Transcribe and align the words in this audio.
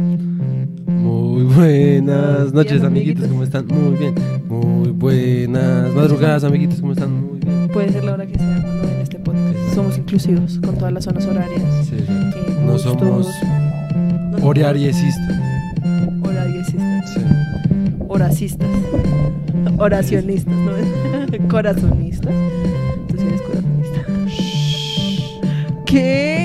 Muy 0.00 1.42
buenas 1.44 2.52
noches, 2.54 2.82
amiguitos, 2.82 3.26
¿cómo 3.28 3.42
están? 3.44 3.66
Muy 3.66 3.96
bien. 3.98 4.14
Muy 4.48 4.90
buenas 4.90 5.92
madrugadas, 5.94 6.42
amiguitos, 6.44 6.80
¿cómo 6.80 6.92
están? 6.92 7.12
Muy 7.28 7.38
bien. 7.38 7.68
Puede 7.68 7.90
ser 7.92 8.04
la 8.04 8.14
hora 8.14 8.26
que 8.26 8.38
sea 8.38 8.62
cuando 8.62 8.82
ven 8.88 9.00
este 9.02 9.18
podcast. 9.18 9.74
Somos 9.74 9.98
inclusivos 9.98 10.58
con 10.64 10.76
todas 10.76 10.92
las 10.94 11.04
zonas 11.04 11.26
horarias. 11.26 11.62
Sí, 11.84 11.96
eh, 11.98 12.56
no 12.64 12.72
gustos, 12.72 12.98
somos 12.98 13.28
horariesistas. 14.42 15.38
horariesistas, 16.22 17.10
Sí. 17.12 17.20
horacistas, 18.08 18.68
oracionistas, 19.78 20.54
¿no? 20.54 21.48
Corazonistas. 21.48 22.34
Tú 23.08 23.16
sí 23.18 23.26
eres 23.26 23.42
corazonista. 23.42 24.00
¿Qué? 25.84 26.39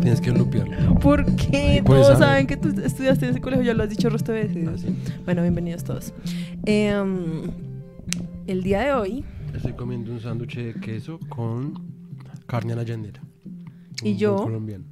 Tienes 0.00 0.20
que 0.20 0.30
lupearlo. 0.30 0.94
¿Por 0.96 1.24
qué? 1.36 1.82
Pues, 1.84 2.02
Todos 2.02 2.18
saben 2.18 2.46
que 2.46 2.56
tú 2.56 2.68
estudiaste 2.82 3.26
en 3.26 3.30
ese 3.32 3.40
colegio, 3.40 3.64
ya 3.64 3.74
lo 3.74 3.82
has 3.82 3.90
dicho 3.90 4.08
resto 4.08 4.32
de 4.32 4.44
veces. 4.44 4.68
Así. 4.68 4.94
Bueno, 5.24 5.42
bienvenidos 5.42 5.84
todos. 5.84 6.12
Em, 6.64 7.50
el 8.46 8.62
día 8.62 8.80
de 8.80 8.92
hoy, 8.92 9.24
Estoy 9.54 9.72
comiendo 9.72 10.12
un 10.12 10.20
sándwich 10.20 10.56
de 10.56 10.74
queso 10.74 11.18
con 11.28 11.74
carne 12.46 12.72
a 12.72 12.76
la 12.76 12.82
llanera. 12.84 13.20
¿Y 14.02 14.16
yo? 14.16 14.36
colombiano. 14.36 14.84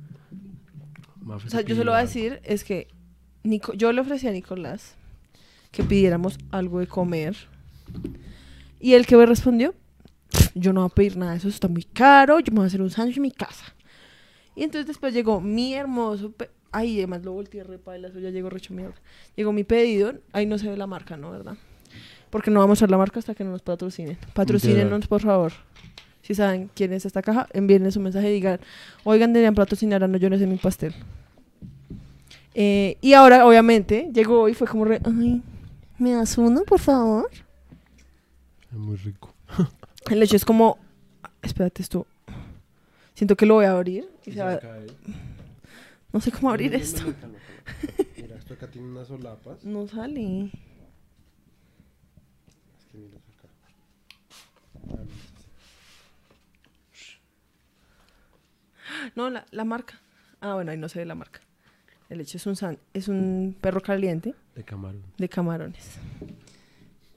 O 1.27 1.39
sea, 1.41 1.61
se 1.61 1.65
yo 1.67 1.77
se 1.77 1.85
lo 1.85 1.93
voy 1.93 1.99
a 2.01 2.03
decir, 2.03 2.41
es 2.45 2.65
que 2.65 2.89
Nico- 3.45 3.75
yo 3.75 3.93
le 3.93 4.01
ofrecí 4.01 4.27
a 4.27 4.33
Nicolás 4.33 4.95
que 5.71 5.85
pidiéramos 5.85 6.39
algo 6.51 6.81
de 6.81 6.87
comer. 6.87 7.37
Y 8.81 8.95
el 8.95 9.07
que 9.07 9.17
me 9.17 9.27
respondió, 9.27 9.75
yo 10.55 10.73
no 10.73 10.81
voy 10.81 10.91
a 10.91 10.95
pedir 10.95 11.17
nada, 11.17 11.35
eso 11.37 11.49
está 11.49 11.69
muy 11.69 11.85
caro, 11.85 12.41
yo 12.41 12.51
me 12.53 12.57
voy 12.57 12.65
a 12.65 12.67
hacer 12.69 12.83
un 12.83 12.91
sándwich 12.91 13.17
en 13.19 13.23
mi 13.23 13.31
casa. 13.31 13.65
Y 14.59 14.65
entonces 14.65 14.89
después 14.89 15.15
llegó 15.15 15.41
mi 15.41 15.75
hermoso... 15.75 16.35
Ay, 16.73 16.99
además 16.99 17.25
lo 17.25 17.33
volteé 17.33 17.63
re 17.63 17.79
paila, 17.79 18.09
eso 18.09 18.19
ya 18.19 18.31
llegó 18.31 18.51
recho 18.51 18.75
mierda. 18.75 18.97
Llegó 19.37 19.53
mi 19.53 19.63
pedido, 19.63 20.15
ahí 20.33 20.47
no 20.47 20.59
se 20.59 20.69
ve 20.69 20.77
la 20.77 20.89
marca, 20.89 21.17
¿no? 21.17 21.31
¿Verdad? 21.31 21.57
Porque 22.29 22.51
no 22.51 22.59
vamos 22.59 22.83
a 22.83 22.85
ver 22.85 22.91
la 22.91 22.99
marca 22.99 23.21
hasta 23.21 23.37
que 23.37 23.45
no 23.45 23.53
nos 23.53 23.63
patrocinen. 23.63 24.19
Patrocínenos, 24.35 25.07
por 25.07 25.23
favor. 25.23 25.53
Si 26.23 26.35
saben 26.35 26.71
quién 26.75 26.93
es 26.93 27.07
esta 27.07 27.23
caja, 27.23 27.47
envíenle 27.53 27.93
su 27.93 28.01
mensaje 28.01 28.31
y 28.31 28.35
digan, 28.35 28.59
oigan, 29.05 29.33
deberían 29.33 29.55
patrocinar 29.55 30.03
a 30.03 30.09
No 30.09 30.19
Llores 30.19 30.43
en 30.43 30.51
mi 30.51 30.57
pastel. 30.57 30.93
Eh, 32.53 32.99
y 33.01 33.13
ahora, 33.13 33.47
obviamente, 33.47 34.11
llegó 34.13 34.49
y 34.49 34.55
fue 34.55 34.67
como 34.67 34.85
re, 34.85 35.01
ay, 35.05 35.41
¿me 35.99 36.15
das 36.15 36.37
uno, 36.37 36.65
por 36.65 36.81
favor? 36.81 37.31
Es 38.73 38.77
muy 38.77 38.97
rico. 38.97 39.33
El 40.11 40.21
hecho 40.21 40.35
es 40.35 40.45
como, 40.45 40.79
espérate 41.43 41.81
esto, 41.81 42.09
siento 43.19 43.37
que 43.37 43.47
lo 43.47 43.55
voy 43.55 43.65
a 43.67 43.73
abrir. 43.73 44.09
y 44.25 44.33
se 44.33 44.41
va- 44.43 44.61
no 46.13 46.21
sé 46.21 46.31
cómo 46.33 46.51
abrir 46.51 46.75
esto. 46.75 47.03
Mira, 48.17 48.37
esto 48.37 48.55
acá 48.55 48.71
tiene 48.71 48.89
unas 48.89 49.09
solapas. 49.09 49.65
No 49.65 49.87
sale. 49.89 50.45
Es 52.79 52.85
que 52.91 52.99
mira 52.99 53.19
acá. 53.19 53.49
No, 59.15 59.31
la, 59.31 59.45
la 59.51 59.65
marca. 59.65 60.01
Ah, 60.41 60.55
bueno, 60.55 60.71
ahí 60.71 60.79
no 60.79 60.89
se 60.89 60.99
ve 61.01 61.07
la 61.07 61.15
marca. 61.15 61.41
El 62.09 62.21
hecho 62.21 62.37
es 62.39 62.47
un, 62.47 62.57
san- 62.57 62.79
es 62.95 63.09
un 63.09 63.55
perro 63.61 63.83
caliente 63.83 64.35
De 64.55 64.65
camarón. 64.65 65.03
de 65.19 65.29
camarones. 65.29 65.99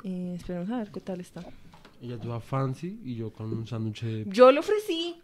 Eh, 0.04 0.34
esperemos 0.38 0.70
a 0.70 0.80
ver 0.80 0.92
qué 0.92 1.00
tal 1.00 1.22
está. 1.22 1.44
Ella 2.02 2.18
toda 2.20 2.40
fancy 2.40 3.00
y 3.06 3.16
yo 3.16 3.32
con 3.32 3.54
un 3.54 3.66
sándwich 3.68 4.02
de, 4.04 4.26
Yo 4.28 4.52
le 4.52 4.60
ofrecí. 4.60 5.22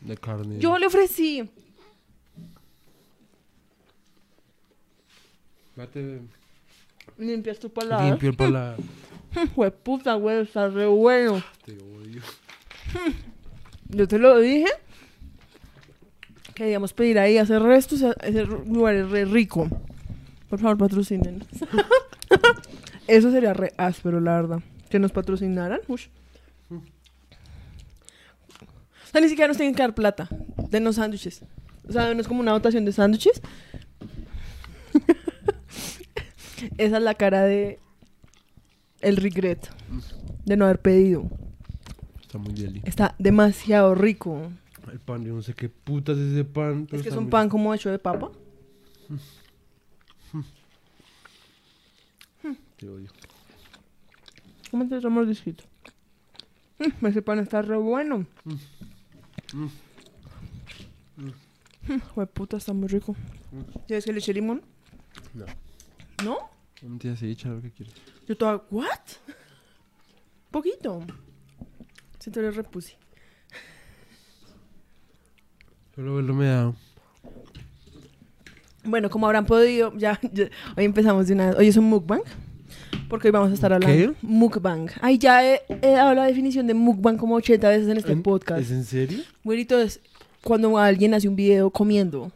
De 0.00 0.16
carne. 0.16 0.58
Yo 0.58 0.78
le 0.78 0.86
ofrecí. 0.86 1.48
Date 5.76 6.20
Limpias 7.18 7.58
tu 7.58 7.70
palabra. 7.70 8.06
limpio 8.08 8.30
el 8.30 8.36
paladar. 8.36 8.76
Jue 9.54 9.70
puta, 9.70 10.14
güey, 10.14 10.42
está 10.42 10.68
re 10.68 10.86
bueno. 10.86 11.42
Te 11.64 11.72
odio. 11.72 12.22
Yo 13.88 14.08
te 14.08 14.18
lo 14.18 14.38
dije. 14.38 14.66
Que 16.54 16.64
debíamos 16.64 16.94
pedir 16.94 17.18
ahí, 17.18 17.36
hacer 17.36 17.62
restos, 17.62 18.02
ese 18.22 18.46
lugar 18.46 18.94
es 18.94 19.10
re 19.10 19.26
rico. 19.26 19.68
Por 20.48 20.58
favor, 20.58 20.78
patrocinen. 20.78 21.44
Eso 23.06 23.30
sería 23.30 23.52
re 23.52 23.72
áspero, 23.76 24.20
la 24.20 24.36
verdad. 24.36 24.60
Que 24.88 24.98
nos 24.98 25.12
patrocinaran. 25.12 25.80
Ush. 25.86 26.06
O 29.16 29.18
sea, 29.18 29.22
ni 29.22 29.30
siquiera 29.30 29.48
nos 29.48 29.56
tienen 29.56 29.74
que 29.74 29.80
dar 29.80 29.94
plata. 29.94 30.28
Denos 30.68 30.96
sándwiches. 30.96 31.40
O 31.88 31.92
sea, 31.92 32.12
no 32.12 32.20
es 32.20 32.28
como 32.28 32.40
una 32.40 32.52
dotación 32.52 32.84
de 32.84 32.92
sándwiches. 32.92 33.40
Esa 36.76 36.96
es 36.98 37.02
la 37.02 37.14
cara 37.14 37.42
de 37.44 37.80
el 39.00 39.16
regret 39.16 39.70
de 40.44 40.56
no 40.58 40.66
haber 40.66 40.82
pedido. 40.82 41.30
Está 42.20 42.36
muy 42.36 42.52
deli. 42.52 42.82
Está 42.84 43.14
demasiado 43.18 43.94
rico. 43.94 44.50
El 44.92 45.00
pan, 45.00 45.24
yo 45.24 45.32
no 45.34 45.40
sé 45.40 45.54
qué 45.54 45.70
putas 45.70 46.18
es 46.18 46.32
ese 46.34 46.44
pan. 46.44 46.84
pero 46.84 46.98
Es 46.98 47.02
que 47.02 47.08
es 47.08 47.16
un 47.16 47.22
muy- 47.24 47.30
pan 47.30 47.48
como 47.48 47.72
hecho 47.72 47.90
de 47.90 47.98
papa. 47.98 48.30
Te 52.76 52.86
odio. 52.90 53.08
¿Cómo 54.70 54.86
te 54.86 55.00
tomas 55.00 55.26
disquito? 55.26 55.64
Mm, 56.78 57.06
ese 57.06 57.22
pan 57.22 57.38
está 57.38 57.62
re 57.62 57.78
bueno. 57.78 58.26
Mm. 59.54 59.68
Jue 62.14 62.26
puta, 62.26 62.56
está 62.56 62.72
muy 62.72 62.88
rico. 62.88 63.14
¿Quieres 63.86 64.04
que 64.04 64.12
le 64.12 64.18
eche 64.18 64.32
limón? 64.34 64.62
No. 65.34 65.46
¿No? 66.24 66.38
Un 66.82 66.98
día 66.98 67.16
sí, 67.16 67.30
echa 67.30 67.48
lo 67.48 67.62
que 67.62 67.70
quieras. 67.70 67.94
Yo 68.26 68.36
toda, 68.36 68.62
¿what? 68.70 68.86
Poquito. 70.50 71.00
Si 72.18 72.30
tú 72.30 72.40
eres 72.40 72.56
repusi. 72.56 72.94
Solo 75.94 76.16
verlo 76.16 76.34
me 76.34 76.46
da. 76.46 76.74
Bueno, 78.84 79.08
como 79.10 79.26
habrán 79.26 79.46
podido, 79.46 79.92
ya, 79.96 80.20
ya- 80.32 80.50
hoy 80.76 80.84
empezamos 80.84 81.26
de 81.28 81.34
una 81.34 81.46
vez. 81.48 81.56
Hoy 81.56 81.68
es 81.68 81.76
un 81.76 81.84
mukbang. 81.84 82.20
Porque 83.08 83.28
hoy 83.28 83.32
vamos 83.32 83.50
a 83.50 83.54
estar 83.54 83.72
hablando. 83.72 84.12
¿Qué? 84.12 84.12
Mukbang. 84.22 84.88
Ay, 85.00 85.18
ya 85.18 85.44
he, 85.44 85.60
he 85.82 85.90
dado 85.92 86.14
la 86.14 86.24
definición 86.26 86.66
de 86.66 86.74
mukbang 86.74 87.16
como 87.16 87.36
80 87.36 87.68
veces 87.68 87.88
en 87.88 87.96
este 87.98 88.12
¿En- 88.12 88.22
podcast. 88.22 88.60
¿Es 88.62 88.70
en 88.70 88.84
serio? 88.84 89.20
Güerito, 89.44 89.78
es 89.80 90.00
cuando 90.42 90.76
alguien 90.78 91.14
hace 91.14 91.28
un 91.28 91.36
video 91.36 91.70
comiendo. 91.70 92.32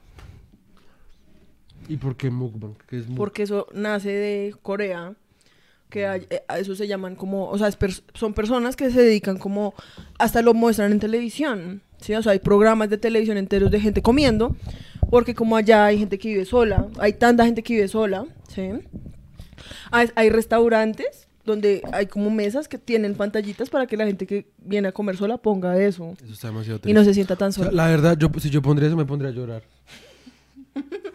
¿Y 1.88 1.96
por 1.96 2.16
qué 2.16 2.30
mukbang? 2.30 2.74
¿Qué 2.88 2.98
es 2.98 3.08
muk- 3.08 3.16
Porque 3.16 3.42
eso 3.42 3.66
nace 3.74 4.10
de 4.10 4.54
Corea. 4.62 5.14
Que 5.88 6.06
hay- 6.06 6.26
eh, 6.30 6.42
a 6.46 6.60
eso 6.60 6.76
se 6.76 6.86
llaman 6.86 7.16
como, 7.16 7.48
o 7.50 7.58
sea, 7.58 7.68
son 8.14 8.32
personas 8.32 8.76
que 8.76 8.92
se 8.92 9.02
dedican 9.02 9.38
como, 9.38 9.74
hasta 10.20 10.40
lo 10.40 10.54
muestran 10.54 10.92
en 10.92 11.00
televisión, 11.00 11.82
¿sí? 12.00 12.14
O 12.14 12.22
sea, 12.22 12.30
hay 12.30 12.38
programas 12.38 12.90
de 12.90 12.96
televisión 12.98 13.36
enteros 13.38 13.72
de 13.72 13.80
gente 13.80 14.00
comiendo, 14.00 14.54
porque 15.10 15.34
como 15.34 15.56
allá 15.56 15.86
hay 15.86 15.98
gente 15.98 16.16
que 16.16 16.28
vive 16.28 16.44
sola, 16.44 16.86
hay 17.00 17.14
tanta 17.14 17.44
gente 17.44 17.64
que 17.64 17.74
vive 17.74 17.88
sola, 17.88 18.24
¿sí? 18.46 18.70
Hay, 19.91 20.09
hay 20.15 20.31
restaurantes 20.31 21.26
donde 21.44 21.82
hay 21.93 22.06
como 22.06 22.31
mesas 22.31 22.69
que 22.69 22.78
tienen 22.78 23.15
pantallitas 23.15 23.71
para 23.71 23.87
que 23.87 23.97
la 23.97 24.06
gente 24.06 24.26
que 24.26 24.47
viene 24.59 24.88
a 24.88 24.93
comer 24.93 25.16
sola 25.16 25.38
ponga 25.38 25.76
eso 25.81 26.15
Eso 26.22 26.32
está 26.34 26.48
demasiado 26.48 26.81
y 26.84 26.93
no 26.93 27.00
triste. 27.00 27.04
se 27.10 27.15
sienta 27.15 27.37
tan 27.37 27.48
O 27.48 27.53
sea, 27.53 27.65
sola. 27.65 27.76
la 27.84 27.88
verdad, 27.91 28.16
yo, 28.19 28.31
si 28.38 28.50
yo 28.50 28.60
pondría 28.62 28.88
eso, 28.88 28.97
me 28.97 29.06
pondría 29.06 29.31
a 29.31 29.34
llorar. 29.34 29.62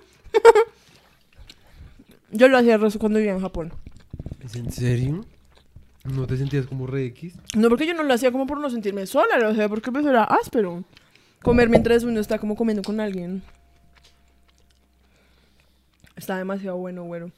Yo 2.32 2.50
lo 2.50 2.58
hacía 2.58 2.78
cuando 3.00 3.18
vivía 3.20 3.32
en 3.32 3.40
Japón. 3.40 3.72
¿Es 4.44 4.56
en 4.56 4.70
serio? 4.72 5.26
¿No 6.04 6.28
te 6.28 6.36
sentías 6.38 6.66
como 6.68 6.86
re 6.86 7.06
X? 7.06 7.34
No 7.56 7.70
porque 7.70 7.88
yo 7.88 7.94
no 7.94 8.04
lo 8.04 8.14
hacía 8.14 8.32
como 8.32 8.46
por 8.46 8.60
no 8.60 8.70
sentirme 8.70 9.06
sola, 9.08 9.40
lo 9.40 9.48
hacía 9.50 9.70
porque 9.70 9.92
pues 9.92 10.06
era 10.06 10.24
áspero. 10.26 10.84
Comer 11.42 11.70
mientras 11.70 12.04
uno 12.04 12.20
está 12.20 12.38
como 12.38 12.56
comiendo 12.58 12.84
con 12.84 13.00
alguien. 13.00 13.42
Está 16.16 16.38
demasiado 16.38 16.78
bueno, 16.78 17.04
güero. 17.04 17.32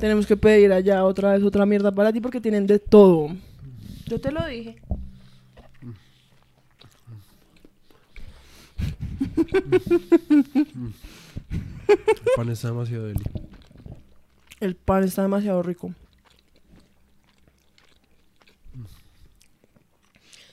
Tenemos 0.00 0.26
que 0.26 0.36
pedir 0.36 0.72
allá 0.72 1.04
otra 1.04 1.32
vez 1.32 1.42
otra 1.42 1.66
mierda 1.66 1.92
para 1.92 2.10
ti 2.10 2.20
porque 2.22 2.40
tienen 2.40 2.66
de 2.66 2.78
todo. 2.78 3.36
Yo 4.06 4.18
te 4.18 4.32
lo 4.32 4.46
dije. 4.46 4.80
El 11.86 12.32
pan 12.34 12.48
está 12.48 12.68
demasiado 12.68 13.06
deli. 13.06 13.22
El 14.60 14.74
pan 14.74 15.04
está 15.04 15.22
demasiado 15.22 15.62
rico. 15.62 15.92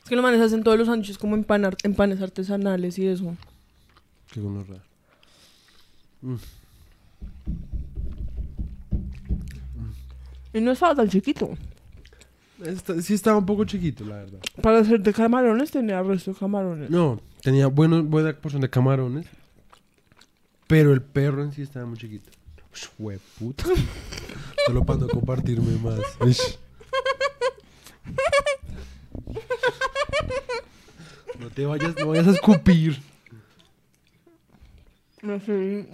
Es 0.03 0.09
que 0.09 0.15
los 0.15 0.23
manes 0.23 0.41
hacen 0.41 0.63
todos 0.63 0.77
los 0.77 0.87
sándwiches 0.87 1.17
como 1.17 1.35
en, 1.35 1.45
pan 1.45 1.69
en 1.83 1.95
panes 1.95 2.21
artesanales 2.21 2.99
y 2.99 3.07
eso. 3.07 3.35
Qué 4.31 4.41
gonorrea. 4.41 4.83
Mm. 6.21 6.35
Y 10.57 10.61
no 10.61 10.71
estaba 10.71 10.95
tan 10.95 11.07
chiquito. 11.07 11.55
Sí 13.03 13.13
estaba 13.13 13.37
un 13.37 13.45
poco 13.45 13.63
chiquito, 13.63 14.03
la 14.03 14.15
verdad. 14.15 14.39
Para 14.59 14.79
hacer 14.79 14.99
de 15.01 15.13
camarones 15.13 15.69
tenía 15.69 16.01
resto 16.01 16.33
de 16.33 16.39
camarones. 16.39 16.89
No, 16.89 17.21
tenía 17.43 17.67
bueno, 17.67 18.03
buena 18.03 18.33
porción 18.33 18.63
de 18.63 18.69
camarones. 18.71 19.27
Pero 20.65 20.93
el 20.93 21.03
perro 21.03 21.43
en 21.43 21.51
sí 21.51 21.61
estaba 21.61 21.85
muy 21.85 21.99
chiquito. 21.99 22.31
Hueputa. 22.97 23.65
Solo 24.65 24.83
para 24.83 24.99
no 25.01 25.07
compartirme 25.07 25.77
más. 25.77 25.99
Ish. 26.25 26.57
No 31.39 31.51
te 31.51 31.67
vayas, 31.67 31.95
no 31.99 32.07
vayas 32.07 32.27
a 32.27 32.31
escupir. 32.31 32.99
No 35.21 35.39
sé. 35.39 35.87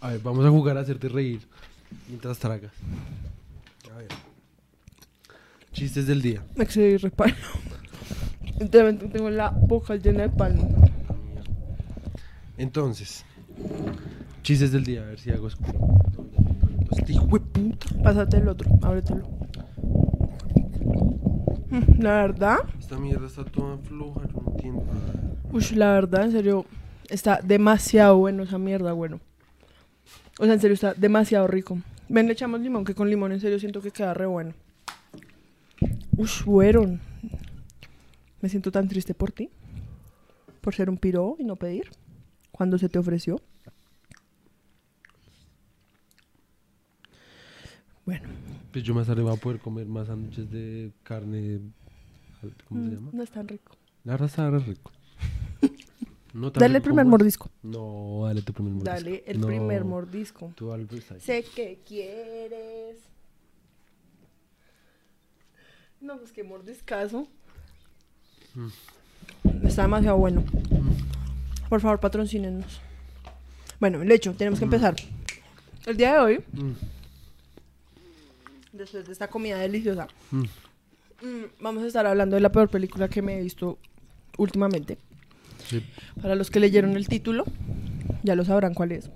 A 0.00 0.08
ver, 0.12 0.20
vamos 0.20 0.46
a 0.46 0.48
jugar 0.48 0.78
a 0.78 0.80
hacerte 0.80 1.10
reír 1.10 1.46
mientras 2.10 2.38
tragas. 2.38 2.72
A 3.92 3.96
ver. 3.96 4.08
Chistes 5.72 6.06
del 6.06 6.20
día. 6.20 6.42
Me 6.56 6.64
excedí 6.64 6.96
reparo. 6.96 7.34
Literalmente 8.58 9.06
tengo 9.08 9.30
la 9.30 9.50
boca 9.50 9.96
llena 9.96 10.22
de 10.24 10.28
palmo. 10.28 10.68
Entonces, 12.58 13.24
chistes 14.42 14.70
del 14.72 14.84
día, 14.84 15.02
a 15.02 15.06
ver 15.06 15.18
si 15.18 15.30
hago 15.30 15.48
escupo. 15.48 15.98
Este 16.96 17.12
hijo 17.14 17.26
de 17.26 17.40
puta. 17.40 17.86
Pásate 18.02 18.36
el 18.36 18.48
otro, 18.48 18.68
ábretelo. 18.82 19.22
Mm, 21.70 22.02
La 22.02 22.12
verdad, 22.16 22.58
Esta 22.78 22.98
mierda 22.98 23.26
está 23.26 23.44
toda 23.44 23.78
floja, 23.78 24.20
yo 24.26 24.42
no 24.42 24.50
entiendo. 24.50 24.84
ush, 25.52 25.72
la 25.72 25.92
verdad, 25.92 26.24
en 26.24 26.32
serio, 26.32 26.66
está 27.08 27.40
demasiado 27.42 28.18
bueno 28.18 28.42
esa 28.42 28.58
mierda, 28.58 28.92
bueno. 28.92 29.20
O 30.38 30.44
sea, 30.44 30.54
en 30.54 30.60
serio, 30.60 30.74
está 30.74 30.92
demasiado 30.94 31.46
rico. 31.46 31.78
Ven, 32.12 32.26
le 32.26 32.32
echamos 32.32 32.60
limón, 32.60 32.84
que 32.84 32.92
con 32.92 33.08
limón 33.08 33.30
en 33.30 33.38
serio 33.38 33.60
siento 33.60 33.80
que 33.80 33.92
queda 33.92 34.12
re 34.14 34.26
bueno. 34.26 34.52
Ush, 36.16 36.42
bueno. 36.44 36.98
Me 38.40 38.48
siento 38.48 38.72
tan 38.72 38.88
triste 38.88 39.14
por 39.14 39.30
ti. 39.30 39.48
Por 40.60 40.74
ser 40.74 40.90
un 40.90 40.96
piro 40.96 41.36
y 41.38 41.44
no 41.44 41.54
pedir. 41.54 41.88
Cuando 42.50 42.78
se 42.78 42.88
te 42.88 42.98
ofreció. 42.98 43.40
Bueno, 48.04 48.28
Pues 48.72 48.82
yo 48.82 48.92
más 48.92 49.06
tarde 49.06 49.22
voy 49.22 49.32
a 49.32 49.40
poder 49.40 49.60
comer 49.60 49.86
más 49.86 50.08
sándwiches 50.08 50.50
de 50.50 50.90
carne. 51.04 51.60
¿Cómo 52.66 52.82
se 52.82 52.88
mm, 52.88 52.92
llama? 52.94 53.10
no 53.12 53.22
es 53.22 53.30
tan 53.30 53.46
rico. 53.46 53.76
La 54.02 54.16
está 54.16 54.50
re 54.50 54.58
rico. 54.58 54.90
No 56.32 56.50
Dale 56.50 56.76
el 56.76 56.82
primer 56.82 57.06
mordisco. 57.06 57.50
No, 57.62 58.22
dale 58.26 58.42
tu 58.42 58.52
primer 58.52 58.72
mordisco. 58.72 58.94
Dale 58.94 59.24
el 59.26 59.40
No, 59.40 59.46
primer 59.48 59.84
mordisco. 59.84 60.52
Tú. 60.54 60.70
Sé 61.18 61.42
que 61.42 61.80
quieres. 61.86 62.98
No, 66.00 66.18
pues 66.18 66.32
que 66.32 66.44
mordiscazo. 66.44 67.26
Está 69.62 69.82
demasiado 69.82 70.16
bueno. 70.16 70.44
Por 71.68 71.80
favor, 71.80 72.00
patrocínenos. 72.00 72.80
Bueno, 73.78 74.02
el 74.02 74.10
hecho, 74.10 74.32
tenemos 74.34 74.58
que 74.58 74.64
empezar. 74.64 74.96
El 75.86 75.96
día 75.96 76.14
de 76.14 76.18
hoy, 76.20 76.44
Mm, 76.52 76.72
después 78.72 79.06
de 79.06 79.12
esta 79.12 79.28
comida 79.28 79.58
deliciosa, 79.58 80.06
mm. 80.30 80.38
mm, 81.22 81.44
vamos 81.60 81.82
a 81.82 81.86
estar 81.86 82.06
hablando 82.06 82.36
de 82.36 82.40
la 82.40 82.52
peor 82.52 82.68
película 82.68 83.08
que 83.08 83.22
me 83.22 83.38
he 83.38 83.42
visto 83.42 83.78
últimamente. 84.36 84.98
Sí. 85.70 85.84
Para 86.20 86.34
los 86.34 86.50
que 86.50 86.60
leyeron 86.60 86.96
el 86.96 87.06
título, 87.08 87.44
ya 88.22 88.34
lo 88.34 88.44
sabrán 88.44 88.74
cuál 88.74 88.92
es. 88.92 89.10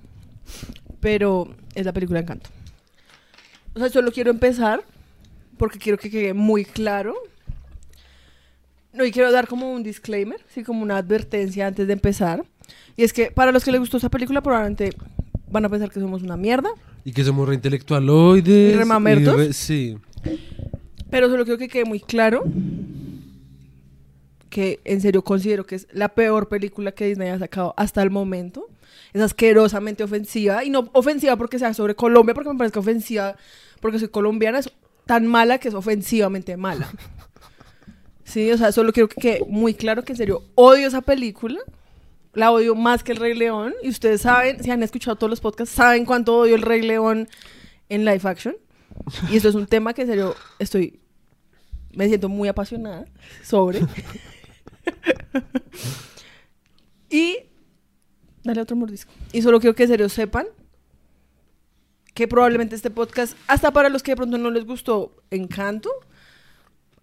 Pero 1.01 1.55
es 1.75 1.85
la 1.85 1.93
película 1.93 2.21
Encanto. 2.21 2.49
O 3.75 3.79
sea, 3.81 3.89
solo 3.91 4.13
quiero 4.13 4.31
empezar 4.31 4.83
porque 5.59 5.79
quiero 5.79 5.99
que 5.99 6.11
quede 6.11 6.33
muy 6.35 6.65
claro. 6.65 7.15
No, 8.93 9.05
y 9.05 9.11
quiero 9.11 9.33
dar 9.33 9.49
como 9.49 9.73
un 9.73 9.83
disclaimer, 9.83 10.41
sí, 10.49 10.63
como 10.63 10.83
una 10.83 10.97
advertencia 10.99 11.67
antes 11.67 11.87
de 11.87 11.93
empezar. 11.93 12.45
Y 12.97 13.03
es 13.03 13.13
que 13.13 13.31
para 13.33 13.51
los 13.51 13.65
que 13.65 13.73
les 13.73 13.81
gustó 13.81 13.97
esa 13.97 14.09
película, 14.09 14.41
probablemente 14.41 14.91
van 15.51 15.65
a 15.65 15.69
pensar 15.69 15.91
que 15.91 15.99
somos 15.99 16.23
una 16.23 16.37
mierda. 16.37 16.69
Y 17.05 17.13
que 17.13 17.25
somos 17.25 17.49
reintelectualoides. 17.49 18.75
¿Y 18.75 18.77
remamertos? 18.77 19.37
re- 19.37 19.53
sí. 19.53 19.99
Pero 21.11 21.29
solo 21.29 21.45
quiero 21.45 21.59
que 21.59 21.69
quede 21.69 21.85
muy 21.85 22.01
claro 22.01 22.45
que 24.55 24.79
en 24.85 25.01
serio 25.01 25.25
considero 25.25 25.67
que 25.67 25.75
es 25.75 25.89
la 25.91 26.11
peor 26.11 26.49
película 26.49 26.93
que 26.93 27.07
Disney 27.07 27.29
ha 27.29 27.41
sacado 27.41 27.75
hasta 27.77 28.01
el 28.05 28.11
momento. 28.11 28.69
Es 29.13 29.21
asquerosamente 29.21 30.05
ofensiva. 30.05 30.63
Y 30.63 30.71
no 30.71 30.91
ofensiva 30.93 31.35
porque 31.35 31.59
sea 31.59 31.75
sobre 31.75 31.97
Colombia, 31.97 32.35
porque 32.35 32.51
me 32.51 32.57
parece 32.57 32.79
ofensiva 32.79 33.35
porque 33.81 33.99
soy 33.99 34.11
colombiana. 34.11 34.61
Es 34.61 34.71
tan 35.07 35.27
mala 35.27 35.59
que 35.59 35.67
es 35.67 35.75
ofensivamente 35.75 36.57
mala. 36.57 36.89
Sí, 38.27 38.51
o 38.51 38.57
sea, 38.57 38.73
solo 38.73 38.93
quiero 38.93 39.07
que 39.09 39.21
quede 39.21 39.41
muy 39.47 39.75
claro 39.75 40.03
que 40.03 40.15
en 40.15 40.17
serio 40.17 40.45
odio 40.55 40.89
esa 40.89 41.03
película. 41.03 41.61
La 42.33 42.53
odio 42.53 42.75
más 42.75 43.05
que 43.05 43.13
el 43.13 43.19
Rey 43.19 43.35
León. 43.35 43.75
Y 43.83 43.91
ustedes 43.91 44.23
saben, 44.23 44.63
si 44.63 44.71
han 44.71 44.83
escuchado 44.83 45.17
todos 45.17 45.29
los 45.29 45.41
podcasts, 45.41 45.75
saben 45.75 46.07
cuánto 46.07 46.35
odio 46.39 46.55
el 46.55 46.63
Rey 46.63 46.81
León 46.81 47.29
en 47.91 48.05
live 48.07 48.23
action. 48.25 48.57
Y 49.31 49.37
esto 49.37 49.51
es 49.51 49.55
un 49.55 49.67
tema 49.67 49.93
que 49.93 50.03
en 50.03 50.09
serio 50.09 50.35
estoy. 50.59 51.01
Me 51.93 52.09
siento 52.09 52.31
muy 52.31 52.49
apasionada 52.49 53.05
sobre. 53.43 53.81
y. 57.11 57.37
Dale 58.43 58.61
otro 58.61 58.77
mordisco. 58.77 59.11
Y 59.33 59.41
solo 59.41 59.59
quiero 59.59 59.75
que 59.75 59.85
en 59.85 59.89
serio 59.89 60.09
sepan 60.11 60.47
que 62.13 62.29
probablemente 62.29 62.77
este 62.77 62.91
podcast, 62.91 63.37
hasta 63.49 63.73
para 63.73 63.89
los 63.89 64.03
que 64.03 64.13
de 64.13 64.17
pronto 64.17 64.37
no 64.39 64.51
les 64.51 64.65
gustó 64.67 65.17
Encanto, 65.31 65.91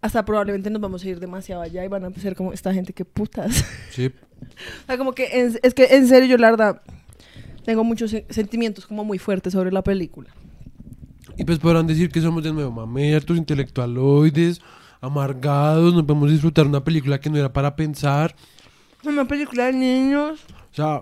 hasta 0.02 0.24
probablemente 0.24 0.70
nos 0.70 0.82
vamos 0.82 1.04
a 1.04 1.10
ir 1.10 1.20
demasiado 1.20 1.64
allá 1.64 1.84
y 1.84 1.88
van 1.88 2.06
a 2.06 2.14
ser 2.14 2.36
como 2.36 2.54
esta 2.54 2.74
gente 2.74 2.94
que 2.94 3.06
putas. 3.06 3.66
Sí. 3.92 4.12
O 4.42 4.86
sea, 4.88 4.98
como 4.98 5.14
que 5.14 5.40
en- 5.40 5.60
es 5.62 5.76
que 5.76 5.86
en 5.96 6.08
serio 6.08 6.28
yo 6.30 6.38
la 6.38 6.50
verdad 6.50 6.82
tengo 7.64 7.84
muchos 7.84 8.10
se- 8.10 8.26
sentimientos 8.32 8.88
como 8.88 9.04
muy 9.04 9.20
fuertes 9.20 9.54
sobre 9.54 9.72
la 9.72 9.84
película. 9.84 10.34
Y 11.38 11.46
pues 11.46 11.60
podrán 11.60 11.86
decir 11.86 12.10
que 12.10 12.22
somos 12.22 12.44
de 12.44 12.52
nuevo 12.52 12.72
mamertos, 12.72 13.38
intelectualoides, 13.38 14.60
amargados, 15.02 15.94
no 15.94 16.06
podemos 16.06 16.30
disfrutar 16.30 16.68
una 16.68 16.84
película 16.84 17.20
que 17.20 17.30
no 17.30 17.38
era 17.38 17.52
para 17.52 17.76
pensar. 17.76 18.36
Una 19.04 19.28
película 19.28 19.66
de 19.66 19.74
niños. 19.74 20.40
O 20.72 20.76
sea, 20.76 21.02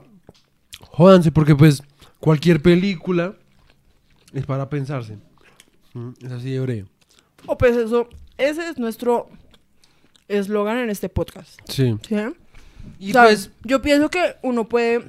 jódanse 0.88 1.32
porque 1.32 1.56
pues 1.56 1.84
cualquier 2.20 2.62
película 2.62 3.36
es 4.34 4.46
para 4.46 4.70
pensarse. 4.70 5.18
Mm, 5.94 6.10
Es 6.26 6.32
así 6.32 6.52
de 6.52 6.60
breve. 6.62 6.86
O 7.46 7.58
pues 7.58 7.76
eso, 7.76 8.08
ese 8.38 8.70
es 8.70 8.78
nuestro 8.78 9.30
eslogan 10.28 10.78
en 10.78 10.90
este 10.90 11.10
podcast. 11.10 11.60
Sí. 11.68 11.98
¿sí? 12.08 12.16
Y 13.00 13.12
sea, 13.12 13.24
pues, 13.24 13.52
yo 13.64 13.82
pienso 13.82 14.10
que 14.10 14.38
uno 14.42 14.70
puede 14.70 15.04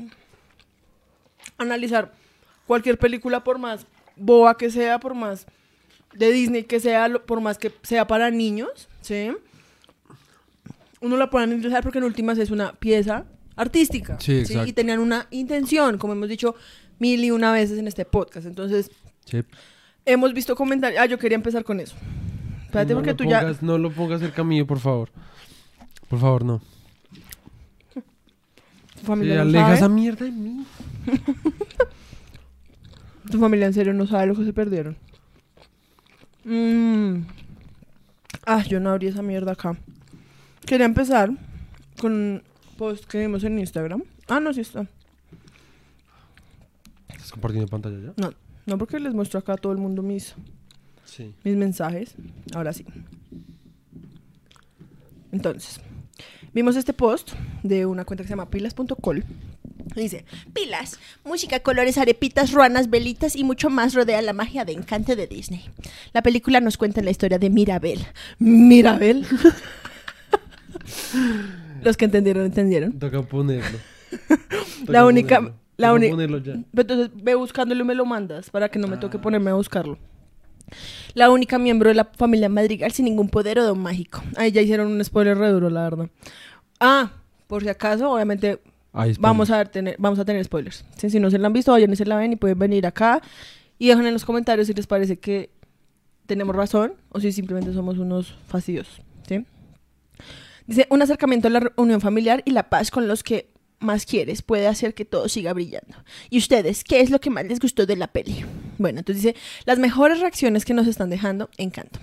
analizar 1.59 2.13
cualquier 2.67 2.99
película 2.99 3.45
por 3.45 3.59
más 3.59 3.87
boba 4.17 4.57
que 4.57 4.71
sea, 4.71 4.99
por 4.99 5.15
más 5.15 5.47
de 6.15 6.33
Disney 6.33 6.65
que 6.65 6.81
sea, 6.81 7.09
lo- 7.09 7.25
por 7.25 7.41
más 7.41 7.59
que 7.59 7.73
sea 7.83 8.07
para 8.07 8.31
niños, 8.31 8.89
¿sí? 9.01 9.31
Uno 11.01 11.17
la 11.17 11.31
puede 11.31 11.45
analizar 11.45 11.83
porque 11.83 11.99
en 11.99 12.05
últimas 12.05 12.39
es 12.39 12.51
una 12.51 12.73
pieza 12.75 13.25
artística. 13.57 14.19
Sí, 14.21 14.41
exacto. 14.41 14.67
Y 14.69 14.73
tenían 14.73 14.99
una 15.01 15.27
intención, 15.31 15.99
como 15.99 16.13
hemos 16.13 16.29
dicho 16.29 16.55
mil 16.99 17.25
y 17.25 17.31
una 17.31 17.53
veces 17.53 17.79
en 17.79 17.89
este 17.89 18.05
podcast. 18.05 18.47
Entonces, 18.47 18.91
sí. 19.25 19.43
hemos 20.05 20.35
visto 20.35 20.55
comentarios. 20.57 21.01
Ah, 21.01 21.07
yo 21.07 21.19
quería 21.19 21.37
empezar 21.37 21.65
con 21.65 21.81
eso. 21.81 21.97
Espérate, 22.67 22.93
no 22.93 22.99
porque 23.01 23.15
tú 23.15 23.25
ya. 23.25 23.55
No 23.63 23.79
lo 23.79 23.91
pongas 23.91 24.21
cerca 24.21 24.45
mío, 24.45 24.67
por 24.67 24.79
favor. 24.79 25.11
Por 26.09 26.19
favor, 26.21 26.45
no. 26.45 26.61
Tu 27.95 29.07
familia 29.07 29.37
no 29.37 29.41
aleja 29.43 29.65
sabe. 29.65 29.77
esa 29.77 29.89
mierda 29.89 30.25
de 30.27 30.33
mí. 30.33 30.67
Tu 33.31 33.39
familia 33.39 33.67
en 33.67 33.75
serio 33.75 33.93
no 33.95 34.07
sabe 34.07 34.27
lo 34.27 34.35
que 34.35 34.45
se 34.45 34.53
perdieron. 34.53 34.97
Mm. 36.45 37.23
Ah, 38.47 38.63
yo 38.65 38.81
no 38.81 38.91
abrí 38.91 39.09
esa 39.09 39.23
mierda 39.23 39.53
acá. 39.53 39.77
Quería 40.67 40.87
empezar 40.87 41.31
con 42.01 42.13
un 42.13 42.43
post 42.79 43.05
que 43.05 43.19
vimos 43.19 43.45
en 43.45 43.59
Instagram. 43.59 44.03
Ah, 44.29 44.41
no, 44.41 44.53
sí 44.53 44.61
está. 44.63 44.87
¿Estás 47.09 47.33
compartiendo 47.33 47.69
pantalla 47.69 47.99
ya? 47.99 48.13
No, 48.17 48.33
no 48.67 48.79
porque 48.79 48.99
les 49.01 49.13
muestro 49.15 49.39
acá 49.41 49.55
a 49.55 49.57
todo 49.57 49.73
el 49.73 49.79
mundo 49.79 50.03
mis, 50.03 50.35
Sí. 51.05 51.35
mis 51.45 51.57
mensajes. 51.57 52.15
Ahora 52.55 52.73
sí. 52.73 52.87
Entonces, 55.33 55.81
vimos 56.53 56.77
este 56.77 56.93
post 56.93 57.33
de 57.63 57.87
una 57.87 58.05
cuenta 58.05 58.23
que 58.25 58.29
se 58.29 58.33
llama 58.33 58.51
pilas.col. 58.51 59.25
Dice, 59.95 60.25
Pilas, 60.53 60.99
música, 61.25 61.61
colores, 61.61 61.99
arepitas, 61.99 62.53
ruanas, 62.53 62.91
velitas 62.91 63.37
y 63.37 63.45
mucho 63.45 63.71
más 63.71 63.95
rodea 63.95 64.21
la 64.23 64.33
magia 64.33 64.65
de 64.65 64.73
encanto 64.73 65.17
de 65.17 65.27
Disney. 65.27 65.65
La 66.13 66.23
película 66.23 66.61
nos 66.61 66.77
cuenta 66.77 67.03
la 67.03 67.11
historia 67.11 67.39
de 67.39 67.51
Mirabel. 67.51 68.07
Mirabel. 68.39 69.27
Los 71.83 71.97
que 71.97 72.05
entendieron, 72.05 72.45
entendieron. 72.45 72.99
Toca 72.99 73.23
ponerlo. 73.23 73.79
La 74.87 75.05
única- 75.07 75.37
ponerlo. 75.37 75.59
la 75.77 75.91
ponerlo 76.11 76.39
ya. 76.39 76.53
Pero 76.73 76.83
Entonces 76.95 77.11
ve 77.23 77.35
buscándolo 77.35 77.83
y 77.83 77.87
me 77.87 77.95
lo 77.95 78.05
mandas 78.05 78.51
para 78.51 78.69
que 78.69 78.79
no 78.79 78.87
me 78.89 78.97
toque 78.99 79.19
ponerme 79.19 79.51
a 79.51 79.55
buscarlo. 79.55 79.99
La 81.15 81.31
única 81.31 81.59
miembro 81.59 81.89
de 81.89 81.95
la 81.97 82.05
familia 82.17 82.49
Madrigal 82.49 82.93
sin 82.93 83.07
ningún 83.07 83.29
poder 83.29 83.59
o 83.59 83.65
don 83.65 83.81
mágico. 83.81 84.23
Ahí 84.37 84.53
ya 84.53 84.61
hicieron 84.63 84.93
un 84.93 85.05
spoiler 85.05 85.37
re 85.37 85.49
duro, 85.49 85.69
la 85.71 85.83
verdad. 85.83 86.09
Ah, 86.79 87.11
por 87.49 87.63
si 87.63 87.69
acaso, 87.69 88.11
obviamente 88.13 88.61
vamos 89.19 89.51
a, 89.51 89.65
tener, 89.65 89.97
vamos 89.99 90.19
a 90.19 90.25
tener 90.25 90.45
spoilers. 90.45 90.85
Si 90.97 91.21
no 91.21 91.31
se 91.31 91.39
la 91.39 91.47
han 91.47 91.53
visto, 91.53 91.73
vayan 91.73 91.93
y 91.93 91.97
se 91.97 92.05
la 92.05 92.17
ven 92.17 92.33
y 92.33 92.37
pueden 92.37 92.59
venir 92.59 92.87
acá 92.87 93.21
y 93.79 93.89
dejan 93.89 94.07
en 94.07 94.13
los 94.13 94.25
comentarios 94.25 94.67
si 94.67 94.75
les 94.75 94.87
parece 94.87 95.19
que 95.19 95.51
tenemos 96.27 96.55
razón 96.55 96.95
o 97.11 97.21
si 97.21 97.33
simplemente 97.33 97.73
somos 97.73 97.99
unos 97.99 98.37
fastidiosos. 98.47 99.01
¿sí? 99.27 99.45
Dice, 100.67 100.87
un 100.91 101.03
acercamiento 101.03 101.49
a 101.49 101.51
la 101.51 101.73
unión 101.77 102.01
familiar 102.01 102.43
y 102.45 102.53
la 102.53 102.69
paz 102.69 102.91
con 102.91 103.09
los 103.09 103.23
que 103.23 103.51
más 103.81 104.05
quieres 104.05 104.43
puede 104.43 104.69
hacer 104.69 104.95
que 104.95 105.05
todo 105.05 105.29
siga 105.29 105.53
brillando. 105.53 105.97
¿Y 106.29 106.39
ustedes 106.39 106.85
qué 106.85 107.01
es 107.01 107.11
lo 107.11 107.21
que 107.21 107.31
más 107.31 107.47
les 107.47 107.59
gustó 107.59 107.87
de 107.87 107.97
la 107.97 108.09
peli? 108.09 108.45
Bueno, 108.79 109.01
entonces 109.01 109.25
dice, 109.25 109.37
las 109.65 109.79
mejores 109.79 110.21
reacciones 110.21 110.65
que 110.65 110.75
nos 110.75 110.87
están 110.87 111.11
dejando, 111.11 111.49
encanto. 111.57 111.99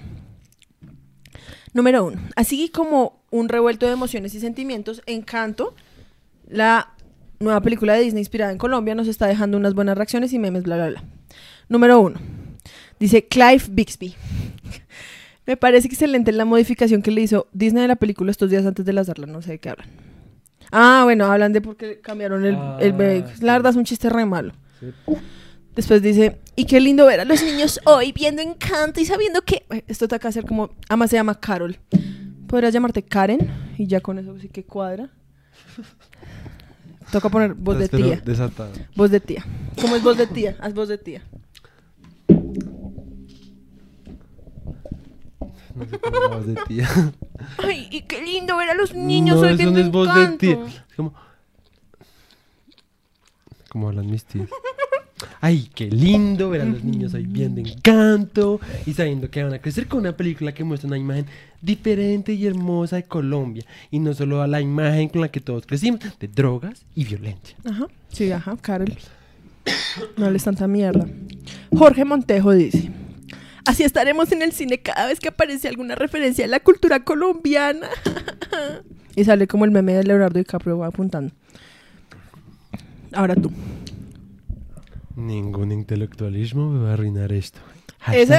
Número 1.73 2.05
uno, 2.05 2.19
así 2.35 2.69
como 2.69 3.21
un 3.29 3.49
revuelto 3.49 3.85
de 3.85 3.93
emociones 3.93 4.33
y 4.33 4.39
sentimientos, 4.39 5.01
Encanto, 5.05 5.75
la 6.47 6.93
nueva 7.39 7.61
película 7.61 7.93
de 7.93 8.01
Disney 8.01 8.21
inspirada 8.21 8.51
en 8.51 8.57
Colombia, 8.57 8.95
nos 8.95 9.07
está 9.07 9.27
dejando 9.27 9.57
unas 9.57 9.73
buenas 9.73 9.97
reacciones 9.97 10.33
y 10.33 10.39
memes, 10.39 10.63
bla, 10.63 10.75
bla, 10.75 10.89
bla. 10.89 11.03
Número 11.69 11.99
uno, 11.99 12.19
dice 12.99 13.25
Clive 13.25 13.63
Bixby. 13.69 14.15
Me 15.45 15.55
parece 15.55 15.87
excelente 15.87 16.31
la 16.31 16.45
modificación 16.45 17.01
que 17.01 17.11
le 17.11 17.21
hizo 17.21 17.47
Disney 17.53 17.83
de 17.83 17.87
la 17.87 17.95
película 17.95 18.31
estos 18.31 18.49
días 18.49 18.65
antes 18.65 18.85
de 18.85 18.93
lanzarla, 18.93 19.27
no 19.27 19.41
sé 19.41 19.51
de 19.51 19.59
qué 19.59 19.69
hablan. 19.69 19.87
Ah, 20.71 21.01
bueno, 21.05 21.25
hablan 21.25 21.53
de 21.53 21.61
porque 21.61 22.01
cambiaron 22.01 22.45
el, 22.45 22.57
el 22.79 22.91
bebé. 22.91 23.23
Ah, 23.25 23.31
sí. 23.33 23.45
La 23.45 23.53
verdad 23.53 23.71
es 23.71 23.77
un 23.77 23.85
chiste 23.85 24.09
re 24.09 24.25
malo. 24.25 24.53
Sí. 24.79 24.87
Después 25.77 26.01
dice, 26.01 26.39
y 26.55 26.65
qué 26.65 26.79
lindo 26.79 27.05
ver 27.05 27.19
a 27.19 27.25
los 27.25 27.43
niños 27.43 27.79
hoy 27.85 28.11
viendo 28.11 28.41
Encanto 28.41 28.99
y 28.99 29.05
sabiendo 29.05 29.43
que... 29.43 29.63
Ay, 29.69 29.83
Esto 29.87 30.07
toca 30.07 30.27
hacer 30.27 30.43
como... 30.43 30.71
Además 30.89 31.11
se 31.11 31.17
llama 31.17 31.39
Carol. 31.39 31.77
Podrías 32.47 32.73
llamarte 32.73 33.03
Karen 33.03 33.47
y 33.77 33.85
ya 33.85 34.01
con 34.01 34.17
eso 34.17 34.37
sí 34.39 34.49
que 34.49 34.65
cuadra. 34.65 35.11
Toca 37.11 37.29
poner 37.29 37.53
voz 37.53 37.79
de 37.79 37.87
tía. 37.87 38.21
Desatada. 38.23 38.71
Voz 38.95 39.11
de 39.11 39.19
tía. 39.19 39.45
¿Cómo 39.81 39.95
es 39.95 40.03
voz 40.03 40.17
de 40.17 40.27
tía? 40.27 40.55
Haz 40.59 40.73
voz 40.73 40.89
de 40.89 40.97
tía. 40.97 41.23
No 45.75 45.85
sé 45.85 45.99
cómo 45.99 46.17
es 46.17 46.29
voz 46.29 46.47
de 46.47 46.55
tía. 46.67 46.89
Ay, 47.59 47.87
y 47.91 48.01
qué 48.01 48.21
lindo 48.21 48.57
ver 48.57 48.71
a 48.71 48.73
los 48.73 48.93
niños 48.93 49.37
no, 49.37 49.43
hoy 49.43 49.53
eso 49.53 49.71
no 49.71 49.77
es 49.77 49.91
voz 49.91 50.07
de 50.07 50.21
Encanto. 50.21 50.37
tía. 50.39 50.65
Es 50.89 50.95
como... 50.95 51.13
Como 53.69 53.89
hablan 53.89 54.09
mis 54.09 54.25
tías. 54.25 54.49
Ay, 55.41 55.69
qué 55.73 55.89
lindo 55.89 56.49
ver 56.49 56.61
a 56.61 56.65
los 56.65 56.83
niños 56.83 57.13
ahí 57.13 57.25
viendo 57.25 57.59
encanto 57.61 58.59
y 58.85 58.93
sabiendo 58.93 59.29
que 59.29 59.43
van 59.43 59.53
a 59.53 59.59
crecer 59.59 59.87
con 59.87 59.99
una 59.99 60.15
película 60.15 60.53
que 60.53 60.63
muestra 60.63 60.87
una 60.87 60.97
imagen 60.97 61.25
diferente 61.61 62.33
y 62.33 62.45
hermosa 62.45 62.97
de 62.97 63.03
Colombia 63.03 63.65
y 63.89 63.99
no 63.99 64.13
solo 64.13 64.41
a 64.41 64.47
la 64.47 64.61
imagen 64.61 65.09
con 65.09 65.21
la 65.21 65.29
que 65.29 65.39
todos 65.39 65.65
crecimos 65.65 66.01
de 66.19 66.27
drogas 66.27 66.85
y 66.95 67.05
violencia. 67.05 67.57
Ajá. 67.65 67.87
Sí, 68.09 68.31
ajá, 68.31 68.57
Carol. 68.61 68.93
No 70.15 70.29
les 70.29 70.43
tanta 70.43 70.67
mierda. 70.67 71.07
Jorge 71.75 72.05
Montejo 72.05 72.51
dice. 72.51 72.91
Así 73.65 73.83
estaremos 73.83 74.31
en 74.31 74.41
el 74.41 74.53
cine 74.53 74.79
cada 74.79 75.07
vez 75.07 75.19
que 75.19 75.27
aparece 75.27 75.67
alguna 75.67 75.95
referencia 75.95 76.45
a 76.45 76.47
la 76.47 76.59
cultura 76.59 77.03
colombiana. 77.03 77.87
Y 79.17 79.23
sale 79.23 79.47
como 79.47 79.65
el 79.65 79.71
meme 79.71 79.93
de 79.93 80.03
Leonardo 80.03 80.37
DiCaprio 80.37 80.83
apuntando. 80.83 81.33
Ahora 83.11 83.33
tú. 83.33 83.51
Ningún 85.17 85.71
intelectualismo 85.71 86.69
me 86.69 86.83
va 86.83 86.91
a 86.91 86.93
arruinar 86.93 87.31
esto. 87.33 87.59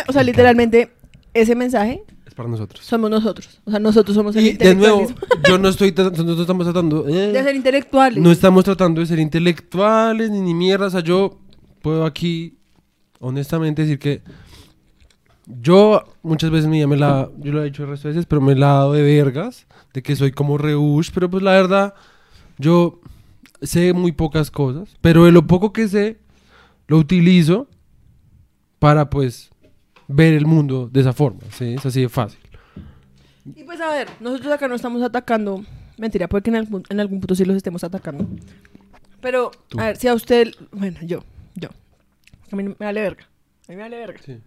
O 0.09 0.13
sea, 0.13 0.23
literalmente, 0.23 0.91
ese 1.35 1.55
mensaje 1.57 2.03
Es 2.27 2.33
para 2.35 2.49
nosotros. 2.49 2.85
somos 2.85 3.11
nosotros. 3.11 3.61
O 3.65 3.71
sea, 3.71 3.81
nosotros 3.81 4.15
somos 4.15 4.35
el 4.37 4.47
Y 4.47 4.53
de 4.53 4.75
nuevo, 4.77 5.01
intelectualismo. 5.03 5.43
yo 5.49 5.59
no 5.59 5.69
estoy, 5.69 5.91
tra- 5.93 6.11
nosotros 6.11 6.41
estamos 6.41 6.65
tratando, 6.67 7.07
eh, 7.09 7.33
De 7.33 7.43
ser 7.43 7.57
intelectuales. 7.57 8.23
no 8.23 8.31
estamos 8.31 8.65
tratando 8.65 9.01
de 9.01 9.07
ser 9.09 9.19
intelectuales 9.19 10.31
ni 10.31 10.41
ni 10.41 10.55
mierda, 10.55 10.87
o 10.87 10.91
sea, 10.91 11.01
yo 11.01 11.39
puedo 11.83 12.07
aquí 12.07 12.57
honestamente 13.21 13.83
decir 13.83 13.99
que 13.99 14.23
yo 15.47 16.05
muchas 16.23 16.51
veces 16.51 16.69
me, 16.69 16.87
me 16.87 16.97
la, 16.97 17.29
yo 17.39 17.53
lo 17.53 17.63
he 17.63 17.67
dicho 17.67 17.83
el 17.83 17.89
resto 17.91 18.09
de 18.09 18.15
veces, 18.15 18.27
pero 18.27 18.41
me 18.41 18.55
la 18.55 18.67
he 18.67 18.71
dado 18.75 18.93
de 18.93 19.03
vergas, 19.03 19.67
de 19.95 20.03
que 20.03 20.15
soy 20.15 20.31
como 20.31 20.59
reush, 20.59 21.11
pero 21.13 21.31
pues 21.31 21.43
la 21.43 21.53
verdad, 21.53 21.95
yo 22.59 23.01
sé 23.63 23.93
muy 23.95 24.13
pocas 24.13 24.51
cosas, 24.51 24.91
pero 25.01 25.25
de 25.25 25.33
lo 25.33 25.47
poco 25.47 25.73
que 25.73 25.89
sé, 25.89 26.19
lo 26.89 26.99
utilizo 26.99 27.69
para 28.79 29.09
pues 29.09 29.51
ver 30.09 30.35
el 30.35 30.47
mundo 30.47 30.89
de 30.91 31.01
esa 31.01 31.13
forma, 31.13 31.41
¿sí? 31.53 31.75
Es 31.75 31.87
así 31.87 32.01
de 32.01 32.09
fácil. 32.09 32.41
Y 33.55 33.63
pues 33.65 33.81
a 33.81 33.91
ver, 33.91 34.09
nosotros 34.21 34.53
acá 34.53 34.67
no 34.67 34.75
estamos 34.75 35.03
atacando. 35.03 35.65
Mentira, 35.97 36.29
puede 36.29 36.43
que 36.43 36.51
en 36.51 36.57
algún, 36.57 36.83
en 36.89 37.01
algún 37.01 37.21
punto 37.21 37.35
sí 37.35 37.45
los 37.45 37.57
estemos 37.57 37.85
atacando. 37.85 38.27
Pero, 39.21 39.51
Tú. 39.69 39.81
a 39.81 39.87
ver, 39.87 39.97
si 39.97 40.09
a 40.09 40.15
usted. 40.15 40.55
Bueno, 40.73 40.99
yo, 41.03 41.25
yo. 41.55 41.69
A 42.51 42.57
mí 42.57 42.63
me 42.63 42.75
vale 42.79 43.03
verga. 43.03 43.29
A 43.67 43.71
mí 43.71 43.77
me 43.77 43.83
vale 43.83 43.99
verga. 43.99 44.21
Sí. 44.25 44.39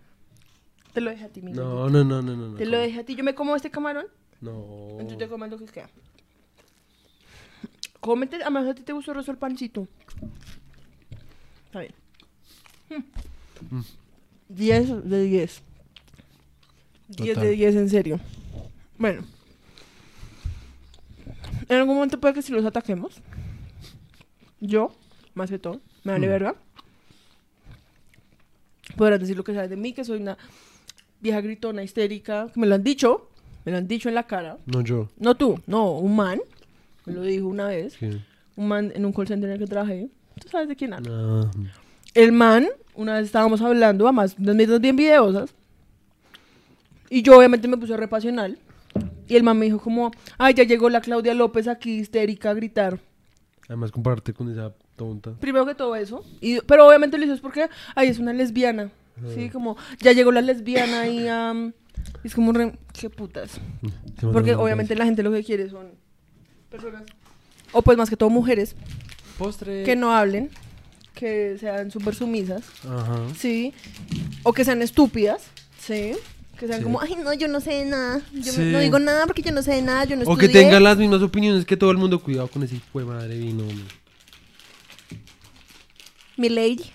Te 0.94 1.02
lo 1.02 1.10
dejé 1.10 1.26
a 1.26 1.30
ti, 1.30 1.42
mi. 1.42 1.52
No, 1.52 1.90
no, 1.90 2.04
no, 2.04 2.22
no, 2.22 2.36
no. 2.36 2.50
no, 2.50 2.58
Te 2.58 2.66
lo 2.66 2.78
dejé 2.78 3.00
a 3.02 3.04
ti. 3.04 3.16
Yo 3.16 3.24
me 3.24 3.36
como 3.36 3.56
este 3.56 3.70
camarón. 3.70 4.06
No. 4.40 4.92
Entonces 4.92 5.18
te 5.18 5.28
comes 5.28 5.52
lo 5.52 5.58
que 5.58 5.66
queda. 5.66 5.90
Cómete, 8.00 8.38
además 8.38 8.68
a 8.68 8.74
ti 8.74 8.82
te 8.82 8.94
gustó 8.94 9.12
el 9.12 9.38
pancito. 9.38 9.88
Está 11.66 11.82
bien. 11.82 12.01
Mm. 13.70 13.82
10 14.50 15.10
de 15.10 15.24
10. 15.24 15.62
10 17.10 17.36
Total. 17.36 17.44
de 17.44 17.52
10, 17.56 17.76
en 17.76 17.90
serio. 17.90 18.20
Bueno. 18.98 19.22
En 21.70 21.78
algún 21.78 21.96
momento 21.96 22.20
puede 22.20 22.34
que 22.34 22.42
si 22.42 22.52
los 22.52 22.66
ataquemos. 22.66 23.22
Yo, 24.60 24.94
más 25.36 25.50
que 25.50 25.60
todo, 25.60 25.80
me 26.04 26.14
vale 26.14 26.28
Mm. 26.28 26.30
verga. 26.30 26.56
Podrán 28.98 29.20
decir 29.20 29.38
lo 29.38 29.44
que 29.44 29.54
saben 29.54 29.70
de 29.70 29.78
mí, 29.78 29.94
que 29.94 30.04
soy 30.04 30.20
una 30.20 30.38
vieja 31.22 31.40
gritona 31.42 31.84
histérica. 31.84 32.48
Me 32.56 32.68
lo 32.68 32.76
han 32.76 32.84
dicho, 32.84 33.30
me 33.64 33.72
lo 33.72 33.78
han 33.78 33.88
dicho 33.88 34.10
en 34.10 34.16
la 34.16 34.24
cara. 34.28 34.58
No 34.66 34.82
yo. 34.82 35.10
No 35.18 35.36
tú, 35.36 35.60
no, 35.68 35.92
un 35.98 36.16
man. 36.16 36.40
Me 37.06 37.14
lo 37.14 37.22
dijo 37.22 37.48
una 37.48 37.68
vez. 37.68 37.98
Un 38.56 38.68
man 38.68 38.92
en 38.96 39.06
un 39.06 39.14
call 39.14 39.28
center 39.28 39.50
en 39.50 39.54
el 39.54 39.60
que 39.60 39.68
trabajé. 39.68 40.10
Tú 40.40 40.50
sabes 40.50 40.68
de 40.68 40.76
quién 40.76 40.94
hablo. 40.94 41.12
Ah, 41.46 41.52
El 42.14 42.32
man, 42.32 42.68
una 42.96 43.16
vez 43.16 43.26
estábamos 43.26 43.62
hablando, 43.62 44.06
además, 44.06 44.36
unas 44.40 44.56
medidas 44.56 44.82
bien 44.82 44.96
videosas. 44.96 45.54
Y 47.10 47.22
yo 47.24 47.38
obviamente 47.38 47.68
me 47.68 47.78
puse 47.78 47.98
repasional. 47.98 48.58
Y 49.28 49.36
el 49.36 49.44
man 49.44 49.58
me 49.58 49.66
dijo 49.66 49.80
como, 49.80 50.12
ay, 50.38 50.54
ya 50.54 50.64
llegó 50.64 50.90
la 50.90 51.02
Claudia 51.02 51.34
López 51.34 51.68
aquí 51.68 52.00
histérica 52.00 52.50
a 52.52 52.54
gritar. 52.54 53.00
además 53.68 53.92
comparte 53.92 54.34
con 54.34 54.52
esa 54.52 54.74
tonta. 54.96 55.32
Primero 55.40 55.66
que 55.66 55.76
todo 55.76 55.96
eso. 55.96 56.24
Y, 56.42 56.60
pero 56.62 56.88
obviamente 56.88 57.18
lo 57.18 57.24
hizo 57.24 57.34
es 57.34 57.42
porque, 57.42 57.70
ay, 57.96 58.10
es 58.10 58.20
una 58.20 58.34
lesbiana. 58.34 58.92
Sí, 59.36 59.50
como, 59.50 59.78
ya 60.00 60.14
llegó 60.14 60.32
la 60.32 60.42
lesbiana 60.42 61.08
y 61.08 61.28
am, 61.28 61.74
es 62.24 62.34
como, 62.34 62.54
re, 62.54 62.78
qué 62.94 63.10
putas. 63.10 63.60
Porque 64.34 64.56
obviamente 64.56 64.96
la 64.96 65.06
gente 65.06 65.22
lo 65.22 65.32
que 65.32 65.44
quiere 65.44 65.70
son 65.70 65.92
personas, 66.70 67.04
o 67.72 67.82
pues 67.82 67.98
más 67.98 68.10
que 68.10 68.18
todo 68.18 68.30
mujeres, 68.30 68.76
Postre. 69.38 69.84
que 69.84 69.96
no 69.96 70.14
hablen, 70.14 70.50
que 71.14 71.58
sean 71.60 71.92
súper 71.92 72.16
sumisas, 72.16 72.64
Ajá. 72.88 73.28
sí, 73.38 73.74
o 74.44 74.54
que 74.54 74.64
sean 74.66 74.82
estúpidas, 74.82 75.44
sí, 75.80 76.14
que 76.58 76.68
sean 76.68 76.80
Sí. 76.80 76.84
como, 76.84 77.02
Ay, 77.02 77.16
no, 77.24 77.34
yo 77.34 77.48
no 77.48 77.60
sé 77.60 77.74
de 77.74 77.86
nada. 77.86 78.22
Yo 78.34 78.52
Sí. 78.54 78.62
no 78.72 78.80
digo 78.80 79.00
nada 79.00 79.26
porque 79.28 79.42
yo 79.42 79.52
no 79.52 79.62
sé 79.62 79.74
de 79.74 79.82
nada. 79.82 80.06
Yo 80.06 80.16
no 80.16 80.24
O 80.24 80.38
que 80.38 80.46
estudié. 80.46 80.64
tenga 80.66 80.80
las 80.80 80.98
mismas 80.98 81.22
opiniones 81.22 81.66
que 81.66 81.76
todo 81.78 81.92
el 81.92 81.98
mundo. 81.98 82.22
Cuidado 82.22 82.48
con 82.48 82.62
ese 82.64 82.76
hijo 82.76 83.00
de 83.00 83.06
madre 83.06 83.38
vino. 83.38 83.64
Mi 86.38 86.50
lady. 86.50 86.86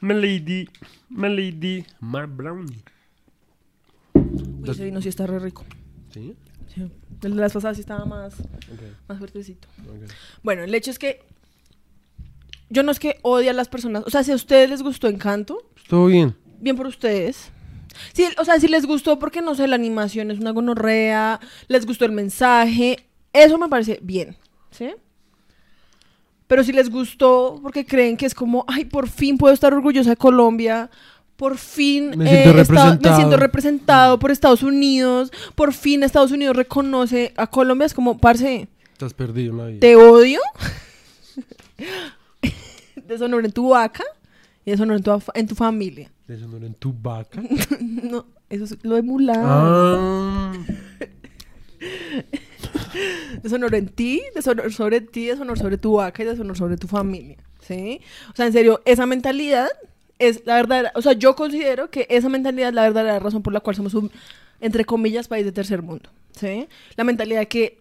My 0.00 0.14
lady. 0.14 0.68
My 1.08 1.28
lady. 1.28 1.84
Mark 2.00 2.28
Brown. 2.36 2.66
uy, 4.14 4.70
ese 4.70 4.84
vino 4.84 5.00
sí 5.00 5.08
está 5.08 5.26
re 5.26 5.38
rico. 5.38 5.64
¿Sí? 6.12 6.34
Sí. 6.74 6.82
El 7.22 7.34
de 7.36 7.40
las 7.40 7.52
pasadas 7.52 7.76
sí 7.76 7.80
estaba 7.80 8.04
más, 8.04 8.34
más 9.08 9.18
fuertecito. 9.18 9.68
Bueno, 10.42 10.62
el 10.64 10.74
hecho 10.74 10.90
es 10.90 10.98
que 10.98 11.22
yo 12.70 12.82
no 12.82 12.90
es 12.92 12.98
que 12.98 13.18
odie 13.22 13.50
a 13.50 13.52
las 13.52 13.68
personas, 13.68 14.02
o 14.06 14.10
sea, 14.10 14.22
si 14.24 14.32
a 14.32 14.34
ustedes 14.36 14.70
les 14.70 14.82
gustó 14.82 15.08
Encanto, 15.08 15.58
Todo 15.88 16.06
bien. 16.06 16.34
bien 16.60 16.76
por 16.76 16.86
ustedes. 16.86 17.50
Sí, 18.12 18.26
o 18.38 18.44
sea, 18.44 18.60
si 18.60 18.68
les 18.68 18.84
gustó 18.86 19.18
porque 19.18 19.40
no 19.40 19.54
sé, 19.54 19.66
la 19.68 19.76
animación 19.76 20.30
es 20.30 20.38
una 20.38 20.50
gonorrea, 20.50 21.40
les 21.68 21.86
gustó 21.86 22.04
el 22.04 22.12
mensaje, 22.12 23.06
eso 23.32 23.56
me 23.58 23.68
parece 23.68 23.98
bien, 24.02 24.36
¿sí? 24.70 24.90
Pero 26.46 26.62
si 26.62 26.72
les 26.72 26.90
gustó 26.90 27.58
porque 27.62 27.84
creen 27.86 28.16
que 28.16 28.26
es 28.26 28.34
como, 28.34 28.64
ay, 28.68 28.84
por 28.84 29.08
fin 29.08 29.36
puedo 29.38 29.52
estar 29.54 29.72
orgullosa 29.74 30.10
de 30.10 30.16
Colombia, 30.16 30.90
por 31.36 31.56
fin 31.58 32.10
Me 32.16 32.28
siento 32.28 32.30
he 32.30 32.38
estado- 32.38 32.52
me 32.52 32.62
representado. 32.62 33.16
siento 33.16 33.36
representado 33.36 34.18
por 34.18 34.30
Estados 34.30 34.62
Unidos, 34.62 35.32
por 35.54 35.72
fin 35.72 36.02
Estados 36.02 36.30
Unidos 36.32 36.54
reconoce 36.56 37.32
a 37.36 37.46
Colombia, 37.46 37.86
es 37.86 37.94
como, 37.94 38.18
parce, 38.18 38.68
Estás 38.92 39.12
perdido 39.14 39.52
en 39.52 39.58
la 39.58 39.66
vida. 39.66 39.80
te 39.80 39.96
odio, 39.96 40.40
deshonor 43.06 43.44
en 43.44 43.52
tu 43.52 43.70
vaca 43.70 44.04
y 44.64 44.70
deshonor 44.70 44.96
en 44.96 45.02
tu, 45.02 45.22
en 45.34 45.46
tu 45.46 45.54
familia. 45.54 46.10
Deshonor 46.26 46.64
en 46.64 46.74
tu 46.74 46.92
vaca. 46.92 47.40
No, 47.80 48.26
eso 48.48 48.64
es 48.64 48.84
lo 48.84 48.94
de 48.96 49.02
Mulan. 49.02 49.40
ah. 49.42 50.52
deshonor 53.42 53.74
en 53.74 53.88
ti, 53.88 54.22
deshonor 54.34 54.72
sobre 54.72 55.00
ti, 55.00 55.26
deshonor 55.26 55.58
sobre 55.58 55.78
tu 55.78 55.94
vaca 55.94 56.22
y 56.22 56.26
deshonor 56.26 56.56
sobre 56.56 56.76
tu 56.76 56.86
familia, 56.88 57.36
¿sí? 57.60 58.00
O 58.32 58.36
sea, 58.36 58.46
en 58.46 58.52
serio, 58.52 58.82
esa 58.84 59.06
mentalidad 59.06 59.68
es 60.18 60.42
la 60.46 60.56
verdadera, 60.56 60.92
o 60.94 61.02
sea, 61.02 61.12
yo 61.12 61.36
considero 61.36 61.90
que 61.90 62.06
esa 62.08 62.28
mentalidad 62.28 62.70
es 62.70 62.74
la 62.74 62.82
verdadera 62.82 63.18
razón 63.18 63.42
por 63.42 63.52
la 63.52 63.60
cual 63.60 63.76
somos 63.76 63.94
un, 63.94 64.10
entre 64.60 64.84
comillas, 64.84 65.28
país 65.28 65.44
de 65.44 65.52
tercer 65.52 65.82
mundo, 65.82 66.10
¿sí? 66.32 66.68
La 66.96 67.04
mentalidad 67.04 67.40
de 67.40 67.48
que 67.48 67.80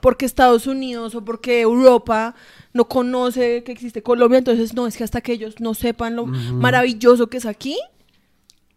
porque 0.00 0.26
Estados 0.26 0.66
Unidos 0.66 1.14
o 1.14 1.24
porque 1.24 1.60
Europa 1.60 2.34
no 2.72 2.86
conoce 2.86 3.62
que 3.64 3.72
existe 3.72 4.02
Colombia, 4.02 4.38
entonces 4.38 4.74
no, 4.74 4.86
es 4.86 4.96
que 4.96 5.04
hasta 5.04 5.20
que 5.20 5.32
ellos 5.32 5.60
no 5.60 5.74
sepan 5.74 6.16
lo 6.16 6.26
maravilloso 6.26 7.28
que 7.28 7.38
es 7.38 7.46
aquí, 7.46 7.78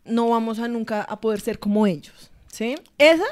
no 0.06 0.30
vamos 0.30 0.60
a 0.60 0.68
nunca 0.68 1.02
a 1.02 1.20
poder 1.20 1.42
ser 1.42 1.60
como 1.60 1.88
ellos, 1.88 2.32
¿sí? 2.48 2.76
Esa 2.98 3.26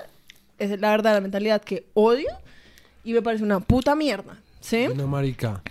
es 0.58 0.80
la 0.80 0.92
verdadera 0.92 1.22
mentalidad 1.22 1.62
que 1.62 1.86
odio 1.94 2.30
y 3.04 3.14
me 3.14 3.22
parece 3.22 3.44
una 3.44 3.60
puta 3.60 3.96
mierda, 3.96 4.38
¿sí? 4.60 4.88
Una 4.88 5.08
marica. 5.08 5.62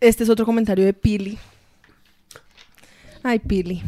Este 0.00 0.24
es 0.24 0.30
otro 0.30 0.44
comentario 0.44 0.84
de 0.84 0.92
Pili. 0.92 1.38
Ay, 3.22 3.38
Pili. 3.38 3.82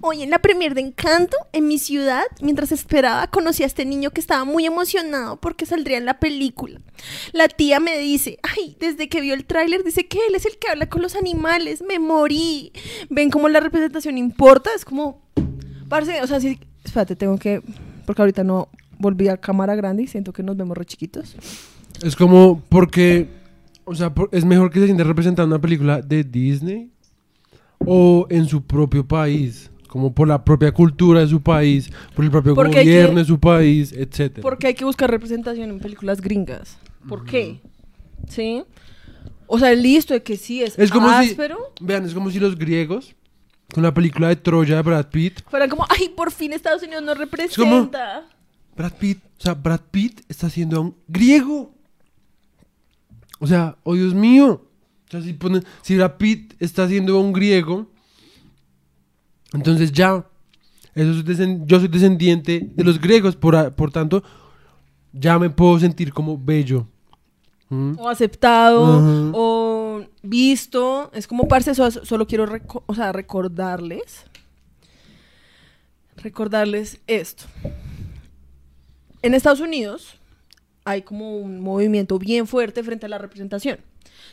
Hoy 0.00 0.22
en 0.22 0.30
la 0.30 0.38
premier 0.38 0.74
de 0.74 0.80
Encanto, 0.80 1.36
en 1.52 1.66
mi 1.66 1.76
ciudad, 1.78 2.22
mientras 2.40 2.70
esperaba, 2.70 3.26
conocí 3.26 3.64
a 3.64 3.66
este 3.66 3.84
niño 3.84 4.10
que 4.10 4.20
estaba 4.20 4.44
muy 4.44 4.64
emocionado 4.64 5.40
porque 5.40 5.66
saldría 5.66 5.98
en 5.98 6.04
la 6.04 6.20
película. 6.20 6.80
La 7.32 7.48
tía 7.48 7.80
me 7.80 7.98
dice, 7.98 8.38
ay, 8.44 8.76
desde 8.78 9.08
que 9.08 9.20
vio 9.20 9.34
el 9.34 9.44
tráiler 9.44 9.82
dice 9.82 10.06
que 10.06 10.18
él 10.28 10.36
es 10.36 10.46
el 10.46 10.56
que 10.58 10.70
habla 10.70 10.88
con 10.88 11.02
los 11.02 11.16
animales, 11.16 11.82
me 11.82 11.98
morí. 11.98 12.72
¿Ven 13.10 13.28
cómo 13.30 13.48
la 13.48 13.58
representación 13.58 14.18
importa? 14.18 14.70
Es 14.76 14.84
como, 14.84 15.20
o 15.90 16.26
sea, 16.26 16.40
sí, 16.40 16.60
espérate, 16.84 17.16
tengo 17.16 17.36
que, 17.36 17.60
porque 18.06 18.22
ahorita 18.22 18.44
no 18.44 18.68
volví 18.98 19.26
a 19.28 19.36
cámara 19.36 19.74
grande 19.74 20.04
y 20.04 20.06
siento 20.06 20.32
que 20.32 20.44
nos 20.44 20.56
vemos 20.56 20.76
re 20.76 20.84
chiquitos. 20.84 21.34
Es 22.02 22.14
como 22.14 22.62
porque, 22.68 23.28
o 23.84 23.96
sea, 23.96 24.12
es 24.30 24.44
mejor 24.44 24.70
que 24.70 24.78
se 24.78 24.86
siente 24.86 25.02
representando 25.02 25.56
una 25.56 25.60
película 25.60 26.02
de 26.02 26.22
Disney 26.22 26.92
o 27.80 28.26
en 28.30 28.46
su 28.46 28.62
propio 28.62 29.06
país, 29.06 29.70
como 29.88 30.14
por 30.14 30.28
la 30.28 30.44
propia 30.44 30.70
cultura 30.72 31.20
de 31.20 31.26
su 31.26 31.40
país, 31.40 31.90
por 32.14 32.24
el 32.24 32.30
propio 32.30 32.54
Porque 32.54 32.80
gobierno 32.82 33.14
que- 33.14 33.20
de 33.20 33.24
su 33.24 33.40
país, 33.40 33.92
etcétera. 33.92 34.42
Porque 34.42 34.68
hay 34.68 34.74
que 34.74 34.84
buscar 34.84 35.10
representación 35.10 35.70
en 35.70 35.80
películas 35.80 36.20
gringas. 36.20 36.78
¿Por 37.08 37.24
qué? 37.24 37.60
¿Sí? 38.28 38.62
O 39.46 39.58
sea, 39.58 39.72
listo 39.74 40.12
de 40.14 40.22
que 40.22 40.36
sí 40.36 40.62
es, 40.62 40.78
Es 40.78 40.90
como 40.90 41.08
si- 41.20 41.30
áspero. 41.30 41.58
Vean, 41.80 42.04
es 42.04 42.14
como 42.14 42.30
si 42.30 42.38
los 42.38 42.56
griegos, 42.56 43.14
con 43.72 43.82
la 43.82 43.92
película 43.94 44.28
de 44.28 44.36
Troya 44.36 44.76
de 44.76 44.82
Brad 44.82 45.06
Pitt, 45.08 45.40
Fueran 45.48 45.68
como, 45.70 45.84
ay, 45.88 46.10
por 46.10 46.30
fin 46.30 46.52
Estados 46.52 46.82
Unidos 46.82 47.02
nos 47.02 47.16
representa. 47.18 48.26
Brad 48.76 48.92
Pitt, 48.92 49.18
o 49.38 49.42
sea, 49.42 49.54
Brad 49.54 49.80
Pitt 49.90 50.20
está 50.28 50.48
siendo 50.50 50.76
a 50.76 50.80
un 50.80 50.94
griego. 51.08 51.74
O 53.40 53.46
sea, 53.46 53.76
oh 53.84 53.94
Dios 53.94 54.14
mío. 54.14 54.64
O 55.06 55.10
sea, 55.10 55.22
si, 55.22 55.32
ponen- 55.32 55.64
si 55.82 55.96
Brad 55.96 56.16
Pitt 56.18 56.54
está 56.60 56.86
siendo 56.88 57.16
a 57.16 57.20
un 57.20 57.32
griego, 57.32 57.90
entonces 59.52 59.92
ya, 59.92 60.24
eso 60.94 61.10
es 61.30 61.38
yo 61.66 61.78
soy 61.78 61.88
descendiente 61.88 62.68
de 62.74 62.84
los 62.84 63.00
griegos, 63.00 63.36
por, 63.36 63.72
por 63.74 63.90
tanto, 63.90 64.22
ya 65.12 65.38
me 65.38 65.50
puedo 65.50 65.78
sentir 65.78 66.12
como 66.12 66.36
bello. 66.38 66.86
¿Mm? 67.70 67.98
o 67.98 68.08
aceptado 68.08 69.30
o 69.34 70.02
visto. 70.22 71.10
Es 71.12 71.26
como, 71.26 71.46
parce, 71.48 71.74
so- 71.74 71.90
solo 71.90 72.26
quiero 72.26 72.46
o 72.86 72.94
sea, 72.94 73.12
recordarles. 73.12 74.24
Recordarles 76.16 76.98
esto. 77.06 77.44
En 79.22 79.34
Estados 79.34 79.60
Unidos 79.60 80.14
hay 80.84 81.02
como 81.02 81.36
un 81.38 81.60
movimiento 81.60 82.18
bien 82.18 82.46
fuerte 82.46 82.82
frente 82.82 83.06
a 83.06 83.08
la 83.10 83.18
representación. 83.18 83.78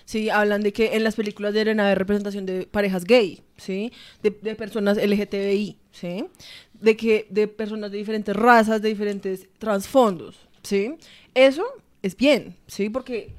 Sí, 0.06 0.30
hablan 0.30 0.62
de 0.62 0.72
que 0.72 0.96
en 0.96 1.04
las 1.04 1.16
películas 1.16 1.54
deben 1.54 1.80
haber 1.80 1.98
representación 1.98 2.46
de 2.46 2.68
parejas 2.68 3.06
gay, 3.06 3.42
¿sí? 3.58 3.92
De, 4.22 4.32
personas 4.32 4.98
LGTBI, 4.98 5.78
¿sí? 5.92 6.26
De 6.74 6.96
que 6.96 7.26
de 7.32 7.48
personas 7.48 7.92
de 7.92 7.98
diferentes 7.98 8.36
razas, 8.36 8.84
de 8.84 8.90
diferentes 8.90 9.48
trasfondos, 9.58 10.48
¿sí? 10.62 10.94
Eso 11.34 11.66
es 12.04 12.16
bien, 12.16 12.56
¿sí? 12.68 12.90
Porque, 12.90 13.34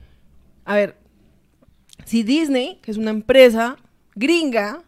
a 0.65 0.75
ver, 0.75 0.97
si 2.05 2.25
Disney, 2.25 2.81
que 2.83 2.91
es 2.91 2.97
una 2.97 3.11
empresa 3.11 3.77
gringa, 4.17 4.83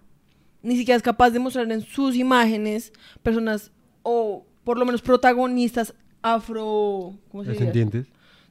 ni 0.63 0.77
siquiera 0.77 0.97
es 0.97 1.03
capaz 1.03 1.31
de 1.31 1.39
mostrar 1.39 1.71
en 1.71 1.83
sus 1.83 2.17
imágenes 2.17 2.93
personas 3.23 3.71
o 4.03 4.45
por 4.65 4.79
lo 4.79 4.85
menos 4.85 5.01
protagonistas 5.01 5.95
afro... 6.23 7.15
¿Cómo 7.31 7.45
se? 7.45 7.53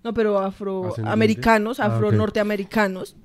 No, 0.04 0.14
pero 0.14 0.40
afroamericanos. 0.40 1.80
Ah, 1.80 1.88
ok. 1.88 1.94
afro-norteamericanos. 1.94 3.16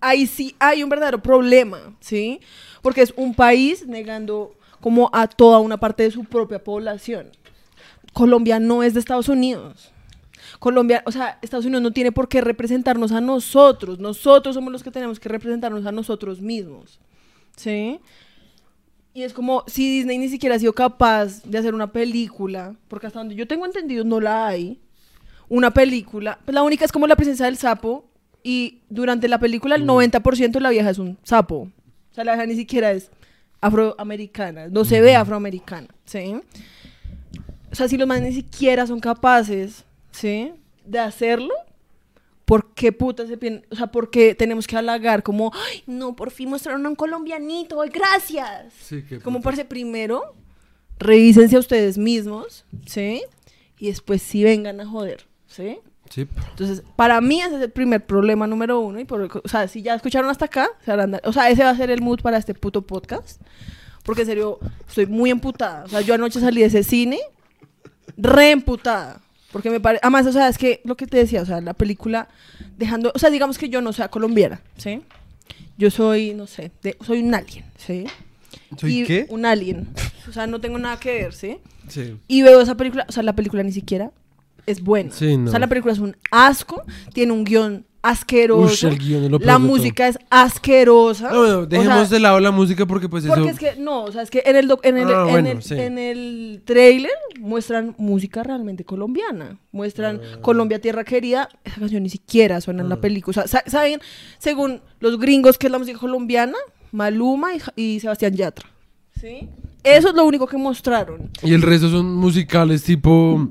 Ahí 0.00 0.26
sí 0.26 0.54
hay 0.58 0.82
un 0.82 0.88
verdadero 0.88 1.22
problema, 1.22 1.94
¿sí? 2.00 2.40
Porque 2.82 3.02
es 3.02 3.12
un 3.16 3.34
país 3.34 3.86
negando 3.86 4.54
como 4.80 5.10
a 5.12 5.28
toda 5.28 5.58
una 5.58 5.78
parte 5.78 6.04
de 6.04 6.10
su 6.10 6.24
propia 6.24 6.64
población. 6.64 7.30
Colombia 8.12 8.58
no 8.58 8.82
es 8.82 8.94
de 8.94 9.00
Estados 9.00 9.28
Unidos. 9.28 9.92
Colombia, 10.58 11.02
o 11.06 11.12
sea, 11.12 11.38
Estados 11.42 11.66
Unidos 11.66 11.82
no 11.82 11.92
tiene 11.92 12.12
por 12.12 12.28
qué 12.28 12.40
representarnos 12.40 13.12
a 13.12 13.20
nosotros. 13.20 13.98
Nosotros 13.98 14.54
somos 14.54 14.72
los 14.72 14.82
que 14.82 14.90
tenemos 14.90 15.20
que 15.20 15.28
representarnos 15.28 15.86
a 15.86 15.92
nosotros 15.92 16.40
mismos. 16.40 16.98
¿Sí? 17.56 18.00
Y 19.12 19.22
es 19.22 19.32
como 19.32 19.64
si 19.66 19.90
Disney 19.90 20.18
ni 20.18 20.28
siquiera 20.28 20.54
ha 20.54 20.58
sido 20.58 20.72
capaz 20.72 21.42
de 21.42 21.58
hacer 21.58 21.74
una 21.74 21.92
película, 21.92 22.76
porque 22.88 23.06
hasta 23.06 23.18
donde 23.18 23.34
yo 23.34 23.46
tengo 23.46 23.66
entendido 23.66 24.04
no 24.04 24.20
la 24.20 24.46
hay, 24.46 24.80
una 25.50 25.72
película, 25.72 26.38
pues 26.44 26.54
la 26.54 26.62
única 26.62 26.86
es 26.86 26.92
como 26.92 27.06
la 27.06 27.16
princesa 27.16 27.44
del 27.44 27.58
sapo, 27.58 28.06
y 28.42 28.78
durante 28.88 29.28
la 29.28 29.38
película 29.38 29.74
el 29.74 29.86
90% 29.86 30.52
de 30.52 30.60
la 30.60 30.70
vieja 30.70 30.88
es 30.88 30.98
un 30.98 31.18
sapo. 31.22 31.68
O 32.10 32.14
sea, 32.14 32.24
la 32.24 32.32
vieja 32.32 32.46
ni 32.46 32.56
siquiera 32.56 32.92
es 32.92 33.10
afroamericana, 33.60 34.68
no 34.68 34.86
se 34.86 35.02
ve 35.02 35.14
afroamericana, 35.14 35.88
¿sí? 36.06 36.40
O 37.70 37.74
sea, 37.74 37.88
si 37.88 37.98
los 37.98 38.08
manes 38.08 38.30
ni 38.30 38.32
siquiera 38.32 38.86
son 38.86 39.00
capaces, 39.00 39.84
¿sí? 40.12 40.52
De 40.86 40.98
hacerlo, 40.98 41.52
¿por 42.44 42.72
qué 42.72 42.92
puta 42.92 43.26
se 43.26 43.36
piensa? 43.36 43.66
O 43.70 43.76
sea, 43.76 43.88
¿por 43.88 44.10
qué 44.10 44.34
tenemos 44.34 44.66
que 44.66 44.76
halagar 44.76 45.22
como, 45.22 45.52
ay, 45.54 45.82
No, 45.86 46.16
por 46.16 46.30
fin 46.30 46.48
mostraron 46.48 46.86
a 46.86 46.88
un 46.88 46.96
colombianito, 46.96 47.80
ay, 47.82 47.90
gracias. 47.90 48.72
Sí, 48.80 49.02
que 49.02 49.20
como 49.20 49.40
parece 49.40 49.64
primero, 49.64 50.34
revísense 50.98 51.56
a 51.56 51.60
ustedes 51.60 51.98
mismos, 51.98 52.64
¿sí? 52.86 53.22
Y 53.78 53.88
después 53.88 54.22
sí 54.22 54.42
vengan 54.42 54.80
a 54.80 54.86
joder, 54.86 55.26
¿sí? 55.50 55.78
Sí. 56.08 56.26
Entonces, 56.50 56.82
para 56.96 57.20
mí 57.20 57.40
ese 57.40 57.56
es 57.56 57.62
el 57.62 57.70
primer 57.70 58.04
problema 58.04 58.46
número 58.46 58.80
uno. 58.80 58.98
Y 58.98 59.04
por, 59.04 59.42
o 59.44 59.48
sea, 59.48 59.68
si 59.68 59.82
ya 59.82 59.94
escucharon 59.94 60.28
hasta 60.30 60.46
acá, 60.46 60.68
se 60.84 60.90
harán 60.90 61.20
o 61.22 61.32
sea, 61.32 61.50
ese 61.50 61.62
va 61.62 61.70
a 61.70 61.76
ser 61.76 61.90
el 61.90 62.00
mood 62.00 62.20
para 62.20 62.36
este 62.38 62.54
puto 62.54 62.82
podcast. 62.82 63.40
Porque 64.02 64.22
en 64.22 64.26
serio, 64.28 64.58
estoy 64.88 65.06
muy 65.06 65.30
emputada. 65.30 65.84
O 65.84 65.88
sea, 65.88 66.00
yo 66.00 66.14
anoche 66.14 66.40
salí 66.40 66.62
de 66.62 66.66
ese 66.68 66.82
cine 66.82 67.18
re 68.16 68.50
emputada. 68.50 69.20
Porque 69.52 69.70
me 69.70 69.78
parece. 69.80 70.00
Además, 70.02 70.26
o 70.26 70.32
sea, 70.32 70.48
es 70.48 70.58
que 70.58 70.80
lo 70.84 70.96
que 70.96 71.06
te 71.06 71.16
decía, 71.18 71.42
o 71.42 71.46
sea, 71.46 71.60
la 71.60 71.74
película 71.74 72.28
dejando. 72.76 73.12
O 73.14 73.18
sea, 73.18 73.30
digamos 73.30 73.58
que 73.58 73.68
yo 73.68 73.80
no 73.80 73.92
sea 73.92 74.08
colombiana, 74.08 74.62
¿sí? 74.76 75.02
Yo 75.76 75.90
soy, 75.90 76.34
no 76.34 76.46
sé, 76.46 76.70
de- 76.82 76.96
soy 77.04 77.20
un 77.22 77.34
alien, 77.34 77.64
¿sí? 77.76 78.04
¿Soy 78.78 79.00
Y 79.02 79.04
qué? 79.06 79.26
Un 79.28 79.44
alien. 79.46 79.88
O 80.28 80.32
sea, 80.32 80.46
no 80.46 80.60
tengo 80.60 80.78
nada 80.78 80.98
que 81.00 81.12
ver, 81.22 81.32
¿sí? 81.34 81.58
Sí. 81.88 82.16
Y 82.28 82.42
veo 82.42 82.60
esa 82.60 82.76
película, 82.76 83.06
o 83.08 83.12
sea, 83.12 83.22
la 83.22 83.34
película 83.34 83.62
ni 83.62 83.72
siquiera 83.72 84.10
es 84.66 84.82
buena. 84.82 85.10
Sí, 85.12 85.36
no. 85.36 85.48
O 85.48 85.50
sea, 85.50 85.58
la 85.60 85.66
película 85.68 85.92
es 85.92 85.98
un 85.98 86.16
asco, 86.30 86.82
tiene 87.12 87.32
un 87.32 87.44
guion 87.44 87.86
asqueroso. 88.02 88.88
Ush, 88.88 88.92
el 88.92 88.98
guion 88.98 89.38
la 89.42 89.58
música 89.58 90.08
es 90.08 90.18
asquerosa. 90.30 91.30
No, 91.30 91.38
bueno, 91.40 91.58
O 91.58 91.66
dejemos 91.66 92.08
sea, 92.08 92.16
de 92.16 92.20
lado 92.20 92.40
la 92.40 92.50
música 92.50 92.86
porque 92.86 93.08
pues 93.10 93.24
eso... 93.24 93.34
Porque 93.34 93.50
es 93.50 93.58
que, 93.58 93.76
no, 93.76 94.04
o 94.04 94.12
sea, 94.12 94.22
es 94.22 94.30
que 94.30 94.42
en 94.46 94.56
el, 94.56 94.68
doc- 94.68 94.80
en 94.84 94.96
el, 94.96 95.08
Ah, 95.08 95.24
en 95.26 95.30
bueno, 95.30 95.48
el, 95.50 95.62
sí. 95.62 95.74
en 95.74 95.98
el 95.98 96.62
trailer 96.64 97.12
muestran 97.38 97.94
música 97.98 98.42
realmente 98.42 98.84
colombiana. 98.84 99.58
Muestran 99.72 100.20
Ah. 100.22 100.38
Colombia 100.40 100.80
Tierra 100.80 101.04
Querida. 101.04 101.48
Esa 101.62 101.78
canción 101.80 102.02
ni 102.02 102.08
siquiera 102.08 102.60
suena 102.62 102.82
en 102.82 102.88
la 102.88 102.94
Ah. 102.94 103.00
película. 103.02 103.42
O 103.42 103.46
sea, 103.46 103.62
sa- 103.62 103.70
¿saben? 103.70 104.00
Según 104.38 104.80
los 105.00 105.18
gringos, 105.18 105.58
¿qué 105.58 105.66
es 105.66 105.70
la 105.70 105.78
música 105.78 105.98
colombiana? 105.98 106.56
Maluma 106.92 107.50
y, 107.54 107.60
y 107.76 108.00
Sebastián 108.00 108.34
Yatra. 108.34 108.66
¿Sí? 109.20 109.48
Eso 109.84 110.08
es 110.08 110.14
lo 110.14 110.24
único 110.24 110.46
que 110.46 110.56
mostraron. 110.56 111.30
Y 111.42 111.52
el 111.52 111.60
resto 111.62 111.90
son 111.90 112.14
musicales 112.14 112.82
tipo... 112.82 113.48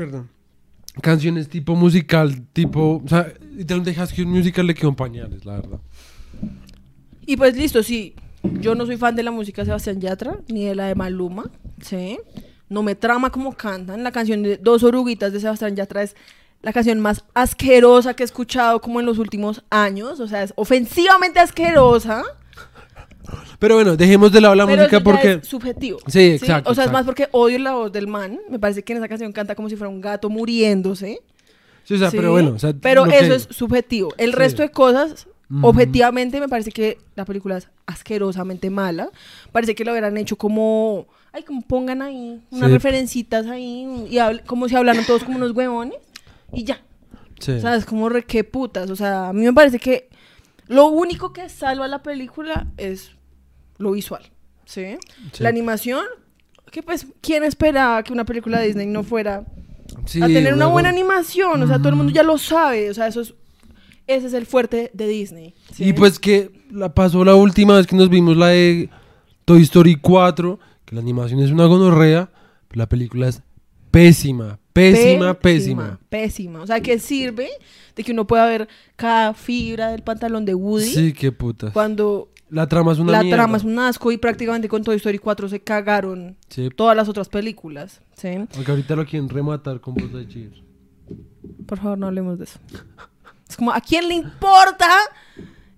Perdón. 0.00 0.30
Canciones 1.02 1.50
tipo 1.50 1.76
musical, 1.76 2.46
tipo... 2.54 3.02
O 3.04 3.06
sea, 3.06 3.34
literalmente 3.54 3.92
High 3.92 4.06
School 4.06 4.28
Musical 4.28 4.66
le 4.66 4.72
quedó 4.72 4.88
en 4.88 4.94
pañales, 4.94 5.44
la 5.44 5.56
verdad. 5.56 5.78
Y 7.26 7.36
pues 7.36 7.54
listo, 7.54 7.82
sí. 7.82 8.14
Yo 8.42 8.74
no 8.74 8.86
soy 8.86 8.96
fan 8.96 9.14
de 9.14 9.22
la 9.22 9.30
música 9.30 9.60
de 9.60 9.66
Sebastián 9.66 10.00
Yatra, 10.00 10.38
ni 10.48 10.64
de 10.64 10.74
la 10.74 10.86
de 10.86 10.94
Maluma, 10.94 11.50
¿sí? 11.82 12.18
No 12.70 12.82
me 12.82 12.94
trama 12.94 13.28
como 13.28 13.52
cantan. 13.52 14.02
La 14.02 14.10
canción 14.10 14.42
de 14.42 14.56
Dos 14.56 14.84
Oruguitas 14.84 15.34
de 15.34 15.40
Sebastián 15.40 15.76
Yatra 15.76 16.02
es 16.02 16.16
la 16.62 16.72
canción 16.72 16.98
más 16.98 17.22
asquerosa 17.34 18.14
que 18.14 18.22
he 18.22 18.24
escuchado 18.24 18.80
como 18.80 19.00
en 19.00 19.06
los 19.06 19.18
últimos 19.18 19.62
años. 19.68 20.18
O 20.18 20.26
sea, 20.26 20.42
es 20.42 20.54
ofensivamente 20.56 21.40
asquerosa. 21.40 22.24
Pero 23.58 23.74
bueno, 23.76 23.96
dejemos 23.96 24.32
de 24.32 24.40
lado 24.40 24.54
la 24.54 24.66
Pero 24.66 24.82
música 24.82 25.00
porque... 25.02 25.32
es 25.42 25.46
subjetivo. 25.46 25.98
Sí, 26.06 26.20
exacto, 26.32 26.70
O 26.70 26.74
sea, 26.74 26.84
es 26.84 26.88
exacto. 26.88 26.92
más 26.92 27.04
porque 27.04 27.28
odio 27.32 27.58
la 27.58 27.74
voz 27.74 27.92
del 27.92 28.06
man. 28.06 28.38
Me 28.50 28.58
parece 28.58 28.82
que 28.82 28.92
en 28.92 28.98
esa 28.98 29.08
canción 29.08 29.32
canta 29.32 29.54
como 29.54 29.68
si 29.68 29.76
fuera 29.76 29.88
un 29.90 30.00
gato 30.00 30.30
muriéndose. 30.30 31.20
Sí, 31.84 31.94
o 31.94 31.98
sea, 31.98 32.10
¿sí? 32.10 32.16
pero 32.16 32.32
bueno, 32.32 32.52
o 32.52 32.58
sea, 32.58 32.72
Pero 32.80 33.06
eso 33.06 33.28
que- 33.28 33.34
es 33.34 33.48
subjetivo. 33.50 34.12
El 34.18 34.30
Sí. 34.30 34.36
resto 34.36 34.62
de 34.62 34.70
cosas, 34.70 35.26
Ujú. 35.50 35.66
objetivamente, 35.66 36.40
me 36.40 36.48
parece 36.48 36.70
que 36.72 36.98
la 37.16 37.24
película 37.24 37.56
es 37.58 37.68
asquerosamente 37.86 38.70
mala. 38.70 39.10
Parece 39.52 39.74
que 39.74 39.84
lo 39.84 39.92
hubieran 39.92 40.16
hecho 40.16 40.36
como. 40.36 41.06
Ay, 41.32 41.42
como 41.44 41.62
pongan 41.62 42.02
ahí 42.02 42.40
unas 42.50 42.68
Sí. 42.68 42.74
referencitas 42.74 43.46
ahí. 43.46 44.06
Y 44.10 44.18
hable- 44.18 44.42
como 44.46 44.68
si 44.68 44.74
hablaran 44.76 45.04
todos 45.06 45.22
como 45.24 45.36
unos 45.36 45.52
huevones. 45.52 45.98
Y 46.52 46.64
ya. 46.64 46.80
Sí. 47.38 47.52
O 47.52 47.60
sea, 47.60 47.74
es 47.76 47.84
como 47.86 48.08
re 48.08 48.24
qué 48.24 48.44
putas. 48.44 48.90
O 48.90 48.96
sea, 48.96 49.28
a 49.28 49.32
mí 49.32 49.44
me 49.44 49.52
parece 49.52 49.78
que 49.78 50.08
lo 50.70 50.86
único 50.86 51.32
que 51.32 51.48
salva 51.48 51.88
la 51.88 52.00
película 52.00 52.68
es 52.76 53.10
lo 53.78 53.90
visual. 53.90 54.22
¿Sí? 54.64 54.96
Sí. 55.32 55.42
La 55.42 55.48
animación. 55.48 56.04
Que 56.70 56.80
pues, 56.80 57.08
¿quién 57.20 57.42
esperaba 57.42 58.04
que 58.04 58.12
una 58.12 58.24
película 58.24 58.60
de 58.60 58.68
Disney 58.68 58.86
no 58.86 59.02
fuera 59.02 59.44
Sí, 60.04 60.22
a 60.22 60.28
tener 60.28 60.54
una 60.54 60.68
buena 60.68 60.88
animación? 60.88 61.60
O 61.60 61.66
sea, 61.66 61.78
todo 61.78 61.88
el 61.88 61.96
mundo 61.96 62.12
ya 62.12 62.22
lo 62.22 62.38
sabe. 62.38 62.88
O 62.88 62.94
sea, 62.94 63.08
eso 63.08 63.20
es. 63.20 63.34
Ese 64.06 64.28
es 64.28 64.32
el 64.32 64.46
fuerte 64.46 64.92
de 64.94 65.08
Disney. 65.08 65.54
¿sí? 65.74 65.88
Y 65.88 65.92
pues 65.92 66.20
que 66.20 66.52
la 66.70 66.94
pasó 66.94 67.24
la 67.24 67.34
última 67.34 67.76
vez 67.76 67.88
que 67.88 67.96
nos 67.96 68.08
vimos 68.08 68.36
la 68.36 68.48
de 68.48 68.90
Toy 69.44 69.62
Story 69.62 69.96
4, 69.96 70.60
que 70.84 70.94
la 70.94 71.00
animación 71.00 71.40
es 71.40 71.50
una 71.50 71.66
gonorrea, 71.66 72.30
pero 72.68 72.78
la 72.78 72.88
película 72.88 73.26
es 73.26 73.42
pésima, 73.90 74.59
pésima, 74.72 75.34
pésima. 75.34 75.98
Pésima. 76.08 76.62
O 76.62 76.66
sea, 76.66 76.80
que 76.80 76.98
sirve 76.98 77.48
de 77.96 78.04
que 78.04 78.12
uno 78.12 78.26
pueda 78.26 78.46
ver 78.46 78.68
cada 78.96 79.34
fibra 79.34 79.88
del 79.90 80.02
pantalón 80.02 80.44
de 80.44 80.54
Woody 80.54 80.84
Sí, 80.92 81.12
qué 81.12 81.32
puta. 81.32 81.72
cuando 81.72 82.28
La 82.48 82.66
trama 82.68 82.92
es 82.92 82.98
una 82.98 83.12
la 83.12 83.22
mierda. 83.22 83.36
trama 83.38 83.56
es 83.56 83.64
un 83.64 83.78
asco 83.78 84.10
y 84.12 84.16
prácticamente 84.16 84.68
con 84.68 84.82
Toy 84.84 84.96
Story 84.96 85.18
4 85.18 85.48
se 85.48 85.60
cagaron 85.60 86.36
Sí, 86.48 86.68
todas 86.74 86.96
las 86.96 87.08
otras 87.08 87.28
películas. 87.28 88.00
¿sí? 88.16 88.28
aunque 88.28 88.70
ahorita 88.70 88.96
lo 88.96 89.04
quieren 89.06 89.28
rematar 89.28 89.80
con 89.80 89.94
Buzz 89.94 90.12
Lightyear. 90.12 90.52
Por 91.66 91.78
favor, 91.78 91.98
no 91.98 92.06
hablemos 92.06 92.38
de 92.38 92.44
eso. 92.44 92.58
Es 93.48 93.56
como, 93.56 93.72
¿a 93.72 93.80
quién 93.80 94.06
le 94.08 94.14
importa 94.14 94.88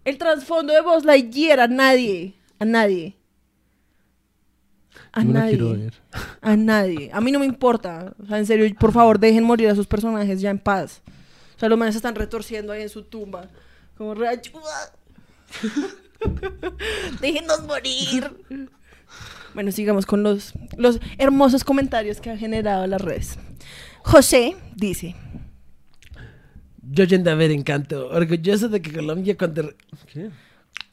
el 0.05 0.19
trasfondo 0.19 0.73
de 0.75 0.81
Buzz 0.83 1.05
Lightyear? 1.05 1.61
A 1.61 1.67
nadie. 1.69 2.35
A 2.59 2.65
nadie. 2.65 3.17
A 5.13 5.25
la 5.25 5.33
nadie. 5.33 5.51
quiero 5.51 5.73
ver. 5.73 5.95
A 6.41 6.57
nadie. 6.57 7.11
A 7.13 7.21
mí 7.21 7.31
no 7.31 7.39
me 7.39 7.47
importa. 7.47 8.15
O 8.23 8.27
sea, 8.27 8.39
en 8.39 8.47
serio, 8.47 8.75
por 8.79 8.93
favor, 8.93 9.19
dejen 9.19 9.45
morir 9.45 9.69
a 9.69 9.75
sus 9.75 9.87
personajes 9.87 10.41
ya 10.41 10.51
en 10.51 10.59
paz. 10.59 11.03
O 11.57 11.59
sea, 11.59 11.69
los 11.69 11.79
manes 11.79 11.95
están 11.95 12.15
retorciendo 12.15 12.73
ahí 12.73 12.83
en 12.83 12.89
su 12.89 13.03
tumba. 13.03 13.49
Como 13.97 14.15
re 14.15 14.29
ayuda. 14.29 14.93
Déjenos 17.21 17.63
morir. 17.67 18.31
Bueno, 19.55 19.71
sigamos 19.71 20.07
con 20.07 20.23
los, 20.23 20.55
los 20.77 20.99
hermosos 21.19 21.63
comentarios 21.63 22.21
que 22.21 22.31
han 22.31 22.39
generado 22.39 22.87
las 22.87 23.01
redes. 23.01 23.39
José 24.03 24.57
dice. 24.75 25.15
Yo 26.83 27.05
yendo 27.05 27.31
a 27.31 27.35
ver 27.35 27.51
Encanto, 27.51 28.09
orgulloso 28.09 28.69
de 28.69 28.83
que 28.83 28.93
Colombia 28.93 29.37
cuando... 29.37 29.73
¿Qué? 30.13 30.31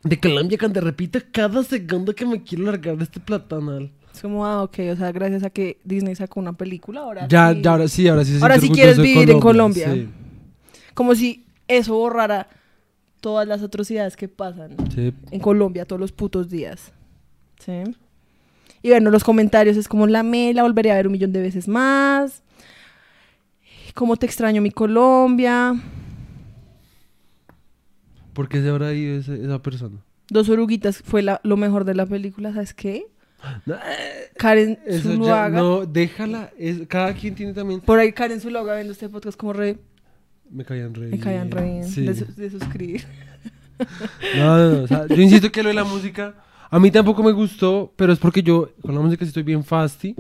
De 0.04 0.20
Colombia 0.20 0.58
cuando 0.58 0.80
repito 0.80 1.20
cada 1.32 1.62
segundo 1.64 2.16
que 2.16 2.26
me 2.26 2.44
quiero 2.44 2.66
largar 2.66 2.98
de 2.98 3.04
este 3.04 3.20
platanal. 3.20 3.92
Es 4.20 4.24
como, 4.24 4.46
ah, 4.46 4.64
ok, 4.64 4.80
o 4.92 4.96
sea, 4.98 5.14
gracias 5.14 5.44
a 5.46 5.50
que 5.50 5.78
Disney 5.86 6.14
sacó 6.14 6.42
una 6.42 6.52
película, 6.52 7.00
ahora 7.00 7.26
Ya, 7.30 7.54
sí. 7.54 7.62
ya, 7.62 7.72
ahora 7.72 7.88
sí, 7.88 8.06
ahora 8.10 8.26
sí. 8.26 8.38
se 8.38 8.44
Ahora 8.44 8.60
sí 8.60 8.70
quieres 8.70 8.98
vivir 8.98 9.30
en 9.32 9.40
Colombia. 9.40 9.94
Sí, 9.94 10.10
Como 10.94 11.16
si 11.16 11.46
eso 11.70 11.94
borrara 11.96 12.50
todas 13.22 13.48
las 13.48 13.64
atrocidades 13.64 14.18
que 14.18 14.28
pasan 14.28 14.76
sí. 14.94 15.14
en 15.32 15.40
Colombia 15.40 15.86
todos 15.86 16.02
los 16.02 16.12
putos 16.12 16.50
días. 16.50 16.92
¿Sí? 17.60 17.72
Y 18.82 18.90
bueno, 18.90 19.10
los 19.10 19.24
comentarios 19.24 19.78
es 19.78 19.88
como 19.88 20.06
la 20.06 20.22
mela, 20.22 20.64
volvería 20.64 20.92
a 20.92 20.96
ver 20.98 21.08
un 21.08 21.14
millón 21.14 21.32
de 21.32 21.40
veces 21.42 21.70
más. 21.70 22.44
Cómo 23.94 24.18
te 24.18 24.26
extraño 24.26 24.62
mi 24.62 24.72
Colombia. 24.72 25.76
¿Por 28.34 28.50
qué 28.50 28.62
se 28.62 28.68
habrá 28.68 28.94
ido 28.94 29.18
ese- 29.18 29.42
esa 29.46 29.62
persona? 29.62 29.98
Dos 30.30 30.50
oruguitas 30.50 31.02
fue 31.06 31.22
la- 31.22 31.40
lo 31.46 31.56
mejor 31.56 31.86
de 31.86 31.96
la 31.96 32.06
película, 32.06 32.52
¿sabes 32.54 32.74
qué? 32.74 33.06
No, 33.66 33.76
eh, 33.76 34.32
Karen 34.38 34.80
Eso 34.86 35.10
ya, 35.10 35.16
Zuluaga. 35.16 35.58
no, 35.58 35.86
déjala. 35.86 36.52
es- 36.58 36.88
cada 36.88 37.14
quien 37.14 37.36
tiene 37.36 37.54
también... 37.54 37.80
Por 37.82 38.00
ahí 38.00 38.12
Karen 38.12 38.40
Zuluaga 38.42 38.76
viendo 38.76 38.94
este 38.94 39.08
podcast 39.10 39.38
como 39.38 39.54
re... 39.54 39.78
Me 40.52 40.66
caían 40.66 40.94
re 40.94 41.08
Me 41.08 41.20
caían 41.20 41.50
re 41.52 41.64
bien 41.64 41.84
Sí. 41.88 42.06
de, 42.06 42.16
su- 42.16 42.34
de 42.36 42.50
suscribir. 42.50 43.06
No, 44.36 44.58
no, 44.58 44.70
no, 44.78 44.84
o 44.84 44.88
sea, 44.88 45.08
yo 45.08 45.22
insisto 45.22 45.52
que 45.52 45.64
lo 45.64 45.70
de 45.70 45.76
la 45.76 45.84
música 45.86 46.36
a 46.72 46.80
mí 46.80 46.92
tampoco 46.92 47.24
me 47.24 47.32
gustó, 47.32 47.94
pero 47.96 48.14
es 48.14 48.20
porque 48.20 48.44
yo 48.44 48.72
con 48.82 48.94
la 48.94 49.02
música 49.02 49.24
sí 49.26 49.30
estoy 49.30 49.44
bien 49.44 49.64
fasti. 49.64 50.16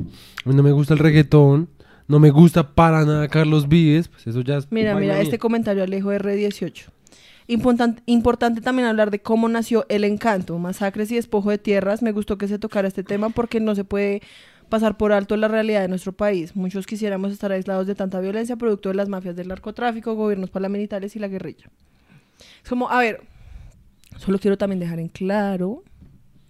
A 0.45 0.49
mí 0.49 0.55
no 0.55 0.63
me 0.63 0.71
gusta 0.71 0.93
el 0.93 0.99
reggaetón, 0.99 1.69
no 2.08 2.19
me 2.19 2.29
gusta 2.32 2.73
para 2.73 3.03
nada 3.05 3.27
Carlos 3.27 3.67
Vives, 3.67 4.08
pues 4.08 4.25
eso 4.27 4.41
ya 4.41 4.58
es 4.58 4.71
Mira, 4.71 4.95
mira, 4.95 5.13
mía. 5.15 5.21
este 5.21 5.38
comentario 5.38 5.84
Alejo 5.84 6.12
R18. 6.12 6.86
Importante, 7.49 8.03
importante 8.05 8.62
también 8.62 8.88
hablar 8.88 9.09
de 9.09 9.23
cómo 9.23 9.49
nació 9.49 9.88
el 9.89 10.03
encanto, 10.03 10.59
masacres 10.59 11.12
y 11.12 11.15
despojo 11.15 11.49
de 11.49 11.57
tierras. 11.57 12.03
Me 12.03 12.12
gustó 12.12 12.38
que 12.38 12.47
se 12.47 12.59
tocara 12.59 12.88
este 12.88 13.03
tema 13.03 13.31
porque 13.31 13.59
no 13.59 13.73
se 13.73 13.83
puede 13.83 14.21
pasar 14.69 14.97
por 14.97 15.12
alto 15.12 15.35
la 15.35 15.47
realidad 15.47 15.81
de 15.81 15.88
nuestro 15.88 16.12
país. 16.12 16.55
Muchos 16.55 16.85
quisiéramos 16.85 17.31
estar 17.31 17.51
aislados 17.51 17.88
de 17.88 17.95
tanta 17.95 18.19
violencia 18.19 18.55
producto 18.55 18.89
de 18.89 18.95
las 18.95 19.09
mafias 19.09 19.35
del 19.35 19.47
narcotráfico, 19.47 20.13
gobiernos 20.13 20.51
paramilitares 20.51 21.15
y 21.15 21.19
la 21.19 21.27
guerrilla. 21.27 21.71
Es 22.63 22.69
como, 22.69 22.88
a 22.88 22.99
ver, 22.99 23.23
solo 24.17 24.38
quiero 24.38 24.55
también 24.55 24.79
dejar 24.79 24.99
en 24.99 25.07
claro, 25.07 25.83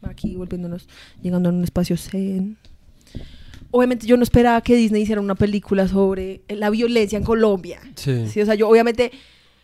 aquí 0.02 0.36
volviéndonos, 0.36 0.90
llegando 1.22 1.48
a 1.48 1.54
un 1.54 1.64
espacio 1.64 1.96
zen. 1.96 2.58
Obviamente 3.72 4.06
yo 4.06 4.18
no 4.18 4.24
esperaba 4.24 4.60
que 4.60 4.76
Disney 4.76 5.04
hiciera 5.04 5.22
una 5.22 5.36
película 5.36 5.88
sobre 5.88 6.42
la 6.50 6.70
violencia 6.70 7.18
en 7.18 7.24
Colombia. 7.24 7.80
Sí. 7.96 8.28
Sí, 8.28 8.42
o 8.42 8.46
sea, 8.46 8.56
yo 8.56 8.68
obviamente, 8.68 9.12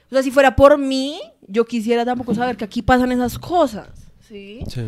o 0.07 0.09
sea, 0.09 0.23
si 0.23 0.31
fuera 0.31 0.55
por 0.55 0.77
mí, 0.77 1.19
yo 1.47 1.65
quisiera 1.65 2.05
tampoco 2.05 2.33
saber 2.35 2.57
que 2.57 2.65
aquí 2.65 2.81
pasan 2.81 3.11
esas 3.11 3.37
cosas, 3.39 3.87
¿sí? 4.27 4.59
sí. 4.67 4.81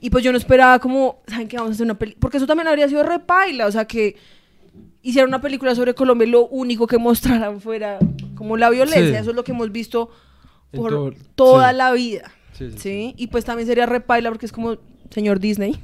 Y 0.00 0.10
pues 0.10 0.24
yo 0.24 0.32
no 0.32 0.38
esperaba 0.38 0.78
como, 0.80 1.20
¿saben 1.28 1.46
qué? 1.48 1.56
Vamos 1.56 1.70
a 1.70 1.74
hacer 1.74 1.84
una 1.84 1.98
película, 1.98 2.20
porque 2.20 2.36
eso 2.38 2.46
también 2.46 2.68
habría 2.68 2.88
sido 2.88 3.02
repaila, 3.02 3.66
o 3.66 3.72
sea, 3.72 3.84
que 3.86 4.16
hicieran 5.02 5.28
una 5.28 5.40
película 5.40 5.74
sobre 5.74 5.94
Colombia 5.94 6.26
y 6.26 6.30
lo 6.30 6.46
único 6.46 6.86
que 6.86 6.98
mostraran 6.98 7.60
fuera 7.60 7.98
como 8.34 8.56
la 8.56 8.70
violencia, 8.70 9.08
Sí. 9.08 9.14
eso 9.14 9.30
es 9.30 9.36
lo 9.36 9.44
que 9.44 9.52
hemos 9.52 9.70
visto 9.72 10.10
por 10.72 10.90
todo- 10.90 11.12
toda 11.34 11.70
sí. 11.70 11.76
la 11.76 11.92
vida, 11.92 12.32
Sí, 12.52 12.70
sí, 12.70 12.78
¿sí? 12.78 13.14
Y 13.16 13.26
pues 13.28 13.44
también 13.44 13.66
sería 13.68 13.86
repaila 13.86 14.30
porque 14.30 14.46
es 14.46 14.52
como, 14.52 14.76
señor 15.10 15.38
Disney, 15.40 15.78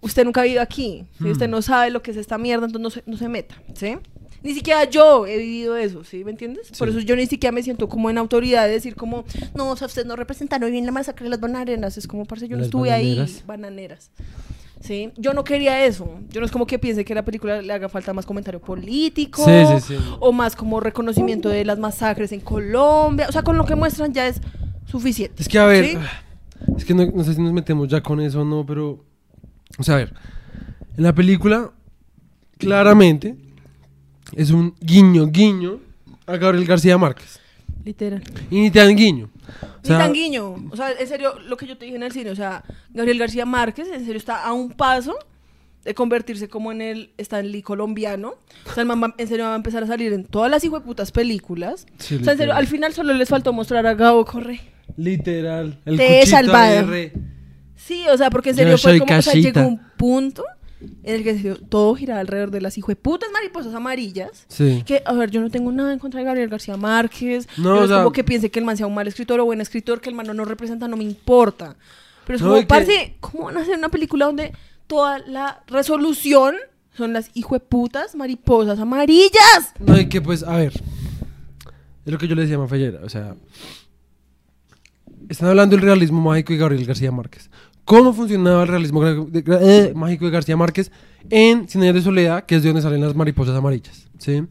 usted 0.00 0.24
nunca 0.24 0.40
ha 0.40 0.44
vivido 0.44 0.62
aquí, 0.62 1.04
¿sí? 1.18 1.24
Hmm. 1.24 1.30
usted 1.30 1.48
no 1.48 1.62
sabe 1.62 1.90
lo 1.90 2.02
que 2.02 2.10
es 2.10 2.16
esta 2.16 2.36
mierda, 2.38 2.66
entonces 2.66 2.82
no 2.82 2.90
se, 2.90 3.02
no 3.10 3.16
se 3.16 3.28
meta, 3.28 3.54
¿sí? 3.74 3.96
Ni 4.42 4.54
siquiera 4.54 4.84
yo 4.84 5.26
he 5.26 5.38
vivido 5.38 5.76
eso, 5.76 6.04
¿sí? 6.04 6.24
¿Me 6.24 6.30
entiendes? 6.30 6.70
Por 6.78 6.88
eso 6.88 7.00
yo 7.00 7.16
ni 7.16 7.26
siquiera 7.26 7.52
me 7.52 7.62
siento 7.62 7.88
como 7.88 8.10
en 8.10 8.18
autoridad 8.18 8.66
de 8.66 8.72
decir 8.72 8.94
como, 8.94 9.24
no, 9.54 9.70
o 9.70 9.76
sea, 9.76 9.86
usted 9.86 10.04
no 10.06 10.14
representaron 10.16 10.70
bien 10.70 10.86
la 10.86 10.92
masacre 10.92 11.24
de 11.24 11.30
las 11.30 11.40
bananeras, 11.40 11.96
es 11.98 12.06
como, 12.06 12.24
parce, 12.26 12.46
yo 12.48 12.56
no 12.56 12.58
Las 12.60 12.66
estuve 12.66 12.92
ahí, 12.92 13.14
bananeras. 13.16 13.42
bananeras. 13.46 14.10
¿Sí? 14.80 15.10
Yo 15.16 15.32
no 15.32 15.42
quería 15.42 15.84
eso. 15.84 16.20
Yo 16.28 16.38
no 16.40 16.46
es 16.46 16.52
como 16.52 16.66
que 16.66 16.78
piense 16.78 17.04
que 17.04 17.12
a 17.12 17.16
la 17.16 17.24
película 17.24 17.60
le 17.60 17.72
haga 17.72 17.88
falta 17.88 18.12
más 18.12 18.24
comentario 18.26 18.60
político 18.60 19.42
Sí, 19.44 19.80
sí, 19.80 19.94
sí. 19.98 20.04
o 20.20 20.30
más 20.32 20.54
como 20.54 20.78
reconocimiento 20.78 21.48
de 21.48 21.64
las 21.64 21.78
masacres 21.78 22.30
en 22.30 22.40
Colombia. 22.40 23.26
O 23.28 23.32
sea, 23.32 23.42
con 23.42 23.56
lo 23.56 23.64
que 23.64 23.74
muestran 23.74 24.12
ya 24.12 24.28
es 24.28 24.40
suficiente. 24.84 25.42
Es 25.42 25.48
que 25.48 25.58
a 25.58 25.64
ver, 25.64 25.98
es 26.76 26.84
que 26.84 26.94
no, 26.94 27.04
no 27.06 27.24
sé 27.24 27.34
si 27.34 27.40
nos 27.42 27.52
metemos 27.52 27.88
ya 27.88 28.00
con 28.02 28.20
eso 28.20 28.42
o 28.42 28.44
no, 28.44 28.64
pero 28.64 29.04
o 29.78 29.82
sea, 29.82 29.94
a 29.94 29.98
ver, 29.98 30.14
en 30.96 31.02
la 31.02 31.14
película 31.14 31.72
claramente 32.58 33.34
es 34.34 34.50
un 34.50 34.74
guiño, 34.80 35.26
guiño 35.28 35.80
a 36.26 36.36
Gabriel 36.36 36.66
García 36.66 36.98
Márquez. 36.98 37.40
Literal. 37.84 38.22
Y 38.50 38.60
ni 38.62 38.70
tan 38.70 38.96
guiño. 38.96 39.30
O 39.64 39.78
Ni 39.84 39.88
tan 39.90 40.12
guiño. 40.12 40.56
O 40.70 40.76
sea, 40.76 40.90
en 40.92 41.06
serio, 41.06 41.38
lo 41.46 41.56
que 41.56 41.66
yo 41.68 41.78
te 41.78 41.84
dije 41.84 41.96
en 41.96 42.02
el 42.02 42.10
cine, 42.12 42.30
o 42.30 42.34
sea, 42.36 42.64
Gabriel 42.90 43.18
García 43.18 43.46
Márquez, 43.46 43.86
en 43.92 44.00
serio, 44.00 44.16
está 44.16 44.44
a 44.44 44.52
un 44.52 44.70
paso 44.72 45.14
de 45.84 45.94
convertirse 45.94 46.48
como 46.48 46.72
en 46.72 46.82
el 46.82 47.10
Stanley 47.16 47.62
colombiano. 47.62 48.34
O 48.68 48.72
sea, 48.74 48.80
el 48.82 48.88
man 48.88 49.00
va- 49.00 49.14
en 49.16 49.28
serio 49.28 49.44
va 49.44 49.52
a 49.52 49.56
empezar 49.56 49.84
a 49.84 49.86
salir 49.86 50.12
en 50.12 50.24
todas 50.24 50.50
las 50.50 50.64
hijueputas 50.64 51.12
películas. 51.12 51.86
Sí, 51.98 52.16
o 52.16 52.24
sea, 52.24 52.32
en 52.32 52.38
serio, 52.38 52.54
al 52.54 52.66
final 52.66 52.92
solo 52.92 53.14
les 53.14 53.28
faltó 53.28 53.52
mostrar 53.52 53.86
a 53.86 53.94
Gabo 53.94 54.24
Corre. 54.24 54.60
Literal. 54.96 55.78
El 55.84 55.96
Te 55.96 56.22
he 56.22 56.26
salvado. 56.26 56.92
Sí, 57.76 58.04
o 58.12 58.16
sea, 58.16 58.30
porque 58.30 58.50
en 58.50 58.56
serio 58.56 58.78
fue 58.78 58.98
como, 58.98 59.16
o 59.16 59.22
sea, 59.22 59.34
llegó 59.34 59.60
un 59.60 59.80
punto 59.96 60.42
en 61.02 61.14
el 61.14 61.22
que 61.24 61.34
todo 61.68 61.94
giraba 61.94 62.20
alrededor 62.20 62.50
de 62.50 62.60
las 62.60 62.76
hijueputas 62.78 63.30
mariposas 63.32 63.74
amarillas. 63.74 64.44
Sí. 64.48 64.82
Que, 64.86 65.02
a 65.04 65.12
ver, 65.12 65.30
yo 65.30 65.40
no 65.40 65.50
tengo 65.50 65.70
nada 65.72 65.92
en 65.92 65.98
contra 65.98 66.20
de 66.20 66.26
Gabriel 66.26 66.48
García 66.48 66.76
Márquez. 66.76 67.48
No, 67.56 67.74
No, 67.74 67.80
o 67.80 67.82
es 67.84 67.88
sea- 67.88 67.98
como 67.98 68.12
que 68.12 68.24
piense 68.24 68.50
que 68.50 68.58
el 68.58 68.64
man 68.64 68.76
sea 68.76 68.86
un 68.86 68.94
mal 68.94 69.06
escritor 69.08 69.40
o 69.40 69.44
buen 69.44 69.60
escritor, 69.60 70.00
que 70.00 70.08
el 70.08 70.14
man 70.14 70.26
no 70.26 70.34
nos 70.34 70.48
representa, 70.48 70.88
no 70.88 70.96
me 70.96 71.04
importa. 71.04 71.76
Pero 72.26 72.36
es 72.36 72.42
No, 72.42 72.48
como, 72.48 72.58
y 72.58 72.62
que- 72.62 72.66
parce, 72.66 73.16
¿cómo 73.20 73.44
van 73.44 73.56
a 73.58 73.60
hacer 73.60 73.76
una 73.78 73.88
película 73.88 74.26
donde 74.26 74.52
toda 74.86 75.18
la 75.20 75.62
resolución 75.66 76.54
son 76.96 77.12
las 77.12 77.30
hijueputas 77.34 78.14
mariposas 78.14 78.78
amarillas? 78.78 79.72
No, 79.78 79.98
y 79.98 80.08
que 80.08 80.20
pues, 80.20 80.42
a 80.42 80.56
ver. 80.56 80.72
Es 82.04 82.12
lo 82.12 82.18
que 82.18 82.28
yo 82.28 82.34
le 82.36 82.42
decía 82.42 82.56
a 82.56 82.60
Mafallera. 82.60 83.00
O 83.04 83.08
sea. 83.08 83.34
Están 85.28 85.48
hablando 85.48 85.74
del 85.76 85.84
realismo 85.84 86.20
mágico 86.20 86.52
y 86.52 86.56
Gabriel 86.56 86.86
García 86.86 87.10
Márquez. 87.10 87.50
Cómo 87.86 88.12
funcionaba 88.12 88.64
el 88.64 88.68
realismo 88.68 89.06
eh, 89.06 89.92
mágico 89.94 90.26
de 90.26 90.30
García 90.30 90.56
Márquez 90.56 90.92
en 91.30 91.66
años 91.76 91.94
de 91.94 92.02
soledad, 92.02 92.44
que 92.44 92.56
es 92.56 92.62
de 92.62 92.68
donde 92.68 92.82
salen 92.82 93.00
las 93.00 93.14
mariposas 93.14 93.56
amarillas, 93.56 94.08
¿sí? 94.18 94.44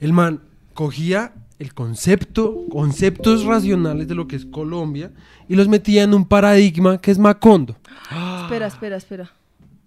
El 0.00 0.12
man 0.12 0.42
cogía 0.74 1.32
el 1.58 1.74
concepto, 1.74 2.66
conceptos 2.70 3.44
racionales 3.44 4.08
de 4.08 4.14
lo 4.14 4.26
que 4.26 4.36
es 4.36 4.46
Colombia 4.46 5.12
y 5.48 5.54
los 5.54 5.68
metía 5.68 6.02
en 6.02 6.14
un 6.14 6.26
paradigma 6.26 6.98
que 6.98 7.10
es 7.10 7.18
Macondo. 7.18 7.76
Espera, 8.42 8.66
espera, 8.66 8.96
espera. 8.96 9.30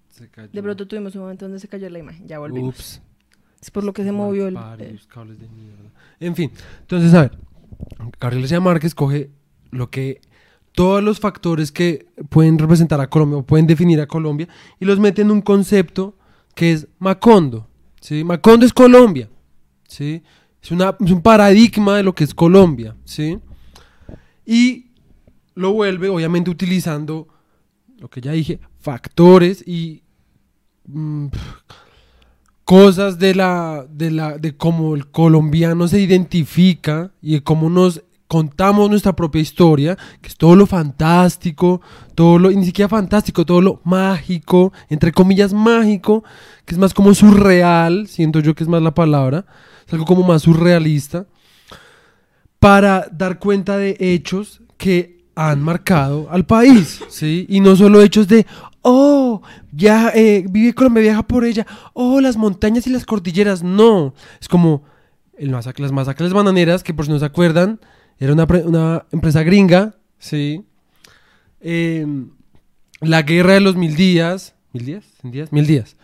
Se 0.10 0.28
cayó. 0.30 0.50
De 0.52 0.62
pronto 0.62 0.88
tuvimos 0.88 1.16
un 1.16 1.22
momento 1.22 1.46
donde 1.46 1.60
se 1.60 1.68
cayó 1.68 1.90
la 1.90 2.00
imagen. 2.00 2.28
Ya 2.28 2.40
volvimos. 2.40 2.76
Ups. 2.76 3.02
Es 3.62 3.72
por 3.72 3.84
lo 3.84 3.94
que 3.94 4.04
se 4.04 4.12
movió 4.12 4.48
el... 4.48 4.54
Malparidos, 4.54 5.08
cables 5.08 5.40
de 5.40 5.48
mierda. 5.50 5.90
En 6.20 6.36
fin, 6.36 6.52
entonces, 6.82 7.14
a 7.14 7.22
ver, 7.22 7.38
García 8.20 8.60
Márquez 8.60 8.94
coge 8.94 9.30
lo 9.72 9.90
que 9.90 10.22
todos 10.80 11.04
los 11.04 11.20
factores 11.20 11.74
que 11.74 12.08
pueden 12.30 12.58
representar 12.58 13.02
a 13.02 13.10
Colombia 13.10 13.40
o 13.40 13.44
pueden 13.44 13.68
definir 13.68 14.00
a 14.00 14.08
Colombia 14.08 14.48
y 14.80 14.86
los 14.86 14.98
mete 14.98 15.22
en 15.22 15.30
un 15.30 15.42
concepto 15.42 16.16
que 16.56 16.72
es 16.72 16.88
Macondo. 17.00 17.68
¿sí? 18.00 18.24
Macondo 18.24 18.66
es 18.66 18.72
Colombia. 18.72 19.30
¿sí? 19.90 20.24
Es 20.62 20.72
un 20.72 21.22
paradigma 21.22 21.98
de 21.98 22.04
lo 22.04 22.16
que 22.16 22.24
es 22.24 22.34
Colombia. 22.34 22.96
¿sí? 23.04 23.40
Y 24.46 24.92
lo 25.54 25.74
vuelve, 25.74 26.08
obviamente, 26.08 26.50
utilizando 26.50 27.28
lo 27.98 28.10
que 28.10 28.22
ya 28.22 28.32
dije, 28.32 28.62
factores 28.80 29.62
y 29.68 30.04
mm, 30.86 31.28
cosas 32.64 33.20
de 33.20 33.36
la, 33.36 33.86
de 33.92 34.12
la, 34.12 34.38
de 34.38 34.56
cómo 34.56 34.96
el 34.96 35.08
colombiano 35.12 35.90
se 35.90 36.00
identifica 36.00 37.12
y 37.22 37.34
de 37.34 37.44
cómo 37.44 37.70
nos 37.70 38.02
contamos 38.30 38.92
nuestra 38.92 39.16
propia 39.16 39.42
historia, 39.42 39.98
que 40.22 40.30
es 40.30 40.38
todo 40.38 40.56
lo 40.56 40.68
fantástico, 40.68 41.82
todo 42.14 42.38
lo, 42.38 42.52
y 42.52 42.56
ni 42.58 42.66
siquiera 42.66 42.88
fantástico, 42.88 43.44
todo 43.44 43.60
lo 43.60 43.82
mágico, 43.84 44.72
entre 44.88 45.12
comillas 45.12 45.52
mágico, 45.52 46.24
que 46.64 46.76
es 46.76 46.80
más 46.80 46.94
como 46.94 47.16
surreal, 47.16 48.08
siento 48.08 48.40
yo 48.40 48.54
que 48.54 48.64
es 48.64 48.70
más 48.70 48.84
la 48.84 48.94
palabra, 48.94 49.46
es 49.88 49.94
algo 49.94 50.06
como 50.06 50.22
más 50.22 50.44
surrealista, 50.44 51.26
para 52.60 53.08
dar 53.12 53.40
cuenta 53.40 53.78
de 53.78 53.98
hechos 54.00 54.62
que 54.78 55.26
han 55.34 55.64
marcado 55.64 56.28
al 56.30 56.46
país, 56.46 57.02
¿sí? 57.08 57.48
Y 57.50 57.62
no 57.62 57.76
solo 57.76 58.00
hechos 58.00 58.28
de, 58.28 58.46
oh, 58.84 59.42
ya 59.72 60.12
eh, 60.14 60.46
vive 60.48 60.76
Colombia, 60.76 61.02
viaja 61.02 61.24
por 61.24 61.46
ella, 61.46 61.66
oh, 61.94 62.22
las 62.22 62.38
montañas 62.38 62.86
y 62.86 62.92
las 62.92 63.06
cordilleras, 63.08 63.64
no, 63.64 64.14
es 64.40 64.48
como 64.48 64.84
el 65.36 65.50
masac- 65.52 65.80
las 65.80 65.92
masacres 65.92 66.32
bananeras, 66.32 66.84
que 66.84 66.94
por 66.94 67.06
si 67.06 67.12
no 67.12 67.18
se 67.18 67.26
acuerdan, 67.26 67.80
era 68.20 68.34
una, 68.34 68.46
una 68.66 69.06
empresa 69.12 69.44
gringa, 69.44 69.96
¿sí? 70.18 70.66
Em, 71.62 72.30
la 73.02 73.22
guerra 73.24 73.54
de 73.54 73.62
los 73.62 73.76
mil 73.76 73.96
días, 73.96 74.56
¿mil 74.74 74.86
días? 74.86 75.06
¿Cien 75.22 75.32
días? 75.32 75.52
Mil 75.52 75.66
días. 75.66 75.96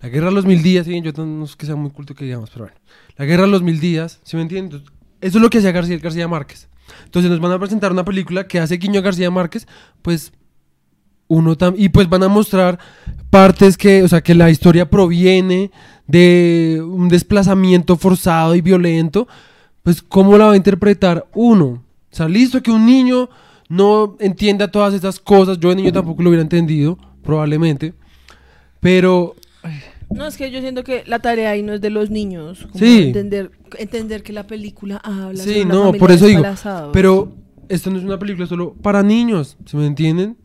La 0.00 0.08
guerra 0.08 0.26
de 0.26 0.32
los 0.32 0.46
mil 0.46 0.62
días, 0.62 0.86
sí, 0.86 1.00
yo 1.02 1.12
no 1.24 1.44
es 1.44 1.56
que 1.56 1.66
sea 1.66 1.74
muy 1.76 1.90
culto 1.90 2.14
que 2.14 2.24
digamos, 2.24 2.50
pero 2.50 2.66
bueno. 2.66 2.78
La 3.16 3.24
guerra 3.24 3.42
de 3.42 3.50
los 3.50 3.62
mil 3.62 3.80
días, 3.80 4.20
¿sí 4.22 4.36
me 4.36 4.42
entienden? 4.42 4.82
Eso 5.20 5.38
es 5.38 5.42
lo 5.42 5.50
que 5.50 5.58
hacía 5.58 5.72
García, 5.72 5.98
García 5.98 6.28
Márquez. 6.28 6.68
Entonces 7.04 7.30
nos 7.30 7.40
van 7.40 7.52
a 7.52 7.58
presentar 7.58 7.90
una 7.90 8.04
película 8.04 8.46
que 8.46 8.60
hace 8.60 8.76
guiño 8.76 9.00
a 9.00 9.02
García 9.02 9.30
Márquez, 9.30 9.66
pues 10.02 10.32
uno 11.28 11.56
tam 11.56 11.74
y 11.76 11.88
pues 11.88 12.08
van 12.08 12.22
a 12.22 12.28
mostrar 12.28 12.78
partes 13.30 13.76
que, 13.76 14.02
o 14.04 14.08
sea, 14.08 14.22
que 14.22 14.34
la 14.34 14.50
historia 14.50 14.88
proviene 14.88 15.72
de 16.06 16.80
un 16.84 17.08
desplazamiento 17.08 17.96
forzado 17.96 18.54
y 18.54 18.60
violento, 18.60 19.26
pues 19.86 20.02
cómo 20.02 20.36
la 20.36 20.46
va 20.46 20.52
a 20.54 20.56
interpretar 20.56 21.28
uno. 21.32 21.66
O 21.66 21.80
sea, 22.10 22.28
listo 22.28 22.60
que 22.60 22.72
un 22.72 22.84
niño 22.84 23.30
no 23.68 24.16
entienda 24.18 24.68
todas 24.68 24.92
estas 24.92 25.20
cosas, 25.20 25.60
yo 25.60 25.68
de 25.68 25.76
niño 25.76 25.92
tampoco 25.92 26.24
lo 26.24 26.30
hubiera 26.30 26.42
entendido, 26.42 26.98
probablemente, 27.22 27.94
pero 28.80 29.36
No, 30.10 30.26
es 30.26 30.36
que 30.36 30.50
yo 30.50 30.60
siento 30.60 30.82
que 30.82 31.04
la 31.06 31.20
tarea 31.20 31.50
ahí 31.50 31.62
no 31.62 31.72
es 31.72 31.80
de 31.80 31.90
los 31.90 32.10
niños. 32.10 32.66
como 32.66 32.84
Sí. 32.84 33.04
Entender, 33.04 33.52
entender 33.78 34.24
que 34.24 34.32
la 34.32 34.48
película 34.48 34.96
habla 35.04 35.40
Sí, 35.40 35.50
sobre 35.50 35.64
una 35.66 35.74
no, 35.74 35.92
por 35.92 36.10
eso 36.10 36.26
digo. 36.26 36.42
Pero 36.92 37.32
esto 37.68 37.88
no 37.88 37.98
es 37.98 38.04
una 38.04 38.18
película 38.18 38.48
solo 38.48 38.74
para 38.82 39.04
niños, 39.04 39.56
¿se 39.66 39.76
me 39.76 39.86
entienden? 39.86 40.36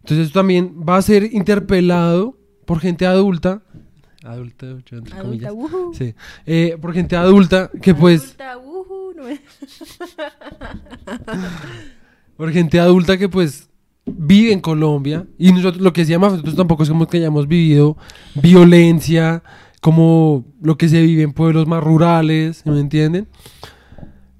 Entonces 0.00 0.26
esto 0.26 0.40
también 0.40 0.84
va 0.86 0.98
a 0.98 1.02
ser 1.02 1.32
interpelado 1.32 2.36
por 2.66 2.78
gente 2.78 3.06
adulta. 3.06 3.62
Adulta, 4.24 4.66
yo 4.86 4.98
entre 4.98 5.16
Adulta, 5.16 5.48
comillas. 5.50 5.96
Sí. 5.98 6.14
Eh, 6.46 6.76
por 6.80 6.92
gente 6.94 7.16
adulta 7.16 7.70
que 7.80 7.94
pues... 7.94 8.36
Adulta, 8.38 8.58
ujú, 8.58 9.12
no 9.16 9.28
es- 9.28 9.40
Por 12.36 12.50
gente 12.52 12.80
adulta 12.80 13.16
que 13.18 13.28
pues 13.28 13.68
vive 14.06 14.52
en 14.52 14.60
Colombia. 14.60 15.26
Y 15.38 15.52
nosotros, 15.52 15.82
lo 15.82 15.92
que 15.92 16.02
decíamos, 16.02 16.32
nosotros 16.32 16.56
tampoco 16.56 16.82
es 16.82 16.88
como 16.88 17.06
que 17.06 17.18
hayamos 17.18 17.46
vivido 17.46 17.96
violencia, 18.34 19.42
como 19.80 20.44
lo 20.60 20.76
que 20.76 20.88
se 20.88 21.02
vive 21.02 21.22
en 21.22 21.32
pueblos 21.32 21.66
más 21.66 21.82
rurales, 21.82 22.62
¿sí 22.64 22.70
¿me 22.70 22.80
entienden? 22.80 23.28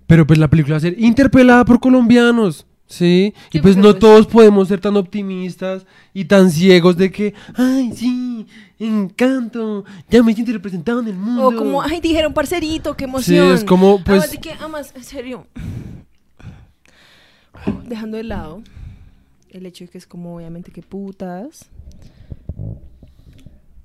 Pero 0.07 0.27
pues 0.27 0.39
la 0.39 0.49
película 0.49 0.75
va 0.75 0.79
a 0.79 0.81
ser 0.81 0.99
interpelada 0.99 1.65
por 1.65 1.81
colombianos. 1.81 2.67
¿Sí? 2.87 3.33
Sí, 3.51 3.59
y 3.59 3.61
pues 3.63 3.77
no 3.77 3.85
pues- 3.85 3.99
todos 4.01 4.27
podemos 4.27 4.69
ser 4.69 4.81
tan 4.81 4.97
optimistas 4.99 5.87
y 6.13 6.27
tan 6.27 6.51
ciegos 6.51 6.97
de 6.99 7.11
que, 7.11 7.33
ay, 7.55 7.91
sí, 7.95 8.47
encanto, 8.87 9.85
ya 10.11 10.23
me 10.23 10.35
siento 10.35 10.53
representado 10.53 11.01
en 11.01 11.09
el 11.09 11.15
mundo. 11.17 11.49
O 11.49 11.57
como, 11.57 11.83
ay, 11.83 12.01
dijeron 12.01 12.33
parcerito, 12.35 12.97
qué 12.97 13.05
Sí, 13.05 13.11
emoción. 13.11 13.53
es 13.55 13.65
como, 13.65 13.97
pues, 14.05 14.09
Además 14.25 14.31
de 14.33 14.39
que, 14.39 14.53
amas, 14.53 14.93
en 14.95 15.05
serio. 15.05 15.47
Dejando 17.87 18.17
de 18.17 18.25
lado 18.25 18.63
el 19.51 19.67
hecho 19.67 19.85
de 19.85 19.91
que 19.91 19.99
es 19.99 20.07
como, 20.07 20.37
obviamente, 20.37 20.71
que 20.73 20.83
putas. 20.83 21.69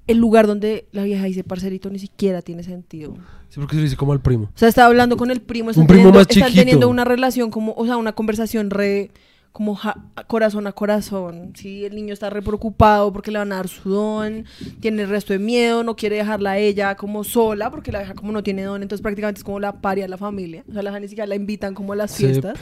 El 0.07 0.17
lugar 0.17 0.47
donde 0.47 0.87
la 0.93 1.03
vieja 1.03 1.25
dice 1.25 1.43
parcerito 1.43 1.89
ni 1.89 1.99
siquiera 1.99 2.41
tiene 2.41 2.63
sentido. 2.63 3.15
sí, 3.49 3.59
porque 3.59 3.75
se 3.75 3.81
dice 3.81 3.97
como 3.97 4.13
al 4.13 4.21
primo. 4.21 4.45
O 4.45 4.57
sea, 4.57 4.69
está 4.69 4.85
hablando 4.85 5.17
con 5.17 5.29
el 5.31 5.41
primo, 5.41 5.69
están, 5.69 5.81
Un 5.81 5.87
primo 5.87 6.03
teniendo, 6.03 6.19
más 6.19 6.27
están 6.29 6.43
chiquito. 6.47 6.61
teniendo 6.61 6.87
una 6.89 7.03
relación 7.03 7.51
como, 7.51 7.73
o 7.73 7.85
sea, 7.85 7.97
una 7.97 8.13
conversación 8.13 8.69
re, 8.69 9.11
como 9.57 9.73
ja- 9.73 10.05
corazón 10.27 10.67
a 10.67 10.71
corazón. 10.71 11.53
Sí, 11.55 11.83
el 11.83 11.95
niño 11.95 12.13
está 12.13 12.29
re 12.29 12.43
preocupado 12.43 13.11
porque 13.11 13.31
le 13.31 13.39
van 13.39 13.51
a 13.51 13.55
dar 13.55 13.67
su 13.67 13.89
don, 13.89 14.45
tiene 14.81 15.01
el 15.01 15.09
resto 15.09 15.33
de 15.33 15.39
miedo, 15.39 15.83
no 15.83 15.95
quiere 15.95 16.17
dejarla 16.17 16.51
a 16.51 16.57
ella 16.59 16.93
como 16.93 17.23
sola 17.23 17.71
porque 17.71 17.91
la 17.91 17.97
deja 17.97 18.13
como 18.13 18.31
no 18.31 18.43
tiene 18.43 18.61
don, 18.61 18.83
entonces 18.83 19.01
prácticamente 19.01 19.39
es 19.39 19.43
como 19.43 19.59
la 19.59 19.81
paria 19.81 20.03
de 20.03 20.09
la 20.09 20.17
familia. 20.17 20.63
O 20.69 20.73
sea, 20.73 20.83
la 20.83 20.99
ni 20.99 21.07
siquiera 21.07 21.25
la 21.25 21.33
invitan 21.33 21.73
como 21.73 21.93
a 21.93 21.95
las 21.95 22.11
Sí. 22.11 22.25
fiestas. 22.25 22.59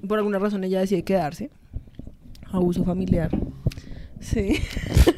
Y 0.00 0.06
por 0.06 0.18
alguna 0.18 0.38
razón 0.38 0.62
ella 0.62 0.78
decide 0.78 1.02
quedarse. 1.02 1.50
Abuso 2.52 2.84
familiar. 2.84 3.30
Sí. 4.20 4.60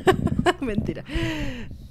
Mentira. 0.63 1.05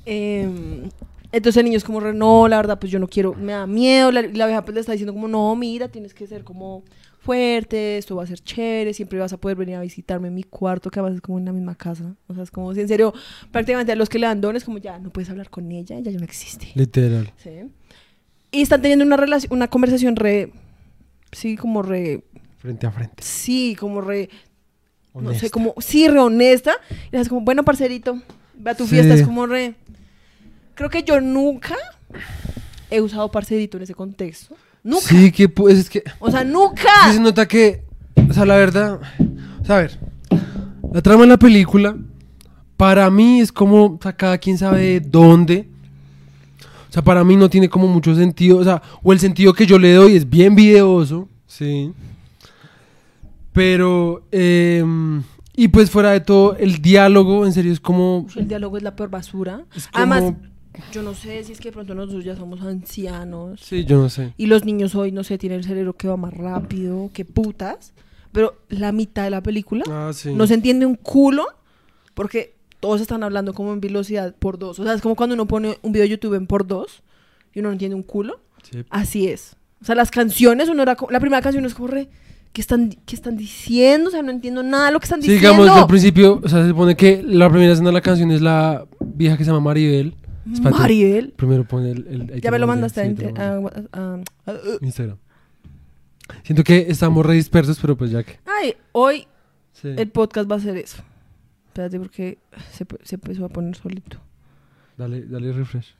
Em, 0.05 0.89
entonces 1.31 1.57
el 1.57 1.65
niño 1.65 1.77
es 1.77 1.83
como, 1.83 1.99
re, 1.99 2.15
no, 2.15 2.47
la 2.47 2.57
verdad, 2.57 2.79
pues 2.79 2.91
yo 2.91 2.97
no 2.97 3.07
quiero, 3.07 3.35
me 3.35 3.51
da 3.51 3.67
miedo. 3.67 4.11
La, 4.11 4.23
la 4.23 4.47
vieja 4.47 4.65
pues 4.65 4.73
le 4.73 4.81
está 4.81 4.93
diciendo 4.93 5.13
como, 5.13 5.27
no, 5.27 5.55
mira, 5.55 5.87
tienes 5.89 6.15
que 6.15 6.25
ser 6.25 6.43
como 6.43 6.83
fuerte, 7.19 7.97
esto 7.97 8.15
va 8.15 8.23
a 8.23 8.27
ser 8.27 8.39
chévere, 8.39 8.93
siempre 8.93 9.19
vas 9.19 9.33
a 9.33 9.37
poder 9.37 9.57
venir 9.57 9.75
a 9.75 9.81
visitarme 9.81 10.29
en 10.29 10.35
mi 10.35 10.43
cuarto, 10.43 10.89
que 10.89 10.99
además 10.99 11.15
es 11.17 11.21
como 11.21 11.37
en 11.37 11.45
la 11.45 11.51
misma 11.53 11.75
casa. 11.75 12.15
O 12.27 12.33
sea, 12.33 12.43
es 12.43 12.51
como 12.51 12.73
si 12.73 12.81
en 12.81 12.87
serio, 12.87 13.13
prácticamente 13.51 13.91
a 13.91 13.95
los 13.95 14.09
que 14.09 14.19
le 14.19 14.27
dan 14.27 14.41
dones, 14.41 14.63
como 14.63 14.77
ya 14.77 14.97
no 14.99 15.09
puedes 15.11 15.29
hablar 15.29 15.49
con 15.49 15.71
ella, 15.71 15.97
ella 15.97 16.11
ya 16.11 16.17
no 16.17 16.23
existe. 16.25 16.69
Literal. 16.75 17.31
Sí. 17.37 17.49
Y 18.51 18.61
están 18.61 18.81
teniendo 18.81 19.05
una 19.05 19.17
relación, 19.17 19.53
una 19.53 19.67
conversación 19.67 20.15
re, 20.15 20.51
sí, 21.31 21.55
como 21.55 21.81
re, 21.83 22.23
Frente 22.57 22.87
a 22.87 22.91
frente. 22.91 23.23
sí, 23.23 23.75
como 23.79 24.01
re, 24.01 24.29
no 25.13 25.21
sé, 25.21 25.27
Honesta. 25.27 25.49
como, 25.49 25.75
sí, 25.79 26.07
re 26.07 26.19
honesta. 26.19 26.73
Y 27.11 27.15
es 27.17 27.29
como, 27.29 27.41
bueno, 27.41 27.63
parcerito, 27.63 28.21
ve 28.55 28.71
a 28.71 28.75
tu 28.75 28.85
Sí. 28.85 28.91
fiesta, 28.95 29.13
es 29.13 29.23
como 29.23 29.45
re. 29.45 29.75
Creo 30.75 30.89
que 30.89 31.03
yo 31.03 31.19
nunca 31.21 31.75
he 32.89 33.01
usado 33.01 33.29
parcerito 33.29 33.77
en 33.77 33.83
ese 33.83 33.93
contexto. 33.93 34.55
Nunca. 34.83 35.01
Sí, 35.07 35.31
que 35.31 35.49
pues 35.49 35.77
es 35.77 35.89
que... 35.89 36.03
O 36.19 36.31
sea, 36.31 36.41
Sí 36.41 36.47
nunca. 36.47 37.13
se 37.13 37.19
nota 37.19 37.47
que, 37.47 37.83
o 38.29 38.33
sea, 38.33 38.45
la 38.45 38.55
verdad, 38.55 38.99
o 39.61 39.65
sea, 39.65 39.77
a 39.77 39.81
ver, 39.81 39.99
la 40.93 41.01
trama 41.01 41.23
de 41.23 41.27
la 41.29 41.37
película, 41.37 41.95
para 42.77 43.09
mí 43.09 43.41
es 43.41 43.51
como 43.51 43.99
sacada 44.01 44.37
quién 44.37 44.57
sabe 44.57 44.81
de 44.81 44.99
dónde. 45.01 45.67
O 46.89 46.91
sea, 46.93 47.03
para 47.03 47.23
mí 47.23 47.35
no 47.35 47.49
tiene 47.49 47.69
como 47.69 47.87
mucho 47.87 48.15
sentido, 48.15 48.57
o 48.57 48.63
sea, 48.63 48.81
o 49.03 49.13
el 49.13 49.19
sentido 49.19 49.53
que 49.53 49.65
yo 49.67 49.77
le 49.77 49.93
doy 49.93 50.15
es 50.15 50.27
bien 50.29 50.55
videoso, 50.55 51.27
sí. 51.45 51.91
Pero, 53.53 54.23
em, 54.31 55.21
y 55.55 55.67
pues 55.67 55.89
fuera 55.91 56.11
de 56.11 56.21
todo, 56.21 56.55
el 56.57 56.81
diálogo, 56.81 57.45
en 57.45 57.53
serio, 57.53 57.73
es 57.73 57.79
como... 57.79 58.25
El 58.35 58.47
diálogo 58.47 58.77
es 58.77 58.83
la 58.83 58.95
peor 58.95 59.09
basura. 59.09 59.61
Es 59.75 59.87
como- 59.87 60.13
Además, 60.13 60.33
yo 60.91 61.01
no 61.03 61.13
sé 61.13 61.43
si 61.43 61.51
es 61.51 61.59
que 61.59 61.69
de 61.69 61.73
pronto 61.73 61.93
nosotros 61.95 62.23
ya 62.23 62.35
somos 62.35 62.61
ancianos. 62.61 63.59
Sí, 63.61 63.85
yo 63.85 63.97
no 63.97 64.09
sé. 64.09 64.33
Y 64.37 64.45
los 64.47 64.65
niños 64.65 64.95
hoy, 64.95 65.11
no 65.11 65.23
sé, 65.23 65.37
tienen 65.37 65.59
el 65.59 65.65
cerebro 65.65 65.93
que 65.93 66.07
va 66.07 66.17
más 66.17 66.33
rápido, 66.33 67.09
que 67.13 67.25
putas. 67.25 67.93
Pero 68.31 68.55
la 68.69 68.91
mitad 68.91 69.23
de 69.23 69.31
la 69.31 69.41
película 69.41 69.83
Ah, 69.89 70.11
sí. 70.13 70.33
no 70.33 70.45
se 70.45 70.53
entiende 70.53 70.85
un 70.85 70.93
culo 70.95 71.47
porque 72.13 72.53
todos 72.79 73.01
están 73.01 73.23
hablando 73.23 73.53
como 73.53 73.73
en 73.73 73.81
velocidad 73.81 74.35
por 74.37 74.59
dos. 74.59 74.79
O 74.79 74.83
sea, 74.83 74.93
es 74.93 75.01
como 75.01 75.15
cuando 75.15 75.33
uno 75.33 75.47
pone 75.47 75.79
un 75.81 75.91
video 75.91 76.03
de 76.03 76.09
YouTube 76.09 76.35
en 76.35 76.45
por 76.45 76.67
dos 76.67 77.01
y 77.53 77.59
uno 77.59 77.69
no 77.69 77.73
entiende 77.73 77.95
un 77.95 78.03
culo. 78.03 78.39
Sí. 78.69 78.83
Así 78.91 79.27
es. 79.27 79.55
O 79.81 79.85
sea, 79.85 79.95
las 79.95 80.11
canciones, 80.11 80.69
uno 80.69 80.83
era 80.83 80.95
co- 80.95 81.09
la 81.09 81.19
primera 81.19 81.41
canción 81.41 81.65
es 81.65 81.73
como 81.73 81.87
re, 81.87 82.07
¿qué 82.53 82.61
están, 82.61 82.89
¿qué 83.05 83.15
están 83.15 83.35
diciendo? 83.35 84.09
O 84.09 84.11
sea, 84.11 84.21
no 84.21 84.29
entiendo 84.29 84.61
nada 84.61 84.87
de 84.87 84.91
lo 84.91 84.99
que 84.99 85.05
están 85.05 85.21
Sí, 85.23 85.31
diciendo. 85.31 85.63
digamos, 85.63 85.81
al 85.81 85.87
principio, 85.87 86.39
o 86.43 86.47
sea, 86.47 86.61
se 86.61 86.69
supone 86.69 86.95
que 86.95 87.23
la 87.23 87.49
primera 87.49 87.71
escena 87.73 87.89
de 87.89 87.93
la 87.93 88.01
canción 88.01 88.29
es 88.31 88.41
la 88.41 88.85
vieja 88.99 89.37
que 89.37 89.43
se 89.43 89.49
llama 89.49 89.61
Maribel. 89.61 90.13
Espérate, 90.51 90.77
Mariel. 90.79 91.33
Primero 91.35 91.63
pone 91.65 91.91
el... 91.91 92.07
el- 92.07 92.29
el 92.31 92.41
Ya 92.41 92.51
me 92.51 92.59
lo 92.59 92.67
mandaste 92.67 93.01
a, 93.01 93.05
sí, 93.05 93.15
a- 93.37 93.41
a- 93.91 94.19
a- 94.45 94.51
a- 94.51 94.59
Instagram. 94.81 95.17
Siento 96.43 96.63
que 96.63 96.85
estamos 96.89 97.25
re 97.25 97.33
dispersos, 97.33 97.79
pero 97.79 97.97
pues 97.97 98.11
ya 98.11 98.23
que... 98.23 98.39
Ay, 98.45 98.75
hoy 98.91 99.27
Sí. 99.73 99.87
el 99.95 100.09
podcast 100.09 100.49
va 100.51 100.55
a 100.57 100.59
ser 100.59 100.75
eso. 100.77 101.01
Espérate 101.67 101.99
porque 101.99 102.37
se, 102.71 102.85
se 103.03 103.15
empezó 103.15 103.45
a 103.45 103.49
poner 103.49 103.75
solito. 103.75 104.17
Dale, 104.97 105.21
dale 105.25 105.53
refresh. 105.53 105.93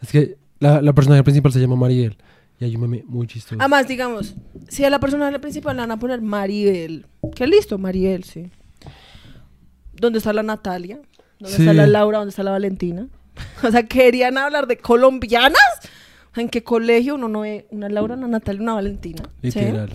Es 0.00 0.12
que 0.12 0.36
la, 0.60 0.80
la 0.82 0.92
personaje 0.92 1.22
principal 1.24 1.52
se 1.52 1.60
llama 1.60 1.76
Maribel. 1.76 2.16
Y 2.60 2.64
hay 2.64 2.74
un 2.76 2.82
meme 2.82 3.02
muy 3.06 3.26
chistoso. 3.26 3.56
Además, 3.60 3.86
digamos, 3.88 4.34
si 4.68 4.84
a 4.84 4.90
la 4.90 4.98
persona 5.00 5.36
principal 5.40 5.76
le 5.76 5.82
van 5.82 5.90
a 5.90 5.98
poner 5.98 6.22
Maribel, 6.22 7.06
que 7.34 7.46
listo, 7.46 7.76
Maribel, 7.78 8.24
sí. 8.24 8.50
¿Dónde 9.94 10.18
está 10.18 10.32
la 10.32 10.42
Natalia? 10.42 11.00
¿Dónde 11.38 11.56
Sí. 11.56 11.62
está 11.62 11.74
la 11.74 11.86
Laura? 11.86 12.18
¿Dónde 12.18 12.30
está 12.30 12.42
la 12.42 12.50
Valentina? 12.52 13.06
O 13.62 13.70
sea, 13.70 13.82
querían 13.84 14.38
hablar 14.38 14.66
de 14.66 14.76
colombianas. 14.78 15.60
¿En 16.36 16.48
qué 16.48 16.62
colegio 16.62 17.14
uno 17.14 17.28
no 17.28 17.40
ve 17.40 17.66
una 17.70 17.88
Laura, 17.88 18.14
una 18.14 18.28
Natalia, 18.28 18.60
una 18.62 18.74
Valentina? 18.74 19.22
¿sí? 19.42 19.48
Literal. 19.48 19.90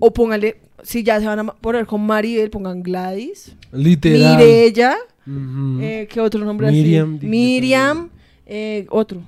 O 0.00 0.12
póngale, 0.12 0.60
si 0.82 1.02
ya 1.04 1.20
se 1.20 1.26
van 1.26 1.38
a 1.40 1.44
poner 1.54 1.86
con 1.86 2.04
Maribel, 2.04 2.50
pongan 2.50 2.82
Gladys, 2.82 3.54
Literal. 3.72 4.36
Mirella, 4.36 4.96
eh, 5.80 6.08
¿qué 6.10 6.20
otro 6.20 6.44
nombre 6.44 6.70
Miriam, 6.70 7.16
así? 7.16 7.26
Miriam, 7.26 8.10
eh, 8.46 8.86
otro. 8.90 9.22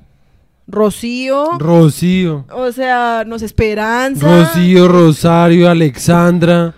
Rocío. 0.67 1.59
Rocío. 1.59 2.45
o 2.51 2.71
sea, 2.73 3.25
no 3.27 3.39
sé, 3.39 3.47
Esperanza. 3.47 4.27
Rocío, 4.27 4.89
Rosario, 4.89 5.69
Alexandra. 5.71 6.75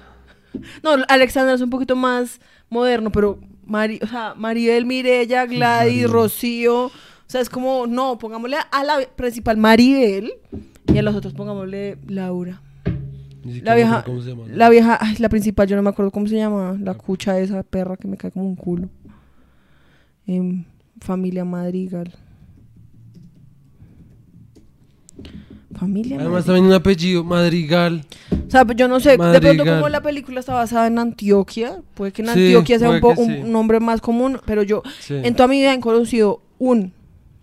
No, 0.82 0.90
Alexandra 1.08 1.54
es 1.54 1.60
un 1.60 1.70
poquito 1.70 1.96
más 1.96 2.40
moderno, 2.68 3.10
pero 3.10 3.38
Mari, 3.70 4.00
o 4.02 4.06
sea, 4.08 4.34
Maribel, 4.36 4.84
Mirella, 4.84 5.46
Gladys, 5.46 5.92
Maribel. 5.92 6.10
Rocío. 6.10 6.86
O 6.86 6.92
sea, 7.26 7.40
es 7.40 7.48
como, 7.48 7.86
no, 7.86 8.18
pongámosle 8.18 8.56
a 8.70 8.84
la 8.84 8.98
principal 9.14 9.56
Maribel 9.56 10.32
y 10.92 10.98
a 10.98 11.02
los 11.02 11.14
otros 11.14 11.32
pongámosle 11.34 11.96
Laura. 12.08 12.60
Ni 13.44 13.60
La 13.60 13.76
vieja, 13.76 14.02
¿Cómo 14.04 14.20
se 14.20 14.30
llama? 14.30 14.44
la 14.48 14.68
vieja, 14.68 14.98
ay, 15.00 15.14
la 15.18 15.28
principal, 15.28 15.68
yo 15.68 15.76
no 15.76 15.82
me 15.82 15.90
acuerdo 15.90 16.10
cómo 16.10 16.26
se 16.26 16.34
llama, 16.34 16.76
la 16.80 16.94
cucha 16.94 17.34
de 17.34 17.44
esa 17.44 17.62
perra 17.62 17.96
que 17.96 18.08
me 18.08 18.16
cae 18.16 18.32
como 18.32 18.46
un 18.46 18.56
culo. 18.56 18.88
Em, 20.26 20.64
familia 21.00 21.44
Madrigal. 21.44 22.12
Familia 25.78 26.16
Además 26.16 26.32
Madrigal. 26.32 26.44
también 26.46 26.66
un 26.66 26.72
apellido, 26.72 27.24
Madrigal. 27.24 28.04
O 28.46 28.50
sea, 28.50 28.64
pues 28.64 28.76
yo 28.76 28.88
no 28.88 28.98
sé, 29.00 29.10
de 29.16 29.40
pronto 29.40 29.64
como 29.64 29.88
la 29.88 30.00
película 30.02 30.40
está 30.40 30.54
basada 30.54 30.86
en 30.88 30.98
Antioquia, 30.98 31.80
puede 31.94 32.12
que 32.12 32.22
en 32.22 32.28
Sí, 32.28 32.32
Antioquia 32.46 32.78
sea 32.80 32.90
un, 32.90 33.00
que 33.00 33.06
un 33.06 33.26
sí. 33.26 33.42
nombre 33.44 33.78
más 33.80 34.00
común, 34.00 34.40
pero 34.46 34.62
yo 34.64 34.82
Sí. 35.00 35.14
en 35.22 35.34
toda 35.34 35.46
mi 35.48 35.60
vida 35.60 35.72
he 35.72 35.80
conocido 35.80 36.42
un 36.58 36.92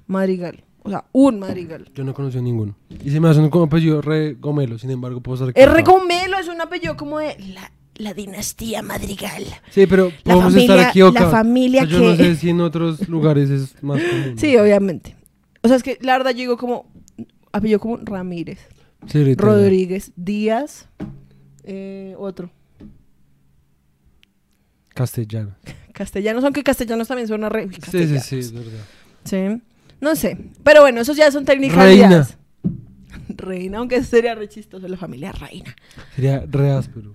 Madrigal. 0.07 0.63
O 0.83 0.89
sea, 0.89 1.05
un 1.11 1.39
Madrigal. 1.39 1.89
Yo 1.95 2.03
no 2.03 2.13
conocí 2.13 2.39
ninguno. 2.41 2.75
Y 3.03 3.09
se 3.11 3.19
me 3.19 3.27
hace 3.29 3.39
un 3.39 3.49
como 3.49 3.65
apellido 3.65 4.01
re 4.01 4.33
gomelo, 4.35 4.77
sin 4.77 4.91
embargo 4.91 5.21
puedo 5.21 5.37
ser 5.37 5.53
R. 5.55 5.63
equivocado. 5.79 5.99
Gomelo 5.99 6.37
es 6.39 6.47
un 6.47 6.61
apellido 6.61 6.95
como 6.97 7.19
de... 7.19 7.35
La, 7.53 7.71
la 7.95 8.13
dinastía 8.13 8.81
Madrigal. 8.83 9.43
Sí, 9.71 9.87
pero 9.87 10.09
La 10.23 10.33
podemos 10.33 10.53
familia- 10.53 10.75
estar 10.75 10.89
equivocados. 10.91 11.31
la 11.31 11.37
familia 11.39 11.83
O 11.83 11.87
sea, 11.87 11.97
Yo 11.99 12.03
no 12.11 12.17
que- 12.17 12.23
sé 12.23 12.35
si 12.35 12.49
en 12.51 12.61
otros 12.61 13.09
lugares 13.09 13.49
es 13.49 13.81
más 13.83 14.01
común. 14.01 14.33
Sí, 14.37 14.55
obviamente. 14.55 15.15
O 15.63 15.67
sea, 15.67 15.77
es 15.77 15.83
que 15.83 15.97
la 16.01 16.17
verdad 16.17 16.31
yo 16.31 16.37
digo 16.37 16.57
como... 16.57 16.85
Apellido 17.51 17.79
como 17.79 17.97
Ramírez, 17.97 18.60
Sí. 19.07 19.36
Rodríguez, 19.36 20.12
Díaz, 20.15 20.88
eh, 21.63 22.15
otro. 22.17 22.51
Castellano. 24.93 25.55
Castellanos, 25.93 26.43
aunque 26.43 26.63
castellanos 26.63 27.07
también 27.07 27.27
suena 27.27 27.49
re... 27.49 27.69
Sí, 27.89 28.07
sí, 28.07 28.19
sí, 28.19 28.38
es 28.38 28.51
verdad. 28.51 28.83
Sí. 29.23 29.62
No 29.99 30.15
sé. 30.15 30.38
Pero 30.63 30.81
bueno, 30.81 31.01
esos 31.01 31.17
ya 31.17 31.31
son 31.31 31.43
técnicas. 31.43 32.38
Reina, 33.29 33.77
aunque 33.79 34.03
sería 34.03 34.36
re 34.36 34.47
chistoso 34.47 34.88
la 34.88 34.97
familia 34.97 35.31
Reina. 35.31 35.75
Sería 36.15 36.45
re 36.47 36.71
áspero. 36.71 37.13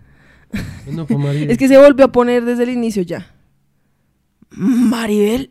No. 0.90 1.07
Es 1.33 1.57
que 1.57 1.68
se 1.68 1.79
volvió 1.79 2.05
a 2.07 2.12
poner 2.12 2.45
desde 2.45 2.64
el 2.64 2.71
inicio 2.71 3.03
ya. 3.03 3.35
Maribel. 4.51 5.51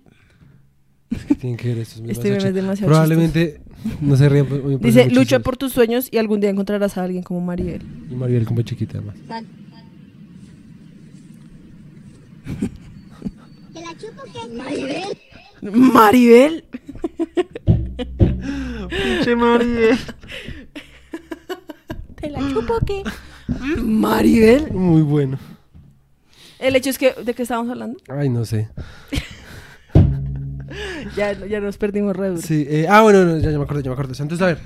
Tienen 1.40 1.58
que 1.58 1.70
ver 1.70 1.78
Este 1.80 2.36
H. 2.36 2.48
es 2.50 2.54
demasiado 2.54 2.90
Probablemente 2.90 3.62
no 4.02 4.16
se 4.16 4.30
rían. 4.30 4.46
pues, 4.46 4.80
Dice, 4.82 5.06
lucha 5.10 5.22
chistoso. 5.22 5.42
por 5.44 5.58
tus 5.58 5.72
sueños 5.74 6.08
y 6.12 6.18
algún 6.18 6.40
día 6.40 6.50
encontrarás 6.50 6.98
a 6.98 7.04
alguien 7.04 7.24
como 7.24 7.42
Maribel. 7.42 7.82
Y 8.10 8.16
Maribel 8.16 8.46
como 8.46 8.62
chiquita 8.62 8.98
además. 9.00 9.16
¿Te 13.74 13.82
la 13.82 13.98
chupo 13.98 14.24
qué? 14.34 14.48
Maribel. 14.54 15.18
Maribel. 15.62 16.66
Pinche 18.90 19.36
Maribel. 19.36 19.98
¿Te 22.16 22.30
la 22.30 22.40
chupo 22.52 22.80
qué? 22.86 23.04
Maribel. 23.82 24.72
Muy 24.72 25.02
bueno. 25.02 25.38
El 26.60 26.76
hecho 26.76 26.90
es 26.92 26.98
que, 26.98 27.14
¿de 27.14 27.34
qué 27.34 27.42
estábamos 27.44 27.72
hablando? 27.72 28.00
Ay, 28.08 28.30
no 28.30 28.46
sé. 28.46 28.70
Ya, 31.16 31.34
ya 31.34 31.60
nos 31.60 31.78
perdimos 31.78 32.16
re 32.16 32.30
duro. 32.30 32.42
Sí, 32.42 32.66
eh, 32.70 32.88
ah, 32.90 33.02
bueno, 33.02 33.26
no, 33.26 33.38
ya, 33.40 33.52
ya 33.52 33.58
me 33.58 33.64
acordé, 33.64 33.84
ya 33.84 33.90
me 33.90 33.94
acordé. 33.94 34.14
Entonces, 34.20 34.42
a 34.42 34.46
ver. 34.48 34.60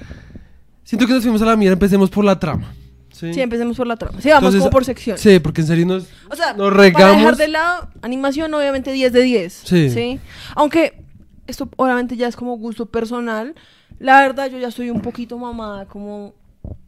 Siento 0.83 1.07
que 1.07 1.13
nos 1.13 1.23
fuimos 1.23 1.41
a 1.41 1.45
la 1.45 1.55
mierda, 1.55 1.73
empecemos 1.73 2.09
por 2.09 2.23
la 2.23 2.39
trama. 2.39 2.73
Sí, 3.11 3.33
Sí, 3.33 3.41
empecemos 3.41 3.77
por 3.77 3.87
la 3.87 3.95
trama. 3.95 4.19
Sí, 4.21 4.27
vamos 4.29 4.41
Entonces, 4.43 4.59
como 4.59 4.71
por 4.71 4.85
sección. 4.85 5.17
Sí, 5.17 5.39
porque 5.39 5.61
en 5.61 5.67
serio 5.67 5.85
nos... 5.85 6.03
O 6.29 6.35
sea, 6.35 6.53
Nos 6.53 6.69
para 6.69 6.81
regamos. 6.83 7.17
dejar 7.17 7.37
de 7.37 7.47
lado, 7.47 7.89
animación 8.01 8.53
obviamente 8.53 8.91
10 8.91 9.13
de 9.13 9.21
10. 9.23 9.53
Sí. 9.65 10.19
Aunque 10.53 11.01
esto 11.47 11.69
obviamente 11.77 12.17
ya 12.17 12.27
es 12.27 12.35
como 12.35 12.57
gusto 12.57 12.85
personal. 12.87 13.55
La 13.99 14.19
verdad, 14.21 14.49
yo 14.51 14.59
ya 14.59 14.67
estoy 14.67 14.89
un 14.89 15.01
poquito 15.01 15.37
mamada 15.37 15.85
como 15.85 16.33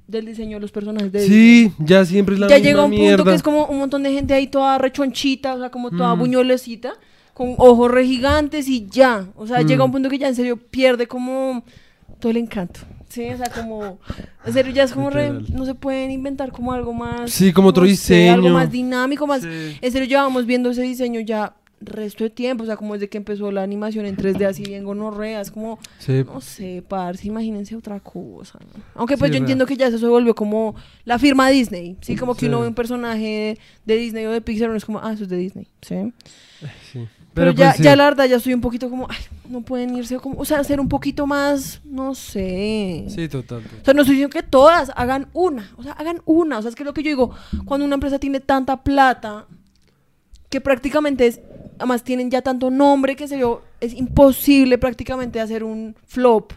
del 0.08 0.26
diseño 0.26 0.58
de 0.58 0.62
los 0.62 0.72
personajes 0.72 1.12
de 1.12 1.20
Disney. 1.22 1.38
Sí, 1.70 1.74
ya 1.80 2.04
siempre 2.06 2.36
es 2.36 2.40
la 2.42 2.48
ya 2.50 2.56
misma 2.56 2.70
llega 2.70 2.84
un 2.84 2.90
mierda. 2.92 3.18
punto 3.18 3.32
que 3.32 3.36
es 3.36 3.44
como 3.44 3.66
un 3.68 3.78
montón 3.80 4.04
de 4.04 4.12
gente 4.12 4.34
ahí 4.34 4.48
toda 4.48 4.78
rechonchita, 4.78 5.56
o 5.56 5.60
sea, 5.60 5.70
como 5.72 5.92
toda 5.92 6.14
Mm. 6.16 6.20
buñolecita, 6.20 6.94
con 7.38 7.54
ojos 7.60 7.92
re 7.92 8.04
gigantes 8.04 8.68
y 8.68 8.88
ya. 8.90 9.28
O 9.36 9.46
sea, 9.46 9.62
Mm. 9.62 9.68
llega 9.68 9.84
un 9.84 9.92
punto 9.92 10.10
que 10.10 10.18
ya 10.18 10.28
en 10.28 10.34
serio 10.34 10.58
pierde 10.58 11.06
como 11.08 11.64
todo 12.20 12.32
el 12.32 12.38
encanto. 12.38 12.80
Sí, 13.10 13.30
o 13.30 13.38
sea, 13.38 13.52
como. 13.52 14.00
En 14.44 14.54
serio, 14.54 14.74
ya 14.74 14.84
es 14.84 14.92
como 14.92 15.12
re. 15.12 15.30
No 15.54 15.64
se 15.66 15.76
pueden 15.76 16.10
inventar 16.10 16.52
como 16.52 16.74
algo 16.74 16.94
más. 16.94 17.30
Sí, 17.32 17.54
como 17.54 17.70
otro 17.70 17.86
no 17.86 17.96
sé, 17.96 18.30
algo 18.30 18.42
diseño. 18.48 18.54
más 18.60 18.72
dinámico, 18.72 19.28
más. 19.28 19.44
Sí. 19.44 19.78
En 19.80 19.92
serio, 19.92 20.08
llevamos 20.08 20.48
viendo 20.48 20.72
ese 20.72 20.82
diseño 20.82 21.20
ya 21.20 21.54
resto 21.80 22.24
de 22.24 22.32
tiempo, 22.32 22.64
o 22.64 22.66
sea, 22.66 22.76
como 22.76 22.96
desde 22.96 23.08
que 23.08 23.20
empezó 23.20 23.52
la 23.52 23.62
animación 23.62 24.08
en 24.08 24.16
3D 24.18 24.46
así 24.48 24.64
bien 24.64 24.84
gonorrea, 24.84 25.40
es 25.42 25.52
como, 25.52 25.78
Sí. 26.00 26.24
no 26.26 26.42
sé, 26.42 26.84
parce, 26.88 27.28
imagínense 27.28 27.76
otra 27.76 28.00
cosa. 28.00 28.58
¿no? 28.60 28.84
Aunque 28.96 29.16
pues 29.16 29.30
Sí, 29.30 29.34
yo 29.36 29.38
entiendo 29.38 29.68
que 29.68 29.78
ya 29.78 29.86
eso 29.88 30.00
se 30.00 30.08
volvió 30.08 30.34
como 30.34 30.74
la 31.06 31.20
firma 31.20 31.48
Disney, 31.50 31.96
sí, 32.02 32.16
como 32.16 32.34
que 32.34 32.40
Sí. 32.42 32.46
uno 32.48 32.62
ve 32.62 32.68
un 32.70 32.74
personaje 32.74 33.60
de 33.86 33.96
Disney 33.96 34.26
o 34.26 34.32
de 34.32 34.42
Pixar, 34.42 34.70
uno 34.70 34.78
es 34.80 34.86
como, 34.86 34.98
ah, 35.04 35.14
eso 35.14 35.26
es 35.26 35.30
de 35.30 35.38
Disney, 35.38 35.68
sí. 35.84 36.12
sí. 36.92 37.08
Pero, 37.38 37.52
ya, 37.52 37.66
pues, 37.68 37.78
sí. 37.78 37.84
ya 37.84 37.96
la 37.96 38.06
verdad 38.06 38.26
ya 38.26 38.38
estoy 38.38 38.54
un 38.54 38.62
poquito 38.62 38.90
como, 38.90 39.08
ay, 39.10 39.18
no 39.50 39.62
pueden 39.62 39.96
irse 39.96 40.18
como, 40.18 40.40
o 40.40 40.46
sea, 40.46 40.64
ser 40.64 40.80
un 40.80 40.90
poquito 40.90 41.26
más, 41.28 41.82
no 41.86 42.16
sé. 42.16 43.06
Sí, 43.10 43.28
total. 43.30 43.60
O 43.82 43.86
sea, 43.86 43.94
no 43.94 44.02
estoy 44.02 44.16
diciendo 44.16 44.34
que 44.34 44.44
todas 44.44 44.92
hagan 44.96 45.28
una, 45.34 45.72
o 45.78 45.84
sea, 45.84 45.94
hagan 45.94 46.22
una. 46.26 46.58
O 46.58 46.62
sea, 46.62 46.70
es 46.70 46.76
que 46.76 46.84
lo 46.84 46.94
que 46.94 47.04
yo 47.04 47.10
digo, 47.10 47.32
cuando 47.66 47.86
una 47.86 47.96
empresa 47.96 48.20
tiene 48.20 48.40
tanta 48.40 48.84
plata, 48.84 49.46
que 50.50 50.62
prácticamente 50.62 51.28
es, 51.28 51.42
además 51.78 52.04
tienen 52.04 52.32
ya 52.32 52.42
tanto 52.42 52.70
nombre 52.70 53.16
que 53.16 53.28
se 53.28 53.38
yo, 53.38 53.62
es 53.80 53.94
imposible 53.94 54.78
prácticamente 54.78 55.40
hacer 55.40 55.64
un 55.64 55.96
flop. 56.06 56.54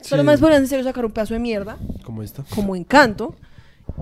Sí. 0.00 0.08
Solo 0.10 0.24
más 0.24 0.40
podrían 0.40 0.62
en 0.62 0.68
serio 0.68 0.84
sacar 0.84 1.04
un 1.04 1.12
pedazo 1.12 1.34
de 1.34 1.40
mierda, 1.40 1.76
Como 2.02 2.22
esta. 2.22 2.44
como 2.54 2.74
encanto. 2.76 3.36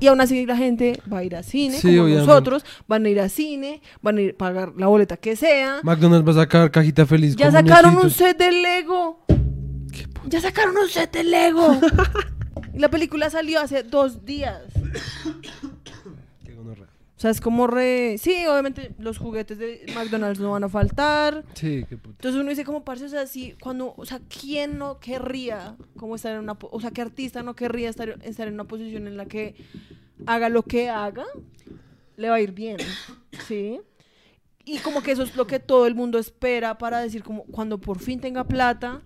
Y 0.00 0.07
aún 0.07 0.20
así 0.20 0.46
la 0.46 0.57
gente 0.57 1.00
va 1.12 1.18
a 1.18 1.24
ir 1.24 1.37
al 1.37 1.44
cine, 1.44 1.76
Sí, 1.76 1.88
como 1.88 2.05
obviamente. 2.05 2.26
nosotros, 2.26 2.64
van 2.88 3.05
a 3.05 3.09
ir 3.09 3.20
al 3.20 3.31
cine, 3.31 3.83
van 4.00 4.18
a 4.18 4.20
ir 4.22 4.31
a 4.35 4.38
pagar 4.38 4.72
la 4.76 4.87
boleta 4.87 5.16
que 5.16 5.37
sea. 5.37 5.81
McDonald's 5.83 6.26
va 6.26 6.33
a 6.33 6.44
sacar 6.44 6.70
cajita 6.70 7.07
feliz. 7.07 7.37
Ya 7.37 7.46
con 7.50 7.55
sacaron 7.55 7.96
un 7.98 8.11
set 8.11 8.38
de 8.38 8.50
Lego. 8.52 9.24
Qué. 9.92 10.07
Ya 10.28 10.40
sacaron 10.40 10.76
un 10.76 10.88
set 10.88 11.12
de 11.12 11.24
Lego. 11.24 11.78
y 12.74 12.78
la 12.80 12.88
película 12.88 13.28
salió 13.30 13.61
hace 13.61 13.82
dos 13.82 14.24
días. 14.24 14.62
O 17.23 17.25
sea, 17.25 17.31
es 17.31 17.41
como 17.41 17.68
re... 17.68 18.16
Sí, 18.18 18.47
obviamente 18.47 18.97
los 18.99 19.18
juguetes 19.18 19.57
de 19.57 19.87
McDonald's 19.95 20.41
no 20.41 20.51
van 20.51 20.64
a 20.64 20.68
faltar. 20.68 21.45
Sí, 21.55 21.87
qué 21.89 21.97
puta. 21.97 22.16
Entonces 22.16 22.41
uno 22.41 22.51
dice 22.51 22.64
como, 22.64 22.85
parce, 22.85 23.05
o 23.05 23.09
sea, 23.09 23.29
sí, 23.29 23.55
cuando... 23.61 23.95
O 23.97 24.05
sea, 24.05 24.20
¿quién 24.29 24.77
no 24.77 24.99
querría 24.99 25.77
como 25.97 26.16
estar 26.16 26.33
en 26.33 26.41
una... 26.41 26.59
O 26.59 26.81
sea, 26.81 26.91
¿qué 26.91 27.01
artista 27.01 27.45
no 27.45 27.55
querría 27.55 27.91
estar, 27.91 28.18
estar 28.25 28.49
en 28.49 28.55
una 28.55 28.64
posición 28.64 29.07
en 29.07 29.16
la 29.16 29.27
que 29.27 29.55
haga 30.27 30.49
lo 30.49 30.64
que 30.64 30.91
haga, 30.91 31.25
le 32.16 32.29
va 32.29 32.35
a 32.35 32.41
ir 32.41 32.51
bien? 32.51 32.79
¿Sí? 33.47 33.81
Y 34.64 34.79
como 34.79 35.01
que 35.05 35.12
eso 35.12 35.23
es 35.23 35.37
lo 35.37 35.47
que 35.47 35.61
todo 35.61 35.87
el 35.87 35.95
mundo 35.95 36.18
espera 36.18 36.77
para 36.77 36.99
decir 36.99 37.23
como, 37.23 37.45
cuando 37.45 37.81
por 37.81 38.01
fin 38.01 38.18
tenga 38.18 38.49
plata, 38.49 39.01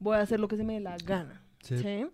voy 0.00 0.18
a 0.18 0.20
hacer 0.20 0.38
lo 0.38 0.48
que 0.48 0.58
se 0.58 0.64
me 0.64 0.74
dé 0.74 0.80
la 0.80 0.98
gana. 0.98 1.42
Sí. 1.62 1.78
¿sí? 1.78 2.06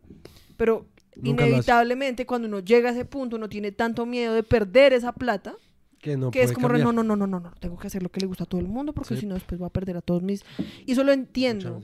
Pero 0.57 0.87
Nunca 1.17 1.47
inevitablemente 1.47 2.25
cuando 2.27 2.49
uno 2.49 2.61
llega 2.61 2.91
a 2.91 2.93
ese 2.93 3.05
punto 3.05 3.37
uno 3.37 3.49
tiene 3.49 3.73
tanto 3.73 4.07
miedo 4.07 4.33
de 4.35 4.43
perder 4.43 4.93
esa 4.93 5.13
plata 5.13 5.55
Que 5.99 6.17
no 6.17 6.31
que 6.31 6.43
es 6.43 6.53
como, 6.53 6.69
no, 6.69 6.93
no, 6.93 7.03
no, 7.03 7.17
no, 7.17 7.27
no, 7.27 7.41
no, 7.41 7.53
tengo 7.61 7.77
que 7.79 7.89
hacer 7.89 8.03
lo 8.03 8.11
que 8.11 8.21
le 8.21 8.27
gusta 8.27 8.45
a 8.45 8.47
todo 8.47 8.61
el 8.61 8.69
mundo 8.69 8.93
porque 8.93 9.15
Sí. 9.15 9.21
si 9.23 9.27
no 9.27 9.35
después 9.35 9.59
voy 9.59 9.67
a 9.67 9.71
perder 9.71 9.97
a 9.97 10.03
todos 10.03 10.23
mis... 10.23 10.45
Y 10.87 10.93
eso 10.93 11.05
lo 11.05 11.13
entiendo. 11.13 11.81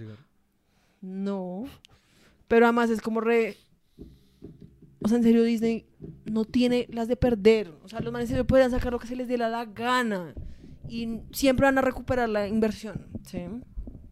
No. 1.00 1.64
Pero 2.48 2.66
además 2.66 2.90
es 2.90 3.00
como 3.00 3.20
re... 3.20 3.56
O 5.02 5.08
sea, 5.08 5.18
en 5.18 5.24
serio 5.24 5.42
Disney 5.42 5.86
no 6.24 6.44
tiene 6.44 6.86
las 6.90 7.06
de 7.08 7.16
perder. 7.16 7.72
O 7.84 7.88
sea, 7.88 8.00
los 8.00 8.12
manes 8.12 8.28
se 8.28 8.44
pueden 8.44 8.70
sacar 8.70 8.92
lo 8.92 8.98
que 8.98 9.06
se 9.06 9.14
les 9.16 9.28
dé 9.28 9.36
la, 9.38 9.48
la 9.48 9.64
gana. 9.66 10.34
Y 10.88 11.20
siempre 11.32 11.64
van 11.66 11.78
a 11.78 11.82
recuperar 11.82 12.28
la 12.28 12.48
inversión. 12.48 13.06
¿sí? 13.22 13.40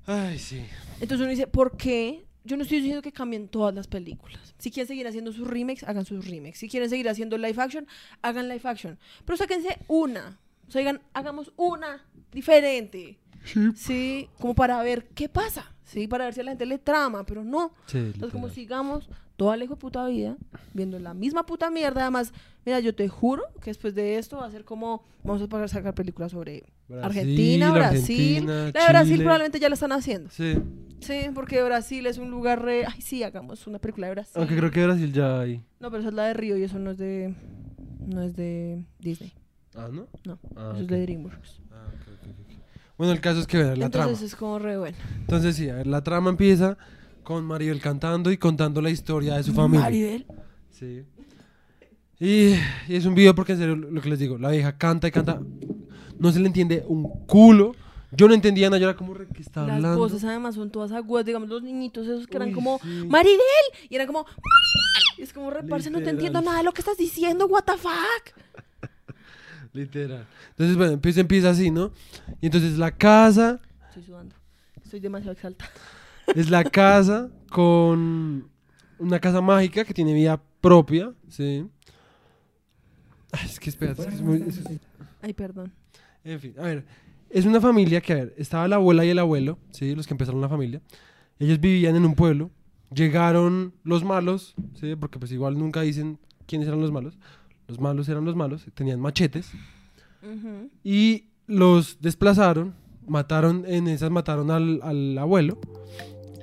Ay, 0.06 0.38
sí. 0.38 0.64
Entonces 1.00 1.20
uno 1.20 1.30
dice, 1.30 1.46
¿por 1.46 1.76
qué? 1.76 2.23
Yo 2.44 2.56
no 2.56 2.62
estoy 2.62 2.78
diciendo 2.78 3.00
que 3.02 3.12
cambien 3.12 3.48
todas 3.48 3.74
las 3.74 3.88
películas. 3.88 4.54
Si 4.58 4.70
quieren 4.70 4.86
seguir 4.86 5.06
haciendo 5.06 5.32
sus 5.32 5.48
remakes, 5.48 5.82
hagan 5.84 6.04
sus 6.04 6.28
remakes. 6.28 6.58
Si 6.58 6.68
quieren 6.68 6.90
seguir 6.90 7.08
haciendo 7.08 7.38
live 7.38 7.60
action, 7.60 7.86
hagan 8.22 8.48
live 8.48 8.60
action. 8.64 8.98
Pero 9.24 9.36
sáquense 9.36 9.78
una. 9.88 10.38
O 10.68 10.70
sea, 10.70 10.80
digan, 10.80 11.00
hagamos 11.14 11.52
una 11.56 12.04
diferente. 12.32 13.18
Sí, 13.74 14.28
como 14.38 14.54
para 14.54 14.82
ver 14.82 15.06
qué 15.14 15.28
pasa. 15.28 15.74
Sí, 15.84 16.06
para 16.06 16.24
ver 16.24 16.34
si 16.34 16.40
a 16.40 16.44
la 16.44 16.52
gente 16.52 16.66
le 16.66 16.78
trama, 16.78 17.24
pero 17.24 17.44
no. 17.44 17.72
Sí, 17.86 17.98
Entonces, 17.98 18.32
como 18.32 18.48
sigamos 18.48 19.08
toda 19.36 19.56
la 19.56 19.64
hijo 19.64 19.74
de 19.74 19.80
puta 19.80 20.06
vida 20.06 20.36
viendo 20.72 20.98
la 20.98 21.14
misma 21.14 21.44
puta 21.44 21.70
mierda. 21.70 22.02
Además, 22.02 22.32
mira, 22.64 22.80
yo 22.80 22.94
te 22.94 23.08
juro 23.08 23.44
que 23.60 23.70
después 23.70 23.94
de 23.94 24.18
esto 24.18 24.38
va 24.38 24.46
a 24.46 24.50
ser 24.50 24.64
como 24.64 25.02
vamos 25.22 25.42
a 25.42 25.48
pagar 25.48 25.68
sacar 25.68 25.94
películas 25.94 26.32
sobre 26.32 26.64
Brasil, 26.88 27.04
Argentina, 27.04 27.72
Brasil. 27.72 28.48
Argentina, 28.48 28.70
la 28.74 28.80
de 28.80 28.88
Brasil 28.88 29.18
probablemente 29.18 29.60
ya 29.60 29.68
la 29.68 29.74
están 29.74 29.92
haciendo. 29.92 30.30
Sí. 30.30 30.54
Sí, 31.04 31.30
porque 31.34 31.62
Brasil 31.62 32.06
es 32.06 32.18
un 32.18 32.30
lugar 32.30 32.62
re... 32.62 32.86
Ay, 32.86 33.00
sí, 33.00 33.22
hagamos 33.22 33.66
una 33.66 33.78
película 33.78 34.06
de 34.06 34.12
Brasil. 34.14 34.32
Aunque 34.36 34.56
creo 34.56 34.70
que 34.70 34.84
Brasil 34.84 35.12
ya 35.12 35.40
hay. 35.40 35.58
No, 35.80 35.90
pero 35.90 36.00
esa 36.00 36.08
es 36.08 36.14
la 36.14 36.24
de 36.24 36.34
Río 36.34 36.56
y 36.56 36.62
eso 36.62 36.78
no 36.78 36.92
es 36.92 36.98
de... 36.98 37.34
No 38.06 38.22
es 38.22 38.34
de 38.36 38.84
Disney. 38.98 39.32
Ah, 39.74 39.88
¿no? 39.92 40.06
No, 40.24 40.38
Ah, 40.56 40.70
eso 40.72 40.78
es 40.78 40.84
ok. 40.84 40.90
de 40.90 41.02
DreamWorks. 41.02 41.60
Ah, 41.72 41.86
ok, 41.88 42.08
ok, 42.12 42.28
ok. 42.28 42.54
Bueno, 42.96 43.12
el 43.12 43.20
caso 43.20 43.40
es 43.40 43.46
que 43.46 43.58
vean 43.58 43.78
la 43.78 43.86
Entonces 43.86 44.18
trama. 44.18 44.26
es 44.26 44.36
como 44.36 44.58
re 44.58 44.76
bueno. 44.78 44.96
Entonces, 45.20 45.56
sí, 45.56 45.68
a 45.68 45.74
ver, 45.74 45.86
la 45.86 46.02
trama 46.04 46.30
empieza 46.30 46.78
con 47.22 47.44
Maribel 47.44 47.80
cantando 47.80 48.30
y 48.30 48.36
contando 48.38 48.80
la 48.80 48.90
historia 48.90 49.34
de 49.34 49.42
su 49.42 49.52
familia. 49.52 49.84
Maribel. 49.84 50.26
Sí. 50.70 51.04
Y, 52.20 52.54
y 52.88 52.96
es 52.96 53.04
un 53.06 53.14
video 53.14 53.34
porque 53.34 53.52
en 53.52 53.58
serio 53.58 53.74
lo 53.76 54.00
que 54.00 54.08
les 54.08 54.18
digo, 54.18 54.38
la 54.38 54.50
vieja 54.50 54.76
canta 54.78 55.08
y 55.08 55.10
canta, 55.10 55.40
no 56.18 56.30
se 56.32 56.38
le 56.40 56.46
entiende 56.46 56.84
un 56.86 57.08
culo. 57.26 57.74
Yo 58.16 58.28
no 58.28 58.34
entendía 58.34 58.68
nada, 58.68 58.78
yo 58.78 58.88
era 58.88 58.96
como 58.96 59.14
¿qué 59.14 59.42
está 59.42 59.62
Las 59.62 59.76
hablando? 59.76 59.98
voces 59.98 60.24
además 60.24 60.54
son 60.54 60.70
todas 60.70 60.92
agudas. 60.92 61.24
Digamos, 61.24 61.48
los 61.48 61.62
niñitos 61.62 62.06
esos 62.06 62.26
que 62.26 62.36
eran 62.36 62.48
Uy, 62.48 62.54
como... 62.54 62.78
sí. 62.82 63.06
¡Maribel! 63.08 63.38
Y 63.88 63.94
eran 63.94 64.06
como... 64.06 64.24
"Maribel". 64.24 65.18
Y 65.18 65.22
es 65.22 65.32
como, 65.32 65.50
reparse, 65.50 65.90
no 65.90 66.02
te 66.02 66.10
entiendo 66.10 66.40
nada 66.40 66.58
de 66.58 66.64
lo 66.64 66.72
que 66.72 66.80
estás 66.80 66.96
diciendo, 66.96 67.46
what 67.46 67.64
the 67.64 67.76
fuck. 67.76 68.92
Literal. 69.72 70.26
Entonces, 70.50 70.76
bueno, 70.76 70.92
empieza, 70.92 71.20
empieza 71.20 71.50
así, 71.50 71.70
¿no? 71.70 71.92
Y 72.40 72.46
entonces 72.46 72.78
la 72.78 72.92
casa, 72.96 73.60
Estoy 73.88 74.02
sudando. 74.04 74.34
Estoy 74.82 75.00
demasiado 75.00 75.32
exaltada. 75.32 75.70
es 76.34 76.50
la 76.50 76.64
casa 76.64 77.30
con 77.50 78.48
una 78.98 79.20
casa 79.20 79.40
mágica 79.40 79.84
que 79.84 79.94
tiene 79.94 80.14
vida 80.14 80.40
propia, 80.60 81.12
¿sí? 81.28 81.66
Ay, 83.32 83.46
es 83.46 83.58
que 83.60 83.70
espérate, 83.70 84.02
es 84.02 84.08
que 84.08 84.14
es 84.14 84.22
muy... 84.22 84.44
Ay, 85.22 85.32
perdón. 85.32 85.72
En 86.22 86.40
fin, 86.40 86.54
a 86.58 86.62
ver, 86.62 86.84
es 87.34 87.44
una 87.46 87.60
familia 87.60 88.00
que, 88.00 88.12
a 88.12 88.16
ver, 88.16 88.34
estaba 88.38 88.66
la 88.68 88.76
abuela 88.76 89.04
y 89.04 89.10
el 89.10 89.18
abuelo, 89.18 89.58
¿sí? 89.72 89.94
Los 89.94 90.06
que 90.06 90.14
empezaron 90.14 90.40
la 90.40 90.48
familia. 90.48 90.80
Ellos 91.38 91.60
vivían 91.60 91.96
en 91.96 92.04
un 92.06 92.14
pueblo. 92.14 92.50
Llegaron 92.94 93.74
los 93.82 94.04
malos, 94.04 94.54
¿sí? 94.80 94.94
Porque 94.96 95.18
pues 95.18 95.32
igual 95.32 95.58
nunca 95.58 95.80
dicen 95.82 96.18
quiénes 96.46 96.68
eran 96.68 96.80
los 96.80 96.92
malos. 96.92 97.18
Los 97.68 97.80
malos 97.80 98.08
eran 98.08 98.24
los 98.24 98.36
malos, 98.36 98.64
tenían 98.74 99.00
machetes. 99.00 99.50
Y 100.82 101.24
los 101.46 102.00
desplazaron, 102.00 102.74
mataron, 103.06 103.64
en 103.66 103.88
esas 103.88 104.10
mataron 104.10 104.50
al, 104.50 104.80
al 104.82 105.18
abuelo. 105.18 105.58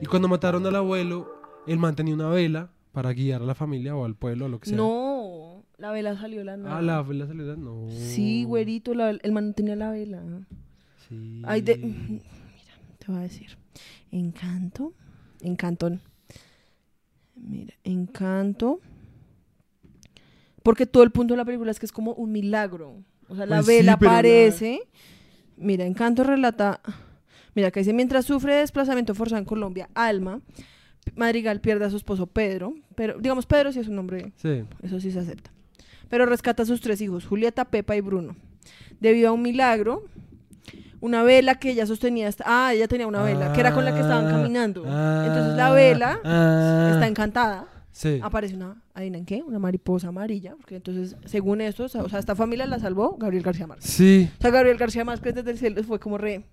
Y 0.01 0.05
cuando 0.05 0.27
mataron 0.27 0.65
al 0.65 0.75
abuelo, 0.75 1.27
él 1.67 1.77
mantenía 1.79 2.13
una 2.15 2.29
vela 2.29 2.69
para 2.91 3.13
guiar 3.13 3.41
a 3.41 3.45
la 3.45 3.55
familia 3.55 3.95
o 3.95 4.03
al 4.05 4.15
pueblo 4.15 4.45
o 4.45 4.49
lo 4.49 4.59
que 4.59 4.69
sea. 4.69 4.77
No, 4.77 5.63
la 5.77 5.91
vela 5.91 6.17
salió 6.19 6.43
la 6.43 6.57
nada. 6.57 6.77
Ah, 6.77 6.81
la 6.81 7.01
vela 7.01 7.27
salió. 7.27 7.55
No. 7.55 7.87
Sí, 7.89 8.43
güerito, 8.43 8.93
la- 8.93 9.11
el 9.11 9.31
man 9.31 9.53
tenía 9.53 9.75
la 9.75 9.91
vela. 9.91 10.21
Sí. 11.11 11.41
Ay, 11.45 11.61
de... 11.61 11.77
Mira, 11.77 12.21
te 12.97 13.05
voy 13.07 13.17
a 13.17 13.21
decir. 13.23 13.57
Encanto. 14.11 14.93
Encantón. 15.41 16.01
Mira, 17.35 17.73
encanto. 17.83 18.79
Porque 20.63 20.85
todo 20.85 21.03
el 21.03 21.11
punto 21.11 21.33
de 21.33 21.37
la 21.37 21.45
película 21.45 21.71
es 21.71 21.79
que 21.79 21.85
es 21.85 21.91
como 21.91 22.13
un 22.13 22.31
milagro. 22.31 23.03
O 23.27 23.35
sea, 23.35 23.45
la 23.45 23.57
Pues 23.57 23.67
sí, 23.67 23.71
vela 23.73 23.85
la- 23.85 23.93
aparece. 23.93 24.79
Mira, 25.57 25.85
Encanto 25.85 26.23
relata. 26.23 26.81
Mira, 27.55 27.71
que 27.71 27.79
dice: 27.81 27.93
mientras 27.93 28.25
sufre 28.25 28.53
de 28.53 28.59
desplazamiento 28.59 29.15
forzado 29.15 29.39
en 29.39 29.45
Colombia, 29.45 29.89
Alma, 29.93 30.41
Madrigal 31.15 31.61
pierde 31.61 31.85
a 31.85 31.89
su 31.89 31.97
esposo 31.97 32.27
Pedro. 32.27 32.75
Pero, 32.95 33.19
digamos, 33.19 33.45
Pedro 33.45 33.71
sí 33.71 33.79
es 33.79 33.87
un 33.87 33.95
nombre 33.95 34.31
Sí. 34.35 34.63
eso 34.83 34.99
sí 34.99 35.11
se 35.11 35.19
acepta. 35.19 35.51
Pero 36.09 36.25
rescata 36.25 36.63
a 36.63 36.65
sus 36.65 36.81
tres 36.81 37.01
hijos, 37.01 37.25
Julieta, 37.25 37.65
Pepa 37.65 37.95
y 37.95 38.01
Bruno. 38.01 38.35
Debido 38.99 39.29
a 39.29 39.31
un 39.31 39.41
milagro, 39.41 40.03
una 41.01 41.23
vela 41.23 41.55
que 41.55 41.71
ella 41.71 41.85
sostenía, 41.85 42.27
hasta- 42.29 42.45
ah, 42.47 42.73
ella 42.73 42.87
tenía 42.87 43.07
una 43.07 43.21
vela, 43.23 43.51
que 43.53 43.59
era 43.59 43.73
con 43.73 43.83
la 43.83 43.93
que 43.93 43.99
estaban 43.99 44.27
Ah, 44.27 44.31
caminando. 44.31 44.85
ah, 44.87 45.25
Entonces 45.27 45.55
la 45.57 45.71
vela 45.71 46.19
ah. 46.23 46.91
está 46.93 47.07
encantada. 47.07 47.67
Sí. 47.91 48.19
Aparece 48.23 48.55
una, 48.55 48.81
¿adivinan 48.93 49.25
qué? 49.25 49.43
Una 49.45 49.59
mariposa 49.59 50.07
amarilla, 50.07 50.55
porque 50.55 50.77
entonces, 50.77 51.17
según 51.25 51.59
esto, 51.59 51.83
o 51.83 51.89
sea, 51.89 52.19
esta 52.19 52.35
familia 52.37 52.65
la 52.65 52.79
salvó 52.79 53.17
Gabriel 53.17 53.43
García 53.43 53.67
Márquez. 53.67 53.89
Sí, 53.89 54.29
O 54.39 54.41
sea, 54.41 54.49
Gabriel 54.51 54.77
García 54.77 55.03
Márquez 55.03 55.35
desde 55.35 55.51
el 55.51 55.57
cielo 55.57 55.83
fue 55.83 55.99
como 55.99 56.17
re... 56.17 56.45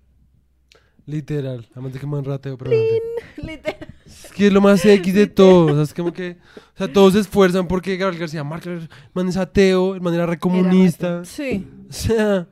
literal. 1.05 1.67
Además 1.71 1.93
de 1.93 1.99
que 1.99 2.05
man 2.07 2.25
rateo, 2.25 2.57
pero 2.57 2.71
literal. 3.37 3.87
Es 4.05 4.31
que 4.33 4.47
es 4.47 4.53
lo 4.53 4.59
más 4.61 4.83
X 4.85 5.13
de 5.13 5.27
todo. 5.41 5.67
O 5.67 5.73
sea, 5.73 5.83
es 5.83 5.93
como 5.93 6.11
que. 6.11 6.37
O 6.75 6.77
sea, 6.77 6.91
todos 6.91 7.13
se 7.13 7.19
esfuerzan 7.19 7.67
porque 7.67 7.95
Gabriel 7.95 8.19
García 8.21 8.43
Márquez, 8.43 8.83
el 8.83 8.89
man 9.13 9.27
es 9.29 9.37
ateo, 9.37 9.95
el 9.95 10.01
man 10.01 10.13
era 10.13 10.25
re 10.25 10.39
comunista. 10.39 11.23
Sí. 11.25 11.67
O 11.89 11.93
sea. 11.93 12.47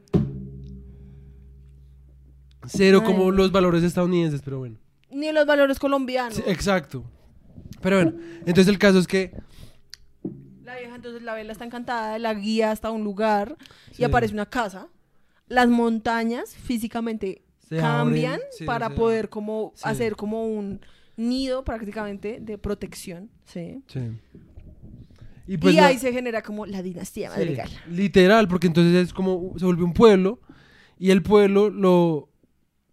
Cero 2.67 2.99
Ay, 3.01 3.05
como 3.11 3.31
los 3.31 3.51
valores 3.51 3.83
estadounidenses, 3.83 4.41
pero 4.41 4.59
bueno. 4.59 4.77
Ni 5.09 5.31
los 5.31 5.45
valores 5.45 5.79
colombianos. 5.79 6.35
Sí, 6.35 6.43
exacto. 6.47 7.03
Pero 7.81 7.97
bueno, 7.97 8.13
entonces 8.41 8.67
el 8.67 8.77
caso 8.79 8.99
es 8.99 9.07
que. 9.07 9.31
La 10.63 10.77
vieja 10.77 10.95
entonces 10.95 11.21
la 11.23 11.33
vela 11.33 11.51
está 11.53 11.63
encantada, 11.65 12.19
la 12.19 12.33
guía 12.33 12.71
hasta 12.71 12.91
un 12.91 13.03
lugar 13.03 13.55
Sí. 13.91 14.01
y 14.01 14.03
aparece 14.05 14.33
una 14.33 14.45
casa. 14.47 14.87
Las 15.47 15.69
montañas 15.69 16.55
físicamente 16.55 17.41
Se 17.59 17.77
cambian 17.77 18.39
sí, 18.51 18.65
para 18.65 18.89
poder 18.89 19.29
como 19.29 19.71
sí. 19.75 19.83
hacer 19.85 20.15
como 20.17 20.45
un 20.45 20.81
nido 21.15 21.63
prácticamente 21.63 22.39
de 22.41 22.57
protección, 22.57 23.29
¿sí? 23.45 23.81
Sí. 23.87 24.01
Y, 25.47 25.57
pues 25.57 25.73
la- 25.75 25.87
ahí 25.87 25.97
se 25.97 26.11
genera 26.11 26.41
como 26.41 26.65
la 26.65 26.81
dinastía 26.81 27.29
madrigal. 27.29 27.69
literal, 27.89 28.49
porque 28.49 28.67
entonces 28.67 28.93
es 29.07 29.13
como 29.13 29.53
se 29.57 29.63
volvió 29.63 29.85
un 29.85 29.93
pueblo 29.93 30.41
y 30.99 31.11
el 31.11 31.23
pueblo 31.23 31.69
lo 31.69 32.27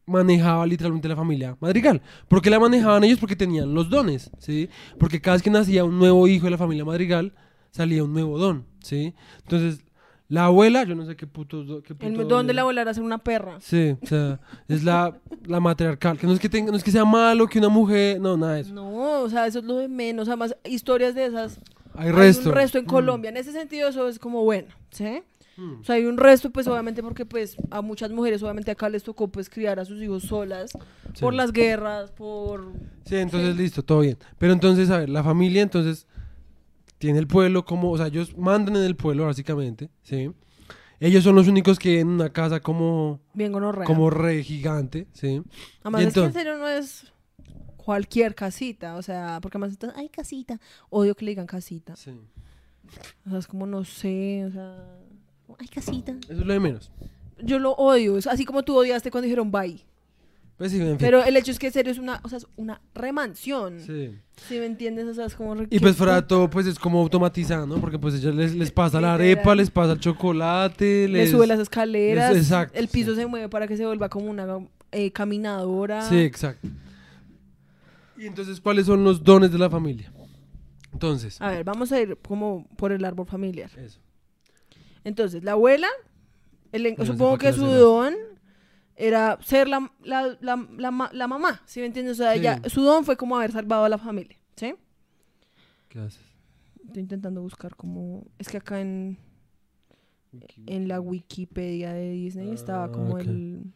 manejaba 0.06 0.66
literalmente 0.66 1.08
la 1.08 1.16
familia 1.16 1.56
Madrigal. 1.60 2.02
¿Por 2.28 2.42
qué 2.42 2.50
la 2.50 2.58
manejaban 2.60 3.04
ellos? 3.04 3.18
Porque 3.18 3.36
tenían 3.36 3.74
los 3.74 3.88
dones, 3.88 4.30
¿sí? 4.38 4.68
Porque 4.98 5.20
cada 5.20 5.36
vez 5.36 5.42
que 5.42 5.50
nacía 5.50 5.84
un 5.84 5.98
nuevo 5.98 6.26
hijo 6.28 6.44
de 6.44 6.50
la 6.50 6.58
familia 6.58 6.84
Madrigal, 6.84 7.32
salía 7.70 8.04
un 8.04 8.12
nuevo 8.12 8.38
don, 8.38 8.66
¿sí? 8.82 9.14
Entonces, 9.42 9.84
la 10.28 10.46
abuela, 10.46 10.84
yo 10.84 10.94
no 10.94 11.04
sé 11.04 11.16
qué 11.16 11.26
puto... 11.26 11.82
qué 11.82 11.94
El 12.00 12.14
puto 12.14 12.28
don 12.36 12.46
de 12.46 12.54
la 12.54 12.64
volar 12.64 12.88
a 12.88 12.94
ser 12.94 13.02
una 13.02 13.18
perra. 13.18 13.58
Sí, 13.60 13.96
o 14.02 14.06
sea, 14.06 14.40
es 14.68 14.82
la, 14.82 15.18
la 15.46 15.60
matriarcal, 15.60 16.18
que 16.18 16.26
no 16.26 16.32
es 16.32 16.40
que, 16.40 16.48
tenga, 16.48 16.70
no 16.70 16.76
es 16.76 16.84
que 16.84 16.90
sea 16.90 17.04
malo 17.04 17.46
que 17.46 17.58
una 17.58 17.68
mujer, 17.68 18.20
no, 18.20 18.36
nada 18.36 18.54
de 18.54 18.60
eso. 18.62 18.74
No, 18.74 19.20
o 19.22 19.28
sea, 19.28 19.46
eso 19.46 19.58
es 19.58 19.64
lo 19.64 19.76
de 19.76 19.88
menos. 19.88 20.28
Además, 20.28 20.56
historias 20.64 21.14
de 21.14 21.26
esas. 21.26 21.60
Hay 21.96 22.10
resto. 22.10 22.48
un 22.48 22.54
resto 22.54 22.78
en 22.78 22.84
Mm. 22.84 22.88
Colombia. 22.88 23.30
En 23.30 23.36
ese 23.36 23.52
sentido, 23.52 23.88
eso 23.88 24.08
es 24.08 24.18
como 24.18 24.42
bueno, 24.44 24.68
¿sí? 24.90 25.22
Mm. 25.56 25.80
O 25.80 25.84
sea, 25.84 25.94
hay 25.96 26.04
un 26.06 26.16
resto, 26.16 26.50
pues 26.50 26.66
obviamente 26.66 27.02
porque 27.02 27.24
pues 27.26 27.56
a 27.70 27.80
muchas 27.80 28.10
mujeres 28.10 28.42
obviamente 28.42 28.70
acá 28.70 28.88
les 28.88 29.02
tocó 29.02 29.28
pues 29.28 29.48
criar 29.48 29.78
a 29.78 29.84
sus 29.84 30.02
hijos 30.02 30.24
solas 30.24 30.72
Sí. 31.14 31.20
por 31.20 31.32
las 31.34 31.52
guerras, 31.52 32.10
por... 32.10 32.72
Sí, 33.04 33.16
entonces 33.16 33.56
listo, 33.56 33.82
todo 33.84 34.00
bien. 34.00 34.18
Pero 34.38 34.52
entonces, 34.52 34.90
a 34.90 34.98
ver, 34.98 35.08
la 35.08 35.22
familia 35.22 35.62
entonces 35.62 36.06
tiene 36.98 37.18
el 37.20 37.26
pueblo 37.28 37.64
como, 37.64 37.90
o 37.92 37.96
sea, 37.96 38.06
ellos 38.08 38.36
mandan 38.36 38.76
en 38.76 38.82
el 38.82 38.96
pueblo 38.96 39.26
básicamente, 39.26 39.90
¿sí? 40.02 40.30
Ellos 41.00 41.22
son 41.22 41.34
los 41.34 41.48
únicos 41.48 41.78
que 41.78 42.00
en 42.00 42.08
una 42.08 42.30
casa 42.32 42.60
como, 42.60 43.20
Bien 43.34 43.52
gonorrea. 43.52 43.84
como 43.84 44.10
re 44.10 44.42
gigante, 44.42 45.06
¿sí? 45.12 45.42
Además, 45.82 46.02
y 46.02 46.04
es 46.06 46.14
que 46.14 46.20
en 46.24 46.32
serio 46.32 46.56
no 46.56 46.66
es 46.68 47.12
cualquier 47.76 48.34
casita, 48.34 48.96
o 48.96 49.02
sea, 49.02 49.38
porque 49.42 49.58
además 49.58 49.72
estás, 49.72 49.92
ay, 49.96 50.08
casita. 50.08 50.58
Odio 50.88 51.14
que 51.14 51.26
le 51.26 51.32
digan 51.32 51.46
casita. 51.46 51.94
Sí. 51.96 52.18
O 53.26 53.30
sea, 53.30 53.38
es 53.38 53.46
como 53.46 53.66
no 53.66 53.84
sé, 53.84 54.46
o 54.46 54.50
sea, 54.52 54.98
ay, 55.58 55.68
casita. 55.68 56.12
Eso 56.28 56.40
es 56.40 56.46
lo 56.46 56.52
de 56.52 56.60
menos. 56.60 56.90
Yo 57.42 57.58
lo 57.58 57.72
odio, 57.72 58.16
es 58.18 58.26
así 58.26 58.44
como 58.44 58.62
tú 58.62 58.76
odiaste 58.76 59.10
cuando 59.10 59.24
dijeron 59.26 59.50
bye. 59.50 59.80
Pues 60.56 60.70
sí, 60.70 60.80
en 60.80 60.86
fin. 60.90 60.96
Pero 60.98 61.24
el 61.24 61.36
hecho 61.36 61.50
es 61.50 61.58
que 61.58 61.70
serio 61.72 61.90
es 61.90 61.98
una, 61.98 62.20
o 62.22 62.28
sea, 62.28 62.38
es 62.38 62.46
una 62.56 62.80
remansión. 62.94 63.80
Sí. 63.80 64.16
¿Sí 64.48 64.58
me 64.58 64.66
entiendes? 64.66 65.06
O 65.08 65.14
sea, 65.14 65.26
es 65.26 65.34
como... 65.34 65.56
Y 65.68 65.80
pues 65.80 65.96
fuera 65.96 66.14
de 66.14 66.22
todo, 66.22 66.48
pues 66.48 66.66
es 66.66 66.78
como 66.78 67.00
automatizado, 67.00 67.66
¿no? 67.66 67.80
Porque 67.80 67.98
pues 67.98 68.14
ellos 68.14 68.34
les, 68.36 68.54
les 68.54 68.70
pasa 68.70 69.00
la 69.00 69.14
arepa, 69.14 69.54
les 69.56 69.68
pasa 69.70 69.92
el 69.94 69.98
chocolate, 70.00 71.08
Le 71.08 71.18
les... 71.24 71.30
sube 71.32 71.48
las 71.48 71.58
escaleras, 71.58 72.32
les- 72.32 72.44
exacto, 72.44 72.78
el 72.78 72.86
piso 72.86 73.10
sí. 73.10 73.16
se 73.16 73.26
mueve 73.26 73.48
para 73.48 73.66
que 73.66 73.76
se 73.76 73.84
vuelva 73.84 74.08
como 74.08 74.30
una 74.30 74.46
eh, 74.92 75.10
caminadora. 75.10 76.08
Sí, 76.08 76.18
exacto. 76.20 76.68
Y 78.16 78.26
entonces, 78.26 78.60
¿cuáles 78.60 78.86
son 78.86 79.02
los 79.02 79.24
dones 79.24 79.50
de 79.50 79.58
la 79.58 79.68
familia? 79.68 80.12
Entonces, 80.92 81.40
A 81.40 81.50
ver, 81.50 81.64
vamos 81.64 81.90
a 81.90 82.00
ir 82.00 82.16
como 82.18 82.68
por 82.76 82.92
el 82.92 83.04
árbol 83.04 83.26
familiar. 83.26 83.70
eso. 83.76 83.98
Entonces, 85.04 85.44
la 85.44 85.52
abuela, 85.52 85.88
el- 86.72 86.94
no 86.96 87.04
supongo 87.06 87.38
que 87.38 87.52
su 87.52 87.66
don 87.66 88.14
era 88.96 89.38
ser 89.42 89.68
la, 89.68 89.92
la, 90.02 90.36
la, 90.40 90.68
la, 90.76 90.90
ma- 90.90 91.10
la 91.12 91.28
mamá, 91.28 91.62
¿sí 91.66 91.80
me 91.80 91.86
entiendes? 91.86 92.18
O 92.18 92.22
sea, 92.22 92.32
Sí. 92.32 92.40
ella- 92.40 92.60
su 92.68 92.82
don 92.82 93.04
fue 93.04 93.16
como 93.16 93.36
haber 93.36 93.52
salvado 93.52 93.84
a 93.84 93.88
la 93.88 93.98
familia, 93.98 94.38
¿sí? 94.56 94.74
¿Qué 95.88 95.98
haces? 95.98 96.20
Estoy 96.86 97.02
intentando 97.02 97.40
buscar 97.42 97.74
como... 97.76 98.24
Es 98.38 98.48
que 98.48 98.58
acá 98.58 98.80
en, 98.80 99.18
en 100.66 100.88
la 100.88 101.00
Wikipedia 101.00 101.92
de 101.92 102.10
Disney 102.10 102.52
estaba 102.52 102.84
Ah, 102.84 102.92
como 102.92 103.18
el... 103.18 103.72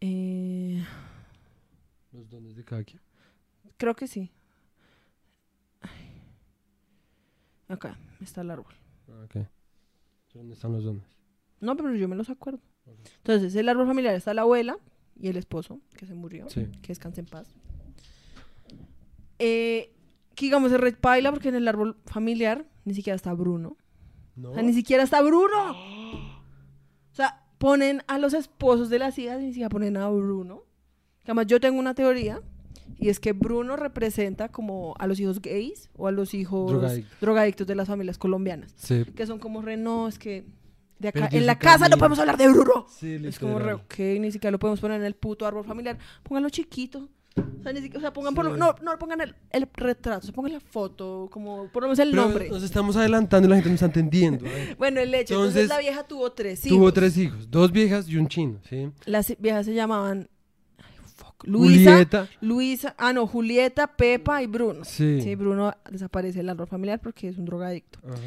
eh, 0.00 0.84
Los 2.12 2.28
dones 2.30 2.56
de 2.56 2.64
cada 2.64 2.84
quien. 2.84 3.00
creo 3.76 3.94
que 3.94 4.06
sí. 4.06 4.30
Ay. 5.80 5.90
Acá 7.68 7.98
está 8.20 8.40
el 8.42 8.50
árbol. 8.50 8.74
Ah, 9.08 9.24
ok. 9.24 9.46
¿Dónde 10.34 10.54
están 10.54 10.72
los 10.72 10.84
dones? 10.84 11.04
No, 11.60 11.76
pero 11.76 11.94
yo 11.94 12.08
me 12.08 12.16
los 12.16 12.30
acuerdo. 12.30 12.60
Entonces, 13.18 13.54
el 13.54 13.68
árbol 13.68 13.86
familiar 13.86 14.14
está 14.14 14.34
la 14.34 14.42
abuela 14.42 14.76
y 15.18 15.28
el 15.28 15.36
esposo, 15.36 15.80
que 15.96 16.06
se 16.06 16.14
murió. 16.14 16.48
Sí. 16.50 16.66
Que 16.82 16.88
descanse 16.88 17.20
en 17.20 17.26
paz. 17.26 17.48
Eh, 19.38 19.94
que 20.34 20.46
digamos 20.46 20.72
es 20.72 20.80
red 20.80 20.96
paila 20.96 21.30
porque 21.30 21.48
en 21.48 21.54
el 21.54 21.68
árbol 21.68 21.96
familiar 22.06 22.66
ni 22.84 22.94
siquiera 22.94 23.16
está 23.16 23.32
Bruno. 23.32 23.76
¿No? 24.36 24.50
O 24.50 24.54
sea, 24.54 24.62
ni 24.62 24.72
siquiera 24.72 25.02
está 25.02 25.22
Bruno. 25.22 25.70
O 25.70 27.14
sea, 27.14 27.46
ponen 27.58 28.02
a 28.08 28.18
los 28.18 28.34
esposos 28.34 28.90
de 28.90 28.98
las 28.98 29.18
hijas 29.18 29.40
y 29.40 29.44
ni 29.46 29.52
siquiera 29.52 29.68
ponen 29.68 29.96
a 29.96 30.08
Bruno. 30.08 30.64
Que 31.22 31.30
además 31.30 31.46
yo 31.46 31.60
tengo 31.60 31.78
una 31.78 31.94
teoría 31.94 32.42
y 32.98 33.08
es 33.08 33.20
que 33.20 33.32
Bruno 33.32 33.76
representa 33.76 34.48
como 34.50 34.94
a 34.98 35.06
los 35.06 35.18
hijos 35.20 35.40
gays 35.42 35.90
o 35.96 36.06
a 36.08 36.12
los 36.12 36.34
hijos 36.34 36.70
Drogadictos. 36.70 37.20
drogadictos 37.20 37.66
de 37.66 37.74
las 37.74 37.88
familias 37.88 38.18
colombianas. 38.18 38.72
Sí. 38.76 39.04
Que 39.16 39.26
son 39.26 39.38
como 39.38 39.62
re, 39.62 39.76
no, 39.76 40.08
es 40.08 40.18
que 40.18 40.44
de 40.98 41.12
Pero 41.12 41.26
acá, 41.26 41.36
en 41.36 41.46
la 41.46 41.58
casa 41.58 41.88
no 41.88 41.96
podemos 41.98 42.18
hablar 42.18 42.36
de 42.36 42.48
Bruno. 42.48 42.86
Sí, 42.88 43.18
Es 43.24 43.38
como 43.38 43.58
re, 43.58 43.74
ok, 43.74 43.98
ni 44.20 44.30
siquiera 44.30 44.52
lo 44.52 44.58
podemos 44.58 44.80
poner 44.80 45.00
en 45.00 45.06
el 45.06 45.14
puto 45.14 45.46
árbol 45.46 45.64
familiar. 45.64 45.98
Pónganlo 46.22 46.48
chiquito. 46.50 47.08
O 47.36 47.62
sea, 47.64 47.72
ni 47.72 47.80
siquiera, 47.80 47.98
o 47.98 48.00
sea 48.00 48.12
pongan 48.12 48.32
por 48.32 48.56
no, 48.56 48.76
no 48.80 48.96
pongan 48.98 49.20
el, 49.22 49.34
el 49.50 49.68
retrato, 49.74 50.20
o 50.20 50.22
sea, 50.22 50.32
pongan 50.32 50.52
la 50.52 50.60
foto, 50.60 51.28
como 51.32 51.66
por 51.72 51.82
lo 51.82 51.88
menos 51.88 51.98
el 51.98 52.10
Pero 52.10 52.22
nombre. 52.22 52.48
nos 52.48 52.62
estamos 52.62 52.94
adelantando 52.94 53.48
y 53.48 53.50
la 53.50 53.56
gente 53.56 53.70
no 53.70 53.74
está 53.74 53.86
entendiendo. 53.86 54.44
ver. 54.44 54.76
Bueno, 54.78 55.00
el 55.00 55.12
hecho. 55.12 55.34
Entonces, 55.34 55.62
Entonces, 55.62 55.68
la 55.68 55.78
vieja 55.80 56.06
tuvo 56.06 56.30
tres 56.30 56.64
hijos. 56.64 56.78
Tuvo 56.78 56.92
tres 56.92 57.18
hijos, 57.18 57.50
dos 57.50 57.72
viejas 57.72 58.08
y 58.08 58.18
un 58.18 58.28
chino, 58.28 58.60
¿sí? 58.68 58.88
Las 59.06 59.34
viejas 59.40 59.66
se 59.66 59.74
llamaban 59.74 60.28
Luisa, 61.44 61.90
Julieta. 61.90 62.28
Luisa, 62.40 62.94
ah 62.98 63.12
no, 63.12 63.26
Julieta, 63.26 63.86
Pepa 63.86 64.42
y 64.42 64.46
Bruno. 64.46 64.84
Sí. 64.84 65.20
Sí, 65.20 65.34
Bruno 65.34 65.74
desaparece 65.90 66.38
del 66.38 66.50
árbol 66.50 66.66
familiar 66.66 67.00
porque 67.00 67.28
es 67.28 67.38
un 67.38 67.44
drogadicto. 67.44 67.98
Ajá. 68.04 68.18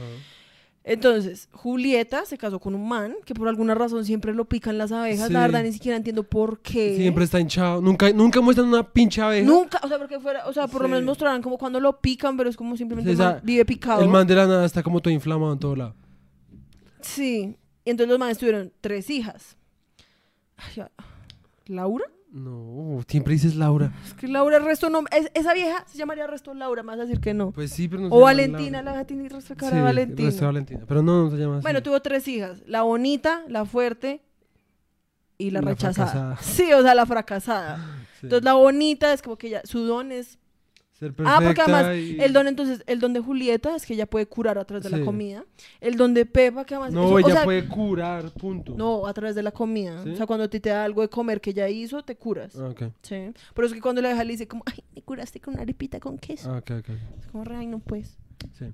Entonces, 0.88 1.50
Julieta 1.52 2.26
se 2.26 2.38
casó 2.38 2.62
con 2.62 2.74
un 2.74 2.88
man 2.88 3.14
que 3.26 3.34
por 3.34 3.50
alguna 3.50 3.76
razón 3.76 4.06
siempre 4.06 4.34
lo 4.34 4.46
pican 4.46 4.78
las 4.78 4.94
abejas. 4.94 5.28
Sí. 5.28 5.34
La 5.34 5.42
verdad, 5.42 5.62
ni 5.62 5.74
siquiera 5.74 5.98
entiendo 5.98 6.24
por 6.24 6.62
qué. 6.62 6.96
Siempre 6.96 7.26
está 7.26 7.42
hinchado. 7.42 7.82
Nunca, 7.82 8.10
nunca 8.14 8.40
muestran 8.40 8.70
una 8.70 8.90
pinche 8.90 9.22
abeja. 9.22 9.46
Nunca, 9.46 9.82
o 9.84 9.88
sea, 9.90 9.98
porque 9.98 10.18
fuera, 10.22 10.48
o 10.48 10.54
sea, 10.54 10.68
por 10.68 10.84
lo 10.84 10.88
menos 10.88 11.04
mostraran 11.04 11.42
como 11.42 11.58
cuando 11.58 11.82
lo 11.82 12.00
pican, 12.00 12.38
pero 12.38 12.50
es 12.50 12.56
como 12.56 12.78
simplemente 12.78 13.10
Sí, 13.10 13.16
el 13.16 13.22
o 13.22 13.24
sea, 13.24 13.34
man 13.34 13.42
vive 13.44 13.66
picado. 13.66 14.02
El 14.02 14.08
man 14.08 14.26
de 14.26 14.36
la 14.36 14.48
nada 14.48 14.66
está 14.66 14.82
como 14.82 15.02
todo 15.02 15.14
inflamado 15.14 15.52
en 15.52 15.60
todo 15.60 15.76
lado. 15.76 15.94
Sí. 17.02 17.58
Y 17.84 17.90
entonces 17.90 18.10
los 18.10 18.20
manes 18.20 18.38
tuvieron 18.38 18.72
tres 18.80 19.10
hijas. 19.10 19.58
Ay. 20.56 20.86
¿Laura? 21.66 22.06
No, 22.32 23.02
siempre 23.08 23.34
dices 23.34 23.56
Laura. 23.56 23.94
Es 24.06 24.14
que 24.14 24.28
Laura 24.28 24.60
Resto 24.60 24.90
no. 24.90 25.04
es- 25.12 25.32
esa 25.34 25.54
vieja 25.54 25.84
se 25.88 25.98
llamaría 25.98 26.28
Resto 26.28 26.54
Laura, 26.54 26.84
más 26.84 27.00
a 27.00 27.04
decir 27.04 27.20
que 27.22 27.34
no. 27.34 27.52
Pues 27.52 27.72
sí, 27.72 27.88
pero 27.88 28.02
no 28.02 28.10
se 28.10 28.14
o 28.14 28.18
llama 28.18 28.26
Valentina, 28.26 28.78
Laura. 28.78 28.84
la 28.84 28.92
vieja 28.92 29.08
tiene 29.08 29.30
resto 29.30 29.54
de 29.54 29.56
Sí, 29.56 29.60
cara 29.66 29.76
de 29.78 29.82
Valentina. 29.82 30.28
resto 30.30 30.42
de 30.42 30.46
Valentina. 30.48 30.86
Pero 30.88 31.02
no, 31.02 31.24
no 31.24 31.30
se 31.32 31.38
llama 31.38 31.56
así. 31.58 31.64
Bueno, 31.64 31.82
tuvo 31.84 32.02
tres 32.02 32.28
hijas: 32.28 32.62
la 32.68 32.82
bonita, 32.82 33.44
la 33.48 33.66
fuerte 33.66 34.22
y 35.38 35.52
la, 35.52 35.62
La 35.62 35.70
rechazada. 35.72 36.08
fracasada. 36.36 36.38
Sí, 36.42 36.74
o 36.74 36.82
sea, 36.82 36.96
la 36.96 37.06
fracasada. 37.06 37.78
Sí. 38.20 38.26
Entonces, 38.26 38.44
la 38.44 38.54
bonita 38.54 39.14
es 39.14 39.22
como 39.22 39.38
que 39.38 39.48
ella, 39.48 39.62
su 39.64 39.84
don 39.86 40.12
es. 40.12 40.38
Ser 41.00 41.14
Ah, 41.26 41.40
porque 41.44 41.62
además, 41.62 41.96
y- 41.96 42.20
el 42.20 42.34
don, 42.34 42.48
entonces, 42.48 42.84
el 42.88 43.00
don 43.00 43.14
de 43.14 43.20
Julieta 43.20 43.76
es 43.76 43.86
que 43.86 43.94
ella 43.94 44.08
puede 44.08 44.26
curar 44.26 44.58
a 44.58 44.66
través 44.66 44.84
de 44.84 44.90
la 44.90 45.06
comida. 45.06 45.46
El 45.80 45.96
don 45.96 46.14
de 46.16 46.26
Pepa, 46.26 46.66
que 46.66 46.74
además. 46.74 46.92
No, 46.92 47.04
eso- 47.06 47.14
o 47.14 47.20
ella 47.20 47.34
sea, 47.34 47.44
puede 47.44 47.68
curar, 47.68 48.32
punto. 48.32 48.74
No, 48.76 49.06
a 49.06 49.14
través 49.14 49.36
de 49.36 49.44
la 49.44 49.52
comida. 49.52 50.04
¿Sí? 50.04 50.10
O 50.12 50.16
sea, 50.16 50.26
cuando 50.26 50.46
a 50.46 50.48
ti 50.50 50.60
te 50.60 50.70
da 50.70 50.84
algo 50.84 51.02
de 51.04 51.10
comer 51.10 51.40
que 51.40 51.52
ella 51.52 51.70
hizo, 51.70 52.02
te 52.04 52.16
curas. 52.16 52.56
Ah, 52.56 52.70
ok. 52.70 52.84
Sí. 53.04 53.32
Pero 53.54 53.68
es 53.68 53.74
que 53.74 53.80
cuando 53.82 54.02
la 54.02 54.10
deja 54.10 54.24
le 54.24 54.32
dice 54.32 54.48
como, 54.48 54.64
ay, 54.66 54.84
me 54.96 55.02
curaste 55.04 55.40
con 55.40 55.54
una 55.54 55.62
arepita 55.64 56.00
con 56.00 56.18
queso. 56.18 56.52
Ah, 56.52 56.58
ok, 56.58 56.72
ok. 56.80 56.90
Es 57.20 57.28
como, 57.32 57.44
ay, 57.56 57.68
no 57.68 57.78
pues. 57.80 58.18
Sí. 58.58 58.66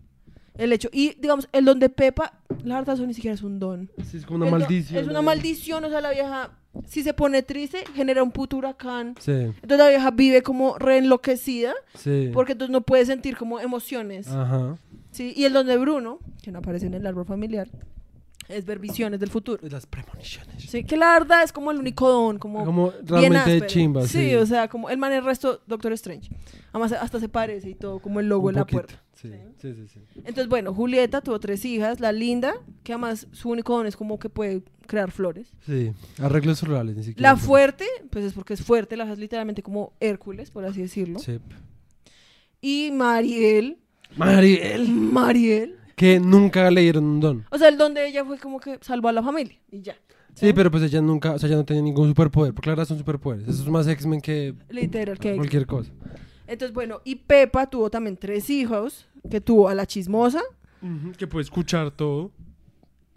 El 0.55 0.71
hecho. 0.71 0.87
Y, 0.93 1.15
digamos, 1.19 1.49
el 1.51 1.65
don 1.65 1.79
de 1.79 1.89
Pepa, 1.89 2.39
la 2.63 2.75
verdad, 2.75 2.95
eso 2.95 3.05
ni 3.05 3.13
siquiera 3.15 3.33
es 3.35 3.41
un 3.41 3.59
don. 3.59 3.89
Sí, 4.09 4.17
es 4.17 4.25
como 4.25 4.37
una 4.37 4.45
El 4.45 4.51
don- 4.51 4.59
maldición. 4.61 4.99
Es 5.03 5.07
una 5.09 5.21
maldición, 5.21 5.83
o 5.83 5.89
sea, 5.89 5.99
la 5.99 6.11
vieja, 6.11 6.51
si 6.87 7.03
se 7.03 7.13
pone 7.13 7.43
triste, 7.43 7.83
genera 7.93 8.23
un 8.23 8.31
puto 8.31 8.57
huracán. 8.57 9.15
Sí, 9.19 9.31
Entonces 9.31 9.77
la 9.77 9.89
vieja 9.89 10.11
vive 10.11 10.41
como 10.41 10.77
re 10.77 10.97
enloquecida, 10.97 11.73
sí. 11.95 12.29
porque 12.33 12.53
entonces 12.53 12.71
no 12.71 12.81
puede 12.81 13.05
sentir 13.05 13.37
como 13.37 13.59
emociones. 13.59 14.27
Ajá. 14.27 14.77
Sí. 15.11 15.33
Y 15.35 15.45
el 15.45 15.53
don 15.53 15.67
de 15.67 15.77
Bruno, 15.77 16.19
que 16.41 16.51
no 16.51 16.59
aparece 16.59 16.87
en 16.87 16.95
el 16.95 17.05
árbol 17.05 17.25
familiar, 17.25 17.69
es 18.49 18.65
ver 18.65 18.79
visiones 18.79 19.19
del 19.19 19.29
futuro. 19.29 19.59
Las 19.69 19.85
premoniciones. 19.85 20.63
Sí, 20.63 20.83
que 20.83 20.97
la 20.97 21.13
verdad 21.13 21.43
es 21.43 21.51
como 21.53 21.71
el 21.71 21.77
único 21.79 22.09
don, 22.09 22.39
como, 22.39 22.65
Como 22.65 22.91
bien 22.91 23.05
realmente 23.07 23.37
áspero. 23.39 23.67
chimba, 23.67 24.01
sí. 24.07 24.29
sí. 24.29 24.35
o 24.35 24.45
sea, 24.45 24.67
como 24.67 24.89
el 24.89 24.97
man 24.97 25.13
el 25.13 25.23
resto 25.23 25.61
Doctor 25.67 25.93
Strange. 25.93 26.29
Además 26.71 26.91
hasta 26.93 27.19
se 27.19 27.29
parece 27.29 27.69
y 27.69 27.75
todo, 27.75 27.99
como 27.99 28.19
el 28.19 28.27
logo 28.27 28.47
Un 28.47 28.55
en 28.55 28.59
la 28.59 28.65
puerta. 28.65 29.01
Sí, 29.13 29.31
sí, 29.61 29.73
sí. 29.73 29.87
sí. 29.87 29.99
Entonces, 30.17 30.49
bueno, 30.49 30.73
Julieta 30.73 31.21
tuvo 31.21 31.39
tres 31.39 31.63
hijas, 31.63 32.01
la 32.01 32.11
linda, 32.11 32.55
que 32.83 32.91
además 32.91 33.27
su 33.31 33.49
único 33.49 33.77
don 33.77 33.87
es 33.87 33.95
como 33.95 34.19
que 34.19 34.27
puede 34.27 34.63
crear 34.83 35.11
flores. 35.11 35.47
Sí, 35.65 35.91
arreglos 36.21 36.61
rurales, 36.63 36.95
ni 36.95 37.03
siquiera. 37.03 37.31
La 37.31 37.37
fuerte, 37.37 37.85
pues 38.09 38.25
es 38.25 38.33
porque 38.33 38.53
es 38.53 38.63
fuerte, 38.63 38.95
la 38.97 39.11
es 39.11 39.17
literalmente 39.19 39.63
como 39.63 39.93
Hércules, 39.99 40.51
por 40.51 40.65
así 40.65 40.81
decirlo. 40.81 41.19
Sí. 41.19 41.39
Y 42.61 42.91
Mariel, 42.93 43.77
Mariel. 44.15 44.89
Mariel, 44.89 45.75
Que 45.95 46.19
nunca 46.19 46.69
leyeron 46.71 47.03
un 47.03 47.19
don. 47.19 47.45
o 47.51 47.57
sea, 47.57 47.67
el 47.67 47.77
don 47.77 47.93
de 47.93 48.07
ella 48.07 48.23
fue 48.23 48.37
como 48.37 48.59
que 48.59 48.77
salvó 48.81 49.09
a 49.09 49.11
la 49.11 49.23
familia 49.23 49.57
y 49.71 49.81
ya. 49.81 49.95
Sí, 50.35 50.51
pero 50.53 50.71
pues 50.71 50.81
ella 50.83 50.99
nunca, 51.01 51.33
o 51.33 51.39
sea, 51.39 51.47
ella 51.47 51.57
no 51.57 51.65
tenía 51.65 51.83
ningún 51.83 52.07
superpoder. 52.07 52.53
Porque 52.53 52.69
la 52.69 52.75
verdad 52.75 52.87
son 52.87 52.97
superpoderes. 52.97 53.47
Eso 53.47 53.61
es 53.61 53.69
más 53.69 53.87
X-Men 53.87 54.19
que 54.19 54.55
Literal, 54.69 55.19
que 55.19 55.35
cualquier 55.35 55.67
cosa. 55.67 55.91
Entonces, 56.47 56.73
bueno, 56.73 57.01
y 57.03 57.15
Pepa 57.15 57.69
tuvo 57.69 57.89
también 57.91 58.17
tres 58.17 58.49
hijos, 58.49 59.07
que 59.29 59.41
tuvo 59.41 59.69
a 59.69 59.75
la 59.75 59.85
chismosa, 59.85 60.41
Que 61.17 61.27
puede 61.27 61.43
escuchar 61.43 61.91
todo. 61.91 62.31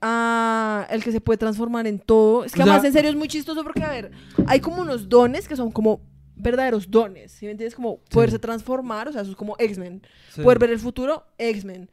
A 0.09 0.87
el 0.91 1.03
que 1.03 1.11
se 1.13 1.21
puede 1.21 1.37
transformar 1.39 1.87
en 1.87 1.99
todo. 1.99 2.45
Es 2.45 2.53
que 2.53 2.63
O 2.63 2.65
sea- 2.65 2.75
además 2.75 2.87
en 2.87 2.93
serio 2.93 3.11
es 3.11 3.17
muy 3.17 3.29
chistoso 3.29 3.63
porque, 3.65 3.83
a 3.83 3.91
ver, 3.91 4.13
hay 4.47 4.61
como 4.61 4.83
unos 4.83 5.09
dones 5.09 5.49
que 5.49 5.57
son 5.57 5.71
como 5.73 6.01
verdaderos 6.37 6.91
dones, 6.91 7.33
¿sí 7.33 7.47
me 7.47 7.53
entiendes? 7.53 7.75
Como 7.75 7.99
poderse 8.11 8.39
transformar, 8.39 9.09
o 9.09 9.13
sea, 9.13 9.23
eso 9.23 9.31
es 9.31 9.37
como 9.37 9.57
X-Men. 9.59 10.03
Sí. 10.33 10.43
Poder 10.43 10.59
ver 10.59 10.71
el 10.71 10.79
futuro, 10.79 11.25
X-Men. 11.39 11.89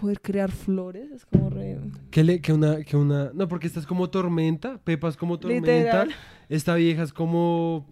Poder 0.00 0.20
crear 0.20 0.50
flores, 0.52 1.10
es 1.10 1.24
como 1.24 1.48
re... 1.48 1.78
Que, 2.10 2.22
le, 2.22 2.40
que 2.42 2.52
una, 2.52 2.82
que 2.84 2.96
una. 2.98 3.30
No, 3.32 3.48
porque 3.48 3.66
esta 3.66 3.80
es 3.80 3.86
como 3.86 4.10
tormenta. 4.10 4.78
Pepa 4.84 5.08
es 5.08 5.16
como 5.16 5.38
tormenta. 5.38 5.72
Literal. 5.72 6.10
Esta 6.50 6.74
vieja 6.74 7.02
es 7.02 7.12
como. 7.14 7.86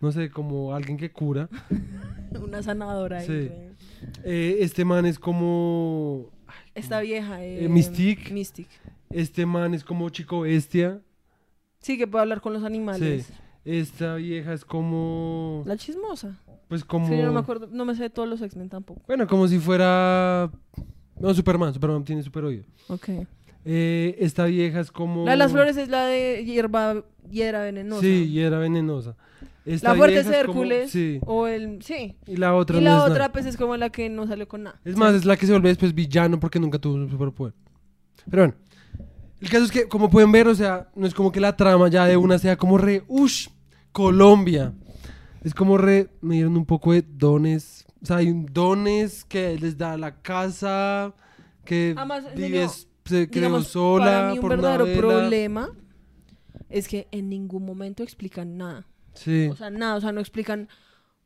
No 0.00 0.12
sé, 0.12 0.30
como 0.30 0.74
alguien 0.74 0.96
que 0.96 1.10
cura. 1.12 1.48
Una 2.40 2.62
sanadora. 2.62 3.20
Sí. 3.22 3.50
Eh, 4.24 4.56
este 4.60 4.84
man 4.84 5.04
es 5.06 5.18
como. 5.18 6.30
Esta 6.74 7.00
vieja, 7.00 7.42
eh, 7.44 7.64
Eh, 7.64 7.68
Mystique. 7.68 8.32
Mystique. 8.32 8.70
Este 9.10 9.44
man 9.46 9.74
es 9.74 9.84
como 9.84 10.08
chico 10.10 10.40
bestia. 10.40 11.00
Sí, 11.80 11.98
que 11.98 12.06
puede 12.06 12.22
hablar 12.22 12.40
con 12.40 12.52
los 12.52 12.64
animales. 12.64 13.26
Sí. 13.26 13.34
Esta 13.64 14.14
vieja 14.16 14.52
es 14.54 14.64
como. 14.64 15.62
La 15.66 15.76
chismosa. 15.76 16.36
Pues 16.68 16.84
como. 16.84 17.06
Sí, 17.08 17.16
yo 17.16 17.26
no 17.26 17.32
me 17.32 17.40
acuerdo, 17.40 17.68
no 17.70 17.84
me 17.84 17.94
sé 17.94 18.04
de 18.04 18.10
todos 18.10 18.28
los 18.28 18.40
X-Men 18.40 18.68
tampoco. 18.68 19.02
Bueno, 19.06 19.26
como 19.26 19.46
si 19.46 19.58
fuera. 19.58 20.50
No, 21.20 21.34
Superman. 21.34 21.72
Superman 21.74 22.04
tiene 22.04 22.22
super 22.22 22.44
oído. 22.44 22.64
Ok. 22.88 23.08
Eh, 23.64 24.16
esta 24.18 24.46
vieja 24.46 24.80
es 24.80 24.90
como. 24.90 25.24
La 25.24 25.32
de 25.32 25.36
las 25.36 25.52
flores 25.52 25.76
es 25.76 25.88
la 25.88 26.06
de 26.06 26.44
hierba, 26.44 27.04
hiedra 27.30 27.62
venenosa. 27.62 28.00
Sí, 28.00 28.24
y 28.30 28.40
era 28.40 28.58
venenosa. 28.58 29.14
Esta 29.64 29.90
La 29.90 29.94
fuerte 29.96 30.18
es 30.20 30.26
vieja 30.28 30.46
como- 30.46 30.62
Hércules. 30.62 30.90
Sí. 30.90 31.20
O 31.24 31.46
el. 31.46 31.82
Sí. 31.82 32.16
Y 32.26 32.36
la 32.36 32.54
otra 32.54 32.78
y 32.78 32.80
no 32.80 32.90
la 32.90 32.96
es 32.96 33.02
otra, 33.04 33.14
nada. 33.18 33.32
pues 33.32 33.46
es 33.46 33.56
como 33.56 33.76
la 33.76 33.90
que 33.90 34.08
no 34.08 34.26
salió 34.26 34.48
con 34.48 34.64
nada. 34.64 34.80
Es 34.84 34.96
más, 34.96 35.14
es 35.14 35.24
la 35.24 35.36
que 35.36 35.46
se 35.46 35.52
vuelve 35.52 35.68
después 35.68 35.94
villano 35.94 36.40
porque 36.40 36.58
nunca 36.58 36.78
tuvo 36.78 36.94
un 36.94 37.08
superpoder. 37.10 37.54
Pero 38.30 38.42
bueno. 38.44 38.54
El 39.40 39.48
caso 39.50 39.64
es 39.64 39.72
que, 39.72 39.88
como 39.88 40.08
pueden 40.08 40.30
ver, 40.30 40.46
o 40.46 40.54
sea, 40.54 40.88
no 40.94 41.04
es 41.06 41.14
como 41.14 41.32
que 41.32 41.40
la 41.40 41.56
trama 41.56 41.88
ya 41.88 42.06
de 42.06 42.16
una 42.16 42.38
sea 42.38 42.56
como 42.56 42.78
re, 42.78 43.02
ush, 43.08 43.48
Colombia. 43.90 44.72
Es 45.42 45.52
como 45.54 45.76
re, 45.78 46.08
me 46.20 46.36
dieron 46.36 46.56
un 46.56 46.64
poco 46.64 46.92
de 46.92 47.02
dones. 47.02 47.84
O 48.00 48.06
sea, 48.06 48.16
hay 48.18 48.32
dones 48.52 49.24
que 49.24 49.58
les 49.58 49.76
da 49.76 49.96
la 49.96 50.14
casa, 50.22 51.12
que 51.64 51.94
Además, 51.96 52.24
en 52.30 52.34
vives, 52.36 52.88
se 53.04 53.26
Digamos, 53.26 53.66
sola 53.68 54.04
para 54.04 54.28
mí 54.30 54.34
un 54.34 54.40
por 54.40 54.52
una 54.52 54.76
verdadero 54.76 54.84
vela. 55.08 55.18
problema 55.20 55.70
es 56.70 56.86
que 56.88 57.08
en 57.10 57.28
ningún 57.28 57.64
momento 57.64 58.02
explican 58.04 58.56
nada. 58.56 58.86
Sí. 59.14 59.48
O 59.50 59.56
sea, 59.56 59.70
nada, 59.70 59.96
o 59.96 60.00
sea, 60.00 60.12
no 60.12 60.20
explican 60.20 60.68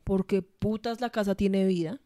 por 0.04 0.26
qué 0.26 0.42
putas 0.42 1.00
la 1.00 1.10
casa 1.10 1.34
tiene 1.34 1.66
vida. 1.66 2.00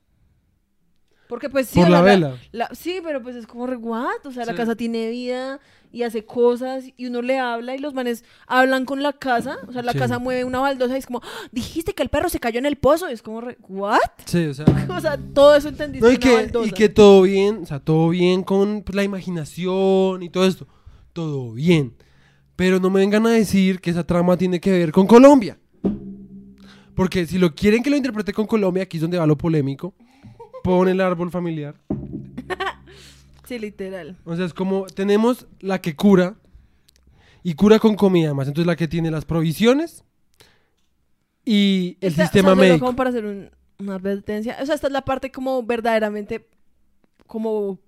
Porque 1.29 1.49
pues 1.49 1.69
sí, 1.69 1.79
Por 1.79 1.89
la 1.91 2.03
vela. 2.03 2.37
la- 2.51 2.69
sí, 2.75 2.99
pero 3.05 3.23
pues 3.23 3.37
es 3.37 3.47
como 3.47 3.65
re 3.69 3.77
what? 3.77 4.27
O 4.27 4.33
sea, 4.33 4.45
la 4.45 4.55
casa 4.57 4.75
tiene 4.75 5.09
vida 5.11 5.61
y 5.93 6.03
hace 6.03 6.25
cosas 6.25 6.87
y 6.97 7.07
uno 7.07 7.23
le 7.23 7.39
habla 7.39 7.77
y 7.77 7.79
los 7.79 7.95
manes 7.95 8.25
hablan 8.49 8.85
con 8.85 9.01
la 9.05 9.13
casa. 9.13 9.59
O 9.69 9.73
sea, 9.73 9.83
la 9.83 9.93
Sí. 9.93 9.99
casa 10.01 10.19
mueve 10.19 10.43
una 10.43 10.59
baldosa 10.59 10.97
y 10.97 10.99
es 10.99 11.07
como, 11.07 11.21
"Ah, 11.23 11.49
dijiste 11.53 11.95
que 11.95 12.03
el 12.03 12.09
perro 12.09 12.29
se 12.31 12.41
cayó 12.41 12.59
en 12.59 12.67
el 12.67 12.75
pozo. 12.79 13.09
Y 13.09 13.13
es 13.13 13.23
como 13.23 13.41
re, 13.43 13.57
¿what? 13.69 14.01
Sí, 14.25 14.45
o 14.47 14.55
sea. 14.55 14.65
O 14.99 15.01
sea, 15.01 15.17
todo 15.33 15.55
eso 15.55 15.69
entendiste. 15.69 16.13
No, 16.13 16.19
que, 16.19 16.51
y 16.67 16.71
que 16.73 16.89
todo 16.89 17.23
bien, 17.23 17.59
o 17.63 17.67
sea, 17.67 17.79
todo 17.79 18.09
bien 18.09 18.43
con 18.43 18.83
pues, 18.83 18.97
la 18.97 19.05
imaginación 19.05 20.25
y 20.25 20.31
todo 20.31 20.45
esto. 20.47 20.67
Todo 21.13 21.53
bien. 21.53 21.95
Pero 22.57 22.81
no 22.81 22.91
me 22.91 22.99
vengan 22.99 23.25
a 23.27 23.31
decir 23.31 23.81
que 23.81 23.91
esa 23.91 24.05
trama 24.05 24.37
tiene 24.37 24.59
que 24.59 24.73
ver 24.73 24.91
con 24.91 25.07
Colombia. 25.07 25.60
Porque 27.01 27.25
si 27.27 27.39
lo 27.39 27.55
quieren 27.55 27.83
que 27.83 27.89
lo 27.89 27.97
interprete 27.97 28.35
con 28.35 28.47
Colombia, 28.47 28.83
aquí 28.83 28.99
es 28.99 29.01
donde 29.01 29.17
va 29.17 29.27
lo 29.27 29.39
polémico. 29.39 29.95
Pon 30.63 30.87
el 30.87 31.01
árbol 31.01 31.31
familiar. 31.31 31.75
Sí, 33.49 33.59
literal. 33.59 34.19
O 34.27 34.37
sea, 34.37 34.45
es 34.45 34.53
como 34.53 34.85
tenemos 34.87 35.47
la 35.61 35.81
que 35.81 35.97
cura 35.97 36.37
y 37.43 37.55
cura 37.55 37.79
con 37.79 37.97
comida 37.97 38.35
más. 38.35 38.47
Entonces 38.49 38.67
la 38.67 38.77
que 38.77 38.87
tiene 38.87 39.11
las 39.11 39.25
provisiones 39.25 40.05
y 41.45 41.97
el 42.03 42.11
Esta- 42.11 42.25
sistema 42.25 42.53
o 42.53 42.55
sea, 42.55 42.61
médico. 42.65 42.85
como 42.87 42.97
para 42.97 43.11
hacer 43.11 43.25
un- 43.25 43.51
una 43.79 43.95
advertencia. 43.97 44.57
O 44.63 44.67
sea, 44.67 44.75
esta 44.75 44.87
es 44.89 44.93
la 44.93 45.05
parte 45.07 45.33
como 45.33 45.63
verdaderamente 45.65 46.47
como 47.27 47.79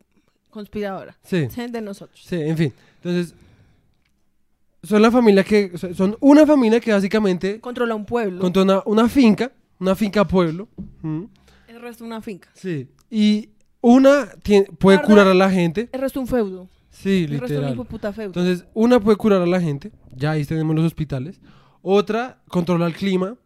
conspiradora 0.51 1.17
de 1.31 1.81
nosotros. 1.83 2.25
Sí, 2.27 2.37
en 2.41 2.57
fin. 2.57 2.73
Entonces, 2.97 3.35
son 4.83 5.03
la 5.03 5.11
familia 5.11 5.45
que. 5.45 5.73
Son 5.95 6.17
una 6.21 6.47
familia 6.47 6.81
que 6.81 6.93
básicamente 6.93 7.61
Controla 7.61 7.95
un 7.95 8.05
pueblo. 8.05 8.41
controla 8.41 8.83
una, 8.87 9.03
una 9.03 9.09
finca, 9.09 9.53
una 9.79 9.95
finca 9.95 10.27
pueblo. 10.27 10.69
¿m? 11.03 11.29
el 11.69 11.81
resto 11.81 12.05
una 12.05 12.21
finca. 12.21 12.49
Sí. 12.55 12.89
Y 13.11 13.51
una 13.81 14.27
tiene- 14.43 14.67
puede 14.79 15.01
curar 15.03 15.27
a 15.27 15.35
la 15.35 15.51
gente. 15.51 15.89
El 15.93 16.01
resto 16.01 16.21
un 16.21 16.27
feudo. 16.27 16.69
Sí, 16.91 17.25
El 17.25 17.31
resto 17.31 17.45
un 17.47 17.51
literal. 17.51 17.73
hijo 17.75 17.85
de 17.85 17.89
puta 17.91 18.13
feudo. 18.13 18.27
Entonces, 18.29 18.65
una 18.75 19.01
puede 19.01 19.17
curar 19.17 19.41
a 19.43 19.47
la 19.47 19.61
gente. 19.61 19.91
Ya 20.15 20.33
ahí 20.33 20.45
tenemos 20.45 20.75
los 20.77 20.85
hospitales. 20.85 21.41
Otra 21.81 22.43
controla 22.49 22.87
el 22.87 22.95
clima. 22.95 23.37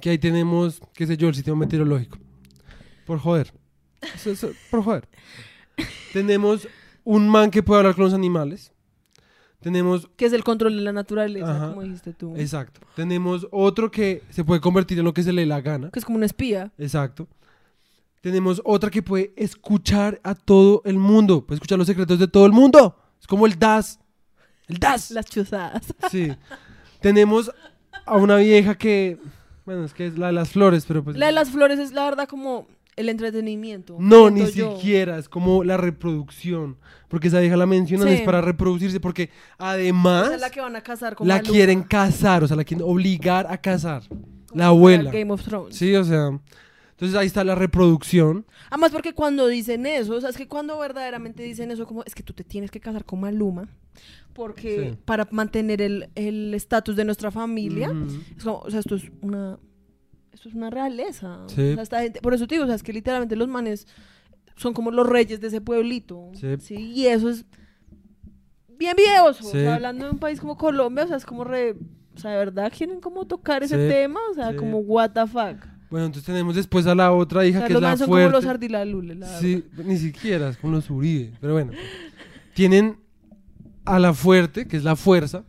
Que 0.00 0.10
ahí 0.10 0.18
tenemos, 0.18 0.80
qué 0.94 1.06
sé 1.06 1.16
yo, 1.16 1.28
el 1.28 1.34
sistema 1.34 1.56
meteorológico. 1.56 2.18
Por 3.06 3.18
joder. 3.18 3.52
Eso- 4.14 4.30
eso- 4.30 4.50
por 4.70 4.82
joder. 4.82 5.08
tenemos 6.12 6.66
un 7.04 7.28
man 7.28 7.50
que 7.50 7.62
puede 7.62 7.80
hablar 7.80 7.94
con 7.94 8.04
los 8.04 8.14
animales. 8.14 8.72
Tenemos 9.60 10.08
que 10.16 10.26
es 10.26 10.32
el 10.32 10.44
control 10.44 10.76
de 10.76 10.82
la 10.82 10.92
naturaleza, 10.92 11.56
Ajá. 11.56 11.68
como 11.70 11.82
dijiste 11.82 12.12
tú. 12.12 12.34
Exacto. 12.36 12.80
Tenemos 12.94 13.46
otro 13.50 13.90
que 13.90 14.22
se 14.30 14.44
puede 14.44 14.60
convertir 14.60 14.98
en 14.98 15.04
lo 15.04 15.14
que 15.14 15.22
se 15.22 15.32
le 15.32 15.42
dé 15.42 15.46
la 15.46 15.60
gana. 15.60 15.90
Que 15.90 15.98
es 15.98 16.04
como 16.04 16.18
un 16.18 16.24
espía. 16.24 16.72
Exacto. 16.78 17.26
Tenemos 18.20 18.60
otra 18.64 18.90
que 18.90 19.02
puede 19.02 19.32
escuchar 19.36 20.20
a 20.22 20.34
todo 20.34 20.82
el 20.84 20.98
mundo. 20.98 21.44
Puede 21.44 21.56
escuchar 21.56 21.78
los 21.78 21.86
secretos 21.86 22.18
de 22.18 22.28
todo 22.28 22.46
el 22.46 22.52
mundo. 22.52 22.96
Es 23.20 23.26
como 23.26 23.46
el 23.46 23.58
DAS. 23.58 23.98
El 24.68 24.78
DAS. 24.78 25.10
Las 25.12 25.26
chuzadas. 25.26 25.82
Sí. 26.10 26.32
Tenemos 27.00 27.50
a 28.04 28.16
una 28.16 28.36
vieja 28.36 28.76
que. 28.76 29.18
Bueno, 29.64 29.84
es 29.84 29.94
que 29.94 30.06
es 30.06 30.18
la 30.18 30.28
de 30.28 30.32
las 30.32 30.50
flores, 30.50 30.84
pero 30.86 31.02
pues. 31.02 31.16
La 31.16 31.26
de 31.26 31.32
las 31.32 31.50
flores 31.50 31.78
es 31.78 31.92
la 31.92 32.04
verdad 32.04 32.28
como 32.28 32.66
el 32.96 33.08
entretenimiento. 33.08 33.96
No, 34.00 34.30
ni 34.30 34.40
yo. 34.52 34.76
siquiera. 34.76 35.18
Es 35.18 35.28
como 35.28 35.62
la 35.64 35.76
reproducción. 35.76 36.78
Porque 37.08 37.28
esa 37.28 37.40
vieja 37.40 37.56
la 37.56 37.66
mencionan 37.66 38.08
Sí. 38.08 38.14
es 38.14 38.20
para 38.22 38.40
reproducirse. 38.40 38.98
Porque 39.00 39.24
Esa 39.24 39.32
además 39.58 40.30
es 40.32 40.40
la 40.40 40.50
que 40.50 40.60
van 40.60 40.74
a 40.76 40.80
casar 40.80 41.14
con 41.14 41.28
la 41.28 41.36
Maluma, 41.36 41.52
quieren 41.52 41.82
casar. 41.82 42.42
O 42.42 42.48
sea, 42.48 42.56
la 42.56 42.64
quieren 42.64 42.86
obligar 42.86 43.46
a 43.48 43.58
casar. 43.58 44.02
como 44.08 44.22
La 44.54 44.66
abuela. 44.68 45.10
Game 45.10 45.30
of 45.32 45.42
Thrones. 45.42 45.76
Sí, 45.76 45.94
o 45.94 46.04
sea. 46.04 46.38
Entonces 46.92 47.14
ahí 47.18 47.26
está 47.26 47.44
la 47.44 47.54
reproducción. 47.54 48.46
Además 48.70 48.90
porque 48.90 49.12
cuando 49.12 49.46
dicen 49.48 49.84
eso, 49.84 50.14
o 50.14 50.20
sea, 50.22 50.30
es 50.30 50.36
que 50.38 50.48
cuando 50.48 50.78
verdaderamente 50.78 51.42
dicen 51.42 51.70
eso 51.70 51.86
como 51.86 52.02
es 52.04 52.14
que 52.14 52.22
tú 52.22 52.32
te 52.32 52.42
tienes 52.42 52.70
que 52.70 52.80
casar 52.80 53.04
con 53.04 53.20
Maluma 53.20 53.68
porque 54.32 54.90
Sí. 54.92 54.98
para 55.04 55.28
mantener 55.30 55.82
el 55.82 56.08
el 56.14 56.54
estatus 56.54 56.96
de 56.96 57.04
nuestra 57.04 57.30
familia, 57.30 57.92
es 58.36 58.42
como, 58.44 58.58
o 58.60 58.70
sea, 58.70 58.80
esto 58.80 58.96
es 58.96 59.04
una 59.20 59.58
esto 60.36 60.48
es 60.48 60.54
una 60.54 60.70
realeza. 60.70 61.40
Sí. 61.48 61.70
O 61.70 61.74
sea, 61.74 61.82
esta 61.82 62.00
gente- 62.02 62.20
por 62.20 62.32
eso 62.34 62.46
te 62.46 62.54
digo, 62.54 62.64
o 62.64 62.66
sea, 62.66 62.76
es 62.76 62.82
que 62.82 62.92
literalmente 62.92 63.34
los 63.36 63.48
manes 63.48 63.86
son 64.56 64.72
como 64.72 64.90
los 64.90 65.06
reyes 65.06 65.40
de 65.40 65.48
ese 65.48 65.60
pueblito. 65.60 66.30
Sí. 66.34 66.74
y 66.76 67.06
eso 67.06 67.28
es 67.28 67.44
bien 68.78 68.94
videoso. 68.96 69.46
O 69.46 69.50
sea, 69.50 69.74
hablando 69.74 70.04
de 70.06 70.10
un 70.12 70.18
país 70.18 70.40
como 70.40 70.56
Colombia, 70.56 71.04
o 71.04 71.08
sea, 71.08 71.16
es 71.16 71.24
como 71.26 71.44
re, 71.44 71.72
o 72.14 72.18
sea, 72.18 72.30
de 72.32 72.36
verdad 72.38 72.72
quieren 72.76 73.00
como 73.00 73.26
tocar 73.26 73.62
ese 73.62 73.74
Sí. 73.76 73.88
tema, 73.92 74.20
o 74.30 74.34
sea, 74.34 74.54
como 74.56 74.78
what 74.78 75.10
the 75.12 75.26
fuck. 75.26 75.66
Bueno, 75.90 76.06
entonces 76.06 76.24
tenemos 76.26 76.54
después 76.56 76.86
a 76.86 76.94
la 76.94 77.12
otra 77.12 77.40
O 77.40 77.44
hija 77.44 77.58
sea, 77.60 77.66
que 77.68 77.72
es 77.74 77.80
los 77.80 77.82
la 77.82 77.96
son 77.96 78.08
fuerte. 78.08 78.26
como 78.26 78.36
los 78.40 78.46
ardilalules, 78.46 79.16
la 79.18 79.26
verdad. 79.26 79.40
Sí, 79.40 79.64
ni 79.84 79.96
siquiera, 79.98 80.48
es 80.48 80.56
con 80.56 80.72
los 80.72 80.90
Uribe. 80.90 81.32
Pero 81.40 81.52
bueno. 81.52 81.72
Tienen 82.54 82.98
a 83.84 83.98
la 83.98 84.12
fuerte, 84.14 84.66
que 84.66 84.76
es 84.76 84.84
la 84.84 84.96
fuerza. 84.96 85.44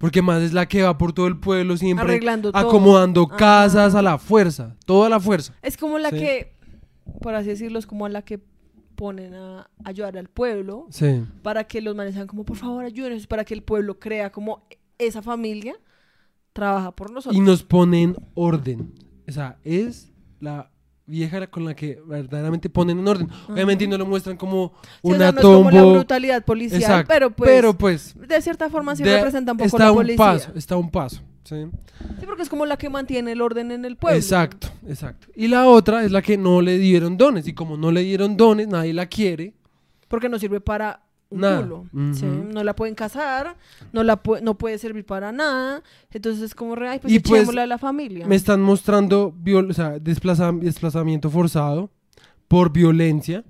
Porque 0.00 0.22
más 0.22 0.40
es 0.42 0.52
la 0.54 0.66
que 0.66 0.82
va 0.82 0.96
por 0.98 1.12
todo 1.12 1.26
el 1.26 1.38
pueblo 1.38 1.76
siempre. 1.76 2.02
Arreglando 2.04 2.50
todo. 2.50 2.60
acomodando 2.66 3.26
Ajá. 3.28 3.36
casas 3.36 3.94
a 3.94 4.00
la 4.02 4.16
fuerza. 4.18 4.74
Toda 4.86 5.08
la 5.10 5.20
fuerza. 5.20 5.54
Es 5.62 5.76
como 5.76 5.98
la 5.98 6.08
Sí. 6.10 6.16
que, 6.16 6.56
por 7.20 7.34
así 7.34 7.50
decirlo, 7.50 7.78
es 7.78 7.86
como 7.86 8.08
la 8.08 8.22
que 8.22 8.40
ponen 8.96 9.34
a 9.34 9.68
ayudar 9.84 10.16
al 10.16 10.28
pueblo 10.28 10.86
Sí. 10.90 11.22
para 11.42 11.64
que 11.64 11.80
los 11.82 11.94
manes 11.94 12.14
sean 12.14 12.26
como, 12.26 12.44
por 12.44 12.56
favor, 12.56 12.84
ayúdenos, 12.84 13.26
para 13.26 13.44
que 13.44 13.52
el 13.54 13.62
pueblo 13.62 13.98
crea 13.98 14.32
como 14.32 14.66
esa 14.98 15.20
familia 15.22 15.74
trabaja 16.54 16.92
por 16.96 17.10
nosotros. 17.10 17.36
Y 17.36 17.40
nos 17.40 17.62
ponen 17.62 18.16
orden. 18.34 18.94
O 19.28 19.32
sea, 19.32 19.58
es 19.64 20.12
la 20.40 20.69
vieja 21.10 21.46
con 21.48 21.64
la 21.64 21.74
que 21.74 22.00
verdaderamente 22.06 22.70
ponen 22.70 22.98
en 23.00 23.08
orden. 23.08 23.28
Obviamente 23.48 23.86
no 23.86 23.98
lo 23.98 24.06
muestran 24.06 24.36
como 24.36 24.72
Sí, 24.82 24.88
o 25.02 25.08
una 25.08 25.18
sea, 25.18 25.32
no 25.32 25.38
es 25.38 25.44
como 25.44 25.70
la 25.70 25.82
brutalidad 25.84 26.44
policial, 26.44 26.80
Exacto. 26.80 27.08
pero 27.12 27.30
pues, 27.30 27.50
Pero 27.50 27.76
pues. 27.76 28.14
de 28.16 28.40
cierta 28.40 28.70
forma 28.70 28.96
sí 28.96 29.02
de- 29.02 29.16
representa 29.16 29.52
un 29.52 29.58
poco 29.58 29.66
está 29.66 29.84
la 29.84 29.90
un 29.92 29.96
policía. 29.98 30.16
paso, 30.16 30.52
está 30.54 30.76
un 30.76 30.90
paso. 30.90 31.20
Sí. 31.44 31.56
Sí, 32.20 32.26
porque 32.26 32.42
es 32.42 32.48
como 32.48 32.64
la 32.64 32.76
que 32.76 32.88
mantiene 32.88 33.32
el 33.32 33.40
orden 33.42 33.72
en 33.72 33.84
el 33.84 33.96
pueblo. 33.96 34.16
Exacto, 34.16 34.68
exacto. 34.86 35.26
Y 35.34 35.48
la 35.48 35.66
otra 35.66 36.04
es 36.04 36.12
la 36.12 36.22
que 36.22 36.38
no 36.38 36.60
le 36.62 36.78
dieron 36.78 37.16
dones. 37.16 37.46
Y 37.48 37.54
como 37.54 37.76
no 37.76 37.90
le 37.90 38.02
dieron 38.02 38.36
dones, 38.36 38.68
nadie 38.68 38.92
la 38.94 39.06
quiere. 39.06 39.54
Porque 40.06 40.28
no 40.28 40.38
sirve 40.38 40.60
para 40.60 41.02
un 41.30 41.40
Nada. 41.40 41.62
culo. 41.62 41.86
No 41.92 42.64
la 42.64 42.74
pueden 42.74 42.94
casar, 42.94 43.56
no 43.92 44.02
la 44.02 44.22
pu- 44.22 44.40
no 44.42 44.58
puede 44.58 44.78
servir 44.78 45.06
para 45.06 45.30
nada. 45.32 45.82
Entonces 46.12 46.42
es 46.42 46.54
como 46.54 46.74
ay, 46.74 46.98
pues 46.98 47.12
Y 47.12 47.20
pues, 47.20 47.40
echémosla 47.40 47.62
a 47.62 47.66
la 47.66 47.78
familia. 47.78 48.26
Me 48.26 48.34
están 48.36 48.60
mostrando 48.60 49.32
viol- 49.32 49.70
o 49.70 49.72
sea, 49.72 49.98
desplaza- 49.98 50.52
desplazamiento 50.52 51.30
forzado 51.30 51.90
por 52.48 52.72
violencia. 52.72 53.44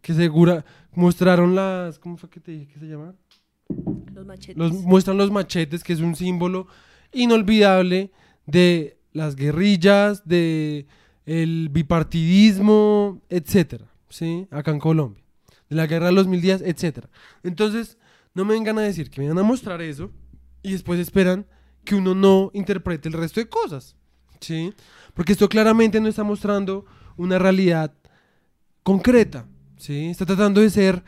Que 0.00 0.14
segura. 0.14 0.64
Mostraron 0.94 1.54
las. 1.56 1.98
¿Cómo 1.98 2.16
fue 2.16 2.30
que 2.30 2.38
te 2.40 2.52
dije 2.52 2.72
que 2.72 2.78
se 2.78 2.86
llama? 2.86 3.14
Los 4.14 4.24
machetes. 4.24 4.56
Los, 4.56 4.72
muestran 4.72 5.16
los 5.18 5.30
machetes, 5.32 5.82
que 5.82 5.92
es 5.92 6.00
un 6.00 6.14
símbolo 6.14 6.68
inolvidable 7.12 8.12
de 8.46 8.98
las 9.12 9.34
guerrillas, 9.34 10.26
de 10.28 10.86
el 11.26 11.68
bipartidismo, 11.70 13.20
etcétera, 13.28 13.86
¿sí? 14.08 14.46
Acá 14.50 14.70
en 14.70 14.78
Colombia. 14.78 15.24
De 15.68 15.76
la 15.76 15.86
guerra 15.86 16.06
de 16.06 16.12
los 16.12 16.26
mil 16.26 16.40
días, 16.40 16.62
etcétera. 16.64 17.08
Entonces, 17.42 17.98
no 18.34 18.44
me 18.44 18.54
vengan 18.54 18.78
a 18.78 18.82
decir 18.82 19.10
que 19.10 19.20
me 19.20 19.28
van 19.28 19.38
a 19.38 19.42
mostrar 19.42 19.80
eso 19.82 20.10
y 20.62 20.72
después 20.72 21.00
esperan 21.00 21.46
que 21.84 21.94
uno 21.94 22.14
no 22.14 22.50
interprete 22.54 23.08
el 23.08 23.14
resto 23.14 23.40
de 23.40 23.48
cosas, 23.48 23.96
¿sí? 24.40 24.72
Porque 25.14 25.32
esto 25.32 25.48
claramente 25.48 26.00
no 26.00 26.08
está 26.08 26.24
mostrando 26.24 26.84
una 27.16 27.38
realidad 27.38 27.92
concreta, 28.82 29.46
¿sí? 29.76 30.06
Está 30.06 30.26
tratando 30.26 30.60
de 30.60 30.70
ser 30.70 31.02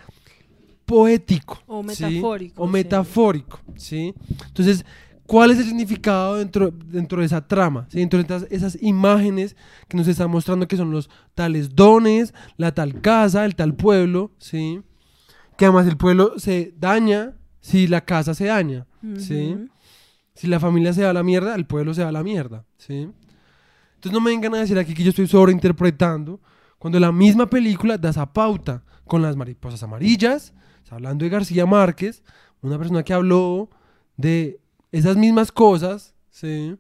poético. 0.84 1.60
O 1.66 1.82
¿sí? 1.82 2.04
metafórico, 2.04 2.62
O 2.62 2.66
sí. 2.66 2.72
metafórico, 2.72 3.60
¿sí? 3.76 4.14
Entonces, 4.46 4.84
¿cuál 5.28 5.50
es 5.50 5.58
el 5.58 5.66
significado 5.66 6.36
dentro, 6.36 6.70
dentro 6.70 7.20
de 7.20 7.26
esa 7.26 7.46
trama? 7.46 7.86
¿sí? 7.90 7.98
Dentro 7.98 8.18
de 8.18 8.24
esas, 8.24 8.46
esas 8.50 8.82
imágenes 8.82 9.56
que 9.86 9.96
nos 9.96 10.08
están 10.08 10.30
mostrando 10.30 10.66
que 10.66 10.78
son 10.78 10.90
los 10.90 11.10
tales 11.34 11.76
dones, 11.76 12.32
la 12.56 12.72
tal 12.72 13.02
casa, 13.02 13.44
el 13.44 13.54
tal 13.54 13.74
pueblo, 13.74 14.32
¿sí? 14.38 14.80
Que 15.58 15.66
además 15.66 15.86
el 15.86 15.98
pueblo 15.98 16.38
se 16.38 16.72
daña 16.78 17.34
si 17.60 17.86
la 17.86 18.00
casa 18.00 18.34
se 18.34 18.46
daña. 18.46 18.86
Si 20.34 20.46
la 20.46 20.58
familia 20.58 20.94
se 20.94 21.02
va 21.02 21.10
a 21.10 21.12
la 21.12 21.22
mierda, 21.22 21.54
el 21.54 21.66
pueblo 21.66 21.92
se 21.92 22.02
va 22.02 22.08
a 22.08 22.12
la 22.12 22.22
mierda, 22.22 22.64
¿sí? 22.78 23.10
Entonces 23.96 24.12
no 24.12 24.20
me 24.20 24.30
vengan 24.30 24.54
a 24.54 24.58
decir 24.58 24.78
aquí 24.78 24.94
que 24.94 25.02
yo 25.02 25.10
estoy 25.10 25.26
sobreinterpretando 25.26 26.40
cuando 26.78 26.98
la 26.98 27.12
misma 27.12 27.50
película 27.50 27.98
da 27.98 28.10
esa 28.10 28.32
pauta 28.32 28.82
con 29.04 29.20
las 29.20 29.36
mariposas 29.36 29.82
amarillas, 29.82 30.54
hablando 30.88 31.24
de 31.24 31.28
García 31.28 31.66
Márquez, 31.66 32.22
una 32.62 32.78
persona 32.78 33.02
que 33.02 33.12
habló 33.12 33.68
de 34.16 34.60
esas 34.92 35.16
mismas 35.16 35.52
cosas, 35.52 36.14
¿sí? 36.30 36.76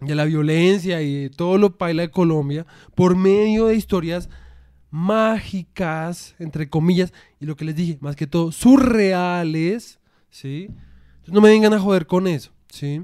de 0.00 0.14
la 0.14 0.24
violencia 0.24 1.02
y 1.02 1.22
de 1.22 1.30
todo 1.30 1.58
lo 1.58 1.76
paila 1.76 2.02
de 2.02 2.10
Colombia 2.10 2.66
por 2.94 3.16
medio 3.16 3.66
de 3.66 3.74
historias 3.74 4.28
mágicas, 4.90 6.34
entre 6.38 6.70
comillas, 6.70 7.12
y 7.40 7.46
lo 7.46 7.56
que 7.56 7.64
les 7.64 7.76
dije, 7.76 7.98
más 8.00 8.16
que 8.16 8.26
todo, 8.26 8.52
surreales, 8.52 9.98
¿sí? 10.30 10.68
Entonces 10.68 11.34
no 11.34 11.40
me 11.40 11.50
vengan 11.50 11.74
a 11.74 11.80
joder 11.80 12.06
con 12.06 12.26
eso, 12.26 12.52
¿sí? 12.70 13.02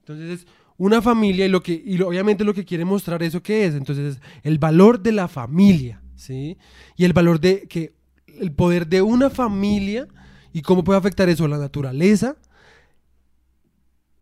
Entonces 0.00 0.40
es 0.40 0.46
una 0.76 1.00
familia 1.00 1.46
y 1.46 1.48
lo 1.48 1.62
que, 1.62 1.80
y 1.84 2.00
obviamente 2.00 2.42
lo 2.42 2.52
que 2.52 2.64
quiere 2.64 2.84
mostrar 2.84 3.22
eso 3.22 3.42
que 3.42 3.66
es, 3.66 3.74
entonces 3.74 4.16
es 4.16 4.22
el 4.42 4.58
valor 4.58 5.00
de 5.00 5.12
la 5.12 5.28
familia, 5.28 6.02
¿sí? 6.16 6.58
Y 6.96 7.04
el 7.04 7.12
valor 7.12 7.38
de 7.38 7.68
que, 7.68 7.94
el 8.26 8.50
poder 8.50 8.88
de 8.88 9.00
una 9.00 9.30
familia 9.30 10.08
y 10.52 10.62
cómo 10.62 10.82
puede 10.82 10.98
afectar 10.98 11.28
eso 11.28 11.44
a 11.44 11.48
la 11.48 11.58
naturaleza, 11.58 12.36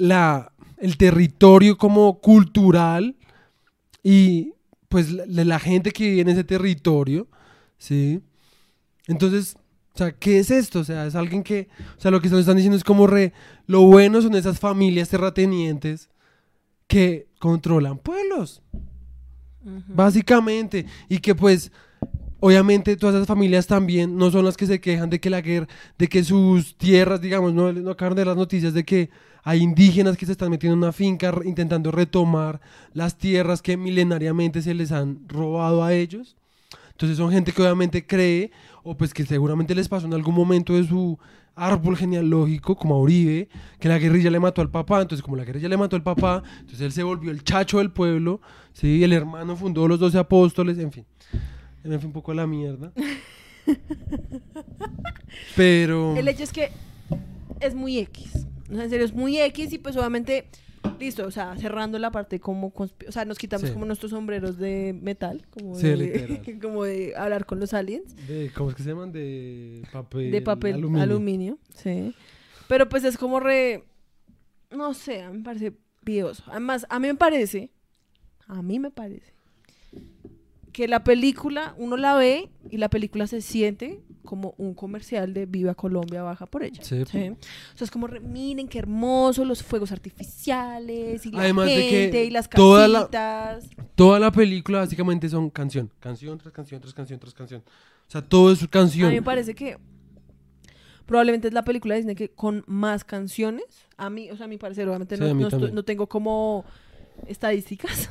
la, 0.02 0.52
el 0.78 0.96
territorio 0.96 1.78
como 1.78 2.20
cultural 2.20 3.16
y 4.02 4.52
pues 4.88 5.10
la, 5.12 5.44
la- 5.44 5.58
gente 5.60 5.90
que 5.92 6.04
vive 6.10 6.20
en 6.22 6.28
ese 6.28 6.44
territorio, 6.44 7.28
¿sí? 7.78 8.20
Entonces, 9.06 9.56
o 9.94 9.98
sea, 9.98 10.12
¿qué 10.12 10.38
es 10.40 10.50
esto? 10.50 10.80
O 10.80 10.84
sea, 10.84 11.06
es 11.06 11.14
alguien 11.14 11.42
que, 11.42 11.68
o 11.96 12.00
sea, 12.00 12.10
lo 12.10 12.20
que 12.20 12.28
nos 12.28 12.40
están 12.40 12.56
diciendo 12.56 12.76
es 12.76 12.84
como 12.84 13.06
re, 13.06 13.32
lo 13.66 13.82
bueno 13.82 14.20
son 14.22 14.34
esas 14.34 14.58
familias 14.58 15.08
terratenientes 15.08 16.08
que 16.88 17.28
controlan 17.38 17.98
pueblos, 17.98 18.62
básicamente, 19.88 20.86
y 21.08 21.18
que 21.18 21.34
pues, 21.34 21.70
obviamente 22.44 22.96
todas 22.96 23.14
esas 23.14 23.28
familias 23.28 23.68
también 23.68 24.16
no 24.16 24.32
son 24.32 24.44
las 24.44 24.56
que 24.56 24.66
se 24.66 24.80
quejan 24.80 25.08
de 25.08 25.20
que 25.20 25.30
la 25.30 25.40
guerra, 25.40 25.68
de 25.96 26.08
que 26.08 26.24
sus 26.24 26.76
tierras, 26.76 27.20
digamos, 27.20 27.54
no, 27.54 27.72
no 27.72 27.92
acaban 27.92 28.16
de 28.16 28.24
las 28.24 28.36
noticias 28.36 28.74
de 28.74 28.84
que 28.84 29.10
hay 29.44 29.60
indígenas 29.60 30.16
que 30.16 30.26
se 30.26 30.32
están 30.32 30.50
metiendo 30.50 30.74
en 30.74 30.82
una 30.82 30.92
finca 30.92 31.32
intentando 31.44 31.92
retomar 31.92 32.60
las 32.94 33.16
tierras 33.16 33.62
que 33.62 33.76
milenariamente 33.76 34.60
se 34.60 34.74
les 34.74 34.90
han 34.90 35.20
robado 35.28 35.84
a 35.84 35.94
ellos. 35.94 36.36
Entonces 36.90 37.16
son 37.16 37.30
gente 37.30 37.52
que 37.52 37.62
obviamente 37.62 38.04
cree, 38.04 38.50
o 38.82 38.96
pues 38.96 39.14
que 39.14 39.24
seguramente 39.24 39.72
les 39.76 39.88
pasó 39.88 40.06
en 40.06 40.14
algún 40.14 40.34
momento 40.34 40.74
de 40.74 40.84
su 40.84 41.16
árbol 41.54 41.96
genealógico, 41.96 42.74
como 42.74 42.96
a 42.96 42.98
Uribe, 42.98 43.48
que 43.78 43.88
la 43.88 43.98
guerrilla 43.98 44.32
le 44.32 44.40
mató 44.40 44.62
al 44.62 44.70
papá, 44.70 45.00
entonces 45.00 45.22
como 45.22 45.36
la 45.36 45.44
guerrilla 45.44 45.68
le 45.68 45.76
mató 45.76 45.94
al 45.94 46.02
papá, 46.02 46.42
entonces 46.58 46.80
él 46.80 46.90
se 46.90 47.04
volvió 47.04 47.30
el 47.30 47.44
chacho 47.44 47.78
del 47.78 47.92
pueblo, 47.92 48.40
¿sí? 48.72 49.04
el 49.04 49.12
hermano 49.12 49.54
fundó 49.54 49.86
los 49.86 50.00
doce 50.00 50.18
apóstoles, 50.18 50.78
en 50.78 50.90
fin. 50.90 51.06
Me 51.84 51.98
fui 51.98 52.06
un 52.06 52.12
poco 52.12 52.32
a 52.32 52.34
la 52.34 52.46
mierda. 52.46 52.92
Pero... 55.56 56.16
El 56.16 56.28
hecho 56.28 56.42
es 56.44 56.52
que 56.52 56.70
es 57.60 57.74
muy 57.74 57.98
X. 57.98 58.46
O 58.70 58.74
sea, 58.74 58.84
en 58.84 58.90
serio, 58.90 59.04
es 59.04 59.12
muy 59.12 59.38
X 59.38 59.72
y 59.72 59.78
pues 59.78 59.96
obviamente, 59.96 60.46
listo, 60.98 61.26
o 61.26 61.30
sea, 61.30 61.56
cerrando 61.56 61.98
la 61.98 62.10
parte 62.10 62.40
como, 62.40 62.72
o 62.76 62.88
sea, 63.12 63.24
nos 63.24 63.38
quitamos 63.38 63.68
Sí. 63.68 63.72
como 63.74 63.84
nuestros 63.86 64.10
sombreros 64.12 64.56
de 64.58 64.96
metal, 65.00 65.46
como, 65.50 65.74
Sí, 65.74 65.88
de, 65.88 65.96
literal. 65.96 66.42
como 66.62 66.84
de 66.84 67.14
hablar 67.16 67.44
con 67.46 67.60
los 67.60 67.74
aliens, 67.74 68.14
de- 68.26 68.50
¿Cómo 68.54 68.70
es 68.70 68.76
que 68.76 68.82
se 68.82 68.90
llaman? 68.90 69.12
De 69.12 69.82
papel... 69.92 70.30
de 70.30 70.40
papel 70.42 70.74
aluminio. 70.76 71.02
aluminio. 71.02 71.58
sí. 71.74 72.14
Pero 72.68 72.88
pues 72.88 73.04
es 73.04 73.18
como 73.18 73.38
re, 73.38 73.84
no 74.70 74.94
sé, 74.94 75.22
a 75.22 75.30
mí 75.30 75.38
me 75.38 75.44
parece 75.44 75.74
pioso. 76.04 76.42
Además, 76.46 76.86
a 76.88 76.98
mí 76.98 77.08
me 77.08 77.14
parece, 77.16 77.70
a 78.46 78.62
mí 78.62 78.78
me 78.78 78.90
parece, 78.90 79.31
que 80.72 80.88
la 80.88 81.04
película, 81.04 81.74
uno 81.78 81.96
la 81.96 82.14
ve 82.14 82.50
y 82.70 82.78
la 82.78 82.88
película 82.88 83.26
se 83.26 83.40
siente 83.42 84.00
como 84.24 84.54
un 84.56 84.72
comercial 84.74 85.34
de 85.34 85.46
Viva 85.46 85.74
Colombia, 85.74 86.22
baja 86.22 86.46
por 86.46 86.62
ella. 86.62 86.82
Sí. 86.82 87.04
¿sí? 87.10 87.28
O 87.28 87.76
sea, 87.76 87.84
es 87.84 87.90
como, 87.90 88.06
re- 88.06 88.20
miren 88.20 88.68
qué 88.68 88.78
hermoso 88.78 89.44
los 89.44 89.62
fuegos 89.62 89.92
artificiales 89.92 91.26
y 91.26 91.30
la 91.32 91.42
Además 91.42 91.66
de 91.66 91.74
que 91.76 91.82
gente 91.90 92.24
y 92.24 92.30
las 92.30 92.48
toda 92.48 92.88
la- 92.88 93.00
casitas. 93.10 93.68
Toda 93.94 94.18
la 94.18 94.30
película 94.32 94.78
básicamente 94.78 95.28
son 95.28 95.50
canción, 95.50 95.90
canción 96.00 96.38
tras 96.38 96.52
canción, 96.52 96.80
tras 96.80 96.94
canción, 96.94 97.18
tras 97.20 97.34
canción. 97.34 97.62
O 98.08 98.10
sea, 98.10 98.22
todo 98.22 98.52
es 98.52 98.62
A 98.62 98.66
canción. 98.68 99.08
mí 99.10 99.16
me 99.16 99.22
parece 99.22 99.54
que 99.54 99.76
probablemente 101.06 101.48
es 101.48 101.54
la 101.54 101.64
película 101.64 101.94
de 101.94 102.00
Disney 102.00 102.14
que 102.14 102.30
con 102.30 102.64
más 102.66 103.04
canciones, 103.04 103.64
a 103.96 104.08
mí, 104.08 104.30
o 104.30 104.36
sea, 104.36 104.44
a 104.46 104.48
mi 104.48 104.56
parecer, 104.56 104.88
obviamente 104.88 105.16
Sí, 105.16 105.22
a 105.22 105.34
no 105.72 105.82
tengo 105.84 106.06
como 106.08 106.64
estadísticas. 107.26 108.08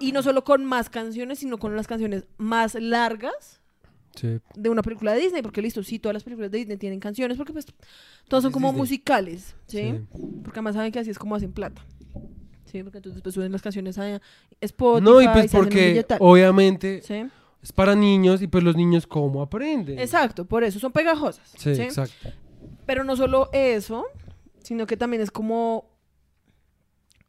Y 0.00 0.12
no 0.12 0.22
solo 0.22 0.44
con 0.44 0.64
más 0.64 0.90
canciones, 0.90 1.38
sino 1.40 1.58
con 1.58 1.74
las 1.76 1.86
canciones 1.86 2.24
más 2.38 2.74
largas 2.74 3.60
Sí. 4.14 4.38
de 4.54 4.70
una 4.70 4.80
película 4.80 5.12
de 5.12 5.20
Disney, 5.20 5.42
porque 5.42 5.60
listo, 5.60 5.82
sí, 5.82 5.98
todas 5.98 6.14
las 6.14 6.24
películas 6.24 6.50
de 6.50 6.58
Disney 6.58 6.78
tienen 6.78 7.00
canciones, 7.00 7.36
porque 7.36 7.52
pues 7.52 7.66
todas 8.28 8.42
son 8.42 8.50
como 8.52 8.68
Disney. 8.68 8.80
musicales, 8.80 9.54
¿sí? 9.66 9.78
Sí. 9.92 10.00
Porque 10.42 10.58
además 10.60 10.74
saben 10.74 10.90
que 10.90 10.98
así 11.00 11.10
es 11.10 11.18
como 11.18 11.34
hacen 11.34 11.52
plata. 11.52 11.84
Sí, 12.64 12.82
porque 12.82 12.98
entonces 12.98 13.20
pues 13.22 13.34
suben 13.34 13.52
las 13.52 13.60
canciones 13.62 13.98
a 13.98 14.20
Spotify, 14.60 15.04
No, 15.04 15.20
y 15.20 15.28
pues 15.28 15.52
porque 15.52 16.04
obviamente 16.18 17.02
¿sí? 17.02 17.26
es 17.62 17.72
para 17.72 17.94
niños 17.94 18.40
y 18.42 18.46
pues 18.46 18.64
los 18.64 18.74
niños 18.74 19.06
cómo 19.06 19.42
aprenden. 19.42 19.98
Exacto, 19.98 20.46
por 20.46 20.64
eso 20.64 20.78
son 20.78 20.92
pegajosas. 20.92 21.52
¿sí? 21.56 21.70
exacto. 21.72 22.30
Pero 22.86 23.04
no 23.04 23.16
solo 23.16 23.50
eso, 23.52 24.06
sino 24.62 24.86
que 24.86 24.96
también 24.96 25.22
es 25.22 25.30
como. 25.30 25.90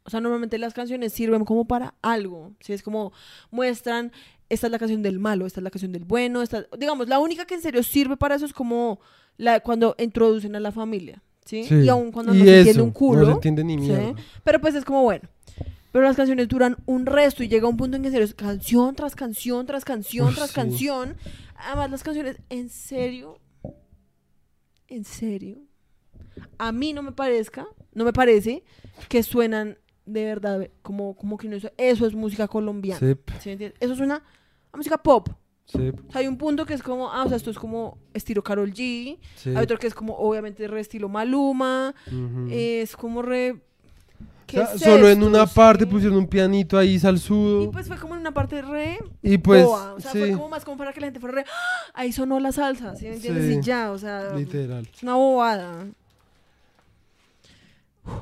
O 0.08 0.10
sea, 0.10 0.22
normalmente 0.22 0.56
las 0.56 0.72
canciones 0.72 1.12
sirven 1.12 1.44
como 1.44 1.66
para 1.66 1.94
algo. 2.00 2.54
¿sí? 2.60 2.72
Es 2.72 2.82
como 2.82 3.12
muestran, 3.50 4.10
esta 4.48 4.68
es 4.68 4.70
la 4.70 4.78
canción 4.78 5.02
del 5.02 5.18
malo, 5.18 5.44
esta 5.44 5.60
es 5.60 5.64
la 5.64 5.70
canción 5.70 5.92
del 5.92 6.04
bueno. 6.04 6.40
Esta... 6.40 6.66
Digamos, 6.78 7.10
la 7.10 7.18
única 7.18 7.44
que 7.44 7.54
en 7.54 7.60
serio 7.60 7.82
sirve 7.82 8.16
para 8.16 8.36
eso 8.36 8.46
es 8.46 8.54
como 8.54 9.00
la, 9.36 9.60
cuando 9.60 9.94
introducen 9.98 10.56
a 10.56 10.60
la 10.60 10.72
familia. 10.72 11.22
¿sí? 11.44 11.64
Sí. 11.64 11.74
Y 11.74 11.88
aún 11.90 12.10
cuando 12.10 12.34
Y 12.34 12.38
no 12.38 12.44
se 12.46 12.58
entiende 12.58 12.82
un 12.82 12.90
culo. 12.90 13.20
No 13.20 13.26
se 13.26 13.32
entiende 13.32 13.64
ni 13.64 13.74
¿sí? 13.74 13.80
mierda. 13.80 14.14
Pero 14.44 14.62
pues 14.62 14.74
es 14.74 14.86
como 14.86 15.02
bueno. 15.02 15.28
Pero 15.92 16.04
las 16.04 16.16
canciones 16.16 16.48
duran 16.48 16.78
un 16.86 17.04
resto 17.04 17.44
y 17.44 17.48
llega 17.48 17.68
un 17.68 17.76
punto 17.76 17.96
en 17.98 18.02
que 18.02 18.08
en 18.08 18.12
serio 18.12 18.24
es 18.24 18.34
canción 18.34 18.94
tras 18.94 19.14
canción, 19.14 19.66
tras 19.66 19.84
canción, 19.84 20.28
Uf, 20.28 20.36
tras 20.36 20.48
sí. 20.48 20.54
canción. 20.54 21.16
Además, 21.54 21.90
las 21.90 22.02
canciones, 22.02 22.38
en 22.48 22.70
serio, 22.70 23.38
en 24.86 25.04
serio, 25.04 25.58
a 26.56 26.72
mí 26.72 26.94
no 26.94 27.02
me 27.02 27.12
parezca, 27.12 27.66
no 27.92 28.04
me 28.04 28.14
parece 28.14 28.64
que 29.10 29.22
suenan 29.22 29.76
de 30.08 30.24
verdad 30.24 30.68
como, 30.82 31.14
como 31.16 31.36
que 31.36 31.48
no 31.48 31.56
es- 31.56 31.70
eso 31.76 32.06
es 32.06 32.14
música 32.14 32.48
colombiana. 32.48 32.98
Sí, 33.00 33.14
¿sí 33.40 33.48
me 33.48 33.52
entiendes? 33.52 33.78
Eso 33.80 33.94
suena 33.94 34.22
a 34.72 34.76
música 34.76 34.98
pop. 34.98 35.28
sí, 35.66 35.90
O 36.08 36.12
sea, 36.12 36.20
hay 36.20 36.26
un 36.26 36.36
punto 36.38 36.64
que 36.64 36.74
es 36.74 36.82
como, 36.82 37.10
ah, 37.12 37.24
o 37.24 37.28
sea, 37.28 37.36
esto 37.36 37.50
es 37.50 37.58
como 37.58 37.98
estilo 38.14 38.42
Carol 38.42 38.72
G. 38.72 39.18
sí. 39.36 39.50
Hay 39.54 39.62
otro 39.64 39.78
que 39.78 39.86
es 39.86 39.94
como, 39.94 40.14
obviamente, 40.16 40.66
re 40.66 40.80
estilo 40.80 41.08
Maluma. 41.08 41.94
Es 42.50 42.96
como 42.96 43.22
re... 43.22 43.52
O 43.52 44.50
¿qué 44.50 44.56
sea, 44.64 44.74
es 44.76 44.80
solo 44.80 45.10
en 45.10 45.22
una 45.22 45.44
parte 45.44 45.84
Sí. 45.84 45.90
pusieron 45.90 46.16
un 46.16 46.26
pianito 46.26 46.78
ahí 46.78 46.98
salsudo. 46.98 47.64
Y 47.64 47.68
pues 47.68 47.86
fue 47.86 47.98
como 47.98 48.14
en 48.14 48.20
una 48.22 48.32
parte 48.32 48.62
re 48.62 48.98
Y 49.22 49.36
pues. 49.36 49.62
O 49.66 50.00
sea, 50.00 50.10
fue 50.12 50.32
como 50.32 50.48
más 50.48 50.64
como 50.64 50.78
para 50.78 50.90
que 50.94 51.00
la 51.02 51.08
gente 51.08 51.20
fuera 51.20 51.34
re. 51.34 51.44
¡Ah! 51.46 51.90
Ahí 51.92 52.12
sonó 52.12 52.40
la 52.40 52.50
salsa, 52.50 52.96
¿sí 52.96 53.04
me 53.06 53.16
entiendes? 53.16 53.44
Sí. 53.44 53.58
Y 53.58 53.62
ya, 53.62 53.92
o 53.92 53.98
sea. 53.98 54.34
literal. 54.34 54.88
Es 54.90 55.02
una 55.02 55.16
bobada. 55.16 55.86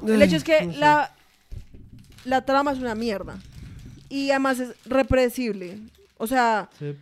El 0.06 0.20
hecho 0.22 0.36
es 0.36 0.44
que 0.44 0.62
no 0.66 0.72
sé. 0.72 0.78
la, 0.78 1.14
la 2.26 2.44
trama 2.44 2.72
es 2.72 2.78
una 2.78 2.94
mierda. 2.94 3.38
Y 4.08 4.30
además 4.30 4.60
es 4.60 4.74
represible. 4.84 5.78
O 6.18 6.26
sea, 6.26 6.68
Sí. 6.78 6.94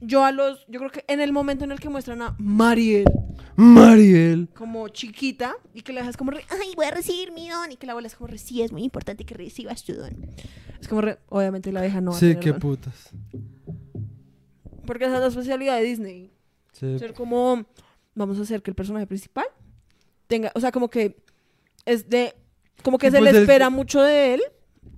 yo 0.00 0.24
a 0.24 0.32
los. 0.32 0.64
Yo 0.68 0.78
creo 0.80 0.90
que 0.90 1.04
en 1.08 1.20
el 1.20 1.32
momento 1.32 1.64
en 1.64 1.72
el 1.72 1.80
que 1.80 1.88
muestran 1.88 2.20
a 2.22 2.34
Mariel 2.38 3.04
Mariel. 3.56 4.48
como 4.54 4.88
chiquita 4.88 5.56
y 5.72 5.80
que 5.82 5.92
la 5.92 6.00
dejas 6.00 6.16
como 6.16 6.30
re. 6.32 6.44
Ay, 6.50 6.72
voy 6.76 6.86
a 6.86 6.90
recibir 6.90 7.32
mi 7.32 7.48
don. 7.48 7.72
Y 7.72 7.76
que 7.76 7.86
la 7.86 7.92
abuela 7.92 8.08
es 8.08 8.14
como, 8.16 8.28
re, 8.28 8.38
sí, 8.38 8.60
es 8.62 8.70
muy 8.72 8.82
importante 8.84 9.24
que 9.24 9.34
recibas 9.34 9.82
tu 9.84 9.94
don. 9.94 10.26
Es 10.80 10.88
como 10.88 11.00
re. 11.00 11.18
Obviamente 11.30 11.72
la 11.72 11.80
deja 11.80 12.00
no. 12.00 12.10
va 12.10 12.16
a 12.16 12.20
sí, 12.20 12.26
tener 12.28 12.40
qué 12.42 12.50
don. 12.50 12.60
putas. 12.60 13.10
Porque 14.86 15.04
esa 15.06 15.14
es 15.16 15.20
la 15.20 15.26
especialidad 15.28 15.76
de 15.76 15.82
Disney. 15.82 16.30
Sí. 16.72 16.98
ser 16.98 17.14
como 17.14 17.64
vamos 18.14 18.38
a 18.38 18.42
hacer 18.42 18.62
que 18.62 18.70
el 18.70 18.74
personaje 18.74 19.06
principal 19.06 19.46
tenga, 20.26 20.52
o 20.54 20.60
sea, 20.60 20.70
como 20.72 20.90
que 20.90 21.16
es 21.86 22.08
de 22.10 22.34
como 22.82 22.98
que 22.98 23.10
se 23.10 23.18
pues 23.18 23.32
le 23.32 23.38
es- 23.38 23.42
espera 23.42 23.70
mucho 23.70 24.02
de 24.02 24.34
él 24.34 24.42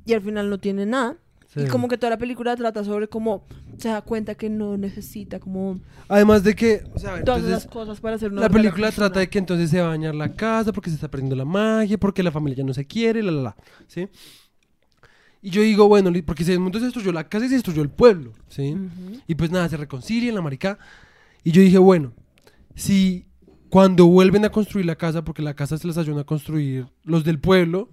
y 0.04 0.12
al 0.14 0.22
final 0.22 0.48
no 0.50 0.58
tiene 0.58 0.86
nada. 0.86 1.16
Sí. 1.52 1.60
Y 1.62 1.66
como 1.68 1.88
que 1.88 1.96
toda 1.96 2.10
la 2.10 2.18
película 2.18 2.54
trata 2.56 2.84
sobre 2.84 3.08
cómo 3.08 3.46
se 3.78 3.88
da 3.88 4.02
cuenta 4.02 4.34
que 4.34 4.50
no 4.50 4.76
necesita 4.76 5.40
como 5.40 5.80
Además 6.08 6.42
de 6.44 6.54
que, 6.54 6.82
o 6.94 6.98
sea, 6.98 7.10
todas 7.10 7.18
entonces, 7.20 7.50
las 7.50 7.66
cosas 7.66 8.00
para 8.00 8.18
ser 8.18 8.32
una 8.32 8.42
la 8.42 8.50
película 8.50 8.88
persona. 8.88 9.06
trata 9.08 9.20
de 9.20 9.30
que 9.30 9.38
entonces 9.38 9.70
se 9.70 9.80
va 9.80 9.86
a 9.86 9.90
dañar 9.90 10.14
la 10.14 10.34
casa 10.34 10.72
porque 10.72 10.90
se 10.90 10.96
está 10.96 11.08
perdiendo 11.08 11.34
la 11.36 11.46
magia, 11.46 11.96
porque 11.96 12.22
la 12.22 12.30
familia 12.30 12.58
ya 12.58 12.64
no 12.64 12.74
se 12.74 12.86
quiere, 12.86 13.22
la, 13.22 13.30
la, 13.32 13.42
la, 13.42 13.56
¿sí? 13.86 14.08
Y 15.40 15.50
yo 15.50 15.62
digo, 15.62 15.86
bueno, 15.88 16.10
porque 16.26 16.44
se, 16.44 16.58
mundo 16.58 16.78
se 16.80 16.86
destruyó 16.86 17.12
la 17.12 17.28
casa 17.28 17.46
y 17.46 17.48
se 17.48 17.54
destruyó 17.54 17.80
el 17.80 17.90
pueblo, 17.90 18.32
¿sí? 18.48 18.74
Ujú. 18.74 19.20
Y 19.26 19.34
pues 19.36 19.50
nada, 19.50 19.68
se 19.68 19.76
reconcilian 19.76 20.34
la 20.34 20.42
marica. 20.42 20.78
Y 21.44 21.52
yo 21.52 21.62
dije, 21.62 21.78
bueno, 21.78 22.12
si 22.74 23.24
cuando 23.68 24.06
vuelven 24.06 24.44
a 24.44 24.50
construir 24.50 24.86
la 24.86 24.96
casa, 24.96 25.24
porque 25.24 25.42
la 25.42 25.54
casa 25.54 25.76
se 25.78 25.86
las 25.86 25.98
ayudan 25.98 26.20
a 26.20 26.24
construir 26.24 26.86
los 27.04 27.24
del 27.24 27.38
pueblo, 27.38 27.88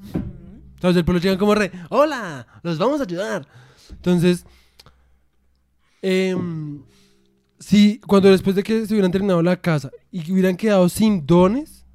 los 0.82 0.96
del 0.96 1.06
pueblo 1.06 1.22
llegan 1.22 1.38
como 1.38 1.56
re, 1.56 1.72
hola, 1.90 2.48
los 2.64 2.78
vamos 2.78 3.00
a 3.00 3.04
ayudar. 3.04 3.48
Entonces, 3.92 4.46
em, 6.02 6.82
si 7.60 8.00
cuando 8.00 8.30
después 8.30 8.56
de 8.56 8.64
que 8.64 8.86
se 8.86 8.94
hubieran 8.94 9.12
terminado 9.12 9.42
la 9.42 9.60
casa 9.60 9.92
y 10.12 10.32
hubieran 10.32 10.56
quedado 10.56 10.88
sin 10.90 11.26
dones, 11.26 11.86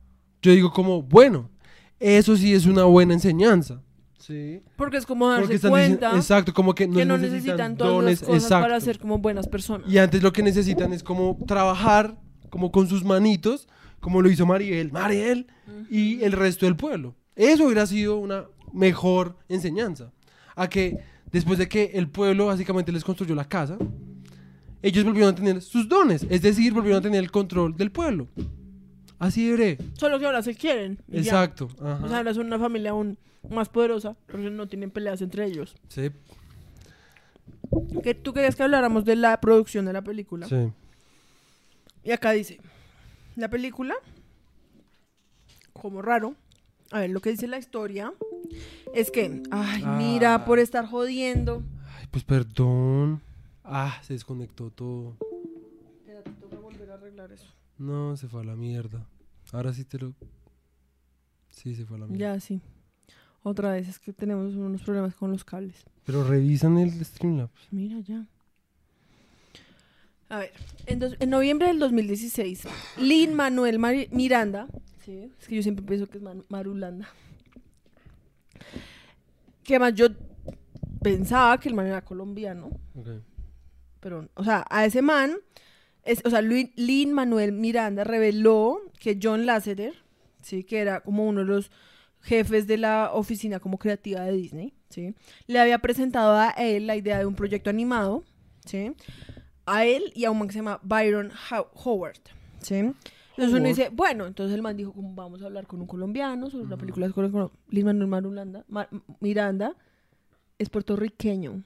yo 0.43 0.53
digo 0.53 0.72
como, 0.72 1.03
bueno, 1.03 1.51
eso 1.99 2.37
sí 2.37 2.53
es 2.55 2.66
una 2.66 2.85
buena 2.85 3.14
enseñanza. 3.14 3.83
Sí. 4.18 4.62
Porque 4.76 4.97
es 4.97 5.07
como 5.07 5.28
darse 5.28 5.59
cuenta 5.61 5.78
diciendo, 5.81 6.16
exacto, 6.16 6.55
como 6.55 6.74
que 6.74 6.87
no, 6.87 6.97
que 6.97 7.05
no 7.05 7.16
necesitan, 7.16 7.57
necesitan 7.57 7.76
todas 7.76 7.93
dones, 7.95 8.20
las 8.20 8.28
cosas 8.28 8.43
exacto. 8.43 8.64
para 8.64 8.81
ser 8.81 8.99
como 8.99 9.18
buenas 9.18 9.49
personas. 9.49 9.91
Y 9.91 9.99
antes 9.99 10.22
lo 10.22 10.33
que 10.33 10.43
necesitan 10.43 10.93
es 10.93 11.03
como 11.03 11.39
trabajar, 11.47 12.16
como 12.51 12.70
con 12.70 12.88
sus 12.88 13.05
manitos, 13.05 13.68
como 14.01 14.22
lo 14.22 14.30
hizo 14.30 14.46
Mariel, 14.46 14.92
Mariel 14.92 15.46
y 15.90 16.22
el 16.22 16.32
resto 16.32 16.66
del 16.66 16.76
pueblo. 16.76 17.14
Eso 17.36 17.64
hubiera 17.64 17.86
sido 17.86 18.18
una 18.18 18.44
mejor 18.72 19.36
enseñanza. 19.48 20.12
A 20.57 20.68
que 20.68 20.98
después 21.32 21.59
de 21.59 21.68
que 21.68 21.92
el 21.94 22.09
pueblo 22.09 22.46
básicamente 22.46 22.92
les 22.92 23.05
construyó 23.05 23.34
la 23.34 23.48
casa, 23.48 23.78
ellos 24.82 25.05
volvieron 25.05 25.32
a 25.32 25.34
tener 25.34 25.62
sus 25.62 25.88
dones, 25.88 26.26
es 26.28 26.42
decir, 26.42 26.72
volvieron 26.72 26.98
a 26.98 27.03
tener 27.03 27.20
el 27.22 27.30
control 27.30 27.76
del 27.76 27.90
pueblo. 27.90 28.28
Así 29.18 29.46
de 29.46 29.53
breve. 29.53 29.78
Solo 29.94 30.18
que 30.18 30.24
ahora 30.24 30.42
se 30.42 30.55
quieren. 30.55 30.98
Exacto. 31.12 31.68
ajá. 31.80 32.05
O 32.05 32.09
sea, 32.09 32.18
ahora 32.18 32.34
son 32.34 32.46
una 32.46 32.59
familia 32.59 32.90
aún 32.90 33.18
más 33.48 33.68
poderosa, 33.68 34.16
porque 34.26 34.51
no 34.51 34.66
tienen 34.66 34.90
peleas 34.90 35.20
entre 35.20 35.44
ellos. 35.44 35.76
Sí, 35.88 36.11
tú 38.22 38.32
querías 38.32 38.57
que 38.57 38.62
habláramos 38.62 39.05
de 39.05 39.16
la 39.16 39.40
producción 39.40 39.84
de 39.84 39.92
la 39.92 40.03
película. 40.03 40.48
sí. 40.48 40.72
Y 42.05 42.12
acá 42.12 42.30
dice, 42.32 42.59
la 43.36 43.48
película, 43.48 43.94
como 45.72 46.03
raro, 46.03 46.34
a 46.90 47.01
ver, 47.01 47.11
lo 47.11 47.20
que 47.20 47.30
dice 47.30 47.46
la 47.46 47.59
historia 47.59 48.12
es 48.94 49.11
que, 49.11 49.42
ay, 49.51 49.84
mira, 49.98 50.34
Ah. 50.34 50.44
por 50.44 50.59
estar 50.59 50.86
jodiendo. 50.86 51.62
Ay, 51.98 52.07
pues 52.11 52.24
perdón. 52.24 53.20
Ah, 53.64 53.98
se 54.03 54.14
desconectó 54.14 54.70
todo. 54.70 55.16
Espérate, 56.01 56.30
tengo 56.32 56.48
que 56.51 56.57
volver 56.57 56.90
a 56.90 56.94
arreglar 56.94 57.30
eso. 57.32 57.46
No, 57.78 58.16
se 58.16 58.28
fue 58.28 58.40
a 58.42 58.44
la 58.44 58.57
mierda. 58.57 59.07
Ahora 59.53 59.72
sí 59.72 59.84
te 59.84 59.98
lo... 59.98 60.12
Sí, 61.51 61.74
se 61.74 61.84
fue 61.84 61.96
a 61.96 62.01
la 62.01 62.07
mierda. 62.07 62.34
Ya, 62.34 62.40
sí. 62.40 62.61
Otra 63.42 63.72
vez, 63.72 63.88
es 63.88 63.98
que 63.98 64.12
tenemos 64.12 64.55
unos 64.55 64.82
problemas 64.82 65.14
con 65.14 65.30
los 65.30 65.44
cables. 65.44 65.76
Pero 66.05 66.24
revisan 66.24 66.78
el 66.78 67.05
Streamlabs. 67.05 67.68
Mira 67.70 68.01
ya. 68.01 68.26
A 70.31 70.39
ver, 70.39 70.53
en, 70.87 70.99
dos- 71.01 71.16
en 71.18 71.28
noviembre 71.31 71.68
del 71.68 71.78
2016, 71.78 72.62
Lin 72.99 73.35
Manuel 73.35 73.78
Miranda, 74.12 74.68
sí, 75.05 75.31
es 75.39 75.47
que 75.49 75.57
yo 75.57 75.62
siempre 75.62 75.85
pienso 75.85 76.07
que 76.07 76.18
es 76.18 76.22
Manu- 76.24 76.45
Marulanda, 76.49 77.09
que 79.64 79.74
además 79.74 79.95
yo 79.95 80.09
pensaba 81.03 81.59
que 81.59 81.68
el 81.68 81.74
man 81.74 81.87
era 81.87 82.05
colombiano, 82.05 82.70
Ok. 82.95 83.09
pero, 84.01 84.28
o 84.35 84.45
sea, 84.45 84.64
a 84.70 84.85
ese 84.85 85.03
man, 85.03 85.37
es, 86.05 86.22
o 86.24 86.31
sea, 86.31 86.41
Lin 86.43 87.12
Manuel 87.12 87.53
Miranda 87.53 88.05
reveló 88.05 88.81
que 88.99 89.18
John 89.22 89.47
Lasseter, 89.47 89.95
sí, 90.43 90.64
que 90.64 90.78
era 90.78 91.01
como 91.01 91.26
uno 91.26 91.41
de 91.41 91.47
los 91.47 91.70
jefes 92.20 92.66
de 92.66 92.76
la 92.78 93.11
oficina 93.14 93.61
como 93.61 93.78
creativa 93.78 94.20
de 94.22 94.33
Disney, 94.33 94.74
sí, 94.91 95.14
le 95.47 95.59
había 95.59 95.78
presentado 95.78 96.37
a 96.39 96.51
él 96.51 96.87
la 96.87 96.97
idea 96.97 97.18
de 97.18 97.26
un 97.26 97.35
proyecto 97.35 97.70
animado, 97.70 98.24
sí, 98.64 98.93
a 99.72 99.84
él 99.84 100.12
y 100.14 100.24
a 100.24 100.30
un 100.30 100.38
man 100.38 100.48
que 100.48 100.52
se 100.54 100.58
llama 100.58 100.80
Byron 100.82 101.30
How- 101.50 101.68
Howard, 101.84 102.18
sí. 102.60 102.74
Entonces 102.76 103.58
uno 103.58 103.68
dice, 103.68 103.88
bueno, 103.90 104.26
entonces 104.26 104.54
el 104.54 104.60
man 104.60 104.76
dijo, 104.76 104.92
como 104.92 105.14
vamos 105.14 105.40
a 105.40 105.46
hablar 105.46 105.66
con 105.66 105.80
un 105.80 105.86
colombiano 105.86 106.50
sobre 106.50 106.64
una 106.64 106.76
película 106.76 107.06
de 107.08 107.14
Colo- 107.14 107.50
Lin 107.70 107.86
Manuel 107.86 108.06
Marulanda, 108.08 108.64
Miranda, 109.20 109.74
es 110.58 110.68
puertorriqueño. 110.68 111.62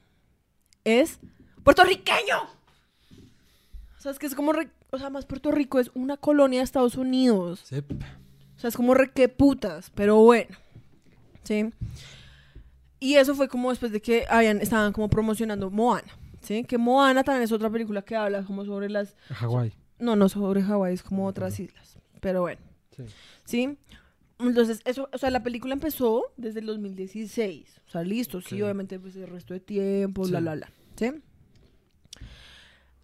Es 0.84 1.18
puertorriqueño. 1.64 2.42
O 3.98 4.00
sea, 4.00 4.12
es 4.12 4.18
que 4.20 4.26
es 4.26 4.34
como, 4.36 4.52
re- 4.52 4.70
o 4.92 4.98
sea, 4.98 5.10
más 5.10 5.24
Puerto 5.26 5.50
Rico 5.50 5.80
es 5.80 5.90
una 5.94 6.16
colonia 6.16 6.60
de 6.60 6.64
Estados 6.64 6.96
Unidos. 6.96 7.62
O 8.56 8.58
sea, 8.60 8.68
es 8.68 8.76
como 8.76 8.94
re 8.94 9.10
que 9.10 9.28
putas, 9.28 9.90
pero 9.96 10.16
bueno. 10.18 10.54
¿Sí? 11.42 11.72
Y 13.00 13.14
eso 13.16 13.34
fue 13.34 13.48
como 13.48 13.70
después 13.70 13.90
de 13.90 14.00
que 14.00 14.26
habían, 14.30 14.60
estaban 14.60 14.92
como 14.92 15.08
promocionando 15.10 15.70
Moana. 15.70 16.16
¿Sí? 16.44 16.62
Que 16.64 16.78
Moana 16.78 17.24
también 17.24 17.42
es 17.42 17.52
otra 17.52 17.70
película 17.70 18.02
que 18.02 18.14
habla 18.16 18.44
como 18.44 18.64
sobre 18.64 18.88
las... 18.88 19.16
Hawái. 19.30 19.72
No, 19.98 20.14
no 20.16 20.28
sobre 20.28 20.62
Hawái, 20.62 20.94
es 20.94 21.02
como 21.02 21.26
otras 21.26 21.58
islas. 21.58 21.98
Pero 22.20 22.42
bueno. 22.42 22.60
Sí. 22.96 23.02
¿Sí? 23.44 23.78
Entonces, 24.38 24.80
eso, 24.84 25.08
o 25.12 25.18
sea, 25.18 25.30
la 25.30 25.42
película 25.42 25.72
empezó 25.74 26.32
desde 26.36 26.60
el 26.60 26.66
2016. 26.66 27.80
O 27.86 27.90
sea, 27.90 28.02
listo, 28.02 28.40
sí, 28.40 28.60
obviamente, 28.62 28.98
pues 29.00 29.16
el 29.16 29.28
resto 29.28 29.54
de 29.54 29.60
tiempo, 29.60 30.22
bla, 30.22 30.38
Sí. 30.38 30.42
bla, 30.42 30.54
bla. 30.54 30.70
¿Sí? 30.96 31.12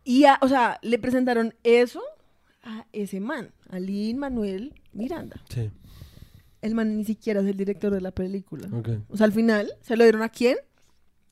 Y, 0.04 0.24
a- 0.24 0.38
o 0.42 0.48
sea, 0.48 0.78
le 0.82 0.98
presentaron 0.98 1.54
eso 1.62 2.02
a 2.62 2.86
ese 2.92 3.20
man, 3.20 3.52
a 3.68 3.78
Lin 3.78 4.18
Manuel 4.18 4.74
Miranda. 4.92 5.42
Sí. 5.48 5.70
El 6.62 6.74
man 6.74 6.96
ni 6.96 7.04
siquiera 7.04 7.40
es 7.40 7.46
el 7.46 7.56
director 7.56 7.92
de 7.92 8.00
la 8.00 8.10
película. 8.10 8.68
Ok. 8.76 8.88
O 9.08 9.16
sea, 9.16 9.26
al 9.26 9.32
final, 9.32 9.72
¿se 9.80 9.96
lo 9.96 10.04
dieron 10.04 10.22
a 10.22 10.28
quién? 10.28 10.56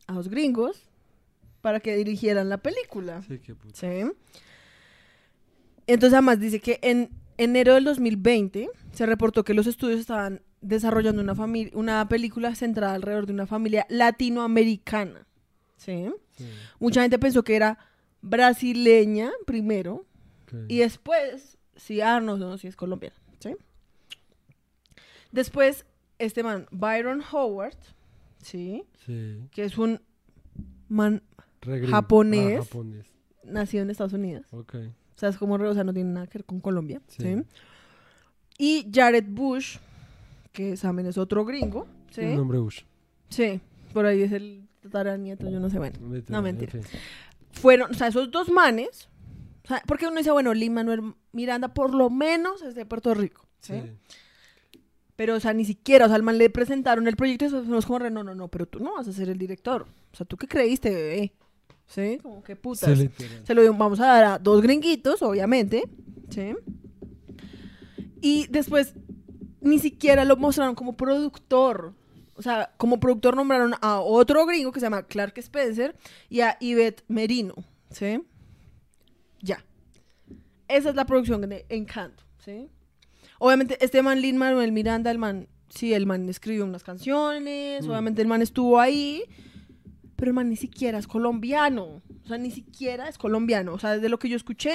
A 0.07 0.15
los 0.15 0.29
gringos 0.29 0.88
para 1.69 1.81
que 1.81 1.95
dirigieran 1.95 2.49
la 2.49 2.57
película. 2.57 3.21
Sí, 3.29 3.41
qué 3.41 3.55
puta. 3.55 3.75
¿Sí? 3.79 4.11
Entonces, 5.87 6.15
además 6.15 6.41
dice 6.41 6.61
que 6.61 6.79
en 6.81 7.11
enero 7.37 7.75
del 7.75 7.85
2020 7.85 8.71
se 8.91 9.05
reportó 9.05 9.45
que 9.45 9.53
los 9.53 9.67
estudios 9.67 10.01
estaban 10.01 10.41
desarrollando 10.63 11.21
una, 11.21 11.35
una 11.75 12.09
película 12.09 12.55
centrada 12.55 12.95
alrededor 12.95 13.27
de 13.27 13.35
una 13.35 13.47
familia 13.47 13.85
latinoamericana. 13.91 15.27
¿Sí? 15.77 16.09
Sí. 16.39 16.49
Mucha 16.81 17.03
gente 17.03 17.19
pensó 17.19 17.45
que 17.45 17.55
era 17.55 17.79
brasileña 18.23 19.31
primero 19.45 20.07
y 20.69 20.79
después, 20.79 21.59
si 21.77 22.01
ah, 22.01 22.19
no, 22.19 22.39
no, 22.39 22.57
si 22.57 22.69
es 22.69 22.77
colombiana. 22.77 23.17
¿Sí? 23.41 23.55
Después, 25.33 25.85
este 26.19 26.43
man, 26.43 26.67
Byron 26.71 27.23
Howard, 27.31 27.77
¿sí? 28.41 28.85
Sí. 29.05 29.47
Que 29.51 29.65
es 29.65 29.77
un 29.77 30.01
man 30.89 31.23
Japonés. 31.89 32.61
Ah, 32.61 32.63
japonés. 32.65 33.07
nacido 33.45 33.83
en 33.83 33.91
Estados 33.91 34.13
Unidos. 34.13 34.47
O 34.53 34.65
sea, 35.17 35.29
es 35.31 35.37
como, 35.37 35.55
o 35.55 35.75
sea, 35.75 35.85
no 35.85 35.93
tiene 35.93 36.11
nada 36.13 36.27
que 36.27 36.39
ver 36.39 36.45
con 36.45 36.61
Colombia. 36.61 37.01
Sí. 37.09 37.23
¿sí? 37.23 37.43
Y 38.59 38.91
Jared 38.93 39.25
Bush, 39.29 39.79
que 40.53 40.77
también 40.77 41.09
es 41.09 41.19
otro 41.19 41.45
gringo. 41.45 41.87
¿sí? 42.11 42.25
Nombre 42.25 42.59
Bush. 42.59 42.83
Sí, 43.29 43.61
por 43.93 44.07
ahí 44.07 44.23
es 44.23 44.33
el 44.33 44.67
tataranieto, 44.83 45.51
yo 45.51 45.61
no 45.61 45.69
sé, 45.71 45.79
bueno. 45.79 45.99
Vete, 46.03 46.33
No, 46.33 46.39
en 46.39 46.45
mentira. 46.45 46.73
fin. 46.73 46.83
Fueron, 47.53 47.91
o 47.91 47.95
sea, 47.95 48.07
esos 48.09 48.31
dos 48.31 48.49
manes, 48.51 49.09
o 49.65 49.69
sea, 49.69 49.83
porque 49.87 50.07
uno 50.07 50.17
dice, 50.19 50.31
bueno, 50.31 50.55
Lin 50.55 50.73
Manuel 50.75 51.15
Miranda 51.33 51.75
por 51.75 51.95
lo 51.95 52.11
menos 52.11 52.63
es 52.63 52.75
de 52.75 52.87
Puerto 52.87 53.13
Rico. 53.15 53.47
¿sí? 53.61 53.75
Sí. 53.83 54.79
Pero, 55.17 55.35
o 55.35 55.41
sea, 55.41 55.53
ni 55.53 55.65
siquiera, 55.65 56.05
o 56.05 56.09
sea, 56.09 56.15
al 56.15 56.23
man 56.23 56.39
le 56.39 56.49
presentaron 56.49 57.09
el 57.09 57.17
proyecto 57.17 57.47
y 57.47 57.49
fuimos 57.49 57.87
como, 57.87 57.99
no, 58.09 58.23
no, 58.23 58.35
no, 58.37 58.49
pero 58.49 58.67
tú 58.67 58.79
no 58.79 58.95
vas 58.95 59.09
a 59.09 59.13
ser 59.13 59.29
el 59.29 59.37
director. 59.37 59.83
O 60.13 60.17
sea, 60.17 60.25
¿tú 60.25 60.37
qué 60.37 60.47
creíste, 60.47 60.91
bebé? 60.91 61.33
¿Sí? 61.89 62.19
Como 62.23 62.43
que 62.43 62.55
putas. 62.55 62.97
Literal. 62.99 63.47
Se 63.47 63.55
lo 63.55 63.73
vamos 63.75 63.99
a 64.01 64.07
dar 64.07 64.25
a 64.25 64.39
dos 64.39 64.63
gringuitos, 64.63 65.21
obviamente. 65.23 65.83
¿Sí? 66.31 66.55
Y 68.21 68.47
después 68.49 68.95
ni 69.61 69.79
siquiera 69.79 70.25
lo 70.25 70.37
mostraron 70.37 70.75
como 70.75 70.97
productor. 70.97 71.95
O 72.35 72.43
sea, 72.43 72.73
como 72.77 73.01
productor 73.01 73.35
nombraron 73.37 73.75
a 73.81 74.01
otro 74.01 74.47
gringo 74.47 74.71
que 74.71 74.81
se 74.81 74.87
llama 74.87 75.03
Clark 75.05 75.37
Spencer 75.39 75.97
y 76.29 76.41
a 76.41 76.57
Yvette 76.61 77.03
Merino. 77.09 77.55
¿Sí? 77.91 78.21
Ya. 79.41 79.65
Esa 80.69 80.91
es 80.91 80.95
la 80.95 81.07
producción 81.07 81.41
de 81.41 81.67
Encanto. 81.69 82.23
¿Sí? 82.45 82.69
Obviamente, 83.41 83.77
este 83.85 84.03
man, 84.03 84.21
Lin 84.21 84.37
Manuel 84.37 84.73
Miranda, 84.73 85.11
el 85.11 85.19
man, 85.19 85.49
sí, 85.69 85.95
el 85.95 86.07
man 86.07 86.29
escribió 86.29 86.65
unas 86.65 86.85
canciones, 86.85 87.87
Mm. 87.87 87.91
obviamente 87.91 88.23
el 88.23 88.29
man 88.29 88.43
estuvo 88.43 88.79
ahí, 88.81 89.23
pero 90.19 90.31
el 90.31 90.35
man 90.35 90.51
ni 90.51 90.57
siquiera 90.57 90.99
es 90.99 91.07
colombiano. 91.07 92.03
O 92.25 92.29
sea, 92.29 92.37
ni 92.37 92.51
siquiera 92.51 93.09
es 93.09 93.17
colombiano. 93.17 93.73
O 93.73 93.79
sea, 93.79 93.95
desde 93.95 94.09
lo 94.11 94.19
que 94.19 94.29
yo 94.29 94.37
escuché, 94.37 94.75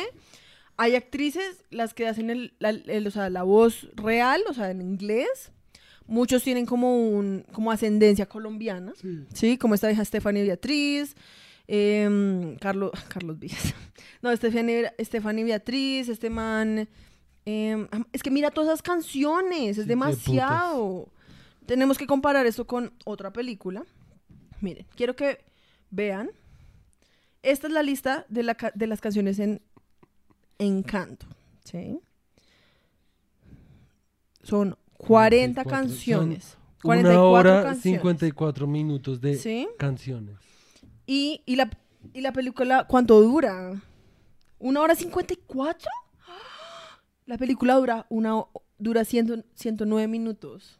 hay 0.78 0.96
actrices, 0.96 1.64
las 1.70 1.94
que 1.94 2.08
hacen 2.08 2.30
el, 2.32 2.54
la, 2.58 2.70
el- 2.70 3.06
o 3.06 3.12
sea, 3.12 3.30
la 3.30 3.44
voz 3.44 3.90
real, 3.96 4.42
o 4.50 4.54
sea, 4.54 4.72
en 4.72 4.82
inglés. 4.82 5.52
Muchos 6.08 6.44
tienen 6.44 6.66
como 6.66 6.98
un, 7.10 7.46
como 7.52 7.72
ascendencia 7.72 8.26
colombiana. 8.26 8.94
Sí. 9.34 9.58
como 9.58 9.76
esta 9.76 9.92
hija 9.92 10.04
Stephanie 10.04 10.44
Beatriz, 10.44 11.16
em, 11.68 12.56
Carlos, 12.58 12.92
Carlos 13.10 13.38
Villas. 13.40 13.74
No, 14.22 14.36
Stephanie, 14.36 14.92
Stephanie 15.00 15.44
Beatriz, 15.44 16.10
este 16.10 16.30
man. 16.30 16.88
em, 17.46 17.88
es 18.14 18.24
que 18.24 18.32
mira 18.32 18.52
todas 18.52 18.70
esas 18.70 18.82
canciones, 18.82 19.76
Sí, 19.76 19.82
es 19.82 19.88
demasiado. 19.88 21.10
Tenemos 21.66 21.98
que 21.98 22.08
comparar 22.08 22.46
esto 22.46 22.66
con 22.68 22.92
otra 23.06 23.32
película. 23.32 23.84
Miren, 24.64 24.86
quiero 24.96 25.16
que 25.16 25.44
vean. 25.92 26.32
Esta 27.42 27.68
es 27.68 27.74
la 27.74 27.84
lista 27.84 28.26
de, 28.30 28.44
la 28.44 28.58
de 28.74 28.88
las 28.88 29.02
canciones 29.02 29.38
en 29.40 29.62
Encanto. 30.58 31.26
¿sí? 31.66 32.00
Son 34.42 34.78
40 34.98 35.66
44, 35.66 35.70
canciones. 35.70 36.58
Una 36.84 37.02
44 37.02 37.30
hora 37.30 37.64
canciones. 37.64 37.82
54 37.82 38.68
minutos 38.68 39.20
de 39.20 39.36
¿Sí? 39.36 39.68
canciones. 39.78 40.38
Y, 41.06 41.42
y, 41.46 41.58
la, 41.58 41.70
y 42.14 42.22
la 42.22 42.32
película, 42.32 42.88
¿cuánto 42.88 43.22
dura? 43.22 43.82
¿Una 44.60 44.80
hora 44.80 44.96
cincuenta 44.96 45.34
y 45.34 45.40
cuatro? 45.46 45.92
La 47.26 47.38
película 47.38 47.76
dura, 47.76 48.06
una, 48.10 48.46
dura 48.78 49.04
ciento, 49.04 49.44
109 49.56 50.08
minutos. 50.08 50.80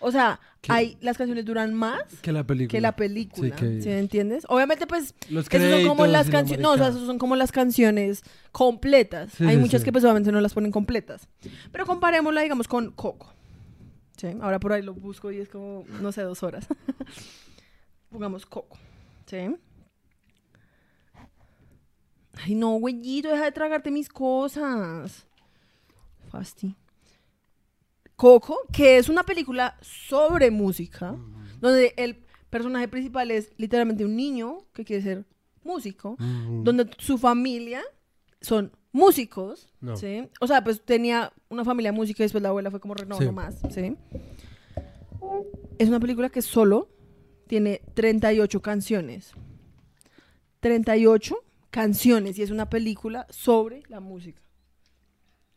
O 0.00 0.10
sea, 0.10 0.40
hay, 0.68 0.96
las 1.00 1.16
canciones 1.18 1.44
duran 1.44 1.74
más 1.74 2.02
Que 2.22 2.32
la 2.32 2.44
película. 2.46 2.70
que 2.76 2.80
la 2.80 2.96
película. 2.96 3.56
Sí, 3.56 3.64
que- 3.64 3.82
¿Sí 3.82 3.88
me 3.90 3.98
entiendes? 3.98 4.44
Obviamente, 4.48 4.86
pues, 4.86 5.14
Los 5.28 5.46
esas 5.50 5.70
son 5.70 5.88
como 5.88 6.06
las 6.06 6.30
canciones. 6.30 6.62
No, 6.62 6.72
o 6.72 6.76
sea, 6.76 6.88
esas 6.88 7.02
son 7.06 7.18
como 7.18 7.36
las 7.36 7.52
canciones 7.52 8.22
completas. 8.52 9.32
Sí, 9.34 9.44
hay 9.44 9.56
muchas 9.58 9.84
que 9.84 9.92
pues 9.92 10.02
obviamente 10.04 10.32
no 10.32 10.40
las 10.40 10.54
ponen 10.54 10.72
completas. 10.72 11.28
Pero 11.70 11.84
comparémosla, 11.86 12.40
digamos, 12.42 12.66
con 12.66 12.90
Coco. 12.92 13.32
¿Sí? 14.16 14.28
Ahora 14.42 14.58
por 14.60 14.72
ahí 14.72 14.82
lo 14.82 14.92
busco 14.94 15.30
y 15.32 15.38
es 15.38 15.48
como, 15.48 15.84
no 16.00 16.12
sé, 16.12 16.22
dos 16.22 16.42
horas. 16.42 16.66
Pongamos 18.10 18.44
Coco. 18.46 18.76
¿Sí? 19.26 19.36
Ay, 22.42 22.54
no, 22.54 22.72
güeyito, 22.78 23.28
deja 23.28 23.44
de 23.44 23.52
tragarte 23.52 23.90
mis 23.90 24.08
cosas. 24.08 25.26
Fasti. 26.30 26.74
Coco, 28.20 28.58
que 28.70 28.98
es 28.98 29.08
una 29.08 29.22
película 29.22 29.78
sobre 29.80 30.50
música, 30.50 31.16
donde 31.58 31.94
el 31.96 32.16
personaje 32.50 32.86
principal 32.86 33.30
es 33.30 33.50
literalmente 33.56 34.04
un 34.04 34.14
niño 34.14 34.66
que 34.74 34.84
quiere 34.84 35.02
ser 35.02 35.24
músico, 35.64 36.16
donde 36.18 36.90
su 36.98 37.16
familia 37.16 37.80
son 38.42 38.72
músicos, 38.92 39.72
No. 39.80 39.96
¿sí? 39.96 40.28
O 40.38 40.46
sea, 40.46 40.62
pues 40.62 40.84
tenía 40.84 41.32
una 41.48 41.64
familia 41.64 41.92
música 41.92 42.22
y 42.22 42.24
después 42.24 42.42
la 42.42 42.50
abuela 42.50 42.70
fue 42.70 42.78
como, 42.78 42.94
no, 42.94 43.16
Sí. 43.16 43.30
más, 43.30 43.58
¿sí? 43.70 43.96
Es 45.78 45.88
una 45.88 45.98
película 45.98 46.28
que 46.28 46.42
solo 46.42 46.90
tiene 47.46 47.80
38 47.94 48.60
canciones. 48.60 49.32
38 50.60 51.36
canciones 51.70 52.38
y 52.38 52.42
es 52.42 52.50
una 52.50 52.68
película 52.68 53.26
sobre 53.30 53.82
la 53.88 54.00
música. 54.00 54.42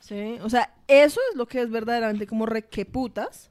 ¿Sí? 0.04 0.38
O 0.42 0.50
sea, 0.50 0.74
eso 0.90 1.22
es 1.32 1.38
lo 1.38 1.46
que 1.46 1.62
es 1.62 1.70
verdaderamente 1.70 2.28
como 2.28 2.46
re 2.46 2.64
que 2.66 2.86
putas. 2.86 3.50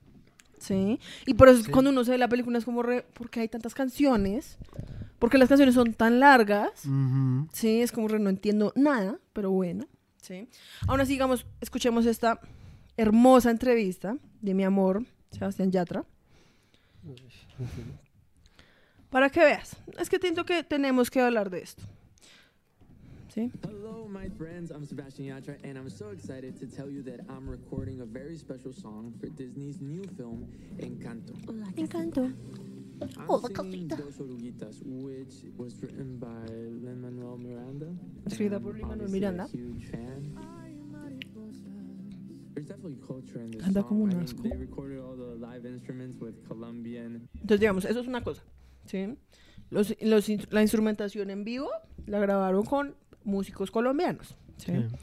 ¿Sí? 0.58 1.00
Y 1.26 1.32
por 1.34 1.48
eso 1.48 1.64
Sí. 1.64 1.70
cuando 1.72 1.90
uno 1.90 2.04
se 2.04 2.10
ve 2.12 2.18
la 2.18 2.28
película 2.28 2.58
es 2.58 2.64
como 2.66 2.82
re, 2.82 3.02
¿por 3.02 3.30
qué 3.30 3.40
hay 3.40 3.48
tantas 3.48 3.72
canciones? 3.74 4.58
Porque 5.18 5.38
las 5.38 5.48
canciones 5.48 5.74
son 5.74 5.94
tan 5.94 6.20
largas. 6.20 6.82
Sí, 7.52 7.80
es 7.80 7.90
como 7.90 8.06
re, 8.06 8.18
no 8.18 8.28
entiendo 8.28 8.72
nada, 8.76 9.18
pero 9.32 9.50
bueno. 9.50 9.86
Sí. 10.20 10.46
Aún 10.86 11.00
así, 11.00 11.12
digamos, 11.14 11.46
escuchemos 11.62 12.04
esta 12.06 12.38
hermosa 12.98 13.50
entrevista 13.50 14.18
de 14.42 14.52
mi 14.54 14.62
amor, 14.62 15.04
Sebastián 15.30 15.72
Yatra. 15.72 16.04
Para 19.10 19.30
que 19.30 19.40
veas. 19.40 19.76
Es 19.98 20.08
que 20.10 20.18
siento 20.18 20.44
que 20.44 20.62
tenemos 20.62 21.10
que 21.10 21.20
hablar 21.22 21.48
de 21.50 21.60
esto. 21.62 21.82
¿Sí? 23.32 23.50
Hello, 23.66 24.06
my 24.08 24.28
friends. 24.36 24.70
I'm 24.70 24.84
Sebastian 24.84 25.26
Yatra, 25.26 25.56
and 25.64 25.78
I'm 25.78 25.88
so 25.88 26.10
excited 26.10 26.58
to 26.60 26.66
tell 26.66 26.90
you 26.90 27.02
that 27.04 27.20
I'm 27.30 27.48
recording 27.48 28.02
a 28.02 28.04
very 28.04 28.36
special 28.36 28.74
song 28.74 29.14
for 29.18 29.28
Disney's 29.28 29.80
new 29.80 30.02
film, 30.18 30.46
Encanto. 30.78 31.32
Me 31.74 31.82
encantó. 31.84 32.30
I'm 33.00 33.26
Hola, 33.26 33.48
cosita. 33.48 33.96
Dos 33.96 34.18
Oruguitas, 34.20 34.82
which 34.84 35.46
was 35.56 35.74
written 35.82 36.18
by 36.18 36.44
Lin-Manuel 36.46 37.38
Miranda. 37.38 37.86
Escrita 38.26 38.60
por 38.60 38.74
Lin-Manuel 38.74 39.08
Miranda. 39.08 39.46
huge 39.50 39.86
fan. 39.90 40.36
There's 42.54 42.66
definitely 42.66 42.98
culture 43.06 43.40
in 43.40 43.50
this 43.52 43.64
Anda 43.64 43.80
song. 43.80 43.88
como 43.88 44.04
un 44.04 44.10
I 44.10 44.14
mean, 44.14 44.24
asco. 44.26 44.42
they 44.42 44.56
recorded 44.58 45.00
all 45.00 45.16
the 45.16 45.36
live 45.40 45.64
instruments 45.64 46.18
with 46.20 46.34
Colombian 46.46 47.26
Entonces, 47.40 47.60
digamos, 47.60 47.86
eso 47.86 48.00
es 48.00 48.06
una 48.06 48.20
cosa. 48.22 48.42
¿Sí? 48.84 49.16
Los, 49.70 49.94
los 50.02 50.28
la 50.52 50.60
instrumentación 50.60 51.30
en 51.30 51.44
vivo 51.44 51.70
la 52.06 52.20
grabaron 52.20 52.64
con 52.64 52.94
músicos 53.24 53.70
colombianos. 53.70 54.36
¿sí? 54.56 54.72
Sí. 54.72 54.96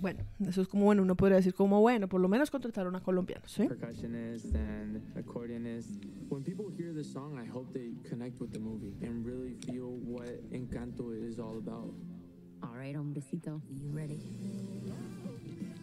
Bueno, 0.00 0.20
eso 0.48 0.62
es 0.62 0.68
como, 0.68 0.86
bueno, 0.86 1.02
uno 1.02 1.14
podría 1.14 1.36
decir 1.36 1.52
como, 1.52 1.80
bueno, 1.80 2.08
por 2.08 2.20
lo 2.20 2.28
menos 2.28 2.50
contrataron 2.50 2.96
a 2.96 3.00
colombianos. 3.00 3.52
¿sí? 3.52 3.68
percussionist 3.68 4.54
and 4.54 5.02
accordionist. 5.16 5.90
When 6.30 6.42
people 6.42 6.66
hear 6.70 6.94
this 6.94 7.12
song, 7.12 7.38
I 7.38 7.46
hope 7.46 7.72
they 7.72 7.92
connect 8.08 8.40
with 8.40 8.52
the 8.52 8.60
movie 8.60 8.94
and 9.02 9.26
really 9.26 9.54
feel 9.66 9.98
what 10.04 10.28
Encanto 10.50 11.12
is 11.12 11.38
all 11.38 11.58
about. 11.58 11.92
All 12.62 12.76
right, 12.76 12.96
hombrecito, 12.96 13.60
you 13.70 13.90
ready? 13.90 14.20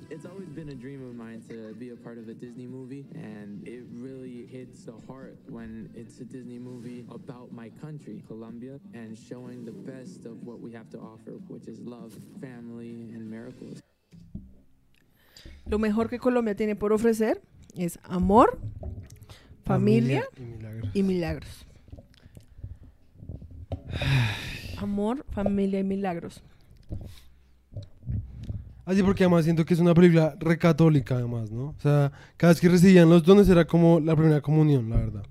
It's 0.10 0.26
always 0.26 0.47
been 0.47 0.70
a 0.70 0.76
dream 0.76 1.05
of 1.05 1.16
mine 1.16 1.43
to 1.49 1.74
be 1.74 1.89
a 1.89 1.95
part 1.95 2.18
of 2.18 2.30
a 2.30 2.34
Disney 2.34 2.66
movie, 2.66 3.05
and 3.14 3.68
it 3.68 3.84
really 3.91 4.45
hits 4.45 4.86
the 4.86 4.93
heart 5.05 5.38
when 5.49 5.89
it's 5.95 6.22
a 6.22 6.24
Disney 6.24 6.60
movie 6.60 7.05
about 7.12 7.51
my 7.51 7.70
country, 7.82 8.24
Colombia, 8.26 8.80
and 8.93 9.18
showing 9.18 9.66
the 9.66 9.74
best 9.74 10.26
of 10.26 10.41
what 10.43 10.62
we 10.62 10.72
have 10.72 10.89
to 10.91 10.97
offer, 10.97 11.32
which 11.49 11.68
is 11.68 11.80
love, 11.82 12.14
family, 12.39 13.12
and 13.14 13.30
miracles. 13.30 13.82
Lo 15.66 15.78
mejor 15.78 16.08
que 16.08 16.20
Colombia 16.20 16.55
tiene 16.55 16.76
por 16.78 16.93
ofrecer 16.93 17.41
es 17.76 17.99
amor, 18.03 18.60
familia, 19.66 20.24
y 20.38 20.43
milagros. 20.45 20.91
y 20.95 21.03
milagros. 21.03 21.66
Amor, 24.78 25.26
familia 25.32 25.80
y 25.82 25.84
milagros. 25.84 26.41
Así 28.88 29.03
porque 29.03 29.25
además 29.25 29.43
siento 29.43 29.65
que 29.65 29.73
es 29.73 29.81
una 29.81 29.93
película 29.93 30.33
recatólica 30.39 31.15
además, 31.15 31.51
¿no? 31.51 31.75
O 31.77 31.79
sea, 31.81 32.09
cada 32.38 32.53
vez 32.53 32.61
que 32.61 32.69
recibían 32.69 33.09
los 33.09 33.21
dones 33.21 33.49
era 33.49 33.67
como 33.67 33.99
la 33.99 34.15
primera 34.15 34.39
comunión, 34.39 34.89
la 34.89 34.95
verdad. 34.95 35.25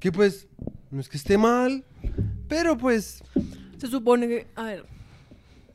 Que 0.00 0.10
pues, 0.10 0.48
no 0.90 1.00
es 1.00 1.08
que 1.08 1.18
esté 1.18 1.38
mal, 1.38 1.84
pero 2.48 2.76
pues, 2.76 3.22
Se 3.76 3.86
supone 3.86 4.26
que, 4.26 4.48
a 4.56 4.64
ver, 4.64 4.84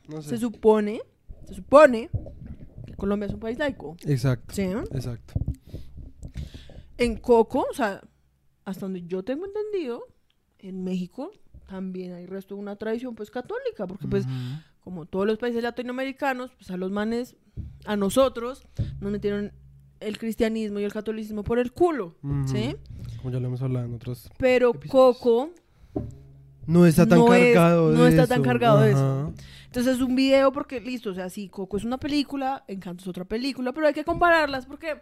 no 0.08 0.20
sé. 0.20 0.28
se 0.28 0.36
supone, 0.36 1.00
se 1.48 1.54
supone 1.54 2.10
que 2.86 2.92
Colombia 2.92 3.28
es 3.28 3.32
un 3.32 3.40
país 3.40 3.58
laico. 3.58 3.96
Exacto, 4.04 4.52
¿Sí? 4.52 4.64
exacto. 4.92 5.32
En 6.98 7.16
Coco, 7.16 7.64
o 7.70 7.74
sea, 7.74 8.02
hasta 8.66 8.82
donde 8.82 9.06
yo 9.06 9.22
tengo 9.22 9.46
entendido, 9.46 10.06
en 10.58 10.84
México 10.84 11.30
también 11.66 12.12
hay 12.12 12.26
resto 12.26 12.56
de 12.56 12.60
una 12.60 12.76
tradición 12.76 13.14
pues 13.14 13.30
católica, 13.30 13.86
porque 13.86 14.06
pues. 14.06 14.26
Como 14.84 15.06
todos 15.06 15.26
los 15.26 15.38
países 15.38 15.62
latinoamericanos, 15.62 16.52
pues 16.56 16.70
a 16.70 16.76
los 16.76 16.90
manes, 16.90 17.36
a 17.86 17.96
nosotros, 17.96 18.62
nos 19.00 19.10
metieron 19.10 19.52
el 20.00 20.18
cristianismo 20.18 20.78
y 20.80 20.84
el 20.84 20.92
catolicismo 20.92 21.42
por 21.44 21.58
el 21.58 21.72
culo. 21.72 22.14
¿sí? 22.46 22.76
Como 23.22 23.32
ya 23.32 23.40
lo 23.40 23.46
hemos 23.48 23.62
hablado 23.62 23.86
en 23.86 23.94
otros... 23.94 24.30
Pero 24.38 24.70
Episodios. 24.70 25.16
Coco, 25.18 25.50
No 26.66 26.86
está 26.86 27.06
tan 27.06 27.18
No 27.18 27.32
es- 27.34 27.54
cargado 27.54 27.90
de 27.92 27.98
no 27.98 28.06
está 28.06 28.22
eso. 28.24 28.28
tan 28.34 28.42
cargado 28.42 28.80
de 28.80 28.90
eso. 28.92 29.32
Entonces 29.66 29.96
es 29.96 30.02
un 30.02 30.14
video 30.14 30.52
porque, 30.52 30.80
listo, 30.80 31.10
o 31.10 31.14
sea, 31.14 31.28
sí, 31.30 31.48
Coco 31.48 31.76
es 31.76 31.84
una 31.84 31.98
película, 31.98 32.64
Encanto 32.68 33.02
es 33.02 33.08
otra 33.08 33.24
película, 33.24 33.72
pero 33.72 33.86
hay 33.86 33.94
que 33.94 34.04
compararlas 34.04 34.66
porque 34.66 35.00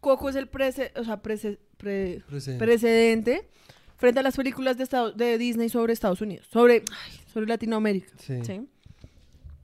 Coco 0.00 0.28
es 0.28 0.36
el 0.36 0.48
prece, 0.48 0.92
o 0.96 1.04
sea, 1.04 1.20
prece- 1.22 1.58
pre- 1.76 2.22
precedente 2.58 3.48
frente 3.96 4.20
a 4.20 4.22
las 4.22 4.36
películas 4.36 4.76
de, 4.78 4.84
Estado- 4.84 5.12
de 5.12 5.36
Disney 5.38 5.68
sobre 5.68 5.92
Estados 5.92 6.20
Unidos, 6.20 6.46
sobre, 6.50 6.84
ay, 6.92 7.20
sobre 7.32 7.46
Latinoamérica, 7.48 8.12
Sí. 8.18 8.44
¿sí? 8.44 8.60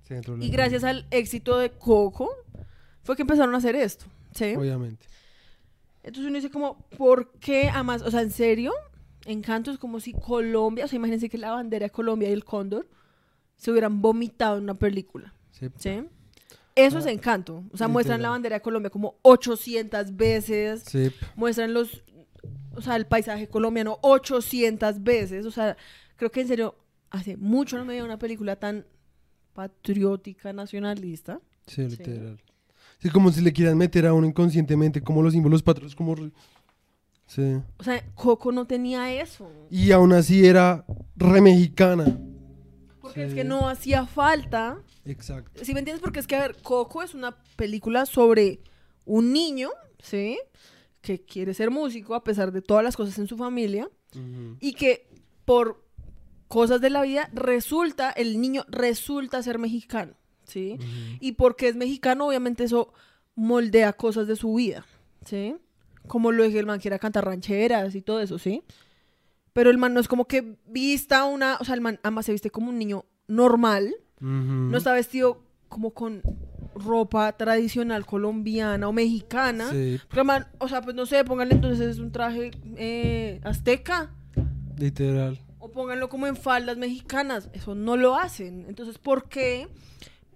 Sí, 0.07 0.15
Y 0.41 0.51
gracias 0.51 0.85
al 0.85 1.07
éxito 1.11 1.59
de 1.59 1.71
Coco 1.71 2.31
fue 3.03 3.17
que 3.17 3.23
empezaron 3.23 3.55
a 3.55 3.59
hacer 3.59 3.75
esto, 3.75 4.05
¿sí? 4.35 4.55
Obviamente. 4.57 5.07
Entonces 6.03 6.27
uno 6.29 6.37
dice 6.37 6.51
como, 6.51 6.79
¿por 6.99 7.31
qué 7.39 7.71
además, 7.71 8.03
o 8.03 8.11
sea, 8.11 8.21
en 8.21 8.31
serio? 8.31 8.73
Encanto 9.25 9.71
es 9.71 9.79
como 9.79 10.01
si 10.01 10.13
Colombia, 10.13 10.85
o 10.85 10.89
sea, 10.89 10.97
imagínense 10.97 11.31
que 11.31 11.39
la 11.39 11.53
bandera 11.53 11.87
de 11.87 11.91
Colombia 11.91 12.29
y 12.29 12.33
el 12.33 12.45
cóndor 12.45 12.87
se 13.57 13.71
hubieran 13.71 14.03
vomitado 14.03 14.59
en 14.59 14.65
una 14.65 14.75
película, 14.75 15.33
Sí. 15.53 15.69
¿sí? 15.79 16.05
Eso 16.77 16.99
es 16.99 17.07
Ah, 17.07 17.11
Encanto, 17.13 17.63
o 17.73 17.77
sea, 17.77 17.89
muestran 17.89 18.21
la 18.21 18.29
bandera 18.31 18.57
de 18.57 18.61
Colombia 18.61 18.91
como 18.91 19.17
800 19.23 20.15
veces, 20.17 20.83
Sí. 20.87 21.11
muestran 21.37 21.73
los, 21.73 22.03
o 22.75 22.83
sea, 22.83 22.97
el 22.97 23.07
paisaje 23.07 23.49
colombiano 23.49 23.99
800 24.03 25.03
veces, 25.03 25.47
o 25.47 25.51
sea, 25.51 25.77
creo 26.17 26.31
que 26.31 26.43
en 26.43 26.49
serio, 26.49 26.75
hace 27.11 27.37
mucho 27.39 27.79
no 27.79 27.85
me 27.85 27.93
veía 27.95 28.05
una 28.05 28.19
película 28.19 28.57
tan 28.57 28.85
patriótica, 29.55 30.53
nacionalista. 30.53 31.41
Sí, 31.67 31.83
literal. 31.89 32.41
Sí, 32.99 33.09
como 33.11 33.31
si 33.33 33.41
le 33.41 33.53
quieran 33.53 33.79
meter 33.79 34.07
a 34.07 34.13
uno 34.15 34.27
inconscientemente, 34.27 35.01
como 35.03 35.23
los 35.23 35.33
símbolos 35.33 35.63
patrios, 35.63 35.95
como... 35.95 36.15
Sí. 37.27 37.57
O 37.79 37.85
sea, 37.85 38.05
Coco 38.15 38.53
no 38.53 38.67
tenía 38.67 39.13
eso. 39.21 39.51
Y 39.71 39.93
aún 39.93 40.13
así 40.13 40.45
era 40.47 40.85
re 41.17 41.41
mexicana. 41.41 42.19
Porque 43.01 43.21
Sí. 43.23 43.29
es 43.29 43.35
que 43.35 43.45
no 43.45 43.69
hacía 43.69 44.07
falta. 44.07 44.79
Exacto. 45.05 45.65
¿Sí 45.65 45.73
me 45.73 45.81
entiendes? 45.81 46.03
Porque 46.03 46.21
es 46.21 46.27
que, 46.27 46.37
a 46.37 46.41
ver, 46.41 46.57
Coco 46.63 47.03
es 47.03 47.15
una 47.15 47.37
película 47.57 48.07
sobre 48.07 48.61
un 49.05 49.33
niño, 49.33 49.71
¿sí? 50.03 50.39
Que 51.01 51.21
quiere 51.21 51.53
ser 51.55 51.71
músico 51.71 52.15
a 52.15 52.25
pesar 52.25 52.53
de 52.53 52.63
todas 52.63 52.85
las 52.85 52.97
cosas 52.97 53.19
en 53.19 53.27
su 53.27 53.37
familia. 53.37 53.91
Y 54.61 54.73
que 54.75 55.07
por 55.45 55.84
cosas 56.55 56.81
de 56.81 56.89
la 56.89 57.03
vida 57.03 57.29
resulta, 57.33 58.13
el 58.13 58.41
niño 58.41 58.65
resulta 58.69 59.43
ser 59.43 59.59
mexicano, 59.59 60.13
¿sí? 60.45 60.79
Y 61.19 61.33
porque 61.33 61.67
es 61.67 61.75
mexicano, 61.75 62.29
obviamente 62.29 62.63
eso 62.63 62.93
moldea 63.35 63.93
cosas 63.93 64.29
de 64.29 64.37
su 64.37 64.55
vida, 64.55 64.87
¿sí? 65.25 65.57
Como 66.07 66.31
lo 66.31 66.45
dije 66.45 66.61
el 66.61 66.67
man 66.67 66.79
que 66.79 66.87
era 66.87 67.01
cantar 67.01 67.25
rancheras 67.25 67.97
y 67.97 68.03
todo 68.03 68.21
eso, 68.21 68.39
¿sí? 68.39 68.63
Pero 69.53 69.69
el 69.69 69.79
man 69.79 69.95
no 69.95 69.99
es 69.99 70.07
como 70.07 70.29
que 70.29 70.57
vista 70.69 71.25
una, 71.25 71.57
o 71.57 71.65
sea, 71.65 71.75
el 71.75 71.81
man 71.81 71.99
además 72.05 72.27
se 72.27 72.31
viste 72.31 72.51
como 72.51 72.69
un 72.69 72.79
niño 72.79 73.05
normal, 73.27 73.93
no 74.21 74.79
está 74.79 74.93
vestido 74.93 75.43
como 75.69 75.91
con 75.91 76.23
ropa 76.77 77.37
tradicional 77.37 78.07
colombiana 78.07 78.89
o 78.89 78.93
mexicana. 78.93 79.73
Sí, 79.73 79.99
Pero 80.09 80.23
el 80.23 80.27
man, 80.29 80.47
o 80.59 80.69
sea, 80.69 80.83
pues 80.83 80.95
no 80.95 81.05
sé, 81.05 81.25
pónganle 81.25 81.57
entonces 81.57 81.99
un 81.99 82.13
traje 82.13 82.53
eh, 82.77 83.41
azteca 83.43 84.13
literal. 84.79 85.41
O 85.65 85.71
pónganlo 85.71 86.09
como 86.09 86.27
en 86.27 86.37
faldas 86.37 86.77
mexicanas. 86.77 87.49
Eso 87.53 87.75
no 87.75 87.97
lo 87.97 88.17
hacen. 88.17 88.67
Entonces, 88.69 88.99
¿por 88.99 89.29
qué 89.29 89.69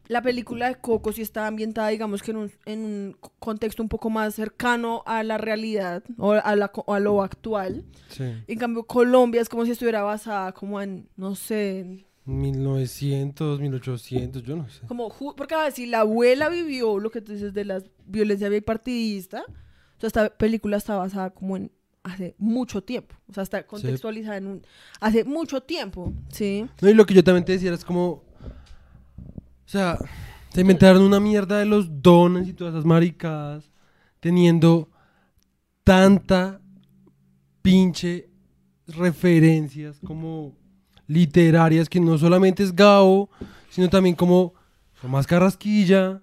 la 0.06 0.22
película 0.22 0.68
de 0.68 0.76
Coco 0.76 1.12
si 1.12 1.20
está 1.20 1.46
ambientada, 1.46 1.88
digamos 1.88 2.22
que 2.22 2.30
en 2.30 2.36
un, 2.38 2.52
en 2.64 2.78
un 2.84 3.16
contexto 3.38 3.82
un 3.82 3.90
poco 3.90 4.08
más 4.08 4.34
cercano 4.34 5.02
a 5.04 5.22
la 5.22 5.36
realidad 5.36 6.02
o 6.16 6.32
a, 6.32 6.56
la 6.56 6.72
a 6.86 6.98
lo 7.00 7.22
actual? 7.22 7.84
Sí. 8.08 8.24
En 8.46 8.58
cambio, 8.58 8.84
Colombia 8.84 9.42
es 9.42 9.48
como 9.50 9.66
si 9.66 9.72
estuviera 9.72 10.02
basada 10.02 10.52
como 10.52 10.80
en, 10.80 11.08
no 11.16 11.34
sé, 11.34 11.80
en- 11.80 12.06
1900, 12.24 13.58
1800, 13.60 14.42
yo 14.42 14.56
no 14.56 14.68
sé. 14.68 14.86
como, 14.86 15.08
porque 15.36 15.54
a 15.54 15.62
ver, 15.64 15.72
si 15.72 15.86
la 15.86 16.00
abuela 16.00 16.48
vivió 16.48 16.98
lo 16.98 17.10
que 17.10 17.20
tú 17.22 17.32
dices 17.32 17.52
de 17.54 17.64
la 17.64 17.82
violencia 18.06 18.48
bipartidista, 18.48 19.44
o 19.48 20.00
sea, 20.00 20.06
esta 20.08 20.28
película 20.30 20.76
está 20.76 20.96
basada 20.96 21.30
como 21.30 21.56
en 21.56 21.70
hace 22.08 22.34
mucho 22.38 22.82
tiempo, 22.82 23.14
o 23.28 23.32
sea, 23.32 23.42
está 23.42 23.66
contextualizada 23.66 24.36
en 24.36 24.46
un, 24.46 24.62
hace 25.00 25.24
mucho 25.24 25.60
tiempo, 25.62 26.12
¿sí? 26.30 26.66
No, 26.80 26.88
y 26.88 26.94
lo 26.94 27.06
que 27.06 27.14
yo 27.14 27.24
también 27.24 27.44
te 27.44 27.52
decía 27.52 27.72
es 27.72 27.84
como. 27.84 28.08
O 28.10 29.70
sea, 29.70 29.98
se 30.52 30.62
inventaron 30.62 31.02
una 31.02 31.20
mierda 31.20 31.58
de 31.58 31.66
los 31.66 32.02
dones 32.02 32.48
y 32.48 32.54
todas 32.54 32.74
esas 32.74 32.86
maricadas, 32.86 33.70
teniendo 34.20 34.88
tanta 35.84 36.60
pinche 37.62 38.30
referencias 38.86 40.00
como 40.04 40.56
literarias 41.06 41.88
que 41.88 42.00
no 42.00 42.16
solamente 42.16 42.62
es 42.62 42.74
Gabo, 42.74 43.30
sino 43.70 43.88
también 43.88 44.14
como 44.14 44.54
Tomás 45.00 45.26
Carrasquilla, 45.26 46.22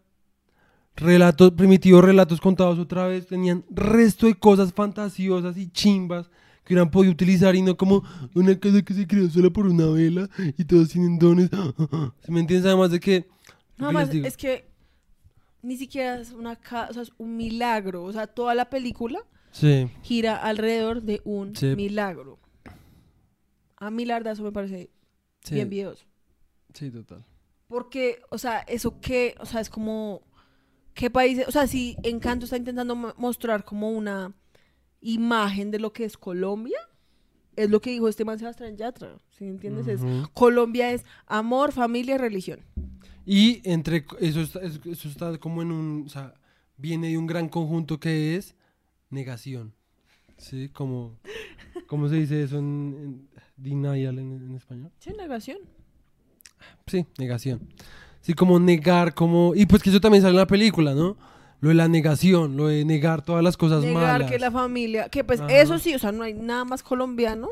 relatos, 0.95 1.51
primitivos 1.51 2.03
relatos 2.03 2.39
contados 2.39 2.79
otra 2.79 3.07
vez, 3.07 3.27
tenían 3.27 3.63
resto 3.69 4.27
de 4.27 4.35
cosas 4.35 4.73
fantasiosas 4.73 5.57
y 5.57 5.69
chimbas 5.69 6.29
que 6.63 6.73
hubieran 6.73 6.89
podido 6.89 7.11
utilizar 7.13 7.55
y 7.55 7.61
no 7.61 7.77
como 7.77 8.03
una 8.33 8.57
casa 8.59 8.81
que 8.81 8.93
se 8.93 9.05
creó 9.05 9.29
sola 9.29 9.49
por 9.49 9.67
una 9.67 9.85
vela 9.87 10.29
y 10.57 10.63
todos 10.65 10.89
tienen 10.89 11.19
dones. 11.19 11.49
¿Se 12.21 12.31
me 12.31 12.39
entiendes? 12.39 12.65
Además 12.65 12.91
de 12.91 12.99
que... 12.99 13.27
Nada 13.77 13.91
¿qué 13.91 13.97
les 13.99 14.07
más, 14.07 14.15
es 14.33 14.37
que 14.37 14.67
ni 15.61 15.77
siquiera 15.77 16.17
es 16.19 16.31
una 16.31 16.55
ca- 16.55 16.87
o 16.89 16.93
sea, 16.93 17.03
es 17.03 17.11
un 17.17 17.35
milagro, 17.37 18.03
o 18.03 18.11
sea, 18.13 18.27
toda 18.27 18.55
la 18.55 18.69
película 18.69 19.19
Sí, 19.51 19.89
gira 20.01 20.35
alrededor 20.37 21.01
de 21.01 21.21
un 21.23 21.55
Sí. 21.55 21.75
milagro. 21.75 22.39
A 23.77 23.89
mí 23.91 24.05
la 24.05 24.15
verdad 24.15 24.33
eso 24.33 24.43
me 24.43 24.51
parece 24.51 24.89
sí, 25.43 25.55
bien 25.55 25.69
videoso. 25.69 26.05
sí, 26.73 26.89
total. 26.91 27.23
Porque, 27.67 28.21
o 28.29 28.37
sea, 28.37 28.59
eso 28.59 28.99
que, 29.01 29.35
o 29.39 29.45
sea, 29.45 29.59
es 29.61 29.69
como, 29.69 30.21
¿qué 30.95 31.11
países? 31.11 31.47
O 31.47 31.51
sea, 31.51 31.67
si 31.67 31.95
Encanto 32.01 32.45
está 32.45 32.57
intentando 32.57 32.95
mo- 32.95 33.13
mostrar 33.17 33.63
como 33.63 33.91
una 33.91 34.33
imagen 35.01 35.69
de 35.69 35.77
lo 35.79 35.93
que 35.93 36.05
es 36.05 36.17
Colombia, 36.17 36.79
es 37.55 37.69
lo 37.69 37.79
que 37.79 37.91
dijo 37.91 38.07
este 38.09 38.25
man 38.25 38.39
Sebastián 38.39 38.75
Yatra, 38.75 39.17
¿sí 39.37 39.45
entiendes? 39.45 39.87
Es, 39.87 40.01
Ujú. 40.01 40.27
Colombia 40.33 40.91
es 40.91 41.05
amor, 41.27 41.71
familia 41.71 42.17
religión. 42.17 42.61
Y 43.25 43.61
entre 43.69 44.05
eso 44.19 44.41
está, 44.41 44.61
es- 44.61 44.79
eso 44.85 45.07
está 45.07 45.37
como 45.37 45.61
en 45.61 45.71
un, 45.71 46.03
o 46.05 46.09
sea, 46.09 46.33
viene 46.77 47.09
de 47.09 47.17
un 47.17 47.27
gran 47.27 47.47
conjunto 47.49 47.99
que 47.99 48.35
es 48.35 48.55
negación. 49.09 49.73
Sí, 50.37 50.67
como, 50.69 51.17
¿cómo 51.87 52.09
se 52.09 52.15
dice 52.15 52.43
eso 52.43 52.57
en, 52.59 52.95
en 52.99 53.29
denial 53.55 54.19
en, 54.19 54.33
en 54.33 54.55
español? 54.55 54.91
Sí, 54.99 55.11
negación. 55.17 55.59
Sí, 56.87 57.05
negación. 57.17 57.61
Sí, 58.26 58.34
como 58.34 58.59
negar, 58.59 59.13
como, 59.13 59.53
y 59.53 59.67
pues 59.67 59.84
que 59.84 59.91
eso 59.91 60.01
también 60.01 60.23
sale 60.23 60.32
en 60.32 60.38
la 60.38 60.47
película, 60.47 60.95
¿no? 60.95 61.15
Lo 61.59 61.69
de 61.69 61.76
la 61.76 61.88
negación, 61.88 62.57
lo 62.57 62.67
de 62.67 62.84
negar 62.84 63.21
todas 63.21 63.43
las 63.43 63.55
cosas 63.55 63.84
Negar 63.84 64.13
malas. 64.21 64.32
que 64.32 64.39
la 64.39 64.49
familia, 64.49 65.09
que 65.09 65.23
pues 65.23 65.41
Ajá. 65.41 65.51
eso 65.53 65.78
sí, 65.78 65.93
o 65.93 65.99
sea, 65.99 66.11
no 66.11 66.23
hay 66.23 66.34
nada 66.34 66.65
más 66.65 66.82
colombiano 66.82 67.49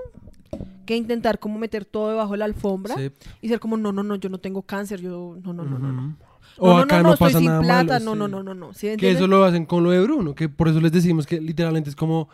que 0.88 0.96
intentar 0.96 1.38
como 1.38 1.60
meter 1.60 1.86
todo 1.86 2.10
debajo 2.10 2.32
de 2.32 2.40
la 2.40 2.46
alfombra 2.46 2.96
Sí. 2.96 3.12
y 3.42 3.50
ser 3.50 3.60
como, 3.60 3.78
no, 3.78 3.92
no, 3.92 4.02
no, 4.02 4.16
yo 4.16 4.30
no 4.30 4.40
tengo 4.40 4.64
cáncer, 4.64 5.00
yo, 5.00 5.38
no, 5.44 5.54
no, 5.54 5.64
no, 5.64 5.78
no, 5.78 5.92
no. 5.94 6.16
O 6.58 6.70
no, 6.70 6.78
acá 6.80 6.98
no, 6.98 7.04
no, 7.04 7.10
no, 7.12 7.18
pasa 7.18 7.38
sin 7.38 7.48
nada 7.50 7.62
plata, 7.62 8.00
malo, 8.00 8.06
no, 8.06 8.12
sí. 8.14 8.18
no, 8.20 8.28
no, 8.28 8.44
no, 8.44 8.54
no, 8.56 8.74
¿sí 8.74 8.98
Que 8.98 9.12
eso 9.12 9.28
lo 9.28 9.44
hacen 9.44 9.66
con 9.68 9.84
lo 9.84 9.92
de 9.92 10.00
Bruno, 10.02 10.34
que 10.34 10.50
por 10.50 10.70
eso 10.70 10.82
les 10.82 10.92
decimos 10.92 11.28
que 11.28 11.40
literalmente 11.40 11.92
es 11.92 11.96
como 11.96 12.30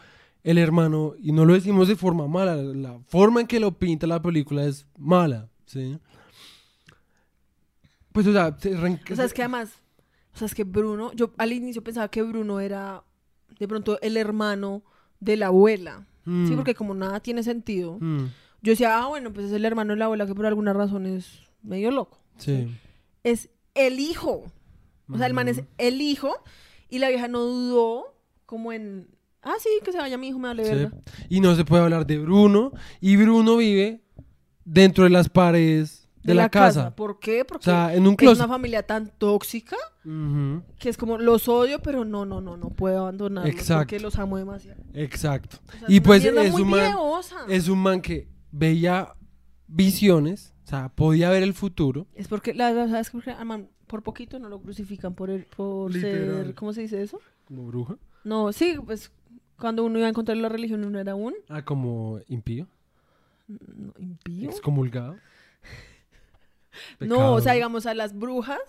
el 0.45 0.57
hermano, 0.57 1.13
y 1.21 1.33
no 1.33 1.43
lo 1.43 1.53
decimos 1.55 1.89
de 1.89 1.97
forma 1.97 2.25
mala, 2.27 2.55
la 2.55 2.97
forma 3.09 3.41
en 3.41 3.47
que 3.47 3.59
lo 3.59 3.73
pinta 3.77 4.07
la 4.07 4.21
película 4.21 4.63
es 4.63 4.87
mala, 4.97 5.49
¿sí? 5.65 5.97
Pues, 8.23 8.27
o 8.27 8.33
sea, 8.33 8.55
se 8.59 8.75
O 8.75 9.15
sea, 9.15 9.25
es 9.25 9.33
que 9.33 9.41
además, 9.43 9.69
o 10.33 10.37
sea, 10.37 10.45
es 10.45 10.53
que 10.55 10.63
Bruno, 10.63 11.11
yo 11.13 11.31
al 11.37 11.53
inicio 11.53 11.83
pensaba 11.83 12.09
que 12.09 12.21
Bruno 12.21 12.59
era 12.59 13.03
de 13.57 13.67
pronto 13.67 13.99
el 14.01 14.17
hermano 14.17 14.83
de 15.19 15.37
la 15.37 15.47
abuela. 15.47 16.05
Sí, 16.25 16.31
Mm, 16.31 16.55
porque 16.55 16.75
como 16.75 16.93
nada 16.93 17.19
tiene 17.21 17.43
sentido. 17.43 17.97
mm, 17.99 18.25
Yo 18.61 18.71
decía, 18.73 18.99
ah, 19.01 19.07
bueno, 19.07 19.31
pues 19.31 19.45
es 19.47 19.51
el 19.53 19.63
hermano 19.65 19.93
de 19.93 19.99
la 19.99 20.05
abuela 20.05 20.25
que 20.27 20.35
por 20.35 20.45
alguna 20.45 20.73
razón 20.73 21.05
es 21.05 21.39
medio 21.63 21.91
loco. 21.91 22.19
sí. 22.37 22.67
Es 23.23 23.49
el 23.75 23.99
hijo. 23.99 24.43
O 25.09 25.17
sea, 25.17 25.27
el 25.27 25.33
man 25.33 25.47
es 25.47 25.63
el 25.77 26.01
hijo 26.01 26.35
y 26.89 26.99
la 26.99 27.07
vieja 27.09 27.27
no 27.29 27.39
dudó 27.39 28.15
como 28.45 28.71
en, 28.73 29.07
ah, 29.41 29.53
sí, 29.59 29.69
que 29.83 29.91
se 29.91 29.97
vaya 29.97 30.17
mi 30.17 30.27
hijo, 30.27 30.39
me 30.39 30.49
vale 30.49 30.65
Sí. 30.65 30.71
verga. 30.71 30.91
Y 31.29 31.39
no 31.39 31.55
se 31.55 31.63
puede 31.65 31.83
hablar 31.83 32.05
de 32.05 32.17
Bruno, 32.19 32.71
y 32.99 33.15
Bruno 33.17 33.57
vive 33.57 34.01
dentro 34.65 35.03
de 35.05 35.09
las 35.09 35.29
paredes 35.29 36.08
de, 36.29 36.35
la, 36.35 36.49
casa. 36.49 36.95
¿Por 36.95 37.19
qué? 37.19 37.45
Porque 37.45 37.65
sea, 37.65 37.93
en 37.93 38.07
un 38.07 38.15
es 38.19 38.37
una 38.37 38.47
familia 38.47 38.83
tan 38.83 39.11
tóxica 39.17 39.75
que 40.79 40.89
es 40.89 40.97
como, 40.97 41.17
los 41.17 41.47
odio, 41.47 41.79
pero 41.81 42.05
no, 42.05 42.25
no, 42.25 42.41
no, 42.41 42.57
no 42.57 42.69
puedo 42.69 42.99
abandonarlos 42.99 43.53
Exacto. 43.53 43.81
porque 43.81 43.99
los 43.99 44.17
amo 44.17 44.37
demasiado. 44.37 44.81
Exacto. 44.93 45.57
O 45.67 45.71
sea, 45.71 45.87
y 45.87 45.99
pues 45.99 46.23
es 46.23 46.53
un, 46.53 46.69
man, 46.69 46.95
es 47.47 47.67
un 47.67 47.79
man 47.79 48.01
que 48.01 48.27
veía 48.51 49.13
visiones, 49.67 50.53
o 50.65 50.67
sea, 50.67 50.89
podía 50.89 51.29
ver 51.29 51.43
el 51.43 51.53
futuro. 51.53 52.07
Es 52.15 52.27
porque, 52.27 52.53
la 52.53 52.73
¿sabes 52.87 53.09
por 53.11 53.23
qué? 53.23 53.31
Al 53.31 53.45
man, 53.45 53.69
por 53.87 54.03
poquito 54.03 54.39
no 54.39 54.49
lo 54.49 54.59
crucifican 54.61 55.13
por, 55.13 55.29
el, 55.29 55.45
por 55.45 55.93
Literal. 55.93 56.45
ser, 56.45 56.55
¿cómo 56.55 56.73
se 56.73 56.81
dice 56.81 57.01
eso? 57.01 57.19
Como 57.45 57.65
bruja. 57.67 57.97
No, 58.23 58.51
sí, 58.51 58.77
pues 58.83 59.11
cuando 59.57 59.83
uno 59.83 59.97
iba 59.97 60.07
a 60.07 60.09
encontrar 60.09 60.37
la 60.37 60.49
religión 60.49 60.85
uno 60.85 60.99
era 60.99 61.15
un 61.15 61.35
Ah, 61.49 61.63
como 61.63 62.19
impío. 62.27 62.67
no, 63.47 63.93
impío. 63.99 64.49
Excomulgado. 64.49 65.17
No, 66.99 67.33
o 67.33 67.41
sea, 67.41 67.53
digamos, 67.53 67.85
a 67.85 67.93
las 67.93 68.17
brujas 68.17 68.59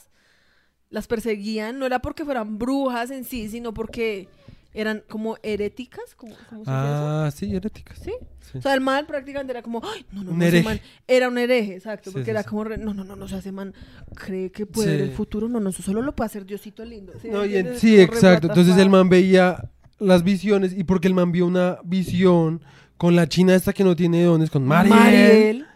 las 0.89 1.07
perseguían, 1.07 1.79
no 1.79 1.87
era 1.87 2.01
porque 2.01 2.25
fueran 2.25 2.59
brujas 2.59 3.11
en 3.11 3.25
sí, 3.25 3.49
sino 3.49 3.73
porque 3.73 4.29
eran 4.73 5.03
como 5.09 5.37
heréticas, 5.43 6.15
¿cómo, 6.17 6.35
cómo 6.49 6.65
se 6.65 6.71
dice 6.71 6.83
eso? 6.85 7.07
Ah, 7.09 7.31
sí, 7.35 7.55
heréticas. 7.57 7.99
¿Sí? 7.99 8.13
Sí. 8.53 8.59
O 8.59 8.63
sea, 8.63 8.75
el 8.75 8.81
mal 8.81 9.07
prácticamente 9.07 9.53
era 9.53 9.63
como, 9.63 9.81
ay, 9.85 10.05
no, 10.13 10.25
no, 10.25 10.31
Un 10.33 10.39
no, 10.39 10.45
hereje. 10.45 10.65
man 10.65 10.81
era 11.07 11.29
un 11.29 11.39
hereje, 11.39 11.75
exacto, 11.75 12.11
Sí, 12.11 12.15
porque 12.15 12.25
sí, 12.27 12.31
era 12.31 12.43
como, 12.45 12.65
re- 12.65 12.79
no, 12.79 12.93
no, 12.95 13.05
no, 13.05 13.15
no, 13.17 13.25
o 13.25 13.29
sea, 13.29 13.39
ese 13.39 13.53
man 13.53 13.73
cree 14.15 14.51
que 14.51 14.67
puede 14.67 14.93
ver 14.97 15.01
el 15.03 15.13
futuro, 15.13 15.49
no, 15.49 15.61
no, 15.61 15.71
eso 15.71 15.83
solo 15.83 16.03
lo 16.03 16.15
puede 16.15 16.27
hacer 16.27 16.45
Diosito 16.47 16.85
lindo. 16.85 17.13
¿sí 17.21 17.29
No, 17.31 17.45
y 17.45 17.57
en- 17.57 17.67
entiendes? 17.69 17.75
Es 17.77 17.81
sí, 17.81 17.91
como 17.97 17.99
re 17.99 18.17
exacto. 18.17 18.47
Entonces 18.49 18.77
el 18.77 18.91
man 18.91 19.09
veía 19.09 19.71
las 19.99 20.23
visiones 20.25 20.73
y 20.77 20.83
porque 20.85 21.07
el 21.09 21.15
man 21.15 21.31
vio 21.33 21.47
una 21.47 21.79
visión 21.85 22.63
con 22.97 23.15
la 23.17 23.29
china 23.29 23.55
esta 23.55 23.73
que 23.73 23.85
no 23.85 23.95
tiene 23.97 24.23
dones, 24.25 24.51
con 24.51 24.65
Mariel. 24.67 24.95
Mariel. 24.97 25.67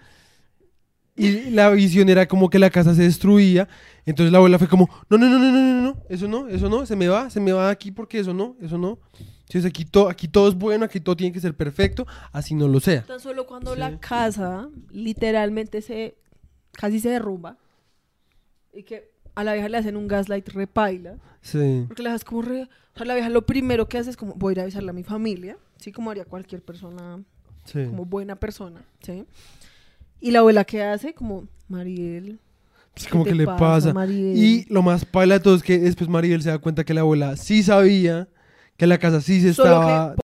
Y 1.16 1.51
la 1.51 1.70
visión 1.70 2.09
era 2.09 2.27
como 2.27 2.51
que 2.51 2.59
la 2.59 2.70
casa 2.70 2.95
se 2.95 3.03
destruía. 3.03 3.69
Entonces 4.05 4.32
la 4.32 4.39
abuela 4.39 4.59
fue 4.59 4.66
como, 4.69 4.89
no, 5.09 5.16
no, 5.16 5.28
no, 5.28 5.39
no, 5.39 5.53
no, 5.53 5.61
no, 5.61 5.82
no, 5.82 5.97
eso 6.09 6.27
no, 6.28 6.49
eso 6.49 6.69
no, 6.69 6.85
se 6.86 6.97
me 6.97 7.07
va, 7.09 7.31
se 7.31 7.41
me 7.41 7.53
va 7.53 7.70
aquí 7.70 7.93
porque 7.93 8.19
eso 8.19 8.35
no, 8.35 8.57
eso 8.61 8.77
no. 8.78 8.99
Entonces 9.47 9.65
aquí, 9.66 9.85
to- 9.85 10.09
aquí 10.09 10.27
todo 10.27 10.49
es 10.49 10.55
bueno, 10.55 10.85
aquí 10.85 10.99
todo 11.01 11.16
tiene 11.16 11.32
que 11.32 11.41
ser 11.41 11.55
perfecto, 11.55 12.07
así 12.32 12.55
no 12.55 12.66
lo 12.66 12.81
sea. 12.81 13.03
Tan 13.05 13.20
solo 13.20 13.47
cuando 13.47 13.74
Sí. 13.74 13.78
la 13.81 13.99
casa 14.01 14.69
literalmente 14.91 15.82
se 15.82 16.16
casi 16.73 16.99
se 16.99 17.11
derrumba 17.11 17.57
y 18.73 18.82
que 18.82 19.11
a 19.36 19.45
la 19.45 19.53
vieja 19.53 19.69
le 19.69 19.78
hacen 19.78 19.97
un 19.97 20.09
gaslight 20.09 20.49
repaila, 20.49 21.16
Sí. 21.43 21.85
porque 21.86 22.03
la 22.03 22.09
vieja 22.09 22.16
es 22.16 22.24
como 22.24 22.43
re, 22.43 22.62
o 22.62 22.97
sea, 22.97 23.07
la 23.07 23.15
vieja 23.15 23.28
lo 23.28 23.47
primero 23.47 23.86
que 23.89 23.99
hace 23.99 24.11
es 24.11 24.16
como 24.16 24.35
voy 24.35 24.51
a 24.51 24.53
ir 24.55 24.61
a 24.61 24.62
avisarle 24.65 24.91
a 24.91 24.95
mi 24.95 25.05
familia, 25.05 25.57
sí 25.78 25.93
como 25.93 26.11
haría 26.11 26.24
cualquier 26.24 26.62
persona 26.62 27.23
Sí. 27.65 27.85
como 27.86 28.05
buena 28.05 28.36
persona, 28.36 28.82
¿sí? 29.03 29.24
Y 30.24 30.30
la 30.30 30.38
abuela 30.38 30.64
que 30.64 30.82
hace 30.82 31.12
como 31.12 31.46
Mariel, 31.68 32.38
Pues 32.94 33.05
¿qué 33.05 33.10
como 33.12 33.24
que 33.24 33.34
le 33.34 33.44
pasa. 33.44 33.92
Y 34.09 34.64
lo 34.72 34.80
más 34.82 35.05
paila 35.05 35.34
de 35.34 35.40
todo 35.40 35.55
es 35.55 35.62
que 35.62 35.78
después 35.78 36.09
Mariel 36.09 36.40
se 36.40 36.48
da 36.48 36.56
cuenta 36.59 36.82
que 36.82 36.94
la 36.94 37.02
abuela 37.02 37.36
sí 37.36 37.62
sabía 37.62 38.26
que 38.78 38.86
la 38.86 38.96
casa 38.96 39.20
sí 39.20 39.42
se 39.42 39.52
Solo 39.52 39.80
que 39.80 39.86
estaba... 39.86 40.14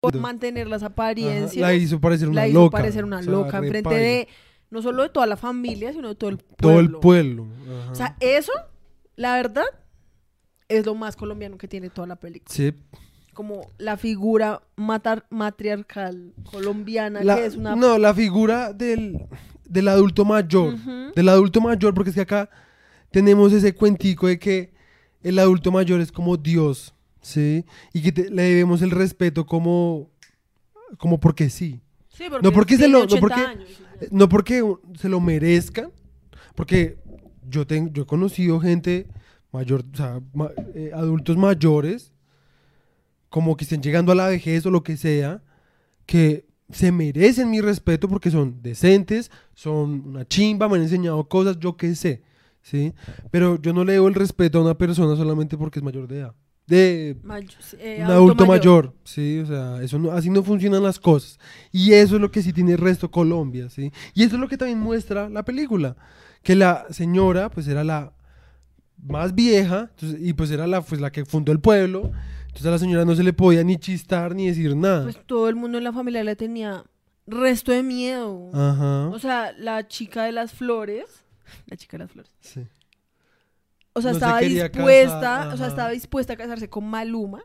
por 0.00 0.16
mantener 0.20 0.68
las 0.68 0.84
Ajá, 0.84 0.92
apariencias, 0.92 1.56
la 1.60 1.74
hizo 1.74 2.00
parecer 2.00 2.28
una 2.28 2.42
la 2.42 2.46
hizo 2.46 2.60
loca. 2.60 2.78
parecer 2.78 3.04
una 3.04 3.18
o 3.18 3.22
sea, 3.24 3.32
loca 3.32 3.58
re 3.58 3.66
enfrente 3.66 3.94
de 3.96 4.28
no 4.70 4.80
solo 4.80 5.02
de 5.02 5.08
toda 5.08 5.26
la 5.26 5.36
familia, 5.36 5.92
sino 5.92 6.06
de 6.10 6.14
todo 6.14 6.30
el 6.30 6.36
pueblo. 6.38 6.56
Todo 6.58 6.78
el 6.78 6.90
pueblo. 6.92 7.48
ajá. 7.82 7.90
O 7.90 7.94
sea, 7.96 8.16
eso, 8.20 8.52
la 9.16 9.34
verdad, 9.34 9.64
es 10.68 10.86
lo 10.86 10.94
más 10.94 11.16
colombiano 11.16 11.58
que 11.58 11.66
tiene 11.66 11.90
toda 11.90 12.06
la 12.06 12.14
película. 12.14 12.54
sí. 12.54 12.72
Como 13.38 13.70
la 13.78 13.96
figura 13.96 14.62
matar- 14.76 15.24
matriarcal 15.30 16.32
colombiana, 16.50 17.22
La- 17.22 17.36
que 17.36 17.46
es 17.46 17.54
una... 17.54 17.76
No, 17.76 17.96
la 17.96 18.12
figura 18.12 18.72
del, 18.72 19.16
del 19.64 19.86
adulto 19.86 20.24
mayor. 20.24 20.74
Del 21.14 21.28
adulto 21.28 21.60
mayor, 21.60 21.94
porque 21.94 22.10
es 22.10 22.16
que 22.16 22.22
acá 22.22 22.50
tenemos 23.12 23.52
ese 23.52 23.72
cuentico 23.72 24.26
de 24.26 24.40
que 24.40 24.72
el 25.22 25.38
adulto 25.38 25.70
mayor 25.70 26.00
es 26.00 26.10
como 26.10 26.36
Dios, 26.36 26.92
¿sí? 27.20 27.64
Y 27.92 28.02
que 28.02 28.10
te- 28.10 28.28
le 28.28 28.42
debemos 28.42 28.82
el 28.82 28.90
respeto 28.90 29.46
como, 29.46 30.10
como 30.98 31.20
porque 31.20 31.48
sí. 31.48 31.80
Sí, 32.08 32.24
porque 32.28 32.44
No 32.44 32.52
porque 32.52 32.76
se 32.76 32.88
lo- 32.88 32.98
no 32.98 33.04
80 33.04 33.20
porque- 33.20 33.40
años, 33.40 33.68
sea. 33.68 34.08
No 34.10 34.28
porque 34.28 34.64
se 34.98 35.08
lo 35.08 35.20
merezcan, 35.20 35.92
porque 36.56 36.98
yo, 37.48 37.68
tengo, 37.68 37.92
yo 37.92 38.02
he 38.02 38.06
conocido 38.06 38.58
gente 38.58 39.06
mayor, 39.52 39.84
o 39.92 39.96
sea, 39.96 40.20
ma- 40.34 40.50
eh, 40.74 40.90
adultos 40.92 41.36
mayores, 41.36 42.12
como 43.28 43.56
que 43.56 43.64
estén 43.64 43.82
llegando 43.82 44.12
a 44.12 44.14
la 44.14 44.28
vejez 44.28 44.64
o 44.66 44.70
lo 44.70 44.82
que 44.82 44.96
sea, 44.96 45.42
que 46.06 46.46
se 46.70 46.92
merecen 46.92 47.50
mi 47.50 47.60
respeto 47.60 48.08
porque 48.08 48.30
son 48.30 48.62
decentes, 48.62 49.30
son 49.54 50.02
una 50.06 50.26
chimba, 50.26 50.68
me 50.68 50.76
han 50.76 50.82
enseñado 50.82 51.28
cosas, 51.28 51.58
yo 51.58 51.76
qué 51.76 51.94
sé, 51.94 52.22
¿sí? 52.62 52.92
Pero 53.30 53.60
yo 53.60 53.72
no 53.72 53.84
le 53.84 53.94
debo 53.94 54.08
el 54.08 54.14
respeto 54.14 54.58
a 54.58 54.62
una 54.62 54.76
persona 54.76 55.16
solamente 55.16 55.56
porque 55.56 55.78
es 55.78 55.82
mayor 55.84 56.06
de 56.08 56.18
edad. 56.20 56.34
De 56.66 57.16
Mayo- 57.22 57.48
eh, 57.78 58.00
un 58.04 58.10
adulto 58.10 58.44
mayor. 58.44 58.94
sí, 59.02 59.38
o 59.38 59.46
sea, 59.46 59.82
eso 59.82 59.98
no- 59.98 60.10
así 60.12 60.28
no 60.28 60.42
funcionan 60.42 60.82
las 60.82 60.98
cosas. 61.00 61.38
Y 61.72 61.92
eso 61.94 62.16
es 62.16 62.20
lo 62.20 62.30
que 62.30 62.42
sí 62.42 62.52
tiene 62.52 62.72
el 62.72 62.78
resto 62.78 63.10
Colombia, 63.10 63.70
sí. 63.70 63.90
Y 64.12 64.22
eso 64.22 64.34
es 64.36 64.40
lo 64.40 64.48
que 64.48 64.58
también 64.58 64.78
muestra 64.78 65.30
la 65.30 65.44
película, 65.46 65.96
que 66.42 66.54
la 66.54 66.84
señora 66.90 67.48
pues 67.50 67.66
era 67.68 67.84
la 67.84 68.12
más 69.02 69.34
vieja 69.34 69.88
entonces- 69.94 70.20
y 70.20 70.34
pues 70.34 70.50
era 70.50 70.66
la 70.66 70.82
pues 70.82 71.00
la 71.00 71.10
que 71.10 71.24
fundó 71.24 71.52
el 71.52 71.60
pueblo. 71.60 72.12
Entonces 72.58 72.66
a 72.66 72.70
la 72.72 72.78
señora 72.78 73.04
no 73.04 73.14
se 73.14 73.22
le 73.22 73.32
podía 73.32 73.62
ni 73.62 73.76
chistar 73.76 74.34
ni 74.34 74.48
decir 74.48 74.74
nada. 74.74 75.04
Pues 75.04 75.18
todo 75.26 75.48
el 75.48 75.54
mundo 75.54 75.78
en 75.78 75.84
la 75.84 75.92
familia 75.92 76.24
le 76.24 76.34
tenía 76.34 76.84
resto 77.26 77.70
de 77.70 77.82
miedo. 77.84 78.50
Ajá. 78.52 79.08
O 79.10 79.18
sea, 79.20 79.52
la 79.56 79.86
chica 79.86 80.24
de 80.24 80.32
las 80.32 80.52
flores, 80.54 81.24
la 81.66 81.76
chica 81.76 81.96
de 81.98 82.04
las 82.04 82.10
flores. 82.12 82.32
sí. 82.40 82.66
O 83.94 84.00
sea, 84.00 84.10
No 84.12 84.16
estaba 84.18 84.38
dispuesta, 84.40 85.20
casar, 85.20 85.54
o 85.54 85.56
sea, 85.56 85.66
estaba 85.66 85.90
dispuesta 85.90 86.32
a 86.34 86.36
casarse 86.36 86.68
con 86.68 86.84
Maluma 86.88 87.42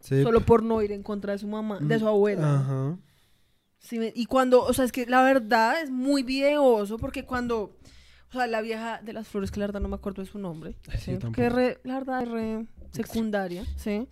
Sí. 0.00 0.22
solo 0.22 0.40
por 0.42 0.62
no 0.62 0.80
ir 0.80 0.92
en 0.92 1.02
contra 1.02 1.32
de 1.32 1.38
su 1.40 1.48
mamá, 1.48 1.78
de 1.80 1.98
su 1.98 2.06
abuela. 2.06 2.56
Ajá. 2.60 2.98
Sí, 3.80 3.98
y 4.14 4.26
cuando, 4.26 4.62
o 4.62 4.72
sea, 4.72 4.84
es 4.84 4.92
que 4.92 5.06
la 5.06 5.22
verdad 5.22 5.82
es 5.82 5.90
muy 5.90 6.22
videoso 6.22 6.98
porque 6.98 7.24
cuando, 7.24 7.76
o 8.28 8.32
sea, 8.32 8.46
la 8.46 8.60
vieja 8.60 9.00
de 9.02 9.12
las 9.12 9.26
flores, 9.28 9.50
que 9.50 9.58
la 9.60 9.66
verdad 9.66 9.80
no 9.80 9.88
me 9.88 9.96
acuerdo 9.96 10.22
de 10.22 10.28
su 10.28 10.38
nombre, 10.38 10.76
sí, 11.00 11.16
¿sí? 11.16 11.32
que 11.32 11.48
re- 11.48 11.80
la 11.82 11.94
verdad 11.94 12.22
es 12.22 12.28
re 12.28 12.66
secundaria, 12.92 13.64
¿sí? 13.76 14.06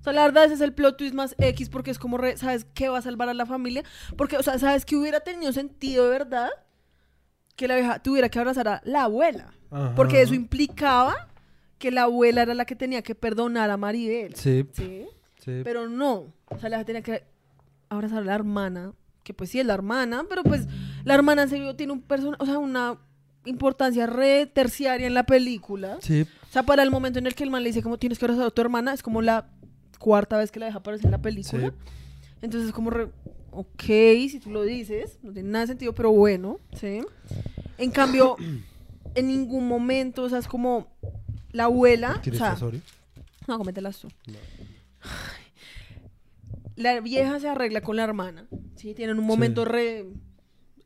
O 0.00 0.02
sea, 0.02 0.12
la 0.12 0.22
verdad 0.24 0.44
ese 0.44 0.54
es 0.54 0.60
el 0.60 0.72
plot 0.72 0.96
twist 0.96 1.14
más 1.14 1.34
X 1.38 1.68
porque 1.68 1.90
es 1.90 1.98
como, 1.98 2.16
re- 2.18 2.36
¿sabes 2.36 2.66
qué 2.74 2.88
va 2.88 2.98
a 2.98 3.02
salvar 3.02 3.28
a 3.28 3.34
la 3.34 3.46
familia? 3.46 3.84
Porque, 4.16 4.36
o 4.36 4.42
sea, 4.42 4.58
¿sabes 4.58 4.84
que 4.84 4.96
hubiera 4.96 5.20
tenido 5.20 5.52
sentido 5.52 6.04
de 6.04 6.10
verdad? 6.10 6.48
Que 7.56 7.68
la 7.68 7.76
vieja 7.76 7.98
tuviera 8.02 8.28
que 8.28 8.38
abrazar 8.38 8.68
a 8.68 8.80
la 8.84 9.04
abuela. 9.04 9.52
Ajá. 9.70 9.94
Porque 9.94 10.22
eso 10.22 10.34
implicaba 10.34 11.28
que 11.78 11.90
la 11.90 12.02
abuela 12.04 12.42
era 12.42 12.54
la 12.54 12.64
que 12.64 12.76
tenía 12.76 13.02
que 13.02 13.14
perdonar 13.14 13.70
a 13.70 13.76
Maribel. 13.76 14.34
Sí, 14.36 14.66
¿Sí? 14.72 15.06
sí. 15.38 15.60
Pero 15.64 15.88
no. 15.88 16.32
O 16.46 16.58
sea, 16.58 16.68
la 16.70 16.76
vieja 16.78 16.84
tenía 16.86 17.02
que 17.02 17.24
abrazar 17.88 18.18
a 18.18 18.24
la 18.24 18.34
hermana. 18.34 18.92
Que 19.22 19.34
pues 19.34 19.50
sí 19.50 19.60
es 19.60 19.66
la 19.66 19.74
hermana, 19.74 20.24
pero 20.28 20.42
pues 20.42 20.66
la 21.04 21.14
hermana 21.14 21.42
en 21.42 21.50
serio 21.50 21.76
tiene 21.76 21.92
un 21.92 22.00
persona, 22.00 22.36
o 22.40 22.46
sea, 22.46 22.58
una 22.58 22.98
importancia 23.44 24.06
re 24.06 24.46
terciaria 24.46 25.06
en 25.06 25.12
la 25.14 25.24
película. 25.24 25.98
Sí. 26.00 26.26
O 26.50 26.52
sea, 26.52 26.64
para 26.64 26.82
el 26.82 26.90
momento 26.90 27.20
en 27.20 27.26
el 27.28 27.34
que 27.36 27.44
el 27.44 27.50
man 27.50 27.62
le 27.62 27.68
dice 27.68 27.80
como 27.82 27.96
tienes 27.96 28.18
que 28.18 28.24
abrazar 28.24 28.46
a 28.46 28.50
tu 28.50 28.60
hermana, 28.60 28.92
es 28.92 29.02
como 29.04 29.22
la 29.22 29.48
cuarta 30.00 30.36
vez 30.36 30.50
que 30.50 30.58
la 30.58 30.66
deja 30.66 30.78
aparecer 30.78 31.06
en 31.06 31.12
la 31.12 31.22
película. 31.22 31.70
Sí. 31.70 31.74
Entonces 32.42 32.68
es 32.70 32.74
como 32.74 32.90
re, 32.90 33.08
ok, 33.52 33.82
si 33.82 34.40
tú 34.42 34.50
lo 34.50 34.62
dices, 34.64 35.18
no 35.22 35.32
tiene 35.32 35.48
nada 35.48 35.64
de 35.64 35.68
sentido, 35.68 35.94
pero 35.94 36.10
bueno, 36.10 36.58
¿sí? 36.78 37.02
En 37.78 37.90
cambio, 37.92 38.36
en 39.14 39.28
ningún 39.28 39.68
momento, 39.68 40.24
o 40.24 40.28
sea, 40.28 40.38
es 40.38 40.48
como 40.48 40.88
la 41.52 41.64
abuela, 41.64 42.16
o 42.18 42.20
¿Tienes 42.20 42.40
sea, 42.40 42.56
sorry? 42.56 42.82
no, 43.46 43.56
comételas 43.58 43.98
tú. 44.00 44.08
La 46.76 46.98
vieja 47.00 47.38
se 47.40 47.48
arregla 47.48 47.82
con 47.82 47.96
la 47.96 48.04
hermana, 48.04 48.46
¿sí? 48.76 48.94
Tienen 48.94 49.18
un 49.18 49.26
momento 49.26 49.64
Sí. 49.64 49.68
re 49.70 50.06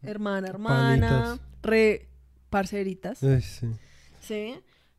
hermana, 0.02 0.48
hermana, 0.48 1.08
Panitas. 1.08 1.40
re 1.62 2.08
parceritas. 2.50 3.22
Ay, 3.22 3.40
sí. 3.40 3.66
¿sí? 4.20 4.54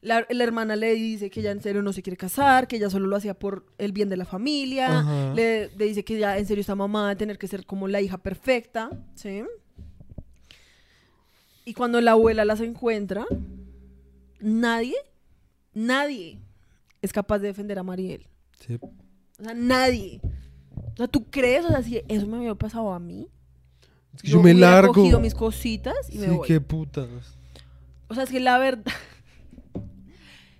La, 0.05 0.25
la 0.29 0.43
hermana 0.43 0.75
le 0.75 0.93
dice 0.93 1.29
que 1.31 1.39
ella 1.39 1.51
en 1.51 1.61
serio 1.61 1.81
no 1.81 1.91
se 1.91 2.03
quiere 2.03 2.15
casar, 2.15 2.67
que 2.67 2.75
ella 2.75 2.89
solo 2.91 3.07
lo 3.07 3.15
hacía 3.15 3.33
por 3.33 3.65
el 3.79 3.91
bien 3.91 4.07
de 4.07 4.17
la 4.17 4.25
familia. 4.25 5.33
Le, 5.35 5.69
le 5.75 5.85
dice 5.85 6.03
que 6.05 6.19
ya 6.19 6.37
en 6.37 6.45
serio 6.45 6.61
está 6.61 6.75
mamá 6.75 7.09
de 7.09 7.15
tener 7.15 7.37
que 7.39 7.47
ser 7.47 7.65
como 7.65 7.87
la 7.87 8.01
hija 8.01 8.17
perfecta, 8.19 8.89
¿sí? 9.15 9.43
Y 11.65 11.73
cuando 11.73 11.99
la 12.01 12.11
abuela 12.11 12.45
las 12.45 12.61
encuentra, 12.61 13.25
nadie, 14.39 14.95
nadie 15.73 16.39
es 17.01 17.11
capaz 17.11 17.39
de 17.39 17.47
defender 17.47 17.79
a 17.79 17.83
Mariel. 17.83 18.27
Sí. 18.59 18.77
O 18.81 19.43
sea, 19.43 19.53
nadie. 19.55 20.21
O 20.93 20.97
sea, 20.97 21.07
¿tú 21.07 21.25
crees? 21.31 21.65
O 21.65 21.69
sea, 21.69 21.81
si 21.81 22.01
eso 22.07 22.27
me 22.27 22.37
había 22.37 22.53
pasado 22.55 22.93
a 22.93 22.99
mí, 22.99 23.27
Es 24.15 24.21
que 24.21 24.27
yo, 24.29 24.37
me 24.37 24.51
hubiera 24.51 24.71
largo. 24.71 24.93
cogido 24.93 25.19
mis 25.19 25.33
cositas 25.33 25.95
y 26.09 26.19
me 26.19 26.27
sí, 26.27 26.31
voy. 26.31 26.47
qué 26.47 26.61
putas. 26.61 27.07
O 28.07 28.13
sea, 28.13 28.23
es 28.23 28.29
que 28.29 28.39
la 28.39 28.59
verdad. 28.59 28.83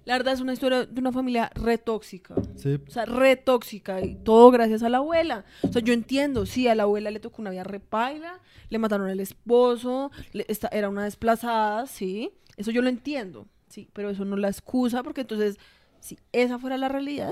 La 0.06 0.16
verdad 0.18 0.34
es 0.36 0.40
una 0.42 0.54
historia 0.54 0.86
de 0.86 1.00
una 1.02 1.12
familia 1.12 1.52
re 1.56 1.78
tóxica. 1.80 2.36
Sí. 2.56 2.80
O 2.88 2.92
sea, 2.92 3.06
re 3.06 3.36
tóxica. 3.36 4.02
Y 4.02 4.16
todo 4.16 4.52
gracias 4.52 4.84
a 4.84 4.90
la 4.90 4.98
abuela. 4.98 5.46
O 5.64 5.74
sea, 5.74 5.82
yo 5.82 5.94
entiendo, 5.94 6.46
sí, 6.46 6.68
a 6.68 6.76
la 6.76 6.84
abuela 6.84 7.10
le 7.12 7.20
tocó 7.20 7.42
una 7.42 7.50
vida 7.52 7.64
repaila, 7.64 8.40
le 8.70 8.78
mataron 8.78 9.10
al 9.10 9.20
esposo, 9.20 10.12
le- 10.32 10.46
esta- 10.48 10.68
era 10.70 10.90
una 10.90 11.04
desplazada, 11.06 11.88
sí. 11.88 12.32
Eso 12.56 12.70
yo 12.72 12.82
lo 12.84 12.90
entiendo, 12.90 13.48
sí. 13.68 13.90
Pero 13.94 14.10
eso 14.12 14.26
no 14.26 14.38
la 14.38 14.48
excusa, 14.48 15.02
porque 15.02 15.22
entonces, 15.22 15.58
si 16.00 16.20
esa 16.32 16.60
fuera 16.60 16.78
la 16.78 16.88
realidad, 16.88 17.32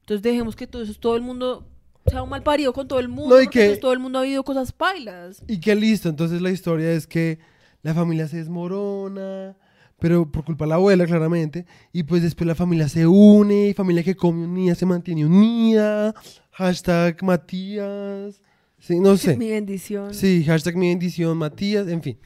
entonces 0.00 0.22
dejemos 0.22 0.56
que 0.56 0.66
todo 0.66 0.82
eso, 0.82 0.94
todo 0.94 1.14
el 1.16 1.22
mundo 1.22 1.68
sea 2.06 2.22
un 2.22 2.30
mal 2.30 2.42
parido 2.42 2.72
con 2.72 2.88
todo 2.88 3.00
el 3.00 3.08
mundo. 3.08 3.36
No, 3.36 3.42
y 3.42 3.48
que- 3.48 3.76
todo 3.76 3.92
el 3.92 3.98
mundo 3.98 4.18
ha 4.18 4.22
vivido 4.22 4.44
cosas 4.44 4.72
pailas. 4.72 5.42
Y 5.46 5.60
que 5.60 5.74
listo, 5.74 6.08
entonces 6.08 6.40
la 6.40 6.48
historia 6.50 6.90
es 6.92 7.06
que 7.06 7.38
la 7.82 7.92
familia 7.92 8.26
se 8.28 8.38
desmorona, 8.38 9.56
pero 9.98 10.30
por 10.30 10.44
culpa 10.44 10.64
de 10.64 10.70
la 10.70 10.74
abuela, 10.76 11.06
claramente. 11.06 11.66
Y 11.92 12.04
pues 12.04 12.22
después 12.22 12.46
la 12.46 12.54
familia 12.54 12.88
se 12.88 13.06
une, 13.06 13.74
familia 13.74 14.02
que 14.02 14.14
come 14.14 14.44
unida 14.44 14.74
se 14.74 14.86
mantiene 14.86 15.26
unida. 15.26 16.14
Hashtag 16.52 17.22
Matías. 17.22 18.40
Sí, 18.78 19.00
no 19.00 19.16
sé. 19.18 19.36
Mi 19.36 19.50
bendición. 19.50 20.14
Sí, 20.14 20.44
hashtag 20.44 20.76
mi 20.76 20.88
bendición, 20.88 21.36
Matías, 21.36 21.88
en 21.88 22.02
fin. 22.02 22.18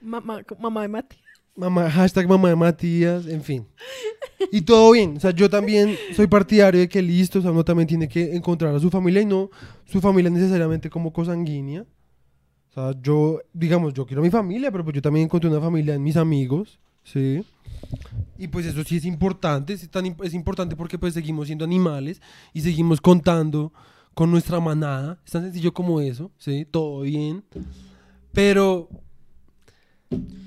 Mamá, 0.00 0.42
mamá 0.58 0.82
de 0.82 0.88
Mati. 0.88 1.16
Mamá, 1.56 1.90
hashtag 1.90 2.28
mamá 2.28 2.50
de 2.50 2.56
Matías, 2.56 3.26
en 3.26 3.42
fin. 3.42 3.66
Y 4.52 4.60
todo 4.60 4.92
bien. 4.92 5.16
O 5.16 5.20
sea, 5.20 5.30
yo 5.30 5.48
también 5.48 5.96
soy 6.14 6.26
partidario 6.26 6.80
de 6.80 6.88
que 6.88 7.00
listo, 7.00 7.38
o 7.38 7.42
sea, 7.42 7.50
uno 7.50 7.64
también 7.64 7.88
tiene 7.88 8.08
que 8.08 8.36
encontrar 8.36 8.74
a 8.74 8.78
su 8.78 8.90
familia 8.90 9.22
y 9.22 9.24
no 9.24 9.50
su 9.86 10.00
familia 10.00 10.30
necesariamente 10.30 10.90
como 10.90 11.12
cosanguínea. 11.12 11.86
O 12.70 12.72
sea, 12.74 13.00
yo, 13.00 13.40
digamos, 13.54 13.94
yo 13.94 14.04
quiero 14.06 14.20
a 14.20 14.24
mi 14.24 14.30
familia, 14.30 14.70
pero 14.70 14.84
pues 14.84 14.94
yo 14.94 15.02
también 15.02 15.24
encontré 15.24 15.48
una 15.48 15.60
familia 15.60 15.94
en 15.94 16.02
mis 16.02 16.16
amigos, 16.16 16.78
¿sí? 17.06 17.44
Y 18.38 18.48
pues 18.48 18.66
eso 18.66 18.84
sí 18.84 18.96
es 18.96 19.04
importante, 19.04 19.72
es, 19.72 19.88
tan, 19.88 20.04
es 20.22 20.34
importante 20.34 20.76
porque 20.76 20.98
pues 20.98 21.14
seguimos 21.14 21.46
siendo 21.46 21.64
animales 21.64 22.20
y 22.52 22.60
seguimos 22.60 23.00
contando 23.00 23.72
con 24.12 24.30
nuestra 24.30 24.60
manada. 24.60 25.18
Es 25.24 25.32
tan 25.32 25.42
sencillo 25.42 25.72
como 25.72 26.00
eso, 26.00 26.30
¿sí? 26.36 26.66
Todo 26.70 27.02
bien. 27.02 27.44
Pero 28.32 28.88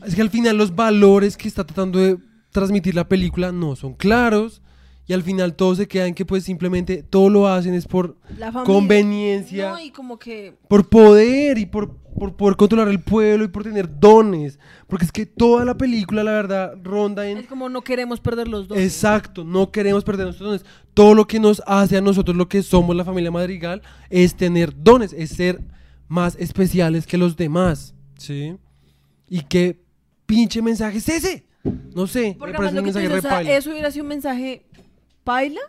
es 0.05 0.15
que 0.15 0.21
al 0.21 0.29
final 0.29 0.57
los 0.57 0.75
valores 0.75 1.35
que 1.37 1.47
está 1.47 1.63
tratando 1.63 1.99
de 1.99 2.17
transmitir 2.51 2.95
la 2.95 3.07
película 3.07 3.51
no 3.51 3.75
son 3.75 3.93
claros 3.93 4.61
y 5.09 5.13
al 5.13 5.23
final 5.23 5.55
todo 5.55 5.73
se 5.73 5.87
queda 5.87 6.05
en 6.05 6.13
que 6.13 6.23
pues 6.23 6.43
simplemente 6.43 7.01
todo 7.01 7.31
lo 7.31 7.47
hacen 7.47 7.73
es 7.73 7.87
por 7.87 8.15
La 8.37 8.51
conveniencia, 8.51 9.71
No, 9.71 9.79
y 9.79 9.89
como 9.89 10.19
que 10.19 10.53
por 10.67 10.87
poder 10.87 11.57
y 11.57 11.65
por, 11.65 11.95
por 11.95 12.35
poder 12.35 12.55
controlar 12.55 12.89
el 12.89 13.01
pueblo 13.01 13.43
y 13.43 13.47
por 13.47 13.63
tener 13.63 13.89
dones. 13.99 14.59
Porque 14.85 15.05
es 15.05 15.11
que 15.11 15.25
toda 15.25 15.65
la 15.65 15.75
película, 15.75 16.23
la 16.23 16.33
verdad, 16.33 16.73
ronda 16.83 17.27
en... 17.27 17.39
es 17.39 17.47
como 17.47 17.69
no 17.69 17.81
queremos 17.81 18.19
perder 18.19 18.47
los 18.47 18.67
dos. 18.67 18.77
Exacto, 18.77 19.43
no 19.43 19.71
queremos 19.71 20.03
perder 20.03 20.27
nuestros 20.27 20.47
dones. 20.47 20.65
Todo 20.93 21.15
lo 21.15 21.25
que 21.25 21.39
nos 21.39 21.63
hace 21.65 21.97
a 21.97 22.01
nosotros 22.01 22.37
lo 22.37 22.47
que 22.47 22.61
somos 22.61 22.95
la 22.95 23.03
familia 23.03 23.31
Madrigal 23.31 23.81
es 24.11 24.35
tener 24.35 24.71
dones, 24.79 25.11
es 25.13 25.31
ser 25.31 25.59
más 26.07 26.35
especiales 26.35 27.07
que 27.07 27.17
los 27.17 27.35
demás. 27.35 27.95
¿Sí? 28.19 28.55
¿Y 29.27 29.41
qué 29.41 29.81
pinche 30.27 30.61
mensaje 30.61 30.99
es 30.99 31.09
ese? 31.09 31.49
No 31.63 32.07
sé, 32.07 32.35
Porque 32.39 32.53
me 32.53 32.57
parece 32.57 32.77
además 32.77 32.77
un 32.77 32.77
lo 32.77 32.83
que 32.83 32.91
tú 32.91 32.99
mensaje 32.99 33.07
dices, 33.07 33.17
o 33.17 33.21
sea, 33.21 33.29
repaila. 33.31 33.57
eso 33.57 33.71
hubiera 33.71 33.91
sido 33.91 34.03
un 34.03 34.09
mensaje 34.09 34.65
paila 35.29 35.61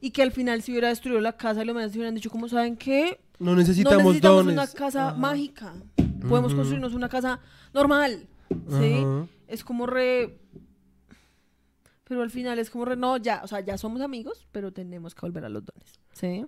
y 0.00 0.10
que 0.10 0.22
al 0.22 0.32
final 0.32 0.62
se 0.62 0.70
hubiera 0.72 0.88
destruido 0.88 1.20
la 1.20 1.36
casa 1.36 1.62
y 1.62 1.66
los 1.66 1.76
se 1.92 1.98
hubieran 1.98 2.14
dicho, 2.14 2.30
como 2.30 2.48
saben 2.48 2.76
qué? 2.76 3.20
No 3.38 3.54
necesitamos, 3.54 4.02
no 4.02 4.08
necesitamos 4.08 4.44
dones. 4.46 4.52
una 4.54 4.66
casa 4.66 5.08
Ajá. 5.08 5.16
mágica. 5.18 5.74
Podemos 6.28 6.52
Ujú. 6.52 6.56
construirnos 6.60 6.94
una 6.94 7.08
casa 7.08 7.40
normal. 7.74 8.26
¿sí? 8.48 8.94
Ajá. 9.04 9.26
Es 9.48 9.62
como 9.64 9.86
re... 9.86 10.38
Pero 12.04 12.22
al 12.22 12.30
final 12.30 12.58
es 12.58 12.68
como, 12.70 12.84
re- 12.84 12.96
no, 12.96 13.16
ya, 13.16 13.40
o 13.44 13.48
sea, 13.48 13.60
ya 13.60 13.78
somos 13.78 14.00
amigos, 14.02 14.46
pero 14.52 14.72
tenemos 14.72 15.14
que 15.14 15.20
volver 15.22 15.44
a 15.44 15.48
los 15.48 15.64
dones, 15.64 15.98
¿sí? 16.12 16.44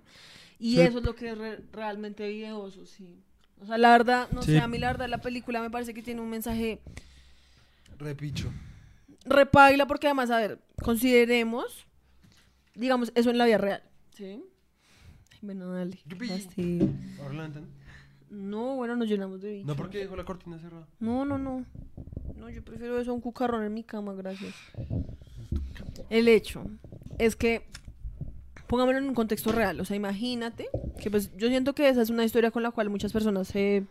Y 0.59 0.75
Sí. 0.75 0.81
eso 0.81 0.99
es 0.99 1.03
lo 1.05 1.15
que 1.15 1.31
es 1.31 1.37
re- 1.37 1.61
realmente 1.71 2.27
videoso, 2.27 2.85
sí. 2.85 3.19
O 3.61 3.65
sea, 3.65 3.77
la 3.77 3.89
verdad, 3.91 4.27
no 4.31 4.41
Sí. 4.43 4.51
sé, 4.51 4.59
a 4.59 4.67
mí 4.67 4.77
la 4.77 4.87
verdad 4.87 5.07
la 5.09 5.21
película 5.21 5.61
me 5.61 5.69
parece 5.71 5.93
que 5.93 6.01
tiene 6.03 6.21
un 6.21 6.29
mensaje 6.29 6.81
Repicho. 7.97 8.51
repaila 9.25 9.87
porque 9.87 10.07
además, 10.07 10.29
a 10.29 10.37
ver, 10.39 10.59
consideremos, 10.83 11.87
digamos, 12.75 13.11
eso 13.15 13.29
en 13.29 13.37
la 13.37 13.45
vida 13.45 13.57
real, 13.57 13.83
¿sí? 14.15 14.25
Ay, 15.31 15.39
Bueno, 15.41 15.71
dale. 15.71 15.99
Yupi. 16.05 16.27
fastidio. 16.27 16.89
Orlando. 17.25 17.61
No, 18.29 18.75
bueno, 18.75 18.95
nos 18.95 19.07
llenamos 19.07 19.41
de 19.41 19.51
bichos. 19.51 19.67
No, 19.67 19.75
porque 19.75 19.99
dejó 19.99 20.15
la 20.15 20.25
cortina 20.25 20.59
cerrada. 20.59 20.87
No, 20.99 21.25
no, 21.25 21.37
no. 21.37 21.65
No, 22.35 22.49
yo 22.49 22.63
prefiero 22.63 22.99
eso 22.99 23.11
a 23.11 23.13
un 23.13 23.21
cucarrón 23.21 23.63
en 23.63 23.73
mi 23.73 23.83
cama, 23.83 24.13
gracias. 24.13 24.53
El 26.09 26.27
hecho 26.27 26.65
es 27.17 27.35
que, 27.35 27.65
pongámoslo 28.67 28.99
en 28.99 29.05
un 29.07 29.15
contexto 29.15 29.51
real, 29.51 29.79
o 29.79 29.85
sea, 29.85 29.95
imagínate 29.95 30.67
que 30.99 31.09
pues 31.09 31.35
yo 31.37 31.47
siento 31.47 31.73
que 31.73 31.87
esa 31.89 32.01
es 32.01 32.09
una 32.09 32.23
historia 32.25 32.51
con 32.51 32.63
la 32.63 32.71
cual 32.71 32.89
muchas 32.89 33.13
personas 33.13 33.47
se, 33.47 33.85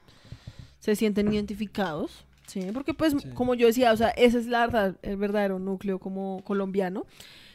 se 0.80 0.94
sienten 0.96 1.32
identificados, 1.32 2.24
¿sí? 2.46 2.60
Porque 2.72 2.92
pues, 2.94 3.14
Sí. 3.18 3.28
como 3.30 3.54
yo 3.54 3.66
decía, 3.66 3.92
o 3.92 3.96
sea, 3.96 4.10
ese 4.10 4.38
es 4.38 4.46
la 4.46 4.60
verdad, 4.66 4.96
el 5.02 5.16
verdadero 5.16 5.58
núcleo 5.58 5.98
como 5.98 6.42
colombiano, 6.44 7.06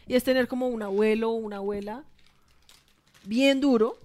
y 0.10 0.16
es 0.16 0.24
tener 0.26 0.50
como 0.50 0.68
un 0.68 0.82
abuelo 0.82 1.30
o 1.32 1.36
una 1.36 1.58
abuela 1.58 2.04
bien 3.24 3.62
duro, 3.62 3.98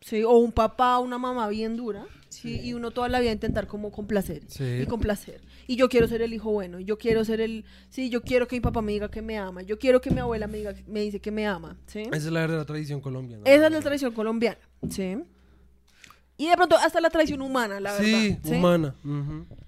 ¿sí? 0.00 0.22
O 0.22 0.36
un 0.38 0.52
papá 0.52 0.98
o 0.98 1.02
una 1.02 1.18
mamá 1.18 1.48
bien 1.48 1.76
dura, 1.76 2.04
¿sí? 2.28 2.60
Y 2.62 2.74
uno 2.74 2.90
toda 2.90 3.08
la 3.08 3.18
vida 3.20 3.32
intentar 3.32 3.66
como 3.66 3.90
complacer 3.90 4.42
Sí. 4.48 4.64
y 4.82 4.86
complacer. 4.86 5.40
Y 5.66 5.76
yo 5.76 5.88
quiero 5.88 6.06
ser 6.06 6.22
el 6.22 6.32
hijo 6.32 6.52
bueno, 6.52 6.78
yo 6.78 6.96
quiero 6.98 7.24
ser 7.24 7.40
el, 7.40 7.64
sí, 7.90 8.08
yo 8.10 8.22
quiero 8.22 8.46
que 8.46 8.54
mi 8.56 8.60
papá 8.60 8.82
me 8.82 8.92
diga 8.92 9.10
que 9.10 9.22
me 9.22 9.36
ama, 9.38 9.62
yo 9.62 9.78
quiero 9.78 10.00
que 10.00 10.10
mi 10.10 10.20
abuela 10.20 10.46
me 10.46 10.58
diga, 10.58 10.74
me 10.86 11.00
dice 11.00 11.18
que 11.20 11.30
me 11.32 11.46
ama, 11.46 11.76
¿sí? 11.86 12.02
Esa 12.02 12.16
es 12.16 12.24
la 12.26 12.40
verdadera 12.40 12.64
tradición 12.66 13.00
colombiana. 13.00 13.42
Esa 13.46 13.66
es 13.66 13.72
la 13.72 13.80
tradición 13.80 14.12
colombiana, 14.12 14.58
¿sí? 14.90 15.16
Y 16.38 16.48
de 16.48 16.56
pronto 16.56 16.76
hasta 16.76 17.00
la 17.00 17.08
tradición 17.10 17.40
humana, 17.40 17.80
la 17.80 17.96
Sí, 17.98 18.36
verdad. 18.44 18.58
humana. 18.58 18.94
ujú. 19.02 19.46
En 19.48 19.65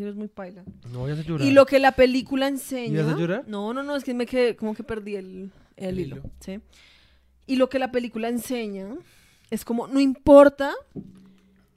es 0.00 0.14
muy 0.14 0.28
paila. 0.28 0.64
No 0.92 1.02
vayas 1.02 1.18
a 1.20 1.22
llorar. 1.22 1.46
Y 1.46 1.50
lo 1.52 1.66
que 1.66 1.78
la 1.78 1.92
película 1.92 2.48
enseña. 2.48 3.00
¿Ibas 3.00 3.14
a 3.14 3.18
llorar? 3.18 3.44
No, 3.46 3.72
no, 3.72 3.82
no, 3.82 3.96
es 3.96 4.04
que 4.04 4.14
me 4.14 4.26
quedé, 4.26 4.56
como 4.56 4.74
que 4.74 4.82
perdí 4.82 5.16
el, 5.16 5.50
el 5.76 5.88
El 5.88 6.00
hilo. 6.00 6.16
hilo. 6.16 6.30
¿sí? 6.40 6.60
Y 7.46 7.56
lo 7.56 7.68
que 7.68 7.78
la 7.78 7.90
película 7.92 8.28
enseña 8.28 8.88
es 9.50 9.64
como, 9.64 9.86
no 9.86 10.00
importa 10.00 10.72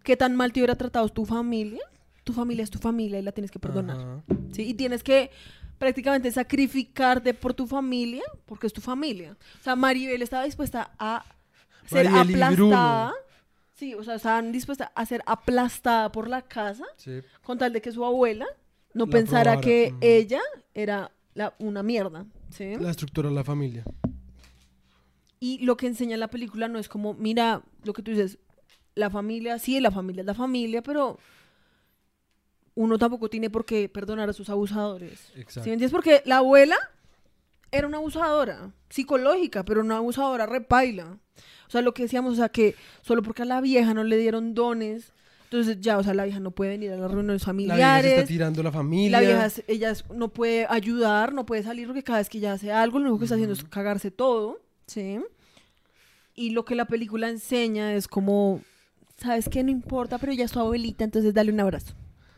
qué 0.03 0.15
tan 0.15 0.35
mal 0.35 0.53
te 0.53 0.59
hubiera 0.61 0.75
tratado 0.75 1.09
tu 1.09 1.25
familia, 1.25 1.81
tu 2.23 2.33
familia 2.33 2.63
es 2.63 2.69
tu 2.69 2.79
familia 2.79 3.19
y 3.19 3.21
la 3.21 3.31
tienes 3.31 3.51
que 3.51 3.59
perdonar. 3.59 3.97
Ajá. 3.97 4.23
¿sí? 4.53 4.63
Y 4.63 4.73
tienes 4.73 5.03
que 5.03 5.31
prácticamente 5.77 6.31
sacrificarte 6.31 7.33
por 7.33 7.53
tu 7.53 7.67
familia, 7.67 8.23
porque 8.45 8.67
es 8.67 8.73
tu 8.73 8.81
familia. 8.81 9.37
O 9.59 9.63
sea, 9.63 9.75
Maribel 9.75 10.21
estaba 10.21 10.43
dispuesta 10.43 10.91
a 10.97 11.23
ser 11.85 12.09
Maribel 12.09 12.43
aplastada. 12.43 13.13
Sí, 13.77 13.93
o 13.93 14.03
sea, 14.03 14.15
estaban 14.15 14.51
dispuestas 14.51 14.89
a 14.95 15.05
ser 15.05 15.21
aplastada 15.25 16.11
por 16.11 16.27
la 16.27 16.41
casa 16.41 16.83
Sí. 16.97 17.21
con 17.43 17.57
tal 17.57 17.71
de 17.73 17.81
que 17.81 17.91
su 17.91 18.03
abuela 18.03 18.47
no 18.93 19.05
La 19.05 19.11
pensara 19.11 19.61
que 19.61 19.93
ella 20.01 20.41
era 20.73 21.11
la- 21.35 21.53
una 21.59 21.83
mierda, 21.83 22.25
¿sí? 22.49 22.75
La 22.79 22.89
estructura 22.89 23.29
de 23.29 23.35
la 23.35 23.43
familia. 23.43 23.83
Y 25.39 25.59
lo 25.63 25.77
que 25.77 25.85
enseña 25.85 26.17
la 26.17 26.27
película 26.29 26.67
no 26.67 26.79
es 26.79 26.89
como, 26.89 27.13
mira, 27.13 27.61
lo 27.83 27.93
que 27.93 28.01
tú 28.01 28.09
dices, 28.09 28.39
la 28.95 29.11
familia, 29.11 29.59
sí, 29.59 29.79
la 29.79 29.91
familia 29.91 30.21
es 30.21 30.25
la 30.25 30.33
familia, 30.33 30.81
pero 30.81 31.19
uno 32.73 32.97
tampoco 32.97 33.29
tiene 33.29 33.49
por 33.51 33.65
qué 33.65 33.89
perdonar 33.89 34.29
a 34.29 34.33
sus 34.33 34.49
abusadores. 34.49 35.19
¿Sí 35.33 35.41
Exacto. 35.41 35.69
me 35.69 35.73
entiendes? 35.73 35.91
Porque 35.91 36.21
la 36.25 36.37
abuela 36.37 36.75
era 37.71 37.85
una 37.87 37.97
abusadora 37.97 38.71
psicológica, 38.89 39.63
pero 39.63 39.81
una 39.81 39.97
abusadora 39.97 40.47
repaila. 40.47 41.17
O 41.67 41.71
sea, 41.71 41.81
lo 41.81 41.93
que 41.93 42.03
decíamos, 42.03 42.33
o 42.33 42.35
sea, 42.35 42.49
que 42.49 42.75
solo 43.01 43.21
porque 43.21 43.41
a 43.41 43.45
la 43.45 43.61
vieja 43.61 43.93
no 43.93 44.03
le 44.03 44.17
dieron 44.17 44.53
dones, 44.53 45.13
entonces 45.45 45.79
ya, 45.79 45.97
o 45.97 46.03
sea, 46.03 46.13
la 46.13 46.25
vieja 46.25 46.39
no 46.39 46.51
puede 46.51 46.71
venir 46.71 46.91
a 46.91 46.97
las 46.97 47.09
reuniones 47.09 47.45
La 47.45 47.53
vieja 47.53 47.67
familiares. 47.67 48.11
se 48.11 48.15
está 48.17 48.27
tirando 48.27 48.63
la 48.63 48.71
familia. 48.71 49.11
La 49.11 49.21
vieja, 49.21 49.47
ella 49.67 49.93
no 50.13 50.27
puede 50.29 50.65
ayudar, 50.69 51.33
no 51.33 51.45
puede 51.45 51.63
salir 51.63 51.87
porque 51.87 52.03
cada 52.03 52.19
vez 52.19 52.29
que 52.29 52.39
ella 52.39 52.53
hace 52.53 52.71
algo, 52.71 52.99
lo 52.99 53.05
único 53.05 53.19
que 53.19 53.25
está 53.25 53.35
haciendo 53.35 53.53
es 53.53 53.63
cagarse 53.63 54.11
todo, 54.11 54.59
¿sí? 54.87 55.19
Y 56.35 56.49
lo 56.49 56.65
que 56.65 56.75
la 56.75 56.85
película 56.85 57.29
enseña 57.29 57.93
es 57.93 58.09
como, 58.09 58.61
¿sabes 59.17 59.47
qué? 59.47 59.63
No 59.63 59.71
importa, 59.71 60.17
pero 60.17 60.33
ella 60.33 60.43
es 60.43 60.51
tu 60.51 60.59
abuelita, 60.59 61.03
entonces 61.05 61.33
dale 61.33 61.51
un 61.51 61.61
abrazo, 61.61 61.93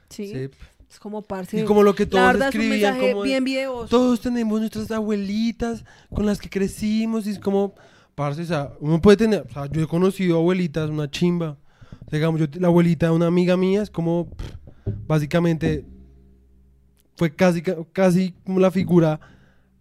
¿sí? 0.10 0.28
Sí. 0.28 0.50
Es 0.90 1.00
como 1.00 1.22
parce. 1.22 1.60
Y 1.60 1.66
como 1.66 1.84
lo 1.84 1.94
que 1.94 2.06
la 2.06 2.10
todos 2.10 2.30
es 2.30 2.36
un 2.36 2.44
escribían, 2.44 3.00
como 3.00 3.22
bien 3.22 3.44
videoso. 3.44 3.88
todos 3.88 4.22
tenemos 4.22 4.60
nuestras 4.60 4.90
abuelitas 4.92 5.84
con 6.14 6.26
las 6.26 6.40
que 6.40 6.50
crecimos 6.50 7.28
y 7.28 7.32
es 7.32 7.40
como, 7.40 7.76
parce, 8.20 8.42
o 8.42 8.46
sea, 8.46 8.74
uno 8.82 9.00
puede 9.00 9.16
tener, 9.16 9.46
o 9.48 9.50
sea, 9.50 9.66
yo 9.68 9.82
he 9.82 9.88
conocido 9.88 10.36
abuelitas, 10.36 10.90
una 10.90 11.10
chimba. 11.10 11.58
Digamos, 12.12 12.42
yo, 12.42 12.48
la 12.60 12.68
abuelita 12.68 13.06
de 13.06 13.14
una 13.14 13.28
amiga 13.28 13.56
mía 13.56 13.82
es 13.82 13.90
como, 13.90 14.30
pff, 14.32 14.94
básicamente, 15.08 15.86
fue 17.16 17.34
casi, 17.34 17.62
ca- 17.62 17.78
casi 17.94 18.34
como 18.44 18.60
la 18.60 18.72
figura 18.72 19.22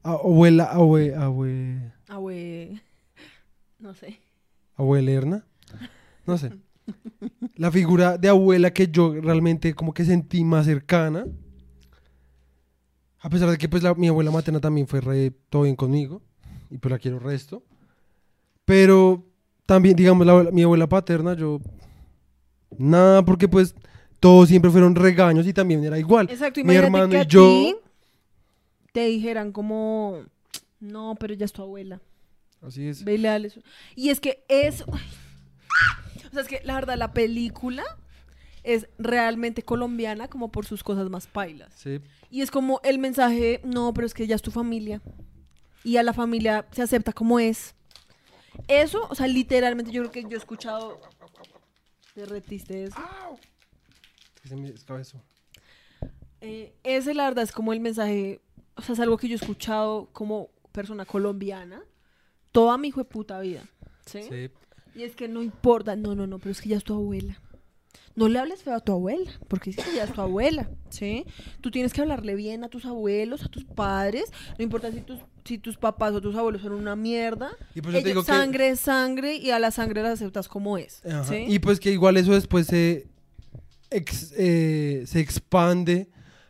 abuela, 0.05 0.67
abue, 0.67 1.17
abue, 1.17 1.93
Abue... 2.07 2.81
No 3.81 3.93
sé. 3.95 4.21
abuelerna, 4.77 5.45
no 6.25 6.39
sé. 6.39 6.53
La 7.57 7.73
figura 7.73 8.19
de 8.19 8.29
abuela 8.29 8.73
que 8.73 8.87
yo 8.87 9.15
realmente 9.21 9.75
como 9.75 9.93
que 9.93 10.05
sentí 10.05 10.45
más 10.45 10.65
cercana. 10.67 11.27
A 13.21 13.31
pesar 13.31 13.51
de 13.51 13.59
que 13.59 13.69
pues 13.69 13.83
la- 13.83 13.95
mi 13.97 14.07
abuela 14.07 14.31
materna 14.31 14.61
también 14.61 14.87
fue 14.87 15.01
re 15.01 15.33
todo 15.51 15.63
bien 15.63 15.75
conmigo. 15.75 16.23
Y 16.71 16.79
pues 16.79 16.93
la 16.93 16.99
quiero 17.01 17.19
resto. 17.19 17.65
Pero 18.69 19.25
también, 19.65 19.97
digamos, 19.97 20.27
la 20.27 20.51
mi 20.53 20.63
abuela 20.63 20.87
paterna, 20.87 21.33
yo... 21.33 21.59
Nada, 22.77 23.25
porque 23.25 23.49
pues 23.49 23.75
todos 24.21 24.51
siempre 24.51 24.71
fueron 24.71 24.95
regaños 24.95 25.47
y 25.47 25.55
también 25.55 25.83
era 25.83 25.99
igual. 25.99 26.29
Exacto, 26.31 26.63
mi 26.63 26.75
hermano 26.75 27.09
que 27.09 27.23
y 27.23 27.27
yo... 27.27 27.49
ti 27.49 27.77
te 28.93 29.07
dijeran 29.07 29.53
como, 29.53 30.23
no, 30.81 31.17
pero 31.19 31.33
ella 31.33 31.47
es 31.47 31.53
tu 31.53 31.63
abuela. 31.63 32.03
Así 32.61 32.87
es. 32.87 33.05
Vele, 33.05 33.29
dale 33.29 33.49
eso. 33.49 33.63
Y 33.97 34.11
es 34.11 34.21
que 34.21 34.45
eso. 34.49 34.85
O 34.85 36.31
sea, 36.31 36.43
es 36.43 36.49
que 36.49 36.61
la 36.63 36.75
verdad, 36.75 36.99
la 36.99 37.15
película 37.15 37.85
es 38.65 38.87
realmente 38.99 39.63
colombiana, 39.63 40.29
como 40.29 40.51
por 40.53 40.67
sus 40.67 40.85
cosas 40.85 41.09
más 41.09 41.27
pailas. 41.27 41.73
Sí. 41.75 42.01
Y 42.31 42.43
es 42.43 42.51
como 42.51 42.83
el 42.85 42.99
mensaje: 42.99 43.63
no, 43.65 43.95
pero 43.95 44.07
es 44.07 44.13
que 44.13 44.27
ya 44.27 44.35
es 44.35 44.43
tu 44.43 44.51
familia. 44.51 45.01
Y 45.85 45.97
a 45.97 46.03
la 46.03 46.13
familia 46.13 46.67
se 46.73 46.83
acepta 46.83 47.15
como 47.15 47.41
es. 47.41 47.75
Eso, 48.67 49.07
o 49.09 49.15
sea, 49.15 49.27
literalmente 49.27 49.93
yo 49.93 50.03
creo 50.03 50.13
que 50.13 50.23
yo 50.23 50.37
he 50.37 50.41
escuchado. 50.41 51.01
Derretiste 52.15 52.85
eso. 52.85 52.99
Ese 54.45 54.55
es 54.55 54.61
mi 54.61 54.73
cabezón. 54.73 55.23
Eh, 56.41 56.75
ese, 56.83 57.15
la 57.15 57.25
verdad, 57.25 57.45
es 57.45 57.53
como 57.53 57.73
el 57.73 57.81
mensaje. 57.81 58.41
O 58.75 58.83
sea, 58.83 58.95
es 58.95 59.01
algo 59.01 59.17
que 59.17 59.29
yo 59.29 59.35
he 59.35 59.41
escuchado 59.41 60.09
como 60.13 60.51
persona 60.73 61.05
colombiana 61.05 61.83
toda 62.53 62.79
mi 62.79 62.89
hijo 62.89 63.01
de 63.01 63.05
puta 63.05 63.39
vida. 63.41 63.69
¿sí? 64.07 64.23
Sí. 64.23 64.51
Y 64.95 65.03
es 65.03 65.15
que 65.15 65.29
no 65.29 65.43
importa, 65.43 65.95
no, 65.97 66.15
no, 66.15 66.27
no, 66.27 66.39
pero 66.39 66.51
es 66.51 66.61
que 66.61 66.71
ya 66.71 66.77
es 66.77 66.85
tu 66.85 66.95
abuela. 66.95 67.41
No 68.19 68.29
le 68.29 68.39
hables 68.39 68.63
feo 68.63 68.75
a 68.75 68.81
tu 68.81 68.93
abuela, 68.93 69.31
porque 69.49 69.71
es 69.71 69.77
que 69.77 69.95
ya 69.95 70.05
es 70.05 70.13
tu 70.13 70.21
abuela, 70.21 70.69
¿sí? 70.91 71.25
Tú 71.61 71.71
tienes 71.71 71.93
que 71.93 72.01
hablarle 72.01 72.35
bien 72.35 72.65
a 72.65 72.69
tus 72.69 72.85
abuelos, 72.85 73.45
a 73.45 73.49
tus 73.49 73.65
padres, 73.65 74.25
no 74.59 74.65
importa 74.65 74.91
si 74.93 75.01
tus, 75.01 75.19
si 75.45 75.59
tus 75.59 75.77
papás 75.77 76.13
o 76.15 76.21
tus 76.21 76.35
abuelos 76.37 76.63
son 76.63 76.73
una 76.73 76.97
mierda. 76.97 77.51
Y 77.75 77.81
por 77.81 77.91
eso 77.93 77.99
te 77.99 77.99
Ella- 78.01 78.09
digo 78.09 78.23
que- 78.23 78.33
sangre 78.33 78.69
es 78.71 78.81
sangre 78.81 79.37
y 79.37 79.51
a 79.51 79.59
la 79.59 79.71
sangre 79.71 80.03
la 80.03 80.13
aceptas 80.13 80.49
como 80.49 80.77
es. 80.79 81.03
¿sí? 81.29 81.45
Y 81.49 81.59
pues 81.61 81.81
que 81.81 81.91
igual 81.93 82.17
eso 82.17 82.33
después 82.35 82.67
se, 82.67 83.07
ex- 83.91 84.33
eh, 84.37 85.05
se 85.07 85.21
expande 85.21 86.09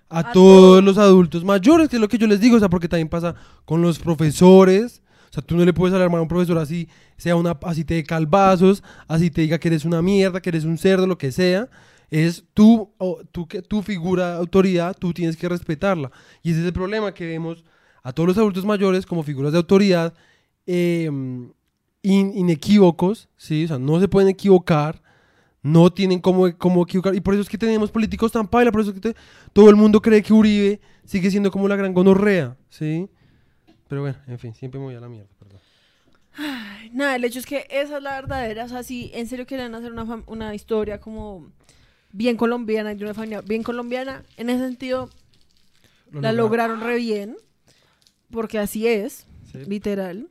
a, 0.09 0.21
A 0.21 0.33
todos 0.33 0.61
todos. 0.81 0.85
los 0.85 0.99
adultos 0.99 1.45
mayores, 1.45 1.89
que 1.89 1.97
es 1.97 2.01
lo 2.01 2.09
que 2.09 2.19
yo 2.19 2.27
les 2.27 2.41
digo, 2.41 2.57
o 2.57 2.59
sea, 2.59 2.71
porque 2.71 2.89
también 2.89 3.09
pasa 3.09 3.35
con 3.65 3.83
los 3.83 3.99
profesores. 3.99 5.03
O 5.31 5.33
sea, 5.33 5.43
tú 5.43 5.57
no 5.57 5.65
le 5.65 5.73
puedes 5.73 5.95
alarmar 5.95 6.19
a 6.19 6.23
un 6.23 6.29
profesor 6.29 6.59
así, 6.59 6.89
sea 7.17 7.37
una, 7.37 7.59
así 7.63 7.85
te 7.85 7.95
dé 7.95 8.05
calvazos, 8.05 8.83
así 9.07 9.31
te 9.31 9.43
diga 9.43 9.59
que 9.59 9.69
eres 9.69 9.85
una 9.85 10.03
mierda, 10.03 10.41
que 10.41 10.49
eres 10.51 10.65
un 10.65 10.79
cerdo, 10.79 11.07
lo 11.07 11.19
que 11.19 11.33
sea. 11.33 11.69
Es 12.11 12.45
tú, 12.55 12.93
o 12.99 13.21
tú 13.33 13.47
que 13.47 13.61
tu 13.61 13.83
figura 13.83 14.33
de 14.33 14.37
autoridad, 14.39 14.97
tú 14.99 15.13
tienes 15.13 15.37
que 15.37 15.49
respetarla. 15.49 16.11
Y 16.43 16.53
ese 16.53 16.61
es 16.61 16.67
el 16.67 16.73
problema 16.73 17.13
que 17.13 17.27
vemos 17.27 17.65
a 18.03 18.13
todos 18.13 18.29
los 18.29 18.39
adultos 18.39 18.65
mayores 18.65 19.05
como 19.05 19.23
figuras 19.23 19.53
de 19.53 19.59
autoridad 19.59 20.15
eh, 20.67 21.11
in- 22.03 22.33
inequívocos, 22.35 23.29
¿sí? 23.37 23.65
O 23.65 23.69
sea, 23.69 23.79
no 23.79 24.01
se 24.01 24.09
pueden 24.09 24.29
equivocar, 24.31 25.03
no 25.63 25.91
tienen 25.93 26.21
cómo, 26.21 26.47
cómo 26.57 26.83
equivocar. 26.85 27.15
Y 27.15 27.21
por 27.21 27.35
eso 27.35 27.43
es 27.43 27.49
que 27.49 27.59
tenemos 27.59 27.91
políticos 27.91 28.33
tan 28.33 28.47
paila, 28.49 28.73
por 28.73 28.81
eso 28.81 28.91
es 28.91 28.95
que 29.01 29.13
te- 29.13 29.17
todo 29.53 29.69
el 29.71 29.77
mundo 29.77 30.01
cree 30.01 30.23
que 30.23 30.33
Uribe 30.33 30.81
sigue 31.05 31.31
siendo 31.31 31.51
como 31.51 31.69
la 31.69 31.77
gran 31.77 31.93
gonorrea, 31.93 32.57
¿sí? 32.71 33.09
Pero 33.89 34.03
bueno, 34.03 34.17
en 34.27 34.39
fin, 34.39 34.55
siempre 34.55 34.79
me 34.79 34.87
voy 34.87 34.95
a 34.95 35.01
la 35.01 35.09
mierda, 35.09 35.29
perdón. 35.39 35.59
Ay, 36.35 36.91
Nada, 36.93 37.17
el 37.17 37.25
hecho 37.25 37.39
es 37.39 37.47
que 37.47 37.67
esa 37.71 37.97
es 37.97 38.03
la 38.03 38.21
verdadera, 38.21 38.65
o 38.65 38.69
sea, 38.69 38.83
si 38.83 39.11
en 39.15 39.27
serio 39.27 39.47
quieren 39.47 39.75
hacer 39.75 39.93
una, 39.93 40.23
una 40.27 40.55
historia 40.55 41.01
como 41.01 41.51
bien 42.13 42.37
colombiana, 42.37 42.95
de 42.95 43.05
una 43.05 43.15
familia 43.15 43.41
bien 43.41 43.63
colombiana, 43.63 44.23
en 44.37 44.51
ese 44.51 44.65
sentido, 44.65 45.11
Lo 46.11 46.21
la 46.21 46.33
lograron. 46.33 46.79
lograron 46.79 46.81
re 46.81 46.97
bien, 46.99 47.37
porque 48.31 48.59
así 48.59 48.87
es, 48.87 49.27
Sí. 49.51 49.65
literal. 49.67 50.29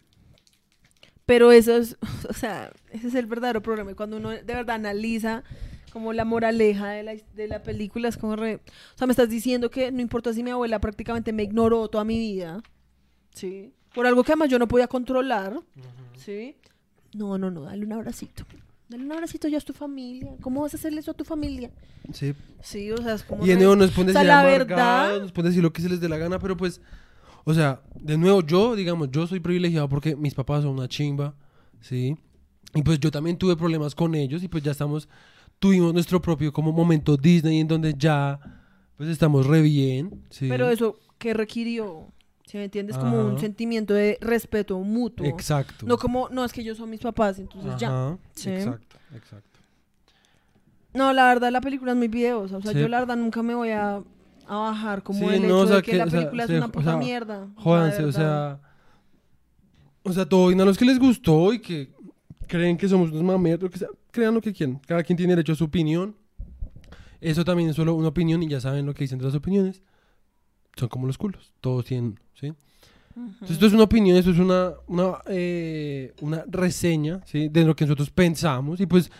Pero 1.25 1.51
eso 1.51 1.75
es, 1.75 1.97
o 2.29 2.33
sea, 2.33 2.71
ese 2.91 3.07
es 3.07 3.15
el 3.15 3.25
verdadero 3.25 3.61
problema. 3.61 3.91
Y 3.91 3.95
cuando 3.95 4.17
uno 4.17 4.29
de 4.29 4.43
verdad 4.43 4.75
analiza 4.75 5.43
como 5.91 6.13
la 6.13 6.23
moraleja 6.25 6.89
de 6.89 7.03
la, 7.03 7.15
de 7.15 7.47
la 7.47 7.63
película, 7.63 8.07
es 8.07 8.17
como 8.17 8.35
re... 8.35 8.55
O 8.93 8.97
sea, 8.97 9.07
me 9.07 9.11
estás 9.13 9.29
diciendo 9.29 9.69
que 9.71 9.91
no 9.91 10.01
importa 10.01 10.31
si 10.33 10.43
mi 10.43 10.51
abuela 10.51 10.79
prácticamente 10.79 11.33
me 11.33 11.43
ignoró 11.43 11.87
toda 11.87 12.03
mi 12.03 12.17
vida, 12.17 12.61
¿sí? 13.37 13.73
Por 13.93 14.05
algo 14.05 14.23
que 14.23 14.31
además 14.31 14.49
yo 14.49 14.59
no 14.59 14.67
podía 14.67 14.87
controlar, 14.87 15.59
¿sí? 16.17 16.55
No, 17.15 17.37
no, 17.37 17.49
no, 17.49 17.61
dale 17.61 17.85
un 17.85 17.93
abracito. 17.93 18.43
Dale 18.89 19.03
un 19.03 19.11
abracito 19.11 19.47
ya 19.47 19.57
a 19.57 19.61
tu 19.61 19.73
familia. 19.73 20.31
¿Cómo 20.41 20.61
vas 20.61 20.73
a 20.73 20.77
hacerle 20.77 21.01
eso 21.01 21.11
a 21.11 21.13
tu 21.13 21.25
familia? 21.25 21.71
Sí. 22.13 22.33
Sí, 22.61 22.91
o 22.91 22.97
sea, 22.97 23.15
es 23.15 23.23
como... 23.23 23.43
Y 23.45 23.49
de 23.49 23.55
nuevo 23.57 23.75
nos 23.75 23.91
ponen 23.91 24.11
o 24.11 24.13
sea, 24.13 24.23
la 24.23 24.43
verdad- 24.43 25.19
nos 25.19 25.31
ponen 25.31 25.51
decir 25.51 25.61
lo 25.63 25.73
que 25.73 25.81
se 25.81 25.89
les 25.89 25.99
dé 25.99 26.07
la 26.07 26.17
gana, 26.17 26.39
pero 26.39 26.55
pues, 26.55 26.79
o 27.43 27.53
sea, 27.53 27.81
de 27.99 28.17
nuevo, 28.17 28.41
yo, 28.41 28.75
digamos, 28.75 29.09
yo 29.11 29.27
soy 29.27 29.39
privilegiado 29.39 29.89
porque 29.89 30.15
mis 30.15 30.33
papás 30.33 30.63
son 30.63 30.71
una 30.73 30.87
chimba, 30.87 31.33
¿sí? 31.81 32.15
Y 32.75 32.81
pues 32.81 32.99
yo 32.99 33.11
también 33.11 33.37
tuve 33.37 33.55
problemas 33.57 33.93
con 33.95 34.13
ellos 34.15 34.43
y 34.43 34.47
pues 34.47 34.63
ya 34.63 34.71
estamos, 34.71 35.09
tuvimos 35.59 35.93
nuestro 35.93 36.21
propio 36.21 36.53
como 36.53 36.71
momento 36.71 37.17
Disney 37.17 37.59
en 37.59 37.67
donde 37.67 37.93
ya, 37.97 38.39
pues 38.95 39.09
estamos 39.09 39.45
re 39.47 39.61
bien, 39.61 40.23
¿sí? 40.29 40.47
Pero 40.47 40.69
eso, 40.69 40.97
¿qué 41.17 41.33
requirió? 41.33 42.07
Si 42.47 42.57
me 42.57 42.63
entiendes? 42.63 42.97
Como 42.97 43.19
un 43.19 43.37
sentimiento 43.37 43.93
de 43.93 44.17
respeto 44.21 44.79
mutuo. 44.79 45.25
Exacto. 45.25 45.85
No 45.85 45.97
como, 45.97 46.29
no, 46.29 46.45
es 46.45 46.53
que 46.53 46.61
ellos 46.61 46.77
son 46.77 46.89
mis 46.89 47.01
papás, 47.01 47.39
entonces 47.39 47.75
ya. 47.77 48.17
Sí. 48.33 48.49
Exacto, 48.51 48.95
exacto. 49.13 49.59
No, 50.93 51.11
la 51.11 51.25
verdad, 51.25 51.51
la 51.51 51.59
película 51.59 51.91
es 51.91 51.97
muy 51.97 52.07
videosa. 52.07 52.55
O 52.55 52.61
sea, 52.61 52.71
Sí. 52.71 52.79
yo 52.79 52.87
la 52.87 53.01
verdad 53.01 53.17
nunca 53.17 53.43
me 53.43 53.53
voy 53.53 53.71
a, 53.71 54.01
a 54.47 54.55
bajar 54.55 55.03
como 55.03 55.19
Sí, 55.19 55.35
el 55.35 55.41
no, 55.41 55.47
hecho 55.47 55.59
o 55.59 55.67
sea, 55.67 55.75
de 55.75 55.81
que, 55.83 55.91
que, 55.91 55.97
la 55.97 56.05
o 56.05 56.09
sea, 56.09 56.19
película 56.19 56.43
es 56.45 56.49
una 56.51 56.65
o 56.67 56.71
puta 56.71 56.85
sea, 56.85 56.97
mierda. 56.97 57.47
Jódanse, 57.57 58.03
o 58.05 58.11
sea. 58.13 58.59
O 60.03 60.13
sea, 60.13 60.25
todo 60.25 60.47
bien 60.47 60.61
a 60.61 60.65
los 60.65 60.77
que 60.77 60.85
les 60.85 60.97
gustó 60.97 61.51
y 61.51 61.59
que 61.59 61.89
creen 62.47 62.77
que 62.77 62.87
somos 62.87 63.11
unos 63.11 63.23
mameros, 63.23 63.63
lo 63.63 63.69
que 63.69 63.77
sea, 63.77 63.89
crean 64.09 64.33
lo 64.33 64.39
que 64.41 64.53
quieran. 64.53 64.79
Cada 64.87 65.03
quien 65.03 65.17
tiene 65.17 65.33
derecho 65.35 65.51
a 65.51 65.55
su 65.55 65.65
opinión. 65.65 66.15
Eso 67.19 67.43
también 67.43 67.69
es 67.69 67.75
solo 67.75 67.93
una 67.93 68.07
opinión 68.07 68.41
y 68.41 68.47
ya 68.47 68.61
saben 68.61 68.85
lo 68.85 68.93
que 68.93 69.03
dicen 69.03 69.19
de 69.19 69.25
las 69.25 69.35
opiniones. 69.35 69.81
Son 70.77 70.89
como 70.89 71.07
los 71.07 71.17
culos. 71.17 71.51
Todos 71.61 71.85
tienen, 71.85 72.19
¿sí? 72.39 72.53
Entonces, 73.15 73.51
esto 73.51 73.65
es 73.65 73.73
una 73.73 73.83
opinión, 73.83 74.15
esto 74.15 74.29
es 74.29 74.37
una, 74.37 74.73
una, 74.85 75.17
eh, 75.27 76.13
una 76.21 76.43
reseña, 76.47 77.21
¿sí? 77.25 77.49
De 77.49 77.65
lo 77.65 77.75
que 77.75 77.85
nosotros 77.85 78.11
pensamos. 78.11 78.79
Y 78.79 78.85
pues 78.85 79.11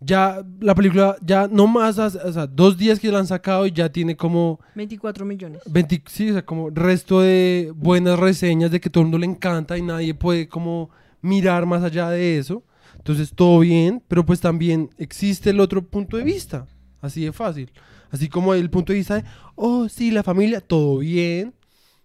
ya 0.00 0.44
la 0.60 0.74
película, 0.74 1.16
ya 1.22 1.48
no 1.48 1.66
más, 1.66 1.98
o 1.98 2.32
sea, 2.32 2.46
dos 2.46 2.76
días 2.76 3.00
que 3.00 3.10
la 3.10 3.18
han 3.18 3.26
sacado 3.26 3.66
y 3.66 3.72
ya 3.72 3.90
tiene 3.90 4.16
como 4.16 4.60
24 4.74 5.24
millones. 5.24 5.62
20, 5.66 6.02
sí, 6.06 6.30
o 6.30 6.32
sea, 6.34 6.44
como 6.44 6.70
resto 6.70 7.20
de 7.20 7.72
buenas 7.74 8.18
reseñas 8.18 8.70
de 8.70 8.80
que 8.80 8.90
todo 8.90 9.02
el 9.02 9.06
mundo 9.06 9.18
le 9.18 9.26
encanta 9.26 9.78
y 9.78 9.82
nadie 9.82 10.14
puede 10.14 10.48
como 10.48 10.90
mirar 11.20 11.66
más 11.66 11.82
allá 11.82 12.10
de 12.10 12.38
eso. 12.38 12.62
Entonces 12.96 13.32
todo 13.34 13.60
bien, 13.60 14.02
pero 14.08 14.24
pues 14.24 14.40
también 14.40 14.90
existe 14.98 15.50
el 15.50 15.60
otro 15.60 15.82
punto 15.82 16.16
de 16.16 16.24
vista, 16.24 16.66
así 17.00 17.24
de 17.24 17.32
fácil. 17.32 17.70
Así 18.14 18.28
como 18.28 18.54
el 18.54 18.70
punto 18.70 18.92
de 18.92 18.98
vista 19.00 19.16
de, 19.16 19.24
oh, 19.56 19.88
sí, 19.88 20.12
la 20.12 20.22
familia, 20.22 20.60
todo 20.60 20.98
bien, 20.98 21.52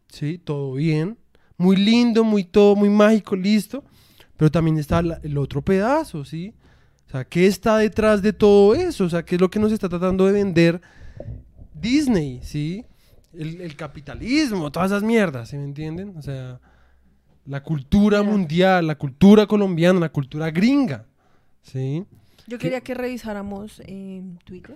sí, 0.07 0.39
todo 0.39 0.73
bien, 0.73 1.19
muy 1.55 1.75
lindo, 1.75 2.23
muy 2.23 2.43
todo, 2.43 2.75
muy 2.75 2.89
mágico, 2.89 3.35
listo. 3.35 3.83
Pero 4.35 4.49
también 4.49 4.79
está 4.79 5.03
la- 5.03 5.19
el 5.21 5.37
otro 5.37 5.61
pedazo, 5.61 6.25
¿sí? 6.25 6.55
O 7.07 7.11
sea, 7.11 7.25
¿qué 7.25 7.45
está 7.45 7.77
detrás 7.77 8.23
de 8.23 8.33
todo 8.33 8.73
eso? 8.73 9.03
O 9.05 9.09
sea, 9.09 9.23
¿qué 9.23 9.35
es 9.35 9.41
lo 9.41 9.51
que 9.51 9.59
nos 9.59 9.71
está 9.71 9.87
tratando 9.87 10.25
de 10.25 10.31
vender 10.31 10.81
Disney, 11.79 12.39
¿sí? 12.41 12.85
El, 13.31 13.61
el 13.61 13.75
capitalismo, 13.75 14.71
todas 14.71 14.89
esas 14.91 15.03
mierdas, 15.03 15.49
¿sí 15.49 15.57
me 15.57 15.65
entienden? 15.65 16.17
O 16.17 16.23
sea, 16.23 16.59
la 17.45 17.61
cultura 17.61 18.23
mundial, 18.23 18.87
la 18.87 18.97
cultura 18.97 19.45
colombiana, 19.45 19.99
la 19.99 20.09
cultura 20.11 20.49
gringa, 20.49 21.05
¿sí? 21.61 22.03
Yo 22.47 22.57
quería 22.57 22.81
que 22.81 22.95
revisáramos 22.95 23.79
en 23.85 24.39
Twitter 24.43 24.75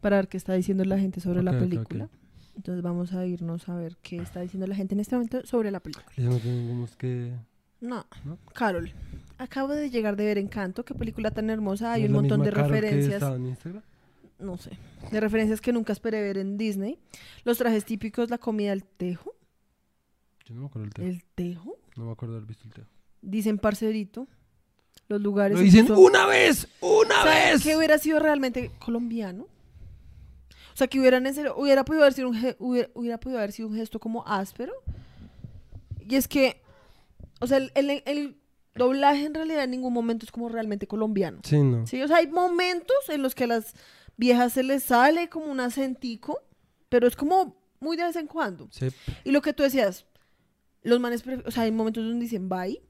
Para 0.00 0.16
ver 0.16 0.28
qué 0.28 0.36
está 0.36 0.54
diciendo 0.54 0.84
la 0.84 0.98
gente 0.98 1.20
sobre 1.20 1.42
la 1.42 1.58
película. 1.58 2.08
Entonces 2.56 2.82
vamos 2.82 3.12
a 3.12 3.26
irnos 3.26 3.68
a 3.68 3.74
ver 3.74 3.96
qué 4.02 4.16
está 4.16 4.40
diciendo 4.40 4.66
la 4.66 4.74
gente 4.74 4.94
en 4.94 5.00
este 5.00 5.14
momento 5.14 5.44
sobre 5.44 5.70
la 5.70 5.80
película. 5.80 6.06
Ya 6.16 6.24
no 6.24 6.38
tenemos 6.38 6.96
que... 6.96 7.32
No. 7.80 8.06
¿No? 8.24 8.38
Carol, 8.54 8.90
acabo 9.36 9.74
de 9.74 9.90
llegar 9.90 10.16
de 10.16 10.24
ver 10.24 10.38
Encanto. 10.38 10.84
Qué 10.84 10.94
película 10.94 11.30
tan 11.30 11.50
hermosa. 11.50 11.92
Hay 11.92 12.02
¿no 12.02 12.06
es 12.06 12.10
un 12.10 12.16
montón 12.16 12.42
de 12.42 12.50
Carol 12.50 12.70
referencias. 12.70 13.22
en 13.22 13.46
Instagram? 13.46 13.82
no 14.38 14.56
sé, 14.56 14.78
de 15.10 15.20
referencias 15.20 15.60
que 15.60 15.72
nunca 15.72 15.92
esperé 15.92 16.22
ver 16.22 16.38
en 16.38 16.56
Disney. 16.56 16.98
Los 17.44 17.58
trajes 17.58 17.84
típicos, 17.84 18.30
la 18.30 18.38
comida, 18.38 18.72
el 18.72 18.84
tejo. 18.84 19.34
Yo 20.44 20.54
no 20.54 20.62
me 20.62 20.66
acuerdo 20.66 20.84
del 20.84 20.94
tejo. 20.94 21.08
El 21.08 21.24
tejo. 21.34 21.78
No 21.96 22.04
me 22.06 22.12
acuerdo 22.12 22.34
de 22.34 22.38
haber 22.38 22.48
visto 22.48 22.64
el 22.66 22.74
tejo. 22.74 22.88
Dicen 23.22 23.58
parcerito. 23.58 24.28
Los 25.08 25.20
lugares. 25.20 25.56
Lo 25.56 25.62
dicen 25.62 25.90
una 25.92 26.26
vez, 26.26 26.66
una 26.80 27.14
¿Saben 27.22 27.52
vez. 27.54 27.62
que 27.62 27.76
hubiera 27.76 27.98
sido 27.98 28.18
realmente 28.18 28.72
colombiano? 28.78 29.44
O 29.44 30.76
sea, 30.76 30.88
que 30.88 31.00
hubieran 31.00 31.24
hubiera 31.56 31.84
podido 31.84 32.02
haber 32.02 32.12
sido 32.12 32.28
un 32.28 32.54
hubiera, 32.58 32.88
hubiera 32.94 33.18
podido 33.18 33.38
haber 33.38 33.52
sido 33.52 33.68
un 33.68 33.76
gesto 33.76 33.98
como 34.00 34.26
áspero. 34.26 34.72
Y 36.00 36.16
es 36.16 36.28
que, 36.28 36.60
o 37.40 37.46
sea, 37.46 37.58
el, 37.58 37.72
el- 37.74 38.02
el 38.04 38.36
doblaje 38.74 39.24
en 39.24 39.34
realidad 39.34 39.64
en 39.64 39.70
ningún 39.70 39.92
momento 39.94 40.26
es 40.26 40.32
como 40.32 40.48
realmente 40.48 40.86
colombiano. 40.86 41.38
Sí, 41.44 41.58
no. 41.62 41.86
Sí, 41.86 42.02
o 42.02 42.08
sea, 42.08 42.18
hay 42.18 42.26
momentos 42.26 42.96
en 43.08 43.22
los 43.22 43.34
que 43.34 43.44
a 43.44 43.46
las 43.46 43.74
viejas 44.18 44.52
se 44.52 44.62
les 44.62 44.82
sale 44.82 45.28
como 45.30 45.46
un 45.46 45.60
acentico, 45.60 46.40
pero 46.90 47.06
es 47.08 47.16
como 47.16 47.56
muy 47.80 47.96
de 47.96 48.04
vez 48.04 48.16
en 48.16 48.26
cuando. 48.26 48.68
Sí. 48.70 48.88
Y 49.24 49.30
lo 49.30 49.40
que 49.40 49.52
tú 49.54 49.62
decías, 49.62 50.04
los 50.82 51.00
manes, 51.00 51.24
o 51.46 51.50
sea, 51.50 51.62
hay 51.62 51.72
momentos 51.72 52.04
donde 52.04 52.20
dicen 52.24 52.48
bye, 52.50 52.82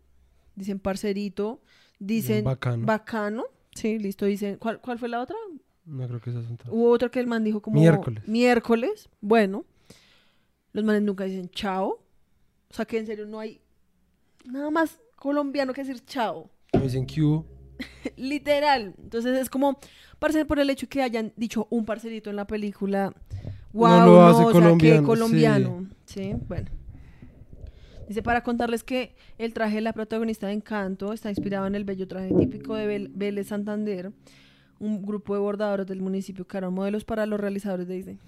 dicen 0.56 0.80
parcerito, 0.80 1.62
dicen 1.98 2.44
bacano. 2.44 2.86
bacano. 2.86 3.44
Sí, 3.74 3.98
listo, 3.98 4.24
dicen, 4.24 4.56
¿cuál, 4.56 4.81
cuál 4.81 4.98
fue 4.98 5.09
la 5.09 5.20
otra? 5.20 5.36
No 5.85 6.06
creo 6.09 6.20
que 6.20 6.31
esas 6.31 6.44
son 6.44 6.56
todas. 6.56 6.73
Hubo 6.73 6.90
otra 6.90 7.09
que 7.10 7.20
el 7.20 7.27
man 7.27 7.44
dijo 7.44 7.60
como 7.60 7.78
Miércoles. 7.78 8.27
miércoles. 8.27 9.09
Bueno, 9.20 9.64
los 10.73 10.85
manes 10.85 11.02
nunca 11.02 11.24
dicen 11.24 11.48
chao. 11.51 12.01
O 12.70 12.74
sea, 12.74 12.85
que 12.85 12.98
en 12.98 13.06
serio 13.06 13.27
no 13.27 13.39
hay 13.39 13.60
nada 14.44 14.70
más 14.70 14.98
colombiano 15.14 15.73
que 15.73 15.85
decir 15.85 16.05
chao. 16.05 16.51
Dicen 16.82 17.06
que 17.06 17.23
hubo. 17.23 17.47
Literal. 18.16 18.94
Entonces 18.98 19.39
es 19.39 19.51
como, 19.51 19.78
parce, 20.18 20.44
por 20.44 20.59
el 20.59 20.70
hecho 20.70 20.89
que 20.89 21.02
hayan 21.02 21.32
dicho 21.36 21.66
un 21.70 21.85
parcerito 21.85 22.31
en 22.31 22.36
la 22.36 22.47
película. 22.47 23.14
Wow, 23.73 24.06
lo 24.06 24.23
hace 24.27 24.43
o 24.43 24.44
sea, 24.44 24.52
colombiano, 24.52 25.01
qué 25.01 25.06
colombiano. 25.06 25.86
Sí. 26.06 26.35
bueno. 26.48 26.70
Dice, 28.09 28.23
para 28.23 28.43
contarles 28.43 28.85
que 28.85 29.16
el 29.39 29.53
traje 29.53 29.77
de 29.77 29.81
la 29.81 29.93
protagonista 29.93 30.47
de 30.47 30.53
Encanto 30.53 31.12
está 31.12 31.28
inspirado 31.31 31.66
en 31.66 31.74
el 31.74 31.85
bello 31.85 32.07
traje 32.07 32.33
típico 32.35 32.74
de 32.74 33.11
Vélez 33.12 33.49
Santander, 33.49 34.12
un 34.78 35.05
grupo 35.05 35.35
de 35.35 35.41
bordadores 35.41 35.87
del 35.87 36.01
municipio 36.01 36.47
que 36.47 36.57
harán 36.57 36.74
modelos 36.74 37.05
para 37.05 37.27
los 37.27 37.41
realizadores 37.41 37.89
de 37.89 37.95
Disney. 37.95 38.19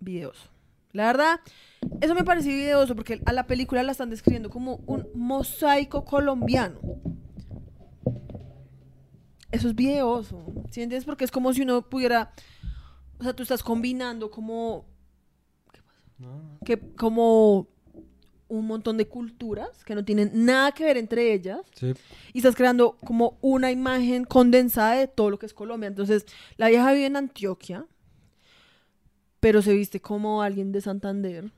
Videoso. 0.00 0.48
La 0.92 1.06
verdad, 1.06 1.40
eso 2.00 2.14
me 2.14 2.24
pareció 2.24 2.52
videoso 2.52 2.94
porque 2.94 3.20
a 3.24 3.32
la 3.32 3.46
película 3.46 3.82
la 3.82 3.92
están 3.92 4.10
describiendo 4.10 4.50
como 4.50 4.76
un 4.86 5.08
mosaico 5.14 6.04
colombiano. 6.04 6.78
Eso 9.50 9.68
es 9.68 9.74
videoso, 9.74 10.44
¿sí 10.70 10.82
entiendes? 10.82 11.04
Porque 11.04 11.24
es 11.24 11.30
como 11.30 11.52
si 11.52 11.62
uno 11.62 11.82
pudiera, 11.82 12.32
o 13.18 13.22
sea, 13.22 13.34
tú 13.34 13.44
estás 13.44 13.62
combinando 13.62 14.30
como, 14.30 14.86
que, 16.64 16.78
como 16.96 17.68
un 18.48 18.66
montón 18.66 18.96
de 18.96 19.08
culturas 19.08 19.84
que 19.84 19.94
no 19.94 20.04
tienen 20.04 20.30
nada 20.34 20.72
que 20.72 20.84
ver 20.84 20.96
entre 20.96 21.32
ellas 21.32 21.60
Sí. 21.74 21.94
y 22.32 22.38
estás 22.38 22.54
creando 22.54 22.96
como 23.04 23.38
una 23.40 23.70
imagen 23.70 24.24
condensada 24.24 24.94
de 24.96 25.08
todo 25.08 25.30
lo 25.30 25.38
que 25.38 25.46
es 25.46 25.54
Colombia. 25.54 25.86
Entonces, 25.88 26.26
la 26.56 26.68
vieja 26.68 26.92
vive 26.92 27.06
en 27.06 27.16
Antioquia, 27.16 27.86
pero 29.40 29.62
se 29.62 29.72
viste 29.74 30.00
como 30.00 30.42
alguien 30.42 30.72
de 30.72 30.80
Santander. 30.80 31.50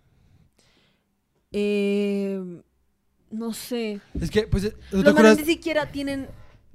Eh, 1.52 2.62
no 3.30 3.52
sé. 3.52 4.00
Es 4.20 4.30
que, 4.30 4.46
pues, 4.46 4.64
¿no 4.64 4.70
¿te 4.70 4.76
Los 4.90 5.04
manes 5.04 5.08
acuerdas, 5.12 5.38
ni 5.38 5.44
siquiera 5.44 5.90
tienen 5.90 6.26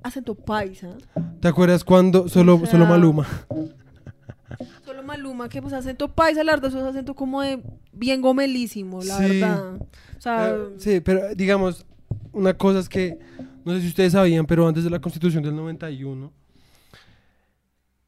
acento 0.04 0.36
paisa. 0.36 0.96
¿te 1.40 1.48
acuerdas 1.48 1.84
cuando 1.84 2.28
solo, 2.28 2.56
O 2.56 2.60
sea, 2.60 2.72
solo 2.72 2.86
Maluma? 2.86 3.28
Maluma, 5.02 5.50
que 5.50 5.62
pues 5.62 5.74
acento 5.74 6.08
paisa, 6.14 6.44
la 6.44 6.54
verdad, 6.54 6.70
eso 6.70 6.80
es 6.80 6.86
acento 6.86 7.14
como 7.16 7.42
de 7.42 7.62
bien 7.92 8.22
gomelísimo, 8.22 9.02
la 9.04 9.18
Sí. 9.18 9.24
verdad. 9.40 9.76
O 9.76 10.22
sea, 10.22 10.38
Pero- 10.52 10.72
sí, 10.80 11.00
pero 11.02 11.36
digamos, 11.36 11.86
una 12.32 12.54
cosa 12.56 12.80
es 12.80 12.90
que, 12.90 13.18
no 13.66 13.74
sé 13.74 13.82
si 13.82 13.88
ustedes 13.88 14.14
sabían, 14.14 14.46
pero 14.46 14.68
antes 14.68 14.84
de 14.84 14.90
la 14.90 15.00
constitución 15.02 15.44
del 15.44 15.56
91, 15.56 16.32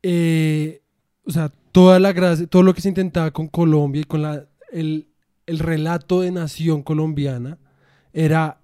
eh, 0.01 0.81
o 1.25 1.31
sea, 1.31 1.51
toda 1.71 1.99
la 1.99 2.11
gracia, 2.13 2.47
todo 2.47 2.63
lo 2.63 2.73
que 2.73 2.81
se 2.81 2.89
intentaba 2.89 3.31
con 3.31 3.47
Colombia 3.47 4.01
y 4.01 4.05
con 4.05 4.21
la, 4.21 4.45
el, 4.71 5.07
el 5.45 5.59
relato 5.59 6.21
de 6.21 6.31
nación 6.31 6.83
colombiana 6.83 7.57
era 8.11 8.59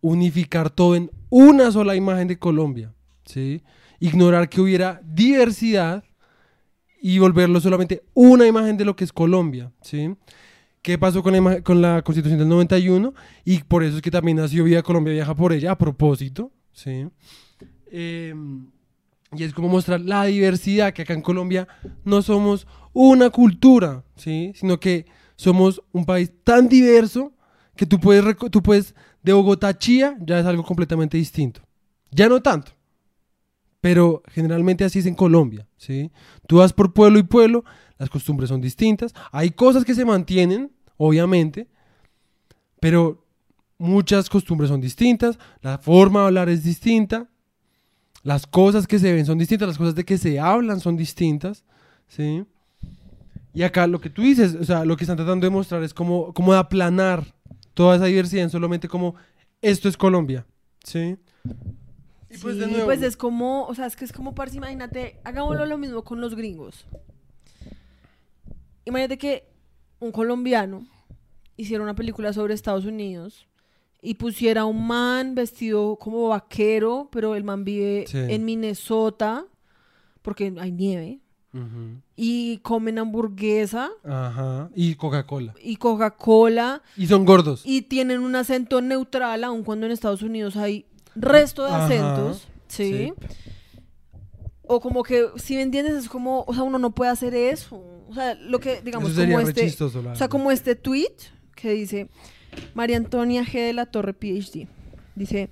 unificar 0.00 0.70
todo 0.70 0.96
en 0.96 1.10
una 1.30 1.70
sola 1.70 1.94
imagen 1.96 2.28
de 2.28 2.38
Colombia, 2.38 2.92
¿sí? 3.24 3.62
Ignorar 4.00 4.48
que 4.48 4.60
hubiera 4.60 5.00
diversidad 5.04 6.04
y 7.06 7.18
volverlo 7.18 7.60
solamente 7.60 8.02
una 8.14 8.46
imagen 8.46 8.78
de 8.78 8.86
lo 8.86 8.96
que 8.96 9.04
es 9.04 9.12
Colombia, 9.12 9.70
¿sí? 9.82 10.16
¿Qué 10.80 10.96
pasó 10.96 11.22
con 11.22 11.34
la, 11.34 11.60
con 11.60 11.82
la 11.82 12.00
Constitución 12.00 12.38
del 12.38 12.48
91? 12.48 13.12
Y 13.44 13.58
por 13.58 13.84
eso 13.84 13.96
es 13.96 14.02
que 14.02 14.10
también 14.10 14.38
nació 14.38 14.64
Vida 14.64 14.82
Colombia 14.82 15.12
Viaja 15.12 15.34
por 15.34 15.52
ella, 15.52 15.72
a 15.72 15.76
propósito, 15.76 16.50
¿sí? 16.72 17.06
Eh, 17.90 18.34
y 19.36 19.42
es 19.42 19.52
como 19.52 19.68
mostrar 19.68 20.00
la 20.00 20.24
diversidad, 20.24 20.94
que 20.94 21.02
acá 21.02 21.12
en 21.12 21.20
Colombia 21.20 21.68
no 22.04 22.22
somos 22.22 22.66
una 22.94 23.28
cultura, 23.28 24.02
¿sí? 24.16 24.52
Sino 24.54 24.80
que 24.80 25.04
somos 25.36 25.82
un 25.92 26.06
país 26.06 26.32
tan 26.42 26.70
diverso 26.70 27.34
que 27.76 27.84
tú 27.84 28.00
puedes, 28.00 28.24
tú 28.50 28.62
puedes 28.62 28.94
de 29.22 29.34
Bogotá 29.34 29.68
a 29.68 29.78
Chía, 29.78 30.16
ya 30.22 30.38
es 30.38 30.46
algo 30.46 30.64
completamente 30.64 31.18
distinto. 31.18 31.60
Ya 32.10 32.30
no 32.30 32.40
tanto, 32.40 32.72
pero 33.84 34.22
generalmente 34.28 34.82
así 34.82 35.00
es 35.00 35.04
en 35.04 35.14
Colombia, 35.14 35.68
¿sí? 35.76 36.10
Tú 36.46 36.56
vas 36.56 36.72
por 36.72 36.94
pueblo 36.94 37.18
y 37.18 37.22
pueblo, 37.22 37.66
las 37.98 38.08
costumbres 38.08 38.48
son 38.48 38.62
distintas, 38.62 39.12
hay 39.30 39.50
cosas 39.50 39.84
que 39.84 39.94
se 39.94 40.06
mantienen, 40.06 40.72
obviamente, 40.96 41.68
pero 42.80 43.26
muchas 43.76 44.30
costumbres 44.30 44.70
son 44.70 44.80
distintas, 44.80 45.38
la 45.60 45.76
forma 45.76 46.20
de 46.20 46.26
hablar 46.28 46.48
es 46.48 46.64
distinta, 46.64 47.28
las 48.22 48.46
cosas 48.46 48.86
que 48.86 48.98
se 48.98 49.12
ven 49.12 49.26
son 49.26 49.36
distintas, 49.36 49.68
las 49.68 49.76
cosas 49.76 49.94
de 49.94 50.04
que 50.04 50.16
se 50.16 50.40
hablan 50.40 50.80
son 50.80 50.96
distintas, 50.96 51.62
¿sí? 52.08 52.42
Y 53.52 53.64
acá 53.64 53.86
lo 53.86 54.00
que 54.00 54.08
tú 54.08 54.22
dices, 54.22 54.54
o 54.54 54.64
sea, 54.64 54.86
lo 54.86 54.96
que 54.96 55.04
están 55.04 55.18
tratando 55.18 55.44
de 55.44 55.50
mostrar 55.50 55.82
es 55.82 55.92
como, 55.92 56.32
como 56.32 56.54
de 56.54 56.58
aplanar 56.58 57.34
toda 57.74 57.96
esa 57.96 58.06
diversidad 58.06 58.44
en 58.44 58.50
solamente 58.50 58.88
como 58.88 59.14
esto 59.60 59.90
es 59.90 59.98
Colombia, 59.98 60.46
¿sí? 60.82 61.18
Y 62.34 62.38
pues 62.38 62.56
de 62.58 62.64
Sí, 62.66 62.70
nuevo, 62.70 62.86
pues 62.86 63.02
es 63.02 63.16
como, 63.16 63.64
o 63.66 63.74
sea, 63.74 63.86
es 63.86 63.96
que 63.96 64.04
es 64.04 64.12
como, 64.12 64.34
parce, 64.34 64.56
imagínate, 64.56 65.20
hagámoslo 65.24 65.66
lo 65.66 65.78
mismo 65.78 66.02
con 66.04 66.20
los 66.20 66.34
gringos. 66.34 66.84
Imagínate 68.84 69.18
que 69.18 69.44
un 70.00 70.12
colombiano 70.12 70.86
hiciera 71.56 71.82
una 71.82 71.94
película 71.94 72.32
sobre 72.32 72.54
Estados 72.54 72.84
Unidos 72.84 73.46
y 74.02 74.14
pusiera 74.14 74.64
un 74.66 74.86
man 74.86 75.34
vestido 75.34 75.96
como 75.96 76.28
vaquero, 76.28 77.08
pero 77.10 77.34
el 77.34 77.44
man 77.44 77.64
vive 77.64 78.04
Sí. 78.06 78.18
en 78.18 78.44
Minnesota, 78.44 79.46
porque 80.20 80.52
hay 80.58 80.72
nieve, 80.72 81.20
Ujú. 81.54 82.00
y 82.16 82.58
comen 82.58 82.98
hamburguesa 82.98 83.90
Ajá, 84.04 84.68
y 84.74 84.96
Coca-Cola. 84.96 85.54
y 85.62 85.76
Coca-Cola, 85.76 86.82
Y 86.96 87.06
son 87.06 87.24
gordos. 87.24 87.62
y 87.64 87.82
tienen 87.82 88.20
un 88.20 88.36
acento 88.36 88.82
neutral, 88.82 89.44
aun 89.44 89.62
cuando 89.64 89.86
en 89.86 89.92
Estados 89.92 90.20
Unidos 90.22 90.56
hay 90.56 90.84
resto 91.14 91.64
de 91.64 91.70
Ajá, 91.70 91.84
acentos, 91.84 92.48
¿sí? 92.68 93.12
O 94.62 94.80
como 94.80 95.02
que, 95.02 95.26
si 95.36 95.56
me 95.56 95.62
entiendes, 95.62 95.94
es 95.94 96.08
como, 96.08 96.44
o 96.46 96.54
sea, 96.54 96.62
uno 96.62 96.78
no 96.78 96.94
puede 96.94 97.10
hacer 97.10 97.34
eso. 97.34 97.82
O 98.08 98.14
sea, 98.14 98.34
lo 98.34 98.60
que, 98.60 98.80
digamos, 98.82 99.12
como 99.12 99.40
este, 99.40 99.62
chistoso, 99.62 100.02
o 100.10 100.14
sea, 100.14 100.28
como 100.28 100.50
este 100.50 100.74
tweet 100.74 101.14
que 101.54 101.70
dice 101.72 102.08
María 102.74 102.96
Antonia 102.96 103.44
G. 103.44 103.66
de 103.66 103.72
la 103.72 103.86
Torre, 103.86 104.14
PhD. 104.14 104.68
Dice, 105.14 105.50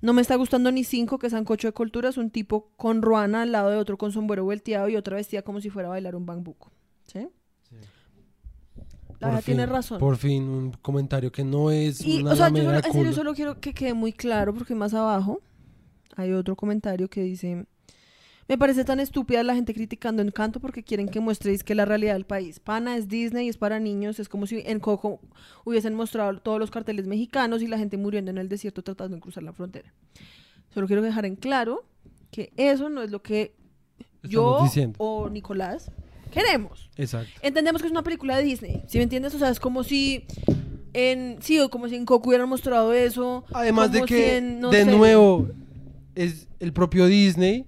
no 0.00 0.12
me 0.12 0.22
está 0.22 0.36
gustando 0.36 0.70
ni 0.72 0.84
cinco 0.84 1.18
que 1.18 1.30
sancocho 1.30 1.68
de 1.68 1.72
culturas, 1.72 2.16
un 2.16 2.30
tipo 2.30 2.70
con 2.76 3.02
ruana 3.02 3.42
al 3.42 3.52
lado 3.52 3.70
de 3.70 3.76
otro 3.76 3.96
con 3.96 4.12
sombrero 4.12 4.44
volteado 4.44 4.88
y 4.88 4.96
otra 4.96 5.16
vestida 5.16 5.42
como 5.42 5.60
si 5.60 5.70
fuera 5.70 5.88
a 5.88 5.92
bailar 5.92 6.14
un 6.16 6.26
bambuco. 6.26 6.70
¿Sí? 7.04 7.28
Por 9.18 9.28
verdad 9.30 9.42
tiene 9.44 9.64
fin, 9.64 9.72
razón. 9.72 9.98
Por 9.98 10.16
fin, 10.16 10.42
un 10.44 10.70
comentario 10.82 11.30
que 11.32 11.44
no 11.44 11.70
es 11.70 12.00
Y, 12.04 12.20
una 12.22 12.32
o 12.32 12.36
sea, 12.36 12.48
yo 12.50 12.56
solo- 12.64 12.76
en 12.76 12.92
serio 12.92 13.12
solo 13.12 13.34
quiero 13.34 13.60
que 13.60 13.72
quede 13.74 13.94
muy 13.94 14.12
claro 14.12 14.52
porque 14.54 14.74
más 14.74 14.94
abajo 14.94 15.40
hay 16.16 16.32
otro 16.32 16.54
comentario 16.56 17.08
que 17.08 17.22
dice, 17.22 17.66
me 18.46 18.58
parece 18.58 18.84
tan 18.84 19.00
estúpida 19.00 19.42
la 19.42 19.54
gente 19.54 19.72
criticando 19.74 20.22
Encanto 20.22 20.60
porque 20.60 20.82
quieren 20.82 21.08
que 21.08 21.18
muestréis 21.20 21.64
que 21.64 21.74
la 21.74 21.84
realidad 21.86 22.12
del 22.12 22.26
país. 22.26 22.60
Pana 22.60 22.96
es 22.96 23.08
Disney, 23.08 23.48
es 23.48 23.56
para 23.56 23.80
niños, 23.80 24.20
es 24.20 24.28
como 24.28 24.46
si 24.46 24.62
en 24.66 24.80
Coco 24.80 25.20
hubiesen 25.64 25.94
mostrado 25.94 26.38
todos 26.40 26.58
los 26.60 26.70
carteles 26.70 27.06
mexicanos 27.06 27.62
y 27.62 27.66
la 27.66 27.78
gente 27.78 27.96
muriendo 27.96 28.30
en 28.30 28.38
el 28.38 28.48
desierto 28.48 28.82
tratando 28.82 29.16
de 29.16 29.22
cruzar 29.22 29.42
la 29.42 29.52
frontera. 29.52 29.92
Solo 30.72 30.86
quiero 30.86 31.02
dejar 31.02 31.24
en 31.24 31.36
claro 31.36 31.84
que 32.30 32.52
eso 32.56 32.88
no 32.90 33.02
es 33.02 33.10
lo 33.10 33.22
que 33.22 33.54
yo 34.22 34.50
Estamos 34.52 34.62
diciendo. 34.64 34.96
o 34.98 35.28
Nicolás 35.30 35.90
queremos. 36.34 36.90
Exacto. 36.96 37.30
Entendemos 37.42 37.80
que 37.80 37.86
es 37.88 37.92
una 37.92 38.02
película 38.02 38.36
de 38.36 38.42
Disney, 38.44 38.82
¿sí 38.88 38.98
me 38.98 39.04
entiendes? 39.04 39.34
O 39.34 39.38
sea, 39.38 39.48
es 39.48 39.58
como 39.60 39.82
si 39.84 40.26
en 40.92 41.38
sí, 41.40 41.58
o 41.60 41.70
como 41.70 41.88
si 41.88 41.96
en 41.96 42.04
Coco 42.04 42.28
hubieran 42.28 42.48
mostrado 42.48 42.92
eso. 42.92 43.44
Además 43.52 43.90
de 43.92 44.00
si 44.00 44.04
que, 44.06 44.36
en, 44.36 44.60
no 44.60 44.70
de 44.70 44.84
sé, 44.84 44.90
nuevo, 44.90 45.48
es 46.14 46.48
el 46.60 46.72
propio 46.72 47.06
Disney 47.06 47.66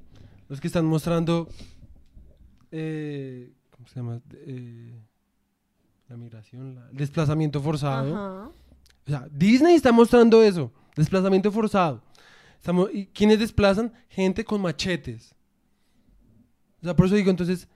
los 0.48 0.60
que 0.60 0.66
están 0.68 0.84
mostrando. 0.84 1.48
eh, 2.70 3.52
¿Cómo 3.70 3.88
se 3.88 3.94
llama? 3.97 4.20
Eh, 4.32 4.94
la 6.09 6.16
migración, 6.16 6.74
la- 6.76 6.88
el 6.90 6.97
desplazamiento 6.97 7.60
forzado. 7.60 8.14
Ajá. 8.14 8.51
O 9.06 9.10
sea, 9.10 9.28
Disney 9.32 9.74
está 9.74 9.93
mostrando 9.93 10.43
eso, 10.43 10.72
desplazamiento 10.97 11.51
forzado. 11.52 12.02
Estamos, 12.59 12.90
¿Y 12.93 13.06
quiénes 13.06 13.38
desplazan? 13.38 13.93
Gente 14.09 14.44
con 14.44 14.60
machetes. 14.60 15.34
O 16.80 16.84
sea, 16.84 16.97
por 16.97 17.06
eso 17.06 17.14
digo, 17.14 17.30
entonces, 17.30 17.68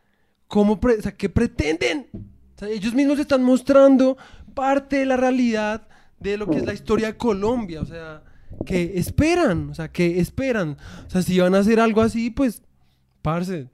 ¿cómo 0.51 0.79
pre- 0.81 0.99
o 0.99 1.03
sea, 1.03 1.17
¿qué 1.17 1.29
pretenden? 1.31 2.09
O 2.57 2.59
sea, 2.59 2.69
ellos 2.69 2.93
mismos 2.93 3.19
están 3.19 3.43
mostrando 3.43 4.19
parte 4.53 4.97
de 4.97 5.07
la 5.07 5.17
realidad 5.17 5.87
de 6.19 6.37
lo 6.37 6.51
que 6.51 6.59
es 6.59 6.67
la 6.67 6.75
historia 6.75 7.07
de 7.07 7.17
Colombia. 7.17 7.81
O 7.81 7.87
sea, 7.87 8.23
que 8.67 8.99
esperan, 8.99 9.71
o 9.71 9.75
sea, 9.75 9.91
que 9.91 10.19
esperan. 10.21 10.77
O 11.07 11.11
sea, 11.11 11.23
si 11.23 11.39
van 11.39 11.55
a 11.55 11.61
hacer 11.61 11.81
algo 11.81 12.03
así, 12.03 12.29
pues, 12.31 12.63
parce. 13.23 13.71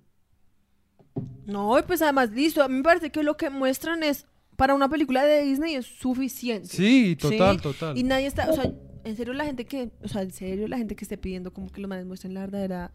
No, 1.46 1.78
y 1.78 1.82
pues 1.82 2.02
además, 2.02 2.30
listo. 2.30 2.62
A 2.62 2.68
mí 2.68 2.74
me 2.76 2.82
parece 2.82 3.10
que 3.10 3.22
lo 3.22 3.36
que 3.36 3.50
muestran 3.50 4.02
es, 4.02 4.26
para 4.56 4.74
una 4.74 4.88
película 4.88 5.24
de 5.24 5.42
Disney 5.42 5.74
es 5.74 5.86
suficiente. 5.86 6.68
Sí, 6.68 7.16
total, 7.20 7.56
¿sí? 7.56 7.62
total. 7.62 7.98
Y 7.98 8.02
nadie 8.02 8.26
está, 8.26 8.50
o 8.50 8.54
sea, 8.54 8.70
en 9.04 9.16
serio 9.16 9.32
la 9.32 9.44
gente 9.44 9.64
que, 9.64 9.90
o 10.02 10.08
sea, 10.08 10.22
en 10.22 10.30
serio 10.30 10.68
la 10.68 10.76
gente 10.78 10.94
que 10.94 11.04
esté 11.04 11.16
pidiendo 11.16 11.52
como 11.52 11.70
que 11.72 11.80
los 11.80 11.88
manes 11.88 12.06
muestren 12.06 12.34
la 12.34 12.40
verdadera 12.40 12.92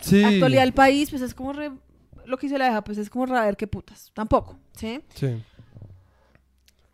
Sí. 0.00 0.22
actualidad 0.24 0.62
del 0.62 0.72
país, 0.72 1.10
pues 1.10 1.22
es 1.22 1.34
como 1.34 1.52
re, 1.52 1.70
lo 2.26 2.36
que 2.38 2.46
hice 2.46 2.58
la 2.58 2.66
deja, 2.66 2.82
pues 2.84 2.98
es 2.98 3.10
como 3.10 3.24
a 3.34 3.44
ver 3.44 3.56
qué 3.56 3.66
putas. 3.66 4.10
Tampoco, 4.14 4.58
¿sí? 4.76 5.00
Sí. 5.14 5.42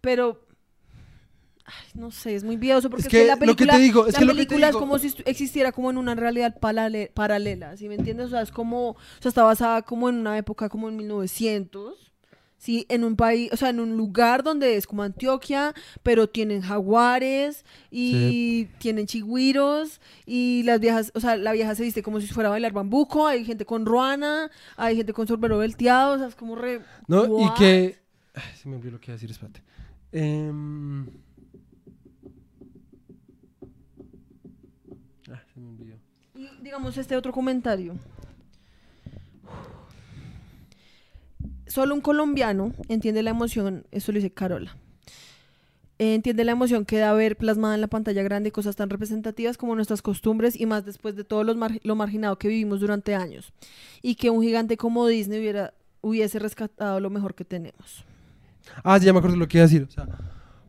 Pero 0.01 0.40
ay, 1.65 1.89
no 1.94 2.11
sé, 2.11 2.35
es 2.35 2.43
muy 2.44 2.57
viejo 2.57 2.81
porque 2.89 3.01
Es 3.02 3.07
es 3.07 3.11
que 3.11 3.19
que 3.19 3.24
la 3.27 3.35
lo 3.35 3.39
que 3.39 3.40
película, 3.47 3.73
te 3.74 3.78
digo, 3.78 4.07
es 4.07 4.12
la 4.15 4.19
que 4.19 4.24
lo 4.24 4.32
que 4.32 4.39
te 4.40 4.47
película 4.47 4.66
digo- 4.69 4.78
es 4.78 4.81
como 4.81 4.98
si 4.98 5.15
existiera 5.27 5.73
como 5.73 5.90
en 5.90 5.98
una 5.98 6.15
realidad 6.15 6.59
paralela, 6.59 7.77
¿sí 7.77 7.89
me 7.89 7.94
entiendes? 7.97 8.27
O 8.27 8.31
sea, 8.31 8.43
es 8.43 8.51
como, 8.51 8.90
o 8.90 8.97
sea, 9.20 9.28
está 9.28 9.43
basada 9.44 9.82
como 9.82 10.09
en 10.09 10.16
una 10.16 10.36
época 10.39 10.69
como 10.69 10.89
en 10.89 10.97
1900. 10.97 12.09
Sí, 12.60 12.84
en 12.90 13.04
un 13.04 13.16
país, 13.16 13.50
o 13.54 13.56
sea, 13.56 13.70
en 13.70 13.80
un 13.80 13.96
lugar 13.96 14.42
donde 14.42 14.76
es 14.76 14.86
como 14.86 15.02
Antioquia, 15.02 15.72
pero 16.02 16.28
tienen 16.28 16.60
jaguares 16.60 17.64
y 17.90 18.66
tienen 18.76 19.06
chigüiros 19.06 19.98
y 20.26 20.62
las 20.64 20.78
viejas, 20.78 21.10
o 21.14 21.20
sea, 21.20 21.38
la 21.38 21.52
vieja 21.52 21.74
se 21.74 21.84
viste 21.84 22.02
como 22.02 22.20
si 22.20 22.26
fuera 22.26 22.50
a 22.50 22.52
bailar 22.52 22.74
bambuco, 22.74 23.26
hay 23.26 23.46
gente 23.46 23.64
con 23.64 23.86
ruana, 23.86 24.50
hay 24.76 24.94
gente 24.94 25.14
con 25.14 25.26
sombrero 25.26 25.56
volteado, 25.56 26.16
o 26.16 26.18
sea, 26.18 26.26
es 26.26 26.34
como 26.34 26.54
re... 26.54 26.82
¿No? 27.08 27.24
Y 27.40 27.54
que. 27.54 27.98
Ay, 28.34 28.42
se 28.60 28.68
me 28.68 28.76
olvidó 28.76 28.92
lo 28.92 29.00
que 29.00 29.10
iba 29.10 29.14
a 29.14 29.16
decir, 29.16 29.30
espérate. 29.30 29.62
Em, 30.12 31.06
ah, 35.32 35.42
se 35.54 35.60
me 35.60 35.66
olvidó. 35.70 35.96
Y 36.34 36.46
digamos 36.62 36.98
este 36.98 37.16
otro 37.16 37.32
comentario. 37.32 37.96
Solo 41.70 41.94
un 41.94 42.01
colombiano 42.01 42.72
entiende 42.88 43.22
la 43.22 43.30
emoción, 43.30 43.86
eso 43.92 44.10
lo 44.10 44.16
dice 44.16 44.32
Carola. 44.32 44.76
eh, 46.01 46.14
Entiende 46.16 46.42
la 46.44 46.51
emoción 46.52 46.84
que 46.84 46.98
da 46.98 47.12
ver 47.12 47.36
plasmada 47.36 47.76
en 47.76 47.80
la 47.80 47.86
pantalla 47.86 48.24
grande 48.24 48.51
cosas 48.51 48.74
tan 48.74 48.90
representativas 48.90 49.56
como 49.56 49.76
nuestras 49.76 50.02
costumbres 50.02 50.59
y 50.60 50.66
más 50.66 50.84
después 50.84 51.14
de 51.14 51.22
todo 51.22 51.55
mar- 51.55 51.78
lo 51.84 51.94
marginado 51.94 52.38
que 52.38 52.48
vivimos 52.48 52.80
durante 52.80 53.14
años. 53.14 53.52
Y 54.02 54.16
que 54.16 54.30
un 54.30 54.42
gigante 54.42 54.76
como 54.76 55.06
Disney 55.06 55.38
hubiera, 55.38 55.72
hubiese 56.01 56.40
rescatado 56.40 56.98
lo 56.98 57.09
mejor 57.09 57.36
que 57.36 57.44
tenemos. 57.44 58.05
Ah, 58.82 58.98
ya 58.98 59.12
me 59.12 59.18
acuerdo 59.20 59.36
lo 59.36 59.47
que 59.47 59.59
iba 59.59 59.64
a 59.64 59.68
decir. 59.68 59.84
O 59.88 59.90
sea, 59.92 60.09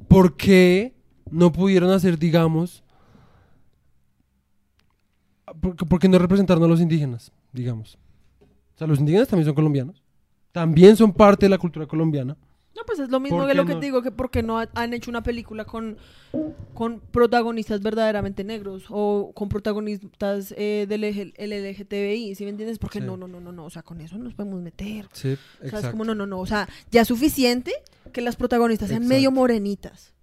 ¿por 0.07 0.37
qué 0.37 0.93
no 1.31 1.51
pudieron 1.51 1.89
hacer, 1.89 2.19
digamos. 2.19 2.83
¿Por, 5.59 5.75
por 5.75 5.99
qué 5.99 6.07
no 6.07 6.19
representaron 6.19 6.63
a 6.63 6.67
los 6.67 6.79
indígenas, 6.79 7.31
digamos? 7.51 7.97
O 8.75 8.77
sea, 8.77 8.85
los 8.87 8.99
indígenas 8.99 9.27
también 9.27 9.45
son 9.45 9.55
colombianos. 9.55 10.00
También 10.51 10.95
son 10.97 11.13
parte 11.13 11.45
de 11.45 11.49
la 11.49 11.57
cultura 11.57 11.85
colombiana. 11.87 12.35
No, 12.75 12.83
pues 12.85 12.99
es 12.99 13.09
lo 13.09 13.19
mismo 13.19 13.39
¿Por 13.39 13.47
que 13.49 13.53
lo 13.53 13.65
que 13.65 13.73
no? 13.73 13.79
te 13.79 13.85
digo, 13.85 14.01
que 14.01 14.11
porque 14.11 14.41
no 14.43 14.57
ha- 14.59 14.69
han 14.75 14.93
hecho 14.93 15.11
una 15.11 15.21
película 15.23 15.65
con, 15.65 15.97
con 16.73 16.99
protagonistas 17.01 17.81
verdaderamente 17.81 18.43
negros 18.43 18.85
o 18.89 19.31
con 19.35 19.49
protagonistas 19.49 20.53
eh, 20.57 20.85
del 20.87 21.03
el 21.03 21.33
LGTBI, 21.37 22.33
¿sí 22.35 22.43
me 22.45 22.49
entiendes? 22.49 22.79
Porque 22.79 22.99
Sí. 22.99 23.05
no, 23.05 23.17
no, 23.17 23.27
no, 23.27 23.39
no, 23.41 23.51
no, 23.51 23.65
o 23.65 23.69
sea, 23.69 23.83
con 23.83 23.99
eso 24.01 24.17
no 24.17 24.23
nos 24.23 24.33
podemos 24.33 24.61
meter. 24.61 25.07
Sí, 25.11 25.33
O 25.33 25.35
sea, 25.35 25.37
es 25.61 25.65
exacto. 25.73 25.91
como, 25.91 26.05
no, 26.05 26.15
no, 26.15 26.25
no, 26.25 26.39
o 26.39 26.45
sea, 26.45 26.67
ya 26.91 27.01
es 27.01 27.07
suficiente 27.09 27.71
que 28.13 28.21
las 28.21 28.35
protagonistas 28.35 28.87
sean 28.89 29.03
Exacto. 29.03 29.15
medio 29.15 29.31
morenitas. 29.31 30.13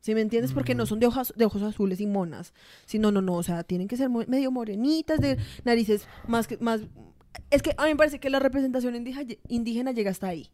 ¿Sí 0.00 0.14
me 0.14 0.20
entiendes? 0.22 0.52
Porque 0.52 0.74
no 0.74 0.84
Ujú. 0.84 0.90
son 0.90 1.00
de 1.00 1.06
ojos, 1.08 1.34
de 1.36 1.44
ojos 1.44 1.60
azules 1.62 2.00
y 2.00 2.06
monas. 2.06 2.54
Sí, 2.86 2.98
no, 2.98 3.10
no, 3.12 3.20
no, 3.20 3.34
o 3.34 3.42
sea, 3.42 3.64
tienen 3.64 3.88
que 3.88 3.96
ser 3.96 4.08
medio 4.08 4.50
morenitas, 4.50 5.20
de 5.20 5.36
narices 5.64 6.06
más, 6.26 6.48
más 6.60 6.82
Es 7.50 7.62
que 7.62 7.74
a 7.76 7.84
mí 7.84 7.90
me 7.90 7.96
parece 7.96 8.18
que 8.18 8.30
la 8.30 8.38
representación 8.38 8.94
indígena, 8.94 9.34
indígena 9.48 9.92
llega 9.92 10.10
hasta 10.10 10.28
ahí. 10.28 10.50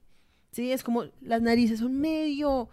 Sí, 0.52 0.70
es 0.70 0.84
como 0.84 1.04
las 1.20 1.42
narices 1.42 1.80
son 1.80 2.00
medio, 2.00 2.68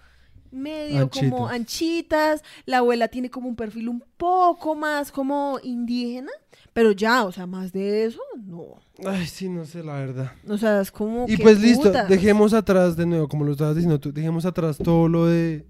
medio 0.52 1.10
como 1.10 1.48
Anchitas. 1.48 2.44
La 2.66 2.78
abuela 2.78 3.08
tiene 3.08 3.32
como 3.32 3.48
un 3.50 3.56
perfil 3.56 3.90
un 3.90 4.04
poco 4.18 4.76
más 4.76 5.12
como 5.12 5.60
indígena. 5.64 6.32
Pero 6.74 6.92
ya, 6.92 7.26
o 7.26 7.32
sea, 7.32 7.48
más 7.48 7.74
de 7.74 8.06
eso, 8.06 8.22
no. 8.46 8.76
Ay, 9.06 9.26
sí, 9.26 9.50
no 9.50 9.66
sé, 9.66 9.84
la 9.84 9.94
verdad. 9.94 10.32
O 10.48 10.58
sea, 10.58 10.80
es 10.80 10.92
como. 10.92 11.26
Y 11.28 11.36
¿qué 11.36 11.44
pues 11.44 11.60
listo, 11.60 11.92
dejemos 12.08 12.54
atrás 12.54 12.96
de 12.96 13.06
nuevo, 13.06 13.28
como 13.28 13.44
lo 13.44 13.52
estabas 13.52 13.76
diciendo 13.76 14.00
tú, 14.00 14.14
dejemos 14.14 14.46
atrás 14.46 14.78
todo 14.78 15.10
lo 15.10 15.26
de 15.26 15.66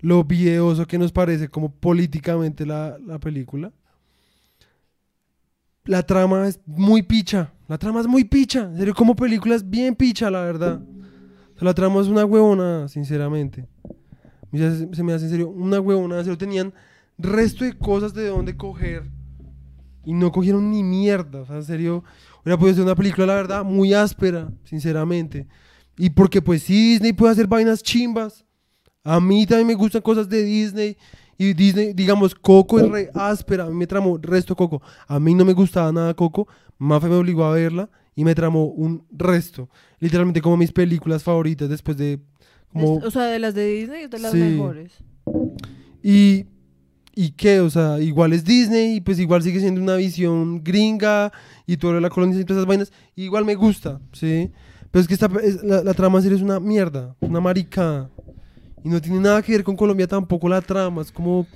lo 0.00 0.24
videoso 0.24 0.86
que 0.86 0.98
nos 0.98 1.12
parece 1.12 1.48
como 1.48 1.70
políticamente 1.70 2.66
la, 2.66 2.98
la 2.98 3.18
película. 3.20 3.72
La 5.84 6.02
trama 6.02 6.46
es 6.46 6.60
muy 6.66 7.02
picha, 7.02 7.52
la 7.68 7.76
trama 7.76 8.00
es 8.00 8.06
muy 8.06 8.24
picha, 8.24 8.64
en 8.64 8.76
serio, 8.76 8.94
como 8.94 9.16
película 9.16 9.54
es 9.54 9.68
bien 9.68 9.96
picha, 9.96 10.30
la 10.30 10.42
verdad. 10.42 10.80
La 11.58 11.74
trama 11.74 12.00
es 12.00 12.08
una 12.08 12.24
huevona, 12.24 12.88
sinceramente. 12.88 13.68
Se, 14.52 14.94
se 14.94 15.02
me 15.02 15.12
hace 15.12 15.24
en 15.26 15.30
serio, 15.30 15.48
una 15.48 15.80
huevona, 15.80 16.18
en 16.18 16.24
serio, 16.24 16.38
tenían 16.38 16.72
resto 17.18 17.64
de 17.64 17.72
cosas 17.72 18.14
de 18.14 18.26
dónde 18.26 18.56
coger 18.56 19.10
y 20.04 20.12
no 20.12 20.32
cogieron 20.32 20.70
ni 20.70 20.82
mierda, 20.82 21.40
o 21.40 21.46
sea, 21.46 21.56
en 21.56 21.64
serio, 21.64 22.04
hubiera 22.42 22.58
podido 22.58 22.76
ser 22.76 22.84
una 22.84 22.96
película, 22.96 23.26
la 23.26 23.34
verdad, 23.34 23.64
muy 23.64 23.94
áspera, 23.94 24.50
sinceramente. 24.64 25.46
Y 25.96 26.10
porque 26.10 26.42
pues 26.42 26.66
Disney 26.66 27.12
puede 27.12 27.32
hacer 27.32 27.46
vainas 27.46 27.82
chimbas. 27.82 28.44
A 29.04 29.20
mí 29.20 29.46
también 29.46 29.68
me 29.68 29.74
gustan 29.74 30.02
cosas 30.02 30.28
de 30.28 30.42
Disney. 30.42 30.96
Y 31.38 31.54
Disney, 31.54 31.92
digamos, 31.92 32.34
Coco 32.34 32.78
es 32.78 32.88
re 32.88 33.10
áspera. 33.14 33.64
A 33.64 33.68
mí 33.68 33.74
me 33.74 33.86
tramó 33.86 34.18
resto 34.18 34.54
Coco. 34.54 34.80
A 35.08 35.18
mí 35.18 35.34
no 35.34 35.44
me 35.44 35.52
gustaba 35.54 35.90
nada 35.92 36.14
Coco. 36.14 36.46
Mafe 36.78 37.08
me 37.08 37.16
obligó 37.16 37.44
a 37.44 37.52
verla 37.52 37.88
y 38.14 38.24
me 38.24 38.34
tramó 38.34 38.66
un 38.66 39.04
resto. 39.10 39.68
Literalmente 39.98 40.40
como 40.42 40.56
mis 40.56 40.72
películas 40.72 41.22
favoritas 41.22 41.68
después 41.68 41.96
de... 41.96 42.20
Como, 42.72 42.94
o 42.96 43.10
sea, 43.10 43.24
de 43.24 43.38
las 43.38 43.54
de 43.54 43.66
Disney 43.66 44.06
de 44.06 44.18
las 44.18 44.32
Sí. 44.32 44.38
mejores. 44.38 44.92
y, 46.02 46.46
¿Y 47.14 47.32
qué? 47.32 47.60
O 47.60 47.68
sea, 47.68 48.00
igual 48.00 48.32
es 48.32 48.44
Disney 48.44 48.96
y 48.96 49.00
pues 49.02 49.18
igual 49.18 49.42
sigue 49.42 49.60
siendo 49.60 49.80
una 49.82 49.96
visión 49.96 50.62
gringa 50.64 51.30
y 51.66 51.76
todo 51.76 52.00
la 52.00 52.08
colonización 52.08 52.42
y 52.42 52.46
todas 52.46 52.60
esas 52.60 52.68
vainas. 52.68 52.92
y 53.14 53.24
igual 53.24 53.44
me 53.44 53.54
gusta, 53.54 54.00
¿sí? 54.12 54.50
Pero 54.90 55.00
es 55.02 55.08
que 55.08 55.14
esta, 55.14 55.28
es- 55.42 55.62
la, 55.62 55.82
la 55.84 55.92
trama 55.94 56.18
en 56.18 56.22
serio 56.22 56.36
es 56.36 56.42
una 56.42 56.58
mierda, 56.60 57.14
una 57.20 57.40
maricada. 57.40 58.10
Y 58.84 58.88
no 58.88 59.00
tiene 59.00 59.20
nada 59.20 59.42
que 59.42 59.52
ver 59.52 59.64
con 59.64 59.76
Colombia 59.76 60.06
tampoco 60.06 60.48
la 60.48 60.60
trama. 60.60 61.02
Es 61.02 61.12
como, 61.12 61.46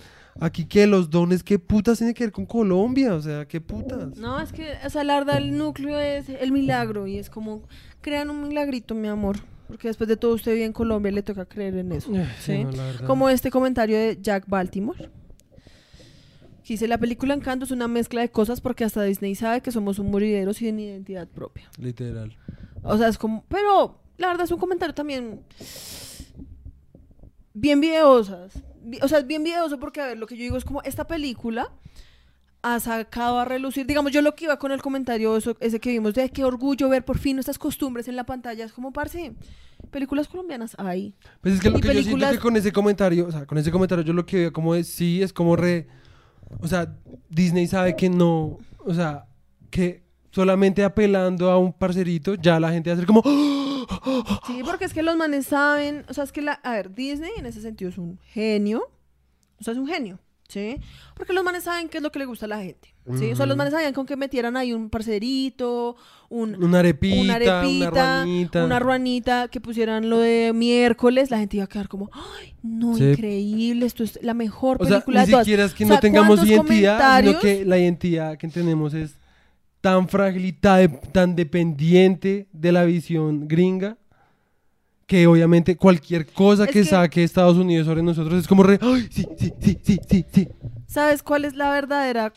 aquí 0.41 0.65
que 0.65 0.87
los 0.87 1.11
dones, 1.11 1.43
¿qué 1.43 1.59
putas 1.59 1.99
tiene 1.99 2.15
que 2.15 2.25
ver 2.25 2.33
con 2.33 2.47
Colombia? 2.47 3.15
O 3.15 3.23
sea, 3.23 3.47
¿qué 3.47 3.61
putas? 3.61 4.17
No, 4.17 4.41
es 4.41 4.53
que, 4.53 4.75
o 4.85 4.91
sea, 4.91 5.05
la 5.05 5.19
verdad, 5.19 5.39
el 5.39 5.57
núcleo 5.57 5.99
es 5.99 6.29
el 6.29 6.53
milagro 6.53 7.07
y 7.07 7.19
es 7.19 7.31
como, 7.31 7.63
crean 8.01 8.31
un 8.31 8.49
milagrito, 8.49 8.95
mi 8.95 9.09
amor. 9.09 9.39
Porque 9.67 9.89
después 9.89 10.07
de 10.09 10.17
todo, 10.17 10.35
usted 10.35 10.53
vive 10.53 10.65
en 10.65 10.73
Colombia 10.73 11.11
y 11.11 11.15
le 11.15 11.23
toca 11.23 11.45
creer 11.45 11.77
en 11.77 11.91
eso. 11.91 12.11
Ay, 12.15 12.29
¿sí? 12.41 12.65
no, 12.65 12.71
la 12.71 12.85
verdad. 12.85 13.07
Como 13.07 13.29
este 13.29 13.51
comentario 13.51 13.99
de 13.99 14.19
Jack 14.21 14.45
Baltimore. 14.47 15.11
Que 16.63 16.75
dice, 16.75 16.89
la 16.89 16.99
película 16.99 17.35
Encanto 17.35 17.65
es 17.65 17.71
una 17.71 17.89
mezcla 17.89 18.21
de 18.21 18.29
cosas 18.29 18.61
porque 18.61 18.85
hasta 18.85 19.03
Disney 19.03 19.35
sabe 19.35 19.61
que 19.61 19.71
somos 19.73 19.99
un 19.99 20.11
moridero 20.11 20.53
sin 20.53 20.79
identidad 20.79 21.29
propia. 21.29 21.69
Literal. 21.79 22.37
O 22.83 22.97
sea, 22.97 23.09
es 23.09 23.19
como, 23.19 23.45
pero 23.49 24.01
la 24.19 24.29
verdad 24.29 24.45
es 24.45 24.51
un 24.53 24.59
comentario 24.59 24.95
también 24.95 25.41
bien 27.59 27.81
videosas. 27.81 28.53
Vi- 28.83 28.99
O 29.03 29.09
sea, 29.09 29.19
es 29.19 29.27
bien 29.27 29.43
videoso 29.43 29.79
porque, 29.81 30.01
a 30.01 30.07
ver, 30.07 30.19
lo 30.19 30.27
que 30.27 30.37
yo 30.37 30.43
digo 30.43 30.57
es 30.57 30.65
como, 30.65 30.83
esta 30.83 31.07
película 31.07 31.71
ha 32.63 32.81
sacado 32.81 33.39
a 33.39 33.45
relucir, 33.45 33.87
digamos, 33.87 34.11
yo 34.13 34.23
lo 34.23 34.35
que 34.35 34.45
iba 34.45 34.59
con 34.59 34.73
el 34.73 34.83
comentario 34.83 35.37
eso- 35.37 35.57
ese 35.61 35.79
que 35.81 35.91
vimos 35.91 36.15
de 36.15 36.29
qué 36.31 36.45
orgullo 36.45 36.89
ver 36.89 37.05
por 37.05 37.19
fin 37.19 37.37
nuestras 37.37 37.59
costumbres 37.59 38.09
en 38.09 38.17
la 38.17 38.25
pantalla, 38.25 38.65
es 38.65 38.73
como, 38.73 38.93
parce, 38.93 39.33
películas 39.91 40.27
colombianas 40.29 40.75
hay. 40.79 41.15
Pues 41.41 41.55
es 41.55 41.61
que 41.61 41.71
lo 41.71 41.79
Y 41.79 41.81
que 41.81 41.89
yo 41.89 41.93
siento 41.95 42.11
películas- 42.11 42.33
que 42.33 42.39
con 42.41 42.57
ese 42.57 42.73
comentario, 42.73 43.27
o 43.27 43.31
sea, 43.33 43.47
con 43.47 43.59
ese 43.59 43.71
comentario 43.71 44.05
yo 44.05 44.13
lo 44.13 44.27
que 44.27 44.37
veo 44.39 44.53
como 44.53 44.75
es, 44.75 44.89
sí, 44.89 45.23
es 45.23 45.33
como 45.33 45.55
re, 45.57 45.87
o 46.61 46.67
sea, 46.69 46.93
Disney 47.31 47.67
sabe 47.69 47.95
que 47.97 48.09
no, 48.11 48.59
o 48.85 48.95
sea, 48.95 49.27
que 49.71 50.03
solamente 50.33 50.83
apelando 50.85 51.51
a 51.51 51.59
un 51.59 51.73
parcerito, 51.73 52.35
ya 52.35 52.59
la 52.61 52.71
gente 52.73 52.91
va 52.91 52.95
a 52.95 52.97
ser 52.99 53.07
como, 53.07 53.23
¡Ah! 53.25 53.63
Sí, 54.47 54.61
porque 54.65 54.85
es 54.85 54.93
que 54.95 55.03
los 55.03 55.17
manes 55.17 55.47
saben, 55.47 56.05
o 56.09 56.15
sea, 56.15 56.25
es 56.25 56.33
que 56.33 56.43
la, 56.43 56.53
a 56.53 56.73
ver, 56.73 56.95
Disney 56.95 57.31
en 57.39 57.47
ese 57.47 57.61
sentido 57.61 57.91
es 57.91 57.99
un 57.99 58.19
genio, 58.33 58.89
o 59.61 59.65
sea, 59.65 59.73
es 59.73 59.79
un 59.79 59.87
genio, 59.87 60.19
¿sí? 60.49 60.77
Porque 61.15 61.33
los 61.33 61.45
manes 61.45 61.65
saben 61.65 61.89
qué 61.89 61.99
es 61.99 62.03
lo 62.03 62.13
que 62.13 62.19
le 62.19 62.27
gusta 62.27 62.47
a 62.47 62.49
la 62.49 62.63
gente, 62.63 62.95
¿sí? 63.19 63.33
O 63.33 63.37
sea, 63.37 63.47
los 63.47 63.57
manes 63.57 63.73
sabían 63.73 63.93
con 63.95 64.05
que 64.07 64.17
metieran 64.17 64.57
ahí 64.57 64.73
un 64.73 64.91
parcerito, 64.91 65.97
un, 66.29 66.63
una 66.63 66.81
arepita, 66.81 67.15
una 67.17 67.25
una, 67.25 67.35
arepita, 67.37 67.91
ruanita. 68.25 68.65
una 68.65 68.79
ruanita, 68.81 69.49
que 69.49 69.61
pusieran 69.61 70.11
lo 70.11 70.19
de 70.19 70.53
miércoles, 70.55 71.31
la 71.31 71.39
gente 71.39 71.57
iba 71.57 71.65
a 71.65 71.69
quedar 71.69 71.89
como, 71.89 72.11
ay, 72.13 72.55
no, 72.63 72.97
Sí. 72.97 73.05
increíble, 73.05 73.87
esto 73.87 74.03
es 74.05 74.19
la 74.23 74.35
mejor 74.35 74.77
O 74.81 74.85
sea, 74.85 74.97
película 74.99 75.21
ni 75.21 75.27
de 75.27 75.33
todas. 75.33 75.45
siquiera 75.47 75.65
es 75.65 75.75
que 75.75 75.85
O 75.85 75.89
no 75.89 75.95
sea, 75.95 76.01
tengamos 76.01 76.29
¿cuántos 76.41 76.49
identidad, 76.49 77.25
sino 77.25 77.39
que 77.41 77.65
la 77.65 77.79
identidad 77.79 78.37
que 78.37 78.49
tenemos 78.49 78.93
es 78.95 79.19
tan 79.87 80.09
frágil 80.09 80.45
y 80.45 80.53
tan, 80.53 81.01
tan 81.13 81.37
dependiente 81.37 82.49
de 82.53 82.73
la 82.73 82.83
visión 82.83 83.47
gringa 83.47 83.97
que 85.07 85.29
obviamente 85.29 85.77
cualquier 85.77 86.27
cosa 86.27 86.65
Es 86.65 86.71
que, 86.73 86.81
que- 86.81 86.85
saque 86.87 87.23
Estados 87.23 87.57
Unidos 87.57 87.87
sobre 87.87 88.03
nosotros 88.03 88.41
es 88.41 88.49
como 88.49 88.65
re, 88.65 88.81
¡ay, 88.83 89.07
sí, 89.13 89.25
sí, 89.39 89.53
sí, 89.61 89.79
sí, 89.81 90.01
sí, 90.09 90.27
sí! 90.33 90.49
¿Sabes 90.89 91.23
cuál 91.23 91.45
es 91.45 91.55
la 91.55 91.71
verdadera, 91.71 92.33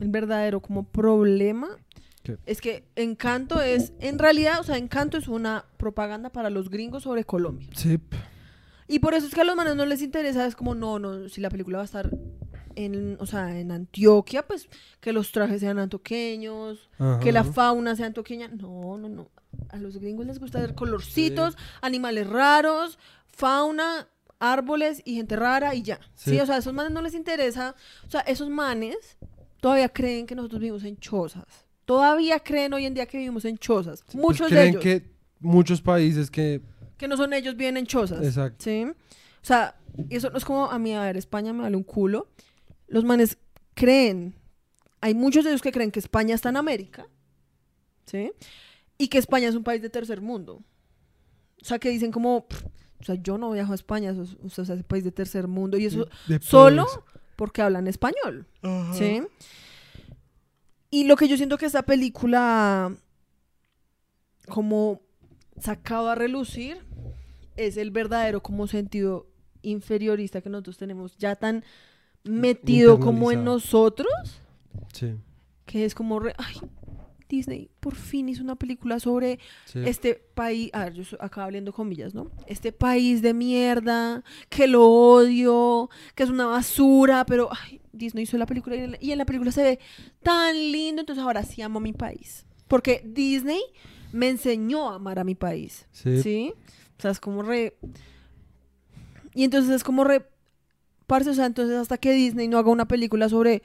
el 0.00 0.08
verdadero 0.08 0.58
como 0.58 0.82
problema? 0.82 1.68
¿Qué? 2.24 2.38
Es 2.44 2.60
que 2.60 2.82
Encanto 2.96 3.62
es, 3.62 3.92
en 4.00 4.18
realidad, 4.18 4.58
o 4.58 4.64
sea, 4.64 4.78
Encanto 4.78 5.16
es 5.16 5.28
una 5.28 5.64
propaganda 5.76 6.30
para 6.30 6.50
los 6.50 6.70
gringos 6.70 7.04
sobre 7.04 7.22
Colombia. 7.24 7.68
Sí. 7.76 8.00
Y 8.88 8.98
por 8.98 9.14
eso 9.14 9.28
es 9.28 9.32
que 9.34 9.42
a 9.42 9.44
los 9.44 9.54
manos 9.54 9.76
no 9.76 9.86
les 9.86 10.02
interesa, 10.02 10.44
es 10.44 10.56
como, 10.56 10.74
no, 10.74 10.98
no, 10.98 11.28
si 11.28 11.40
la 11.40 11.50
película 11.50 11.76
va 11.78 11.82
a 11.82 11.84
estar 11.84 12.10
en, 12.76 13.16
o 13.20 13.26
sea, 13.26 13.58
en 13.58 13.72
Antioquia, 13.72 14.46
pues 14.46 14.68
que 15.00 15.12
los 15.12 15.32
trajes 15.32 15.60
sean 15.60 15.78
antioqueños, 15.78 16.90
que 17.20 17.32
la 17.32 17.44
fauna 17.44 17.96
sea 17.96 18.06
antioqueña. 18.06 18.48
No, 18.48 18.98
no, 18.98 19.08
no. 19.08 19.30
A 19.68 19.78
los 19.78 19.98
gringos 19.98 20.26
les 20.26 20.38
gusta 20.38 20.60
ver 20.60 20.74
colorcitos, 20.74 21.56
animales 21.80 22.26
raros, 22.28 22.98
fauna, 23.26 24.08
árboles 24.38 25.02
y 25.04 25.16
gente 25.16 25.36
rara 25.36 25.74
y 25.74 25.82
ya. 25.82 26.00
Sí. 26.14 26.30
Sí. 26.30 26.40
o 26.40 26.46
sea, 26.46 26.56
a 26.56 26.58
esos 26.58 26.72
manes 26.72 26.92
no 26.92 27.02
les 27.02 27.14
interesa. 27.14 27.74
O 28.06 28.10
sea, 28.10 28.20
esos 28.20 28.48
manes 28.48 29.18
todavía 29.60 29.88
creen 29.88 30.26
que 30.26 30.34
nosotros 30.34 30.60
vivimos 30.60 30.84
en 30.84 30.96
chozas. 30.98 31.66
Todavía 31.84 32.38
creen 32.38 32.72
hoy 32.72 32.86
en 32.86 32.94
día 32.94 33.06
que 33.06 33.18
vivimos 33.18 33.44
en 33.44 33.58
chozas. 33.58 34.02
Pues 34.04 34.14
Muchos 34.16 34.50
de 34.50 34.56
creen 34.56 34.68
ellos. 34.68 34.82
que 34.82 35.10
muchos 35.40 35.82
países 35.82 36.30
que 36.30 36.62
que 37.00 37.08
no 37.08 37.16
son 37.16 37.32
ellos, 37.32 37.56
vienen 37.56 37.78
en 37.78 37.86
chozas. 37.86 38.22
Exacto. 38.22 38.62
¿Sí? 38.62 38.84
O 38.84 38.94
sea, 39.40 39.74
y 40.10 40.16
eso 40.16 40.28
no 40.28 40.36
es 40.36 40.44
como 40.44 40.70
a 40.70 40.78
mí, 40.78 40.92
a 40.94 41.02
ver, 41.02 41.16
España 41.16 41.54
me 41.54 41.62
vale 41.62 41.74
un 41.74 41.82
culo. 41.82 42.28
Los 42.90 43.04
manes 43.04 43.38
creen, 43.74 44.34
hay 45.00 45.14
muchos 45.14 45.44
de 45.44 45.50
ellos 45.50 45.62
que 45.62 45.72
creen 45.72 45.92
que 45.92 46.00
España 46.00 46.34
está 46.34 46.48
en 46.48 46.56
América, 46.56 47.06
¿sí? 48.04 48.32
Y 48.98 49.08
que 49.08 49.18
España 49.18 49.48
es 49.48 49.54
un 49.54 49.62
país 49.62 49.80
de 49.80 49.88
tercer 49.90 50.20
mundo. 50.20 50.62
O 51.62 51.64
sea, 51.64 51.78
que 51.78 51.88
dicen 51.88 52.10
como, 52.10 52.48
"Pff, 52.48 52.64
o 53.00 53.04
sea, 53.04 53.14
yo 53.14 53.38
no 53.38 53.52
viajo 53.52 53.72
a 53.72 53.76
España, 53.76 54.10
eso 54.10 54.24
es, 54.24 54.36
o 54.42 54.64
sea, 54.64 54.74
es 54.74 54.80
un 54.80 54.82
país 54.82 55.04
de 55.04 55.12
tercer 55.12 55.46
mundo. 55.46 55.78
Y 55.78 55.86
eso 55.86 56.08
de 56.26 56.40
solo 56.40 56.86
porque 57.36 57.62
hablan 57.62 57.86
español. 57.86 58.46
Ajá. 58.60 58.92
¿Sí? 58.94 59.22
Y 60.90 61.04
lo 61.04 61.14
que 61.16 61.28
yo 61.28 61.36
siento 61.36 61.56
que 61.56 61.66
esta 61.66 61.82
película 61.84 62.94
como 64.48 65.00
sacado 65.60 66.10
a 66.10 66.16
relucir 66.16 66.84
es 67.56 67.76
el 67.76 67.92
verdadero 67.92 68.42
como 68.42 68.66
sentido 68.66 69.28
inferiorista 69.62 70.40
que 70.40 70.50
nosotros 70.50 70.76
tenemos 70.76 71.16
ya 71.16 71.36
tan 71.36 71.64
metido 72.24 72.98
como 73.00 73.32
en 73.32 73.44
nosotros 73.44 74.08
Sí, 74.92 75.14
que 75.66 75.84
es 75.84 75.94
como 75.94 76.18
re- 76.20 76.34
ay 76.38 76.56
Disney 77.28 77.70
por 77.78 77.94
fin 77.94 78.28
hizo 78.28 78.42
una 78.42 78.56
película 78.56 78.98
sobre 78.98 79.38
sí. 79.66 79.78
este 79.86 80.14
país, 80.16 80.68
a 80.72 80.84
ver, 80.86 80.94
yo 80.94 81.04
acá 81.20 81.44
hablando 81.44 81.72
comillas, 81.72 82.12
¿no? 82.12 82.30
Este 82.46 82.72
país 82.72 83.22
de 83.22 83.34
mierda, 83.34 84.24
que 84.48 84.66
lo 84.66 84.84
odio, 84.88 85.88
que 86.16 86.24
es 86.24 86.28
una 86.30 86.46
basura, 86.46 87.24
pero 87.26 87.48
ay, 87.52 87.80
Disney 87.92 88.24
hizo 88.24 88.36
la 88.36 88.46
película 88.46 88.74
y 88.74 88.80
en 88.80 88.90
la, 88.92 88.98
y 89.00 89.12
en 89.12 89.18
la 89.18 89.26
película 89.26 89.52
se 89.52 89.62
ve 89.62 89.78
tan 90.24 90.56
lindo, 90.72 91.00
entonces 91.02 91.22
ahora 91.22 91.44
sí 91.44 91.62
amo 91.62 91.78
mi 91.78 91.92
país. 91.92 92.46
Porque 92.66 93.00
Disney 93.04 93.60
me 94.12 94.28
enseñó 94.28 94.90
a 94.90 94.96
amar 94.96 95.20
a 95.20 95.24
mi 95.24 95.36
país, 95.36 95.86
Sí. 95.92 96.20
¿sí? 96.22 96.52
O 96.98 97.00
sea, 97.02 97.12
es 97.12 97.20
como 97.20 97.42
re... 97.42 97.76
Y 99.34 99.44
entonces 99.44 99.72
es 99.76 99.84
como 99.84 100.02
re... 100.02 100.26
Parce, 101.10 101.28
o 101.28 101.34
sea, 101.34 101.46
entonces 101.46 101.76
hasta 101.76 101.98
que 101.98 102.12
Disney 102.12 102.46
no 102.46 102.56
haga 102.56 102.70
una 102.70 102.86
película 102.86 103.28
sobre 103.28 103.64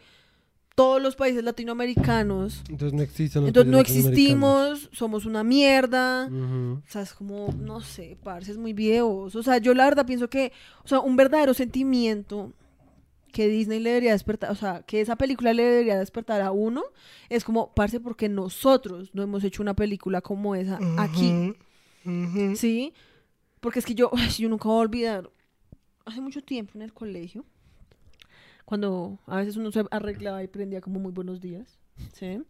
todos 0.73 0.99
los 0.99 1.15
países 1.15 1.43
latinoamericanos, 1.43 2.63
Entonces 2.67 2.93
no 2.93 3.03
existen 3.03 3.43
los 3.43 3.49
entonces 3.49 3.71
no 3.71 3.77
existimos, 3.77 4.89
somos 4.91 5.27
una 5.27 5.43
mierda. 5.43 6.27
O 6.27 6.81
sea, 6.89 7.03
es 7.03 7.13
como, 7.13 7.53
no 7.59 7.81
sé, 7.81 8.17
parce, 8.23 8.51
es 8.51 8.57
muy 8.57 8.73
viejo. 8.73 9.29
O 9.31 9.43
sea, 9.43 9.59
yo 9.59 9.75
la 9.75 9.85
verdad 9.85 10.07
pienso 10.07 10.27
que, 10.27 10.53
o 10.83 10.87
sea, 10.87 11.01
un 11.01 11.15
verdadero 11.17 11.53
sentimiento 11.53 12.51
que 13.31 13.47
Disney 13.47 13.79
le 13.79 13.91
debería 13.91 14.13
despertar, 14.13 14.49
o 14.49 14.55
sea, 14.55 14.81
que 14.81 15.01
esa 15.01 15.15
película 15.15 15.53
le 15.53 15.65
debería 15.65 15.99
despertar 15.99 16.41
a 16.41 16.51
uno, 16.51 16.81
es 17.29 17.43
como, 17.43 17.75
parce, 17.75 17.99
porque 17.99 18.27
nosotros 18.27 19.11
no 19.13 19.21
hemos 19.21 19.43
hecho 19.43 19.61
una 19.61 19.75
película 19.75 20.21
como 20.21 20.55
esa 20.55 20.79
aquí. 20.97 21.53
¿Sí? 22.55 22.91
Porque 23.59 23.77
es 23.77 23.85
que 23.85 23.93
yo, 23.93 24.09
ay, 24.15 24.29
yo 24.29 24.49
nunca 24.49 24.67
voy 24.67 24.77
a 24.77 24.81
olvidar, 24.81 25.29
hace 26.05 26.21
mucho 26.21 26.41
tiempo 26.41 26.73
en 26.75 26.83
el 26.83 26.93
colegio, 26.93 27.45
cuando 28.63 29.19
a 29.27 29.37
veces 29.37 29.57
uno 29.57 29.71
se 29.71 29.83
arreglaba 29.91 30.43
y 30.43 30.47
prendía 30.47 30.81
como 30.81 30.99
muy 30.99 31.11
buenos 31.11 31.41
días, 31.41 31.77
¿sí? 32.13 32.41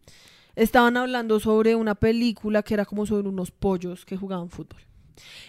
Estaban 0.56 0.96
hablando 0.96 1.40
sobre 1.40 1.76
una 1.76 1.96
película 1.96 2.64
que 2.64 2.74
era 2.74 2.86
como 2.86 3.06
sobre 3.06 3.28
unos 3.28 3.52
pollos 3.52 4.06
que 4.06 4.16
jugaban 4.16 4.50
fútbol. 4.50 4.82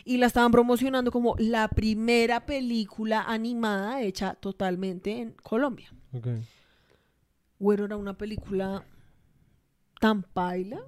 Y 0.05 0.17
la 0.19 0.27
estaban 0.27 0.53
promocionando 0.53 1.11
como 1.11 1.35
la 1.39 1.69
primera 1.69 2.47
película 2.47 3.23
animada 3.23 4.03
hecha 4.03 4.35
totalmente 4.35 5.21
en 5.21 5.33
Colombia. 5.43 5.93
Ok. 6.13 6.29
Bueno, 7.59 7.85
era 7.85 7.97
una 7.97 8.17
película 8.17 8.85
tan 10.01 10.23
paila. 10.23 10.81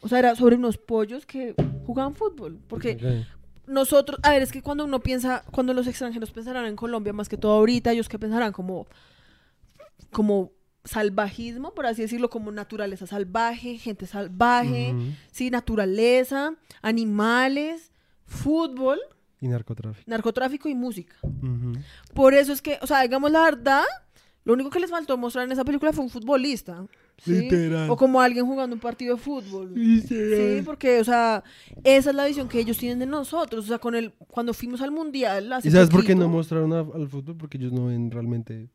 O 0.00 0.08
sea, 0.08 0.18
era 0.18 0.34
sobre 0.34 0.56
unos 0.56 0.78
pollos 0.78 1.26
que 1.26 1.54
jugaban 1.86 2.14
fútbol. 2.14 2.58
Porque. 2.68 3.24
Nosotros, 3.66 4.18
a 4.22 4.30
ver, 4.30 4.42
es 4.42 4.52
que 4.52 4.62
cuando 4.62 4.84
uno 4.84 5.00
piensa, 5.00 5.44
cuando 5.50 5.72
los 5.74 5.86
extranjeros 5.86 6.30
pensarán 6.30 6.66
en 6.66 6.76
Colombia, 6.76 7.12
más 7.12 7.28
que 7.28 7.36
todo 7.36 7.52
ahorita, 7.52 7.92
ellos 7.92 8.08
que 8.08 8.18
pensarán 8.18 8.52
como, 8.52 8.86
como 10.10 10.50
salvajismo, 10.84 11.72
por 11.74 11.86
así 11.86 12.02
decirlo, 12.02 12.28
como 12.28 12.50
naturaleza 12.50 13.06
salvaje, 13.06 13.78
gente 13.78 14.06
salvaje, 14.06 14.94
sí, 15.30 15.50
naturaleza, 15.50 16.54
animales, 16.82 17.92
fútbol, 18.26 18.98
Y 19.40 19.48
narcotráfico. 19.48 20.10
narcotráfico 20.10 20.68
y 20.68 20.74
música. 20.74 21.14
Por 22.14 22.34
eso 22.34 22.52
es 22.52 22.60
que, 22.62 22.78
o 22.82 22.86
sea, 22.86 23.02
digamos 23.02 23.30
la 23.30 23.42
verdad, 23.44 23.84
lo 24.44 24.54
único 24.54 24.70
que 24.70 24.80
les 24.80 24.90
faltó 24.90 25.16
mostrar 25.16 25.44
en 25.46 25.52
esa 25.52 25.64
película 25.64 25.92
fue 25.92 26.02
un 26.04 26.10
futbolista. 26.10 26.84
¿Sí? 27.24 27.32
Literal. 27.42 27.90
O 27.90 27.96
como 27.96 28.20
alguien 28.20 28.46
jugando 28.46 28.74
un 28.74 28.80
partido 28.80 29.16
de 29.16 29.20
fútbol. 29.22 29.72
Sí, 30.06 30.62
porque, 30.64 31.00
o 31.00 31.04
sea, 31.04 31.42
esa 31.84 32.10
es 32.10 32.16
la 32.16 32.26
visión 32.26 32.48
que 32.48 32.58
ellos 32.60 32.76
tienen 32.78 32.98
de 32.98 33.06
nosotros. 33.06 33.64
O 33.64 33.68
sea, 33.68 33.78
con 33.78 33.94
el, 33.94 34.12
cuando 34.12 34.52
fuimos 34.54 34.80
al 34.82 34.90
mundial. 34.90 35.52
hace 35.52 35.68
¿Y 35.68 35.70
sabes 35.70 35.88
por 35.90 36.04
qué 36.04 36.14
no 36.14 36.28
mostraron 36.28 36.72
a- 36.72 36.80
al 36.80 37.08
fútbol? 37.08 37.36
Porque 37.36 37.58
ellos 37.58 37.72
no 37.72 37.86
ven 37.86 38.10
realmente. 38.10 38.68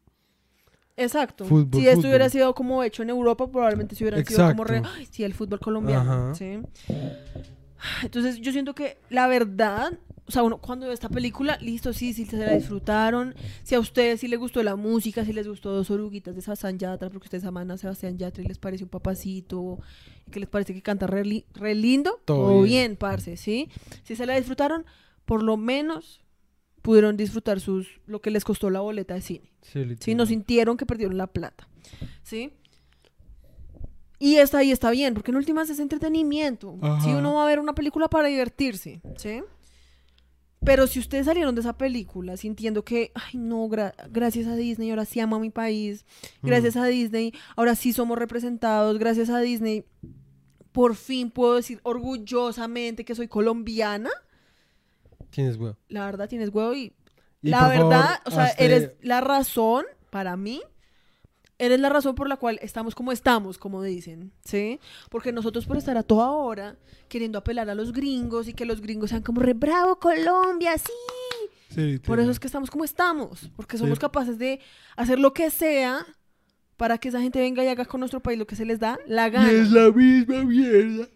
Exacto. 1.00 1.46
Fútbol, 1.46 1.80
si 1.80 1.88
esto 1.88 1.98
fútbol. 1.98 2.10
hubiera 2.10 2.30
sido 2.30 2.56
como 2.56 2.84
hecho 2.84 3.04
en 3.04 3.10
Europa, 3.12 3.48
probablemente 3.52 3.96
se 3.96 4.04
hubieran 4.04 4.26
sido 4.26 4.48
como 4.50 4.64
re. 4.64 4.78
Exacto. 4.78 4.98
"Ay, 5.00 5.08
sí, 5.12 5.24
el 5.24 5.34
fútbol 5.36 5.60
colombiano. 5.60 6.12
Ajá. 6.12 6.36
¿sí? 6.36 6.60
Entonces, 8.04 8.40
yo 8.42 8.52
siento 8.52 8.74
que 8.76 8.98
la 9.10 9.28
verdad. 9.28 9.98
O 10.30 10.32
sea, 10.32 10.44
uno 10.44 10.58
cuando 10.58 10.88
ve 10.88 10.94
esta 10.94 11.08
película, 11.08 11.58
listo, 11.62 11.94
sí, 11.94 12.12
sí, 12.14 12.26
se 12.26 12.36
la 12.36 12.52
disfrutaron. 12.52 13.34
Si 13.64 13.76
a 13.76 13.80
ustedes 13.80 14.20
sí 14.20 14.28
les 14.28 14.38
gustó 14.38 14.62
la 14.62 14.76
música, 14.76 15.24
si 15.24 15.32
les 15.32 15.48
gustó 15.48 15.72
Dos 15.72 15.90
Oruguitas 15.90 16.36
de 16.36 16.42
Sebastián 16.42 16.78
Yatra, 16.78 17.10
porque 17.10 17.28
ustedes 17.28 17.46
aman 17.46 17.72
a 17.72 17.78
Sebastián 17.78 18.18
Yatra 18.18 18.44
y 18.44 18.48
les 18.48 18.58
parece 18.58 18.84
un 18.84 18.90
papacito, 18.90 19.80
y 20.28 20.32
que 20.32 20.42
les 20.42 20.50
parece 20.50 20.74
que 20.74 20.82
canta 20.82 21.08
re, 21.08 21.24
li- 21.24 21.46
re 21.54 21.76
lindo, 21.76 22.20
Todo 22.26 22.40
todo 22.40 22.62
bien. 22.64 22.66
bien, 22.66 22.96
parce, 22.98 23.38
¿sí? 23.38 23.70
Si 24.04 24.18
se 24.18 24.26
la 24.26 24.36
disfrutaron, 24.36 24.86
por 25.24 25.44
lo 25.44 25.56
menos 25.56 26.20
pudieron 26.82 27.16
disfrutar 27.16 27.62
sus 27.62 27.88
lo 28.06 28.22
que 28.22 28.30
les 28.30 28.44
costó 28.44 28.70
la 28.70 28.82
boleta 28.82 29.14
de 29.14 29.22
cine. 29.22 29.50
Sí, 29.62 29.80
¿sí? 30.02 30.14
No 30.14 30.26
sintieron 30.26 30.76
que 30.76 30.86
perdieron 30.86 31.16
la 31.18 31.28
plata, 31.28 31.70
¿sí? 32.24 32.52
Y 34.20 34.38
está 34.38 34.60
ahí 34.60 34.72
está 34.72 34.90
bien, 34.92 35.14
porque 35.14 35.32
en 35.32 35.38
últimas 35.38 35.70
es 35.70 35.80
entretenimiento. 35.80 36.78
Si 37.04 37.10
uno 37.14 37.36
va 37.36 37.44
a 37.44 37.48
ver 37.48 37.60
una 37.60 37.74
película 37.76 38.08
para 38.08 38.28
divertirse, 38.28 39.02
¿sí? 39.18 39.42
Pero 40.66 40.88
si 40.88 40.98
ustedes 41.00 41.28
salieron 41.28 41.54
de 41.54 41.62
esa 41.62 41.78
película 41.78 42.36
sintiendo 42.36 42.84
que, 42.84 43.12
ay 43.14 43.38
no, 43.38 43.68
gra- 43.70 43.94
gracias 44.10 44.48
a 44.48 44.56
Disney, 44.56 44.90
ahora 44.90 45.06
sí 45.06 45.20
amo 45.20 45.36
a 45.36 45.40
mi 45.40 45.52
país, 45.52 46.04
gracias 46.42 46.76
Mm. 46.76 46.80
a 46.80 46.86
Disney, 46.88 47.34
ahora 47.56 47.76
sí 47.76 47.94
somos 47.94 48.18
representados, 48.18 48.98
gracias 48.98 49.30
a 49.30 49.40
Disney, 49.40 49.86
por 50.72 50.96
fin 50.96 51.30
puedo 51.30 51.56
decir 51.56 51.80
orgullosamente 51.84 53.06
que 53.06 53.14
soy 53.14 53.28
colombiana, 53.28 54.10
Tienes 55.30 55.58
huevo. 55.58 55.78
la 55.90 56.06
verdad 56.06 56.28
tienes 56.28 56.50
huevo 56.50 56.74
y 56.74 56.94
Y 57.44 57.50
la 57.50 57.60
favor, 57.60 57.78
verdad, 57.78 58.20
o 58.26 58.32
sea, 58.32 58.46
hazte- 58.48 58.64
eres 58.66 58.92
la 59.02 59.22
razón 59.22 59.86
para 60.10 60.36
mí. 60.38 60.62
Eres 61.60 61.80
la 61.80 61.90
razón 61.90 62.14
por 62.14 62.30
la 62.30 62.38
cual 62.38 62.60
estamos 62.62 62.94
como 62.94 63.12
estamos, 63.12 63.58
como 63.58 63.82
dicen, 63.82 64.32
¿sí? 64.46 64.80
Porque 65.10 65.32
nosotros 65.32 65.66
por 65.66 65.78
estar 65.78 65.98
a 65.98 66.04
toda 66.04 66.30
hora 66.32 66.76
queriendo 67.10 67.40
apelar 67.40 67.68
a 67.70 67.74
los 67.76 67.92
gringos 67.94 68.48
y 68.48 68.54
que 68.54 68.66
los 68.66 68.80
gringos 68.80 69.10
sean 69.10 69.24
como 69.24 69.42
re 69.42 69.54
bravo 69.54 69.98
Colombia, 69.98 70.78
sí. 70.78 70.92
Sí, 71.70 72.00
Por 72.00 72.20
eso 72.20 72.30
es 72.32 72.40
que 72.40 72.48
estamos 72.48 72.70
como 72.70 72.84
estamos, 72.84 73.50
porque 73.56 73.78
somos 73.78 73.98
Sí. 73.98 74.02
capaces 74.02 74.38
de 74.38 74.60
hacer 74.96 75.20
lo 75.20 75.34
que 75.34 75.50
sea 75.50 76.06
para 76.78 76.98
que 77.00 77.10
esa 77.10 77.22
gente 77.22 77.40
venga 77.40 77.64
y 77.64 77.68
haga 77.68 77.86
con 77.86 78.00
nuestro 78.02 78.20
país 78.22 78.38
lo 78.38 78.46
que 78.46 78.56
se 78.56 78.64
les 78.66 78.80
da 78.80 79.00
la 79.08 79.30
gana. 79.30 79.52
Y 79.52 79.56
es 79.56 79.72
la 79.72 79.92
misma 79.92 80.44
mierda. 80.44 81.08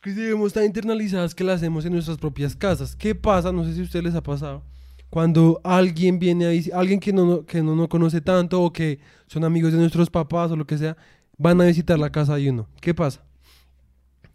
Que 0.00 0.10
debemos 0.12 0.52
tan 0.52 0.64
internalizadas 0.64 1.34
que 1.34 1.42
la 1.42 1.54
hacemos 1.54 1.84
en 1.84 1.92
nuestras 1.92 2.18
propias 2.18 2.54
casas. 2.54 2.94
¿Qué 2.94 3.14
pasa? 3.16 3.50
No 3.50 3.64
sé 3.64 3.74
si 3.74 3.80
a 3.80 3.82
ustedes 3.82 4.04
les 4.04 4.14
ha 4.14 4.22
pasado. 4.22 4.62
Cuando 5.10 5.60
alguien 5.64 6.18
viene 6.18 6.46
a 6.46 6.50
visi- 6.52 6.72
alguien 6.72 7.00
que 7.00 7.12
no, 7.12 7.24
no- 7.24 7.46
que 7.46 7.62
no 7.62 7.74
nos 7.76 7.88
conoce 7.88 8.20
tanto 8.20 8.62
o 8.62 8.72
que 8.72 8.98
son 9.26 9.44
amigos 9.44 9.72
de 9.72 9.78
nuestros 9.78 10.10
papás 10.10 10.50
o 10.50 10.56
lo 10.56 10.66
que 10.66 10.76
sea, 10.78 10.96
van 11.38 11.60
a 11.60 11.64
visitar 11.64 11.98
la 11.98 12.10
casa 12.10 12.36
de 12.36 12.50
uno. 12.50 12.68
¿Qué 12.80 12.92
pasa? 12.94 13.22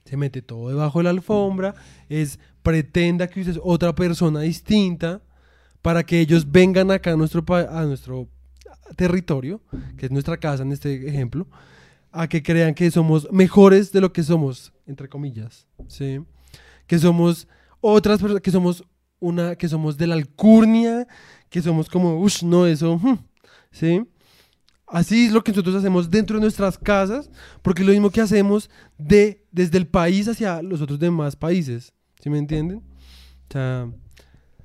Se 0.06 0.18
mete 0.18 0.42
todo 0.42 0.70
debajo 0.70 1.00
de 1.00 1.04
la 1.04 1.10
alfombra, 1.12 1.76
es 2.10 2.40
pretenda 2.64 3.28
que 3.28 3.42
usted 3.42 3.54
es 3.54 3.60
otra 3.64 3.94
persona 3.96 4.42
distinta 4.42 5.22
para 5.82 6.04
que 6.04 6.20
ellos 6.20 6.52
vengan 6.52 6.92
acá 6.92 7.12
a 7.14 7.16
nuestro, 7.16 7.44
a 7.54 7.84
nuestro 7.86 8.28
territorio, 8.96 9.62
que 9.98 10.06
es 10.08 10.12
nuestra 10.12 10.38
casa 10.38 10.64
en 10.64 10.72
este 10.72 11.08
ejemplo, 11.08 11.48
a 12.12 12.28
que 12.28 12.44
crean 12.44 12.74
que 12.74 12.92
somos 12.92 13.28
mejores 13.32 13.92
de 13.92 14.02
lo 14.02 14.12
que 14.12 14.22
somos, 14.24 14.74
entre 14.86 15.08
comillas. 15.08 15.66
Que 16.88 17.00
somos 17.00 17.48
otras 17.80 18.20
personas, 18.20 18.42
que 18.42 18.52
somos 18.52 18.84
una, 19.22 19.56
que 19.56 19.70
somos 19.70 19.98
de 19.98 20.08
la 20.08 20.16
alcurnia, 20.16 21.08
que 21.50 21.62
somos 21.62 21.88
como, 21.90 22.20
uff, 22.20 22.44
no, 22.44 22.66
eso, 22.66 22.98
hmm", 22.98 23.18
¿sí? 23.72 24.06
Así 24.88 25.28
es 25.28 25.32
lo 25.32 25.42
que 25.42 25.54
nosotros 25.54 25.76
hacemos 25.76 26.12
dentro 26.12 26.36
de 26.36 26.42
nuestras 26.42 26.78
casas, 26.78 27.30
porque 27.62 27.82
es 27.82 27.88
lo 27.88 27.94
mismo 27.94 28.10
que 28.10 28.20
hacemos 28.20 28.70
de, 28.98 29.46
desde 29.50 29.78
el 29.78 29.88
país 29.88 30.28
hacia 30.28 30.62
los 30.62 30.82
otros 30.82 31.00
demás 31.00 31.38
países, 31.38 31.94
¿sí 32.20 32.30
me 32.30 32.38
entienden? 32.38 32.80
O 33.50 33.54
sea, 33.54 33.90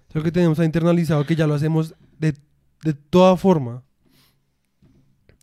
es 0.09 0.15
lo 0.15 0.23
que 0.25 0.33
tenemos 0.33 0.59
internalizado, 0.59 1.25
que 1.25 1.37
ya 1.37 1.47
lo 1.47 1.55
hacemos 1.55 1.95
de, 2.19 2.35
de 2.83 2.95
toda 2.95 3.37
forma. 3.37 3.85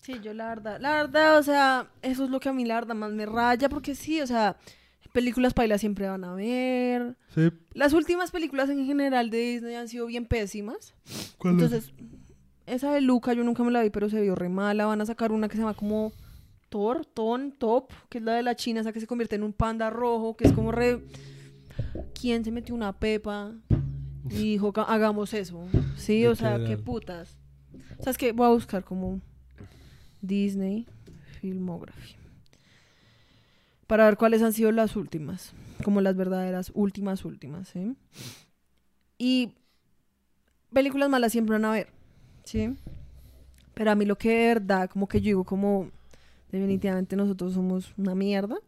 Sí, 0.02 0.20
yo 0.22 0.34
la 0.34 0.50
verdad, 0.50 0.82
la 0.82 0.96
verdad, 0.96 1.38
o 1.38 1.44
sea, 1.44 1.88
eso 2.02 2.26
es 2.26 2.30
lo 2.30 2.42
que 2.42 2.50
a 2.50 2.54
mí 2.54 2.66
la 2.66 2.76
verdad 2.76 2.96
más 2.96 3.14
me 3.14 3.26
raya, 3.26 3.70
porque 3.70 3.96
sí, 3.96 4.20
o 4.20 4.28
sea, 4.28 4.58
películas 5.12 5.54
pailas 5.54 5.82
siempre 5.82 6.08
van 6.08 6.24
a 6.24 6.34
ver. 6.34 7.16
¿Sí? 7.34 7.50
Las 7.74 7.94
últimas 7.94 8.32
películas 8.32 8.70
en 8.70 8.86
general 8.86 9.30
de 9.30 9.38
Disney 9.40 9.76
han 9.76 9.88
sido 9.88 10.06
bien 10.06 10.26
pésimas. 10.26 10.94
¿Cuál 11.38 11.56
es? 11.56 11.62
Entonces, 11.64 11.94
esa 12.66 12.94
de 12.94 13.02
Luca 13.02 13.34
yo 13.34 13.44
nunca 13.44 13.64
me 13.64 13.72
la 13.72 13.82
vi, 13.84 13.90
pero 13.90 14.10
se 14.10 14.22
vio 14.22 14.36
re 14.36 14.50
mala. 14.50 14.86
Van 14.86 15.02
a 15.02 15.06
sacar 15.06 15.32
una 15.32 15.48
que 15.50 15.56
se 15.56 15.62
llama 15.62 15.74
como 15.74 16.14
Thor, 16.70 17.06
Ton, 17.06 17.52
Top, 17.52 17.92
que 18.10 18.18
es 18.20 18.24
la 18.24 18.34
de 18.34 18.44
la 18.44 18.56
China, 18.56 18.82
esa 18.82 18.94
que 18.94 19.00
se 19.00 19.08
convierte 19.08 19.36
en 19.36 19.44
un 19.44 19.54
panda 19.54 19.90
rojo, 19.90 20.36
que 20.36 20.46
es 20.48 20.54
como 20.54 20.72
re... 20.72 21.02
¿Quién 22.20 22.44
se 22.46 22.52
metió 22.52 22.74
una 22.76 22.94
pepa 22.94 23.52
y 24.30 24.52
dijo, 24.54 24.72
"Ca- 24.74 24.84
hagamos 24.84 25.34
eso? 25.34 25.66
Sí, 25.98 26.26
o 26.26 26.36
sea, 26.36 26.58
qué 26.68 26.78
putas. 26.78 27.38
O 28.00 28.04
sea, 28.04 28.12
es 28.12 28.18
que 28.18 28.32
voy 28.32 28.46
a 28.46 28.50
buscar 28.50 28.84
como 28.84 29.20
Disney 30.22 30.86
Filmography. 31.42 32.16
Para 33.88 34.06
ver 34.06 34.18
cuáles 34.18 34.42
han 34.42 34.54
sido 34.54 34.72
las 34.72 34.96
últimas. 34.96 35.54
Como 35.84 36.02
las 36.02 36.16
verdaderas 36.16 36.72
últimas, 36.74 37.26
últimas, 37.26 37.68
¿sí? 37.70 37.96
Y 39.18 39.54
películas 40.74 41.10
malas 41.10 41.32
siempre 41.32 41.54
van 41.54 41.66
a 41.66 41.72
ver, 41.72 41.88
¿sí? 42.44 42.76
Pero 43.74 43.92
a 43.92 43.96
mí 43.96 44.06
lo 44.06 44.18
que 44.18 44.30
de 44.30 44.48
verdad, 44.48 44.90
como 44.90 45.08
que 45.08 45.22
yo 45.22 45.26
digo, 45.26 45.44
como 45.44 45.90
definitivamente 46.52 47.16
nosotros 47.16 47.54
somos 47.54 47.94
una 47.98 48.16
mierda. 48.16 48.58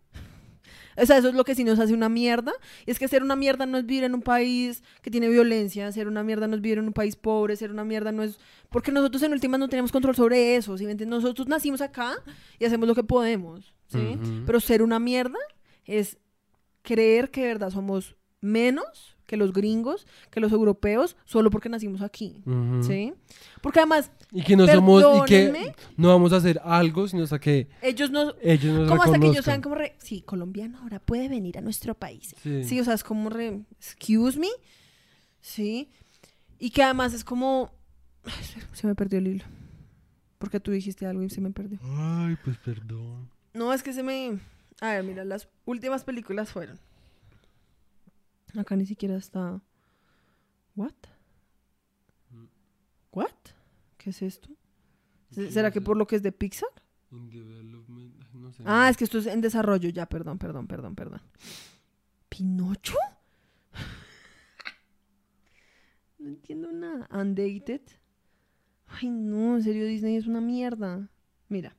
O 0.97 1.05
sea, 1.05 1.17
eso 1.17 1.27
es 1.27 1.35
lo 1.35 1.43
que 1.43 1.55
sí 1.55 1.65
nos 1.65 1.77
hace 1.77 1.93
una 1.93 2.07
mierda. 2.07 2.53
Y 2.85 2.91
es 2.91 2.99
que 2.99 3.09
ser 3.09 3.21
una 3.21 3.35
mierda 3.35 3.65
no 3.65 3.77
es 3.77 3.85
vivir 3.85 4.05
en 4.05 4.13
un 4.15 4.21
país 4.21 4.81
que 5.01 5.11
tiene 5.11 5.27
violencia, 5.27 5.91
ser 5.91 6.07
una 6.07 6.23
mierda 6.23 6.47
no 6.47 6.55
es 6.55 6.61
vivir 6.61 6.77
en 6.77 6.85
un 6.85 6.93
país 6.93 7.17
pobre, 7.17 7.57
ser 7.57 7.69
una 7.69 7.83
mierda 7.83 8.13
no 8.13 8.23
es... 8.23 8.39
Porque 8.69 8.93
nosotros 8.93 9.21
en 9.23 9.33
últimas 9.33 9.59
no 9.59 9.67
tenemos 9.67 9.91
control 9.91 10.15
sobre 10.15 10.55
eso, 10.55 10.77
¿sí? 10.77 10.85
Nosotros 11.05 11.49
nacimos 11.49 11.81
acá 11.81 12.15
y 12.59 12.63
hacemos 12.63 12.87
lo 12.87 12.95
que 12.95 13.03
podemos, 13.03 13.73
Pero 14.45 14.59
ser 14.59 14.81
una 14.81 14.99
mierda 14.99 15.39
es 15.85 16.17
creer 16.81 17.31
que 17.31 17.41
de 17.41 17.47
verdad 17.47 17.69
somos 17.71 18.15
menos 18.41 19.15
que 19.25 19.37
los 19.37 19.53
gringos, 19.53 20.05
que 20.29 20.39
los 20.39 20.51
europeos, 20.51 21.17
solo 21.25 21.49
porque 21.49 21.67
nacimos 21.67 22.01
aquí. 22.01 22.43
¿sí? 22.81 23.13
Porque 23.61 23.79
además 23.79 24.11
Y 24.31 24.43
que 24.43 24.55
no 24.55 24.67
somos, 24.67 25.03
y 25.03 25.25
que 25.25 25.73
no 25.97 26.09
vamos 26.09 26.31
a 26.33 26.37
hacer 26.37 26.61
algo, 26.63 27.07
sino 27.07 27.23
hasta 27.23 27.39
que 27.39 27.67
ellos 27.81 28.11
no... 28.11 28.33
ellos 28.41 28.73
nos 28.73 28.89
Como 28.89 29.03
hasta 29.03 29.19
que 29.19 29.27
ellos 29.27 29.45
sean 29.45 29.61
como 29.61 29.75
re... 29.75 29.95
Sí, 29.97 30.21
colombiano 30.21 30.79
ahora 30.79 30.99
puede 30.99 31.27
venir 31.27 31.57
a 31.57 31.61
nuestro 31.61 31.95
país. 31.95 32.35
Sí. 32.43 32.63
Sí, 32.63 32.79
o 32.79 32.83
sea, 32.83 32.93
es 32.93 33.03
como 33.03 33.29
re... 33.29 33.61
Excuse 33.79 34.39
me. 34.39 34.49
Sí. 35.41 35.89
Y 36.59 36.69
que 36.69 36.83
además 36.83 37.13
es 37.13 37.23
como... 37.23 37.71
Se 38.73 38.85
me 38.85 38.93
perdió 38.93 39.19
el 39.19 39.27
hilo. 39.27 39.45
Porque 40.37 40.59
tú 40.59 40.71
dijiste 40.71 41.05
algo 41.07 41.23
y 41.23 41.29
se 41.29 41.41
me 41.41 41.49
perdió. 41.51 41.79
Ay, 41.81 42.37
pues 42.43 42.57
perdón. 42.57 43.29
No, 43.55 43.73
es 43.73 43.81
que 43.83 43.93
se 43.93 44.03
me... 44.03 44.39
A 44.81 44.93
ver, 44.93 45.03
mira, 45.03 45.23
las 45.25 45.47
últimas 45.65 46.03
películas 46.03 46.51
fueron. 46.51 46.77
Acá 48.57 48.75
ni 48.75 48.85
siquiera 48.85 49.15
está... 49.15 49.61
¿What? 50.75 50.93
¿What? 53.11 53.31
¿Qué 53.97 54.09
es 54.09 54.21
esto? 54.21 54.49
¿Se- 55.31 55.51
¿Será 55.51 55.71
que 55.71 55.79
por 55.81 55.95
lo 55.97 56.05
que 56.05 56.17
es 56.17 56.21
de 56.23 56.31
Pixar? 56.33 56.69
No 57.11 58.51
sé. 58.51 58.63
Ah, 58.65 58.89
es 58.89 58.97
que 58.97 59.05
esto 59.05 59.17
es 59.19 59.25
en 59.27 59.39
desarrollo. 59.41 59.89
Ya, 59.89 60.05
perdón, 60.05 60.37
perdón, 60.37 60.67
perdón, 60.67 60.95
perdón. 60.95 61.21
¿Pinocho? 62.29 62.97
No 66.17 66.29
entiendo 66.29 66.71
nada. 66.71 67.07
Undated. 67.11 67.81
Ay, 68.87 69.09
no, 69.09 69.55
en 69.57 69.63
serio, 69.63 69.85
Disney 69.85 70.15
es 70.15 70.27
una 70.27 70.41
mierda. 70.41 71.09
Mira, 71.49 71.75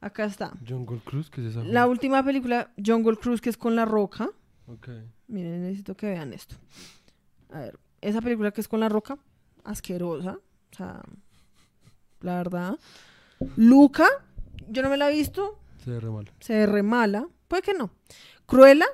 acá 0.00 0.24
está. 0.24 0.52
Jungle 0.66 1.00
Cruise, 1.04 1.30
¿qué 1.30 1.40
es 1.42 1.48
esa? 1.56 1.64
La 1.64 1.86
última 1.86 2.24
película, 2.24 2.70
Jungle 2.84 3.16
Cruise, 3.16 3.40
que 3.40 3.50
es 3.50 3.56
con 3.56 3.76
La 3.76 3.84
Roca. 3.84 4.28
Ok. 4.66 4.88
Miren, 5.28 5.62
necesito 5.62 5.96
que 5.96 6.06
vean 6.10 6.32
esto. 6.32 6.56
A 7.50 7.60
ver, 7.60 7.78
esa 8.00 8.20
película 8.20 8.50
que 8.50 8.60
es 8.60 8.68
con 8.68 8.80
La 8.80 8.88
Roca, 8.88 9.18
asquerosa. 9.64 10.38
O 10.72 10.76
sea, 10.76 11.00
la 12.20 12.36
verdad. 12.36 12.78
Luca, 13.56 14.06
yo 14.68 14.82
no 14.82 14.90
me 14.90 14.96
la 14.96 15.10
he 15.10 15.14
visto, 15.14 15.58
Se 15.84 15.90
ve 15.90 16.00
re 16.00 16.10
mal. 16.10 16.30
se 16.40 16.54
ve 16.54 16.66
re 16.66 16.82
mala. 16.82 17.26
Puede 17.46 17.62
que 17.62 17.74
no. 17.74 17.90
Cruella, 18.46 18.86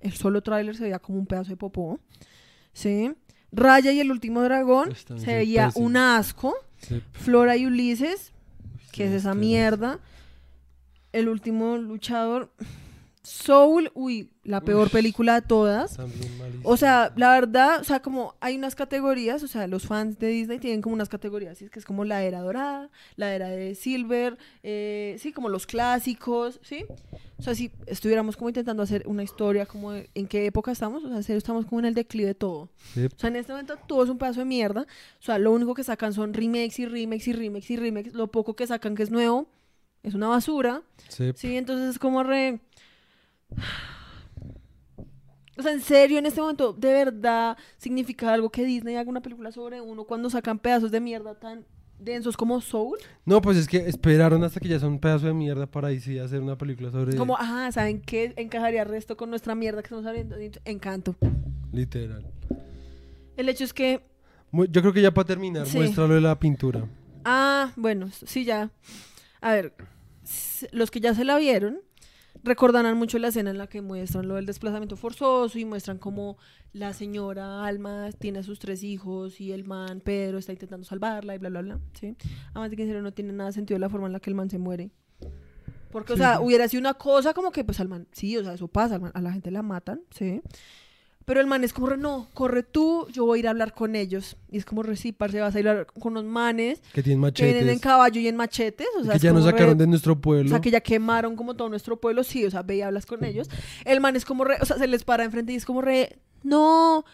el 0.00 0.12
solo 0.12 0.42
tráiler 0.42 0.76
se 0.76 0.84
veía 0.84 0.98
como 0.98 1.18
un 1.18 1.26
pedazo 1.26 1.50
de 1.50 1.56
popó. 1.56 1.98
Sí. 2.72 3.12
Raya 3.52 3.92
y 3.92 4.00
el 4.00 4.10
último 4.10 4.42
dragón, 4.42 4.90
Están 4.92 5.18
se 5.20 5.34
veía 5.34 5.70
un 5.76 5.96
asco. 5.96 6.54
Sí. 6.78 7.02
Flora 7.12 7.56
y 7.56 7.66
Ulises, 7.66 8.32
¿qué 8.92 9.06
es 9.06 9.12
esa 9.12 9.34
mierda? 9.34 10.00
El 11.14 11.28
último 11.28 11.76
luchador. 11.76 12.50
Soul, 13.22 13.90
uy, 13.94 14.28
la 14.42 14.60
peor 14.62 14.88
Ush. 14.88 14.92
película 14.92 15.40
de 15.40 15.46
todas. 15.46 15.96
O 16.64 16.76
sea, 16.76 17.12
la 17.16 17.30
verdad, 17.30 17.80
o 17.80 17.84
sea, 17.84 18.02
como 18.02 18.34
hay 18.40 18.56
unas 18.56 18.74
categorías, 18.74 19.42
o 19.44 19.46
sea, 19.46 19.68
los 19.68 19.86
fans 19.86 20.18
de 20.18 20.26
Disney 20.26 20.58
tienen 20.58 20.82
como 20.82 20.94
unas 20.94 21.08
categorías, 21.08 21.56
¿sí? 21.56 21.68
que 21.70 21.78
es 21.78 21.84
como 21.84 22.04
la 22.04 22.24
era 22.24 22.40
dorada, 22.40 22.90
la 23.14 23.32
era 23.32 23.48
de 23.48 23.76
Silver, 23.76 24.36
eh, 24.64 25.16
sí, 25.20 25.32
como 25.32 25.48
los 25.48 25.66
clásicos, 25.66 26.58
¿sí? 26.62 26.84
O 27.38 27.42
sea, 27.42 27.54
si 27.54 27.70
estuviéramos 27.86 28.36
como 28.36 28.50
intentando 28.50 28.82
hacer 28.82 29.04
una 29.06 29.22
historia, 29.22 29.66
como 29.66 29.92
de 29.92 30.10
en 30.14 30.26
qué 30.26 30.46
época 30.46 30.72
estamos, 30.72 31.04
o 31.04 31.08
sea, 31.08 31.16
en 31.16 31.22
serio, 31.22 31.38
estamos 31.38 31.64
como 31.64 31.78
en 31.78 31.86
el 31.86 31.94
declive 31.94 32.26
de 32.26 32.34
todo. 32.34 32.70
Sí. 32.92 33.06
O 33.06 33.18
sea, 33.18 33.28
en 33.30 33.36
este 33.36 33.52
momento 33.52 33.76
todo 33.86 34.02
es 34.02 34.10
un 34.10 34.18
pedazo 34.18 34.40
de 34.40 34.46
mierda. 34.46 34.82
O 34.82 35.22
sea, 35.22 35.38
lo 35.38 35.52
único 35.52 35.74
que 35.74 35.84
sacan 35.84 36.12
son 36.12 36.34
remakes 36.34 36.78
y 36.80 36.86
remakes 36.86 37.28
y 37.28 37.32
remakes 37.32 37.70
y 37.70 37.76
remakes. 37.76 38.14
Lo 38.14 38.26
poco 38.26 38.54
que 38.54 38.66
sacan 38.66 38.96
que 38.96 39.04
es 39.04 39.10
nuevo 39.10 39.48
es 40.04 40.14
una 40.14 40.28
basura. 40.28 40.82
Sí. 41.08 41.32
Sí, 41.34 41.56
entonces 41.56 41.90
es 41.90 41.98
como 41.98 42.22
re... 42.22 42.60
O 45.56 45.62
sea, 45.62 45.72
en 45.72 45.80
serio, 45.80 46.18
en 46.18 46.26
este 46.26 46.40
momento, 46.40 46.72
¿de 46.72 46.92
verdad 46.92 47.56
significa 47.76 48.32
algo 48.32 48.50
que 48.50 48.64
Disney 48.64 48.96
haga 48.96 49.08
una 49.08 49.22
película 49.22 49.52
sobre 49.52 49.80
uno 49.80 50.04
cuando 50.04 50.28
sacan 50.28 50.58
pedazos 50.58 50.90
de 50.90 51.00
mierda 51.00 51.36
tan 51.38 51.64
densos 52.00 52.36
como 52.36 52.60
Soul? 52.60 52.98
No, 53.24 53.40
pues 53.40 53.56
es 53.56 53.68
que 53.68 53.76
esperaron 53.88 54.42
hasta 54.42 54.58
que 54.58 54.66
ya 54.68 54.80
son 54.80 54.94
un 54.94 54.98
pedazo 54.98 55.26
de 55.28 55.32
mierda 55.32 55.66
para 55.66 55.88
ahí 55.88 56.00
sí 56.00 56.18
hacer 56.18 56.40
una 56.40 56.58
película 56.58 56.90
sobre 56.90 57.16
Como, 57.16 57.36
ajá, 57.36 57.70
¿saben 57.70 58.00
qué 58.00 58.34
encajaría 58.36 58.82
resto 58.82 59.16
con 59.16 59.30
nuestra 59.30 59.54
mierda 59.54 59.80
que 59.80 59.86
estamos 59.86 60.06
abriendo? 60.06 60.36
Encanto. 60.64 61.14
literal. 61.72 62.26
El 63.36 63.48
hecho 63.48 63.62
es 63.64 63.72
que 63.72 64.00
Yo 64.52 64.80
creo 64.82 64.92
que 64.92 65.02
ya 65.02 65.14
para 65.14 65.26
terminar, 65.26 65.66
Sí. 65.66 65.76
muéstralo 65.76 66.14
de 66.14 66.20
la 66.20 66.38
pintura. 66.38 66.84
Ah, 67.24 67.72
bueno, 67.76 68.08
sí, 68.26 68.44
ya. 68.44 68.70
A 69.40 69.52
ver, 69.52 69.72
los 70.72 70.90
que 70.90 71.00
ya 71.00 71.14
se 71.14 71.24
la 71.24 71.36
vieron 71.38 71.80
recordarán 72.42 72.98
mucho 72.98 73.18
la 73.18 73.28
escena 73.28 73.50
en 73.50 73.58
la 73.58 73.68
que 73.68 73.80
muestran 73.80 74.26
lo 74.28 74.34
del 74.34 74.44
desplazamiento 74.46 74.96
forzoso 74.96 75.58
y 75.58 75.64
muestran 75.64 75.98
cómo 75.98 76.36
la 76.72 76.92
señora 76.92 77.64
Alma 77.64 78.10
tiene 78.18 78.40
a 78.40 78.42
sus 78.42 78.58
tres 78.58 78.82
hijos 78.82 79.40
y 79.40 79.52
el 79.52 79.64
man 79.64 80.00
Pedro 80.00 80.38
está 80.38 80.52
intentando 80.52 80.84
salvarla 80.84 81.34
y 81.34 81.38
bla, 81.38 81.48
bla, 81.48 81.62
bla, 81.62 81.80
¿sí? 81.98 82.16
Además 82.50 82.70
de 82.70 82.76
que 82.76 82.82
en 82.82 82.88
serio 82.88 83.02
no 83.02 83.12
tiene 83.12 83.32
nada 83.32 83.52
sentido 83.52 83.78
la 83.78 83.88
forma 83.88 84.08
en 84.08 84.12
la 84.12 84.20
que 84.20 84.30
el 84.30 84.36
man 84.36 84.50
se 84.50 84.58
muere. 84.58 84.90
Porque, 85.92 86.12
o 86.12 86.16
sea, 86.16 86.40
hubiera 86.40 86.66
sido 86.68 86.80
una 86.80 86.94
cosa 86.94 87.32
como 87.34 87.52
que, 87.52 87.62
pues, 87.62 87.78
al 87.78 87.88
man, 87.88 88.08
sí, 88.10 88.36
o 88.36 88.42
sea, 88.42 88.54
eso 88.54 88.66
pasa, 88.66 88.96
al 88.96 89.00
man- 89.02 89.12
a 89.14 89.20
la 89.20 89.32
gente 89.32 89.52
la 89.52 89.62
matan, 89.62 90.00
¿sí? 90.10 90.42
Pero 91.26 91.40
el 91.40 91.46
man 91.46 91.64
es 91.64 91.72
como, 91.72 91.86
re, 91.86 91.96
no, 91.96 92.28
corre 92.34 92.62
tú, 92.62 93.06
yo 93.10 93.24
voy 93.24 93.38
a 93.38 93.40
ir 93.40 93.46
a 93.46 93.50
hablar 93.50 93.72
con 93.72 93.96
ellos. 93.96 94.36
Y 94.50 94.58
es 94.58 94.64
como, 94.66 94.82
re, 94.82 94.94
sí, 94.96 95.12
parce, 95.12 95.40
vas 95.40 95.54
a 95.54 95.60
ir 95.60 95.66
a 95.68 95.70
hablar 95.70 95.86
con 95.86 96.12
unos 96.12 96.24
manes 96.24 96.82
Que 96.92 97.02
tienen 97.02 97.18
que 97.20 97.22
machetes. 97.22 97.52
vienen 97.54 97.72
en 97.72 97.78
caballo 97.78 98.20
y 98.20 98.28
en 98.28 98.36
machetes, 98.36 98.86
o 99.00 99.04
sea, 99.04 99.14
que 99.14 99.18
ya 99.20 99.32
nos 99.32 99.44
re- 99.44 99.52
sacaron 99.52 99.78
de 99.78 99.86
nuestro 99.86 100.20
pueblo. 100.20 100.46
o 100.46 100.50
sea, 100.50 100.60
que 100.60 100.70
ya 100.70 100.80
quemaron 100.82 101.34
como 101.34 101.54
todo 101.56 101.70
nuestro 101.70 101.98
pueblo, 101.98 102.24
sí, 102.24 102.44
o 102.44 102.50
sea, 102.50 102.62
ve 102.62 102.76
y 102.76 102.82
hablas 102.82 103.06
con 103.06 103.24
ellos. 103.24 103.48
El 103.86 104.00
man 104.00 104.16
es 104.16 104.24
como 104.26 104.44
re, 104.44 104.56
o 104.60 104.66
sea, 104.66 104.76
se 104.76 104.86
les 104.86 105.02
para 105.04 105.24
enfrente 105.24 105.52
y 105.52 105.56
es 105.56 105.64
como 105.64 105.80
re, 105.80 106.18
no. 106.42 107.04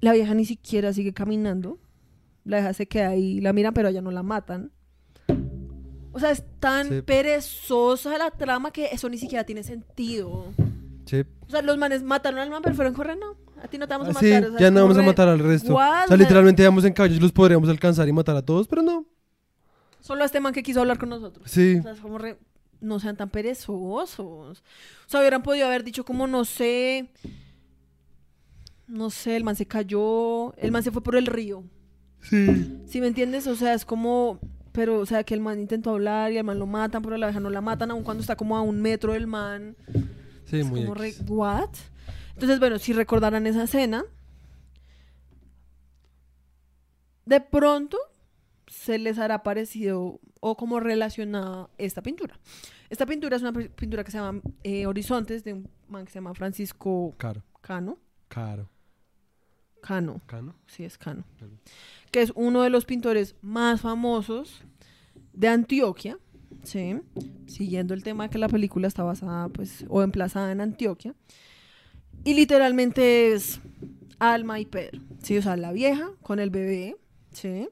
La 0.00 0.12
vieja 0.12 0.32
ni 0.34 0.44
siquiera 0.44 0.92
sigue 0.92 1.12
caminando. 1.12 1.78
La 2.44 2.58
vieja 2.58 2.72
se 2.74 2.86
queda 2.86 3.08
ahí, 3.08 3.40
la 3.40 3.52
miran, 3.52 3.74
pero 3.74 3.90
ya 3.90 4.00
no 4.00 4.10
la 4.10 4.22
matan. 4.22 4.70
O 6.12 6.18
sea, 6.20 6.30
es 6.30 6.42
tan 6.60 6.88
Sí. 6.88 7.02
perezosa 7.02 8.16
la 8.16 8.30
trama 8.30 8.70
que 8.70 8.86
eso 8.86 9.08
ni 9.10 9.18
siquiera 9.18 9.44
tiene 9.44 9.62
sentido. 9.62 10.46
Sí. 11.06 11.24
O 11.46 11.50
sea, 11.50 11.62
los 11.62 11.78
manes 11.78 12.02
mataron 12.02 12.38
al 12.40 12.50
man, 12.50 12.60
pero 12.62 12.74
fueron 12.74 12.92
correr, 12.94 13.16
no. 13.18 13.36
A 13.62 13.68
ti 13.68 13.78
no 13.78 13.88
te 13.88 13.94
vamos 13.94 14.08
a 14.08 14.10
Ah, 14.10 14.20
sí, 14.20 14.26
matar. 14.32 14.44
o 14.44 14.50
sea, 14.52 14.60
ya 14.60 14.70
no 14.70 14.82
vamos 14.82 14.98
a 14.98 15.02
matar 15.02 15.28
al 15.28 15.38
resto. 15.38 15.72
what? 15.74 16.04
O 16.04 16.08
sea, 16.08 16.16
literalmente 16.18 16.62
íbamos 16.62 16.84
en 16.84 16.92
caballos, 16.92 17.20
los 17.22 17.32
podríamos 17.32 17.68
alcanzar 17.70 18.06
y 18.06 18.12
matar 18.12 18.36
a 18.36 18.42
todos, 18.42 18.68
pero 18.68 18.82
no. 18.82 19.06
Solo 20.00 20.22
a 20.22 20.26
este 20.26 20.40
man 20.40 20.52
que 20.52 20.62
quiso 20.62 20.80
hablar 20.80 20.98
con 20.98 21.08
nosotros. 21.08 21.50
Sí. 21.50 21.76
O 21.78 21.82
sea, 21.82 21.92
es 21.92 22.00
como 22.00 22.18
re- 22.18 22.38
no 22.80 23.00
sean 23.00 23.16
tan 23.16 23.30
perezosos. 23.30 24.18
O 24.20 24.54
sea, 25.08 25.20
hubieran 25.20 25.42
podido 25.42 25.66
haber 25.66 25.82
dicho 25.84 26.04
como, 26.04 26.26
no 26.26 26.44
sé, 26.44 27.10
no 28.86 29.10
sé, 29.10 29.36
el 29.36 29.44
man 29.44 29.56
se 29.56 29.66
cayó, 29.66 30.54
el 30.56 30.70
man 30.70 30.82
se 30.82 30.90
fue 30.92 31.02
por 31.02 31.16
el 31.16 31.26
río. 31.26 31.64
Sí. 32.20 32.80
¿Sí 32.86 33.00
me 33.00 33.08
entiendes? 33.08 33.46
O 33.46 33.56
sea, 33.56 33.74
es 33.74 33.84
como, 33.84 34.38
pero, 34.72 34.98
o 35.00 35.06
sea, 35.06 35.24
que 35.24 35.34
el 35.34 35.40
man 35.40 35.58
intentó 35.58 35.90
hablar 35.90 36.32
y 36.32 36.36
el 36.38 36.44
man 36.44 36.58
lo 36.58 36.66
matan, 36.66 37.02
pero 37.02 37.16
la 37.16 37.26
vieja 37.28 37.40
no 37.40 37.50
la 37.50 37.60
matan, 37.60 37.90
aun 37.90 38.02
cuando 38.04 38.20
está 38.20 38.36
como 38.36 38.56
a 38.56 38.62
un 38.62 38.80
metro 38.80 39.12
del 39.12 39.26
man. 39.26 39.76
Sí, 40.46 40.60
es 40.60 40.66
muy 40.66 40.80
como 40.82 40.94
re. 40.94 41.14
¿what? 41.28 41.70
Entonces, 42.34 42.58
bueno, 42.58 42.78
si 42.78 42.92
recordarán 42.92 43.46
esa 43.46 43.64
escena, 43.64 44.04
de 47.24 47.40
pronto 47.40 47.98
se 48.66 48.98
les 48.98 49.18
hará 49.18 49.42
parecido 49.42 50.20
o 50.40 50.56
como 50.56 50.80
relacionada 50.80 51.70
esta 51.78 52.02
pintura. 52.02 52.38
Esta 52.88 53.06
pintura 53.06 53.36
es 53.36 53.42
una 53.42 53.52
pi- 53.52 53.68
pintura 53.68 54.04
que 54.04 54.10
se 54.12 54.18
llama 54.18 54.40
eh, 54.62 54.86
Horizontes, 54.86 55.42
de 55.44 55.54
un 55.54 55.68
man 55.88 56.04
que 56.04 56.12
se 56.12 56.16
llama 56.18 56.34
Francisco 56.34 57.14
Caro. 57.16 57.42
Cano. 57.60 57.98
Caro. 58.28 58.68
Cano, 59.80 60.20
Cano. 60.26 60.54
sí 60.66 60.84
es 60.84 60.98
Cano. 60.98 61.24
Que 62.10 62.22
es 62.22 62.32
uno 62.34 62.62
de 62.62 62.70
los 62.70 62.84
pintores 62.84 63.36
más 63.40 63.80
famosos 63.82 64.62
de 65.32 65.48
Antioquia, 65.48 66.18
¿sí? 66.66 66.96
Siguiendo 67.46 67.94
el 67.94 68.02
tema 68.02 68.24
de 68.24 68.30
que 68.30 68.38
la 68.38 68.48
película 68.48 68.88
está 68.88 69.02
basada, 69.04 69.48
pues, 69.48 69.84
o 69.88 70.02
emplazada 70.02 70.52
en 70.52 70.60
Antioquia. 70.60 71.14
Y 72.24 72.34
literalmente 72.34 73.32
es 73.32 73.60
Alma 74.18 74.58
y 74.60 74.66
Pedro, 74.66 75.00
¿sí? 75.22 75.38
O 75.38 75.42
sea, 75.42 75.56
la 75.56 75.72
vieja 75.72 76.10
con 76.22 76.40
el 76.40 76.50
bebé, 76.50 76.96
¿sí? 77.32 77.68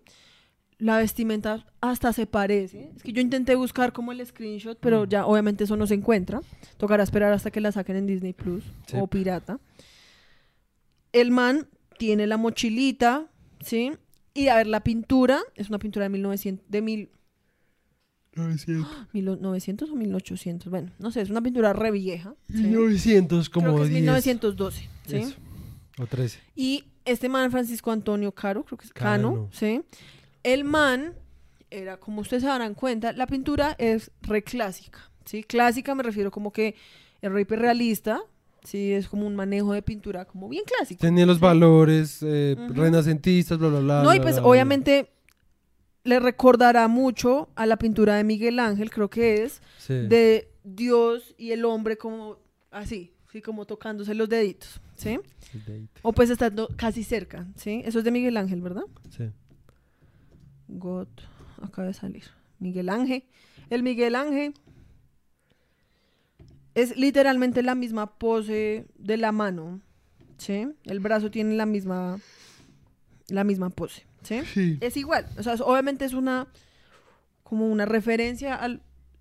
La 0.79 0.99
vestimenta 0.99 1.65
hasta 1.81 2.13
se 2.13 2.27
parece. 2.27 2.91
Es 2.97 3.03
que 3.03 3.13
yo 3.13 3.21
intenté 3.21 3.55
buscar 3.55 3.93
como 3.93 4.13
el 4.13 4.25
screenshot, 4.25 4.79
pero 4.81 5.05
ya 5.07 5.25
obviamente 5.27 5.65
eso 5.65 5.77
no 5.77 5.87
se 5.87 5.95
encuentra. 5.95 6.41
Tocará 6.77 7.03
esperar 7.03 7.33
hasta 7.33 7.51
que 7.51 7.61
la 7.61 7.73
saquen 7.73 7.97
en 7.97 8.07
Disney 8.07 8.33
Plus 8.33 8.65
Sí. 8.87 8.97
o 9.01 9.07
pirata. 9.07 9.59
El 11.13 11.31
man 11.31 11.69
tiene 11.99 12.27
la 12.27 12.37
mochilita, 12.37 13.27
¿sí? 13.61 13.93
Y 14.35 14.49
a 14.49 14.57
ver, 14.57 14.67
la 14.67 14.81
pintura 14.83 15.41
es 15.55 15.69
una 15.69 15.79
pintura 15.79 16.05
de 16.05 16.09
1900, 16.11 16.65
de 16.69 16.83
mil, 16.83 17.09
1900 18.37 19.91
o 19.91 19.95
1800, 19.95 20.71
bueno, 20.71 20.91
no 20.99 21.11
sé, 21.11 21.21
es 21.21 21.31
una 21.31 21.43
pintura 21.43 21.73
re 21.73 21.91
vieja. 21.91 22.35
¿sí? 22.49 22.63
1900 22.63 23.51
como 23.51 23.67
Creo 23.67 23.77
que 23.79 23.83
es 23.85 23.89
10. 23.91 24.01
1912, 24.03 24.89
¿sí? 25.07 25.17
Eso. 25.17 25.37
O 25.99 26.07
13. 26.07 26.41
Y 26.57 26.85
este 27.05 27.29
man, 27.29 27.51
Francisco 27.51 27.91
Antonio 27.91 28.33
Caro, 28.33 28.65
creo 28.65 28.79
que 28.79 28.87
es 28.87 28.93
Cano, 28.93 29.33
Cano. 29.35 29.49
¿sí? 29.53 29.83
El 30.43 30.65
man 30.65 31.15
era, 31.71 31.99
como 31.99 32.21
ustedes 32.21 32.43
se 32.43 32.49
darán 32.49 32.75
cuenta, 32.75 33.13
la 33.13 33.27
pintura 33.27 33.75
es 33.79 34.11
re 34.23 34.43
clásica, 34.43 35.11
¿sí? 35.25 35.43
Clásica 35.43 35.95
me 35.95 36.03
refiero 36.03 36.31
como 36.31 36.53
que 36.53 36.75
es 37.21 37.33
re 37.33 37.45
realista, 37.45 38.21
¿sí? 38.63 38.93
Es 38.93 39.09
como 39.09 39.27
un 39.27 39.37
manejo 39.37 39.73
de 39.73 39.83
pintura 39.83 40.25
como 40.25 40.49
bien 40.49 40.65
clásico. 40.65 41.01
Tenía 41.01 41.27
los 41.27 41.41
valores 41.41 42.19
eh, 42.23 42.57
renacentistas, 42.71 43.59
bla, 43.59 43.69
bla, 43.69 43.81
bla. 43.81 44.03
No, 44.03 44.15
y 44.15 44.21
pues 44.21 44.35
bla, 44.35 44.43
bla. 44.43 44.51
obviamente 44.51 45.14
le 46.05 46.21
recordará 46.21 46.87
mucho 46.89 47.49
a 47.57 47.67
la 47.67 47.77
pintura 47.79 48.15
de 48.17 48.25
Miguel 48.25 48.59
Ángel, 48.59 48.91
creo 48.91 49.09
que 49.11 49.43
es, 49.43 49.61
Sí. 49.79 49.95
de 49.95 50.51
Dios 50.63 51.35
y 51.39 51.53
el 51.53 51.65
hombre 51.65 51.97
como 51.97 52.39
así, 52.71 53.13
sí, 53.33 53.41
como 53.43 53.65
tocándose 53.67 54.15
los 54.15 54.29
deditos, 54.29 54.81
¿sí? 54.97 55.19
O 56.03 56.13
pues 56.13 56.31
estando 56.31 56.69
casi 56.77 57.03
cerca, 57.05 57.47
¿sí? 57.57 57.83
Eso 57.85 57.99
es 57.99 58.05
de 58.05 58.11
Miguel 58.11 58.37
Ángel, 58.37 58.61
¿verdad? 58.61 58.85
Sí. 59.11 59.31
God, 60.69 61.09
acaba 61.63 61.89
de 61.89 61.95
salir. 61.95 62.25
Miguel 62.59 62.89
Ángel. 62.89 63.25
El 63.71 63.83
Miguel 63.83 64.15
Ángel 64.15 64.55
es 66.75 66.97
literalmente 66.97 67.63
la 67.63 67.75
misma 67.75 68.19
pose 68.19 68.87
de 68.99 69.17
la 69.17 69.33
mano, 69.33 69.81
¿sí? 70.39 70.67
El 70.85 71.01
brazo 71.01 71.31
tiene 71.31 71.55
la 71.55 71.67
misma, 71.67 72.19
la 73.29 73.45
misma 73.45 73.71
pose, 73.71 74.07
¿sí? 74.25 74.43
Sí. 74.53 74.79
Es 74.81 74.97
igual, 74.97 75.27
o 75.39 75.43
sea, 75.43 75.55
obviamente 75.55 76.05
es 76.05 76.13
una, 76.13 76.47
como 77.43 77.67
una 77.71 77.85
referencia 77.85 78.55
a 78.55 78.69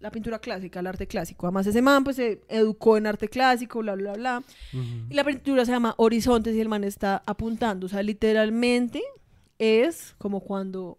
la 0.04 0.12
pintura 0.12 0.40
clásica, 0.40 0.80
al 0.80 0.88
arte 0.88 1.08
clásico. 1.08 1.46
Además, 1.48 1.66
ese 1.66 1.82
man 1.82 2.04
pues 2.04 2.18
se 2.18 2.42
educó 2.50 2.98
en 2.98 3.08
arte 3.08 3.30
clásico, 3.30 3.80
bla, 3.80 3.96
bla, 3.96 4.14
bla. 4.14 4.44
Y 5.10 5.14
la 5.14 5.24
pintura 5.24 5.64
se 5.64 5.72
llama 5.72 5.96
Horizontes 5.98 6.54
y 6.56 6.60
el 6.60 6.68
man 6.68 6.84
está 6.84 7.24
apuntando. 7.26 7.86
O 7.86 7.90
sea, 7.90 8.04
literalmente 8.04 9.02
es 9.58 10.14
como 10.18 10.42
cuando 10.42 10.98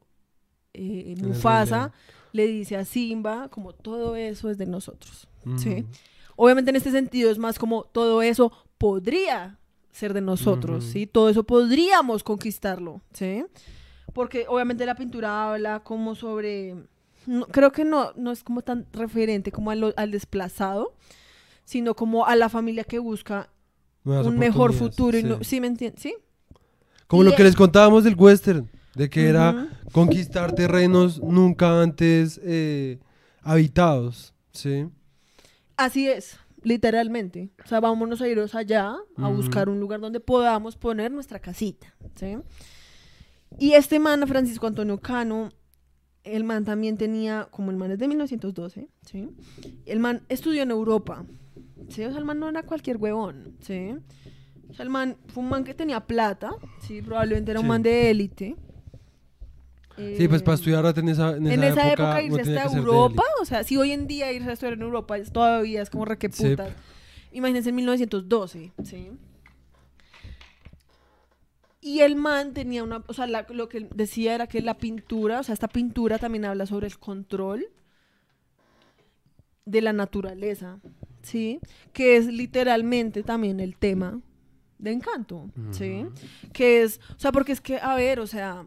eh, 0.72 1.14
Mufasa 1.18 1.92
le 2.32 2.46
dice 2.46 2.76
a 2.76 2.86
Simba, 2.86 3.48
como 3.50 3.74
todo 3.74 4.16
eso 4.16 4.48
es 4.48 4.56
de 4.56 4.64
nosotros. 4.64 5.28
¿sí? 5.58 5.84
Obviamente 6.34 6.70
en 6.70 6.76
este 6.76 6.90
sentido 6.90 7.30
es 7.30 7.36
más 7.36 7.58
como 7.58 7.84
todo 7.84 8.22
eso 8.22 8.52
podría 8.78 9.58
ser 9.92 10.14
de 10.14 10.22
nosotros. 10.22 10.82
¿sí? 10.82 11.06
Todo 11.06 11.28
eso 11.28 11.44
podríamos 11.44 12.24
conquistarlo, 12.24 13.02
¿sí? 13.12 13.44
Porque 14.14 14.46
obviamente 14.48 14.86
la 14.86 14.94
pintura 14.94 15.52
habla 15.52 15.80
como 15.80 16.14
sobre... 16.14 16.76
no- 17.26 17.46
creo 17.48 17.72
que 17.72 17.84
no, 17.84 18.12
no 18.16 18.30
es 18.30 18.42
como 18.42 18.62
tan 18.62 18.86
referente 18.92 19.52
como 19.52 19.70
al 19.70 20.10
desplazado, 20.10 20.94
sino 21.64 21.94
como 21.94 22.24
a 22.26 22.36
la 22.36 22.48
familia 22.48 22.84
que 22.84 22.98
busca 22.98 23.50
Nuevas 24.04 24.26
un 24.26 24.38
mejor 24.38 24.72
futuro. 24.72 25.18
y 25.18 25.22
sí. 25.22 25.26
no- 25.26 25.44
¿Sí 25.44 25.60
me 25.60 25.66
entiendes? 25.66 26.00
¿Sí? 26.02 26.14
Como 27.06 27.22
Y 27.22 27.26
lo 27.26 27.30
que 27.32 27.42
es- 27.42 27.48
les 27.48 27.56
contábamos 27.56 28.04
del 28.04 28.14
western, 28.16 28.70
de 28.94 29.10
que 29.10 29.28
era 29.28 29.68
conquistar 29.92 30.52
terrenos 30.54 31.20
nunca 31.20 31.82
antes 31.82 32.40
eh, 32.44 32.98
habitados, 33.42 34.32
¿sí? 34.52 34.86
Así 35.76 36.08
es, 36.08 36.38
literalmente. 36.62 37.50
O 37.64 37.68
sea, 37.68 37.80
vámonos 37.80 38.20
a 38.22 38.28
irnos 38.28 38.54
allá 38.54 38.94
a 39.16 39.28
buscar 39.28 39.68
un 39.68 39.80
lugar 39.80 40.00
donde 40.00 40.20
podamos 40.20 40.76
poner 40.76 41.10
nuestra 41.10 41.38
casita, 41.40 41.92
¿sí? 42.14 42.36
Y 43.58 43.72
este 43.72 43.98
man, 43.98 44.26
Francisco 44.26 44.66
Antonio 44.66 44.98
Cano, 45.00 45.50
el 46.24 46.44
man 46.44 46.64
también 46.64 46.96
tenía, 46.96 47.48
como 47.50 47.70
el 47.70 47.76
man 47.76 47.90
es 47.92 47.98
de 47.98 48.08
1912, 48.08 48.88
¿sí? 49.02 49.28
El 49.86 50.00
man 50.00 50.22
estudió 50.28 50.62
en 50.62 50.70
Europa, 50.70 51.24
¿sí? 51.88 52.02
O 52.04 52.10
sea, 52.10 52.18
el 52.18 52.24
man 52.24 52.38
no 52.38 52.48
era 52.48 52.62
cualquier 52.62 52.96
huevón, 52.96 53.56
¿sí? 53.60 53.94
O 54.70 54.74
sea, 54.74 54.82
el 54.84 54.90
man 54.90 55.16
fue 55.28 55.42
un 55.42 55.50
man 55.50 55.64
que 55.64 55.74
tenía 55.74 56.00
plata, 56.00 56.50
¿sí? 56.80 57.02
Probablemente 57.02 57.50
era 57.52 57.60
un 57.60 57.66
Sí. 57.66 57.68
man 57.68 57.82
de 57.82 58.10
élite. 58.10 58.56
Sí, 60.16 60.26
pues 60.26 60.42
para 60.42 60.54
Eh, 60.54 60.58
estudiar 60.58 60.84
arte 60.84 61.00
en 61.00 61.08
esa, 61.08 61.36
en 61.36 61.46
en 61.46 61.62
esa, 61.62 61.86
época, 61.92 62.20
irse 62.20 62.40
hasta 62.58 62.76
Europa, 62.78 63.22
o 63.40 63.44
sea, 63.44 63.62
si 63.62 63.76
hoy 63.76 63.92
en 63.92 64.08
día 64.08 64.32
irse 64.32 64.50
a 64.50 64.52
estudiar 64.54 64.72
en 64.74 64.82
Europa 64.82 65.16
todavía 65.32 65.82
es 65.82 65.90
como 65.90 66.04
re 66.04 66.18
que 66.18 66.32
Sí. 66.32 66.56
Imagínense 67.30 67.68
en 67.68 67.76
1912, 67.76 68.72
¿sí? 68.84 69.10
Y 71.86 72.00
el 72.00 72.16
man 72.16 72.54
tenía 72.54 72.82
una, 72.82 73.04
o 73.06 73.12
sea, 73.12 73.26
la- 73.26 73.46
lo 73.50 73.68
que 73.68 73.80
decía 73.94 74.34
era 74.34 74.46
que 74.46 74.62
la 74.62 74.78
pintura, 74.78 75.40
o 75.40 75.42
sea, 75.42 75.52
esta 75.52 75.68
pintura 75.68 76.18
también 76.18 76.46
habla 76.46 76.64
sobre 76.64 76.86
el 76.86 76.98
control 76.98 77.66
de 79.66 79.82
la 79.82 79.92
naturaleza, 79.92 80.78
¿sí? 81.20 81.60
Que 81.92 82.16
es 82.16 82.26
literalmente 82.26 83.22
también 83.22 83.60
el 83.60 83.76
tema 83.76 84.22
de 84.78 84.92
encanto, 84.92 85.50
¿sí? 85.72 86.06
Que 86.54 86.82
es, 86.82 87.00
o 87.16 87.18
sea, 87.20 87.32
porque 87.32 87.52
es 87.52 87.60
que, 87.60 87.76
a 87.76 87.94
ver, 87.96 88.18
o 88.18 88.26
sea, 88.26 88.64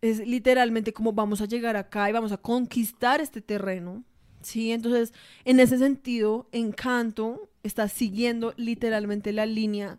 es 0.00 0.24
literalmente 0.26 0.92
como 0.92 1.12
vamos 1.12 1.40
a 1.40 1.46
llegar 1.46 1.76
acá 1.76 2.08
y 2.08 2.12
vamos 2.12 2.30
a 2.30 2.36
conquistar 2.36 3.20
este 3.20 3.40
terreno, 3.40 4.04
¿sí? 4.42 4.70
Entonces, 4.70 5.12
en 5.44 5.58
ese 5.58 5.76
sentido, 5.78 6.48
Encanto 6.52 7.48
está 7.64 7.88
siguiendo 7.88 8.54
literalmente 8.56 9.32
la 9.32 9.46
línea 9.46 9.98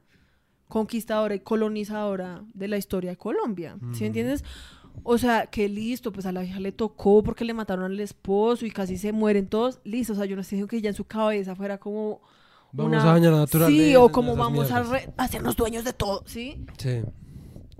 conquistadora 0.68 1.36
y 1.36 1.40
colonizadora 1.40 2.44
de 2.54 2.68
la 2.68 2.78
historia 2.78 3.12
de 3.12 3.18
Colombia, 3.18 3.78
¿sí 3.92 3.98
Ujú. 3.98 4.06
entiendes? 4.06 4.44
O 5.04 5.18
sea, 5.18 5.48
que 5.48 5.68
listo, 5.70 6.12
pues 6.12 6.26
a 6.26 6.32
la 6.32 6.44
hija 6.44 6.60
le 6.60 6.72
tocó 6.72 7.22
porque 7.22 7.46
le 7.46 7.54
mataron 7.54 7.86
al 7.86 8.00
esposo 8.00 8.66
y 8.66 8.72
casi 8.72 8.98
se 8.98 9.12
mueren 9.12 9.48
todos, 9.48 9.80
listo, 9.84 10.14
o 10.14 10.16
sea, 10.16 10.26
yo 10.26 10.36
no 10.36 10.42
estoy 10.42 10.56
diciendo 10.58 10.70
que 10.70 10.82
ya 10.82 10.90
en 10.90 10.96
su 10.96 11.04
cabeza 11.06 11.56
fuera 11.56 11.78
como 11.78 12.22
Vamos 12.72 12.92
una- 12.94 13.04
a 13.04 13.14
dañar 13.14 13.32
la 13.34 13.40
naturaleza. 13.40 13.84
Sí, 13.84 13.96
o 13.96 14.10
como 14.10 14.36
vamos 14.36 14.72
a 14.72 14.84
re- 14.84 15.14
hacernos 15.18 15.56
dueños 15.56 15.84
de 15.84 15.94
todo, 15.94 16.24
¿sí? 16.26 16.66
Sí. 16.78 17.02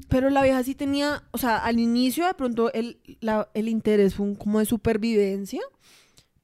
Pero 0.10 0.30
la 0.30 0.44
vieja 0.44 0.62
sí 0.64 0.76
tenía, 0.76 1.24
o 1.32 1.38
sea, 1.38 1.58
al 1.58 1.80
inicio 1.80 2.28
de 2.28 2.34
pronto 2.34 2.72
el, 2.74 3.00
la- 3.22 3.50
el 3.54 3.68
interés 3.70 4.14
fue 4.16 4.26
un- 4.28 4.36
como 4.36 4.60
de 4.60 4.66
supervivencia, 4.66 5.62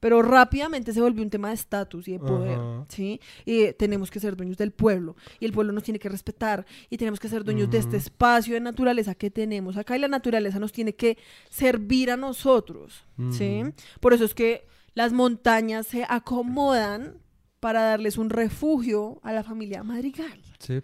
pero 0.02 0.20
rápidamente 0.20 0.92
se 0.92 1.00
volvió 1.00 1.22
un 1.22 1.30
tema 1.30 1.50
de 1.50 1.54
estatus 1.54 2.08
y 2.08 2.12
de 2.14 2.18
poder, 2.18 2.58
Ajá. 2.58 2.86
¿sí? 2.88 3.20
Y 3.44 3.72
tenemos 3.74 4.10
que 4.10 4.18
ser 4.18 4.34
dueños 4.34 4.56
del 4.56 4.72
pueblo, 4.72 5.14
y 5.38 5.44
el 5.44 5.52
pueblo 5.52 5.72
nos 5.72 5.84
tiene 5.84 6.00
que 6.00 6.08
respetar, 6.08 6.66
y 6.90 6.96
tenemos 6.96 7.20
que 7.20 7.28
ser 7.28 7.44
dueños 7.44 7.70
de 7.70 7.78
este 7.78 7.98
espacio 7.98 8.54
de 8.54 8.60
naturaleza 8.60 9.14
que 9.14 9.30
tenemos 9.30 9.76
acá, 9.76 9.96
y 9.96 10.00
la 10.00 10.08
naturaleza 10.08 10.58
nos 10.58 10.72
tiene 10.72 10.96
que 10.96 11.18
servir 11.48 12.10
a 12.10 12.16
nosotros, 12.16 13.06
¿sí? 13.30 13.62
Por 14.00 14.12
eso 14.12 14.24
es 14.24 14.34
que 14.34 14.66
las 14.94 15.12
montañas 15.12 15.86
se 15.86 16.04
acomodan 16.08 17.18
para 17.60 17.82
darles 17.82 18.18
un 18.18 18.28
refugio 18.28 19.20
a 19.22 19.32
la 19.32 19.44
familia 19.44 19.84
madrigal. 19.84 20.42
Sí. 20.58 20.82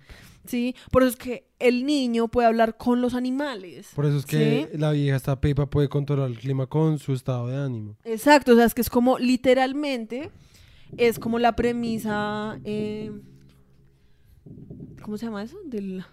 ¿Sí? 0.48 0.74
Por 0.90 1.02
eso 1.02 1.10
es 1.10 1.16
que 1.16 1.48
el 1.58 1.84
niño 1.86 2.28
puede 2.28 2.48
hablar 2.48 2.76
con 2.76 3.00
los 3.00 3.14
animales. 3.14 3.90
Por 3.94 4.06
eso 4.06 4.16
es 4.18 4.26
que 4.26 4.68
¿sí? 4.72 4.78
la 4.78 4.90
vieja 4.92 5.16
esta 5.16 5.40
Pepa 5.40 5.66
puede 5.66 5.88
controlar 5.88 6.28
el 6.30 6.38
clima 6.38 6.66
con 6.66 6.98
su 6.98 7.12
estado 7.12 7.46
de 7.48 7.56
ánimo. 7.56 7.96
Exacto, 8.04 8.52
o 8.52 8.56
sea, 8.56 8.64
es 8.64 8.74
que 8.74 8.80
es 8.80 8.90
como 8.90 9.18
literalmente, 9.18 10.30
es 10.96 11.18
como 11.18 11.38
la 11.38 11.54
premisa, 11.54 12.58
eh, 12.64 13.12
¿cómo 15.02 15.16
se 15.18 15.26
llama 15.26 15.42
eso? 15.42 15.56
Del, 15.64 16.04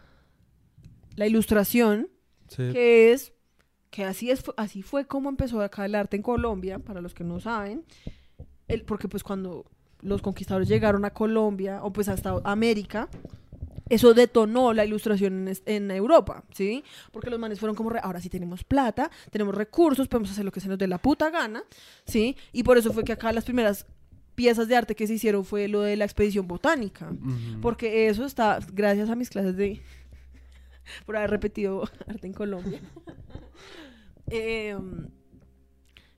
la 1.16 1.28
ilustración, 1.28 2.10
Sí. 2.48 2.70
que 2.72 3.12
es, 3.12 3.34
que 3.90 4.04
así, 4.04 4.30
es, 4.30 4.44
así 4.58 4.82
fue 4.84 5.08
como 5.08 5.30
empezó 5.30 5.62
acá 5.62 5.86
el 5.86 5.96
arte 5.96 6.16
en 6.18 6.22
Colombia, 6.24 6.78
para 6.80 7.02
los 7.02 7.14
que 7.14 7.24
no 7.24 7.40
saben, 7.40 7.84
el, 8.68 8.84
porque 8.84 9.08
pues 9.08 9.24
cuando 9.24 9.66
los 10.02 10.22
conquistadores 10.22 10.68
llegaron 10.68 11.06
a 11.06 11.10
Colombia, 11.12 11.80
o 11.84 11.92
pues 11.92 12.08
hasta 12.10 12.40
América, 12.44 13.10
eso 13.90 14.14
detonó 14.14 14.74
la 14.74 14.84
ilustración 14.86 15.48
en, 15.48 15.58
en 15.66 15.92
Europa, 15.92 16.44
¿sí? 16.54 16.84
Porque 17.12 17.30
los 17.30 17.40
manes 17.40 17.60
fueron 17.60 17.76
como, 17.76 17.90
re- 17.92 18.00
ahora 18.02 18.20
sí 18.22 18.30
tenemos 18.30 18.64
plata, 18.64 19.12
tenemos 19.32 19.54
recursos, 19.56 20.08
podemos 20.08 20.32
hacer 20.32 20.44
lo 20.46 20.52
que 20.52 20.60
se 20.60 20.68
nos 20.68 20.78
dé 20.78 20.88
la 20.88 20.98
puta 20.98 21.30
gana, 21.30 21.64
¿sí? 22.06 22.36
Y 22.52 22.64
por 22.64 22.78
eso 22.78 22.92
fue 22.94 23.04
que 23.04 23.14
acá 23.14 23.32
las 23.32 23.44
primeras 23.46 23.86
piezas 24.34 24.68
de 24.68 24.76
arte 24.76 24.96
que 24.96 25.08
se 25.08 25.14
hicieron 25.14 25.46
fue 25.46 25.68
lo 25.68 25.82
de 25.82 25.96
la 25.96 26.06
expedición 26.06 26.48
botánica. 26.48 27.12
Porque 27.62 28.08
eso 28.10 28.26
está, 28.26 28.60
gracias 28.74 29.10
a 29.10 29.16
mis 29.16 29.30
clases 29.30 29.56
de, 29.56 29.82
por 31.06 31.16
haber 31.18 31.30
repetido 31.30 31.84
arte 32.08 32.28
en 32.28 32.34
Colombia. 32.34 32.82
Em, 34.28 35.08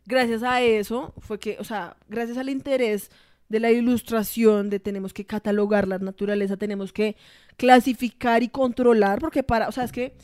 gracias 0.05 0.41
a 0.43 0.61
eso 0.61 1.13
fue 1.19 1.39
que, 1.39 1.57
o 1.59 1.63
sea, 1.65 1.97
gracias 2.07 2.37
al 2.37 2.47
interés 2.49 3.11
de 3.49 3.59
la 3.59 3.71
ilustración, 3.71 4.69
de 4.69 4.79
tenemos 4.79 5.13
que 5.13 5.25
catalogar 5.25 5.87
la 5.87 5.99
naturaleza, 5.99 6.57
tenemos 6.57 6.91
que 6.91 7.15
clasificar 7.57 8.43
y 8.43 8.49
controlar, 8.49 9.19
porque 9.19 9.43
para, 9.43 9.67
o 9.67 9.71
sea, 9.71 9.83
es 9.83 9.91
que 9.91 10.15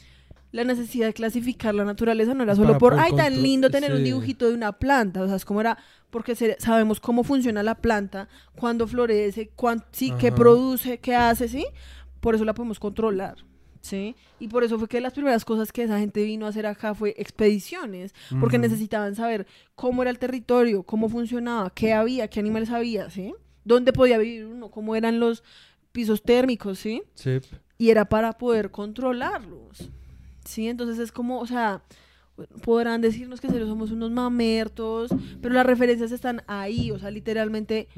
la 0.52 0.64
necesidad 0.64 1.08
de 1.08 1.14
clasificar 1.14 1.74
la 1.74 1.84
naturaleza 1.84 2.34
no 2.36 2.44
era 2.44 2.56
solo 2.56 2.74
por, 2.80 2.94
ay, 2.94 3.12
tan 3.18 3.34
lindo 3.42 3.70
tener 3.72 3.92
un 3.92 3.98
dibujito 4.04 4.48
de 4.48 4.54
una 4.54 4.72
planta, 4.74 5.24
o 5.24 5.28
sea, 5.28 5.36
es 5.36 5.46
como 5.46 5.62
era, 5.62 5.78
porque 6.12 6.36
se- 6.36 6.58
sabemos 6.60 7.00
cómo 7.00 7.24
funciona 7.24 7.64
la 7.64 7.76
planta, 7.76 8.28
cuándo 8.56 8.88
florece, 8.88 9.50
cuán, 9.56 9.84
sí, 9.92 10.12
qué 10.20 10.32
produce, 10.36 11.00
qué 11.00 11.16
hace, 11.16 11.48
¿sí? 11.48 11.66
Por 12.20 12.36
eso 12.36 12.46
la 12.46 12.54
podemos 12.54 12.80
controlar, 12.80 13.38
¿sí? 13.84 14.16
Y 14.40 14.48
por 14.48 14.64
eso 14.64 14.80
fue 14.80 14.88
que 14.88 15.02
las 15.02 15.14
primeras 15.14 15.46
cosas 15.46 15.72
que 15.72 15.84
esa 15.84 16.00
gente 16.00 16.24
vino 16.24 16.46
a 16.46 16.50
hacer 16.50 16.66
acá 16.66 16.96
fue 16.96 17.14
expediciones, 17.18 18.16
porque 18.40 18.58
necesitaban 18.58 19.14
saber 19.14 19.46
cómo 19.76 20.02
era 20.02 20.10
el 20.10 20.18
territorio, 20.18 20.84
cómo 20.84 21.10
funcionaba, 21.10 21.70
qué 21.70 21.94
había, 21.94 22.28
qué 22.30 22.40
animales 22.40 22.72
había, 22.72 23.10
¿sí? 23.10 23.36
Dónde 23.66 23.94
podía 23.94 24.18
vivir 24.18 24.46
uno, 24.46 24.72
cómo 24.72 24.96
eran 24.96 25.20
los 25.20 25.44
pisos 25.92 26.24
térmicos, 26.24 26.80
¿sí? 26.80 27.04
Sí. 27.14 27.40
y 27.78 27.90
era 27.90 28.06
para 28.06 28.34
poder 28.38 28.72
controlarlos. 28.72 29.92
Sí, 30.46 30.68
entonces 30.68 30.98
es 31.00 31.12
como, 31.12 31.40
o 31.40 31.46
sea, 31.46 31.84
podrán 32.64 33.02
decirnos 33.02 33.42
que 33.42 33.50
serio 33.50 33.68
somos 33.68 33.92
unos 33.92 34.12
mamertos, 34.12 35.12
pero 35.42 35.54
las 35.54 35.66
referencias 35.66 36.12
están 36.12 36.42
ahí, 36.48 36.90
o 36.92 37.00
sea, 37.00 37.12
literalmente. 37.12 37.90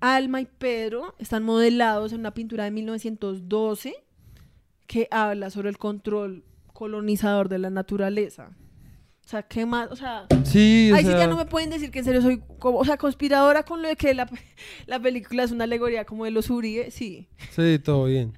Alma 0.00 0.40
y 0.40 0.46
Pedro 0.46 1.14
están 1.18 1.44
modelados 1.44 2.12
en 2.12 2.20
una 2.20 2.32
pintura 2.32 2.64
de 2.64 2.70
1912 2.70 3.94
que 4.88 5.06
habla 5.12 5.50
sobre 5.50 5.68
el 5.68 5.78
control 5.78 6.42
colonizador 6.72 7.48
de 7.48 7.58
la 7.58 7.70
naturaleza. 7.70 8.50
O 9.24 9.28
sea, 9.28 9.42
¿qué 9.42 9.66
más? 9.66 9.90
O 9.92 9.96
sea, 9.96 10.26
Sí, 10.44 10.90
o 10.90 10.96
Ahí 10.96 11.04
sí 11.04 11.10
ya 11.10 11.26
no 11.26 11.36
me 11.36 11.44
pueden 11.44 11.68
decir 11.68 11.90
que 11.90 11.98
en 11.98 12.04
serio 12.06 12.22
soy 12.22 12.42
como, 12.58 12.78
o 12.78 12.84
sea, 12.84 12.96
conspiradora 12.96 13.62
con 13.62 13.82
lo 13.82 13.88
de 13.88 13.96
que 13.96 14.14
la, 14.14 14.28
la 14.86 14.98
película 14.98 15.44
es 15.44 15.52
una 15.52 15.64
alegoría 15.64 16.06
como 16.06 16.24
de 16.24 16.30
los 16.30 16.48
Uribe, 16.48 16.90
sí. 16.90 17.28
sí, 17.54 17.78
todo 17.78 18.06
bien. 18.06 18.36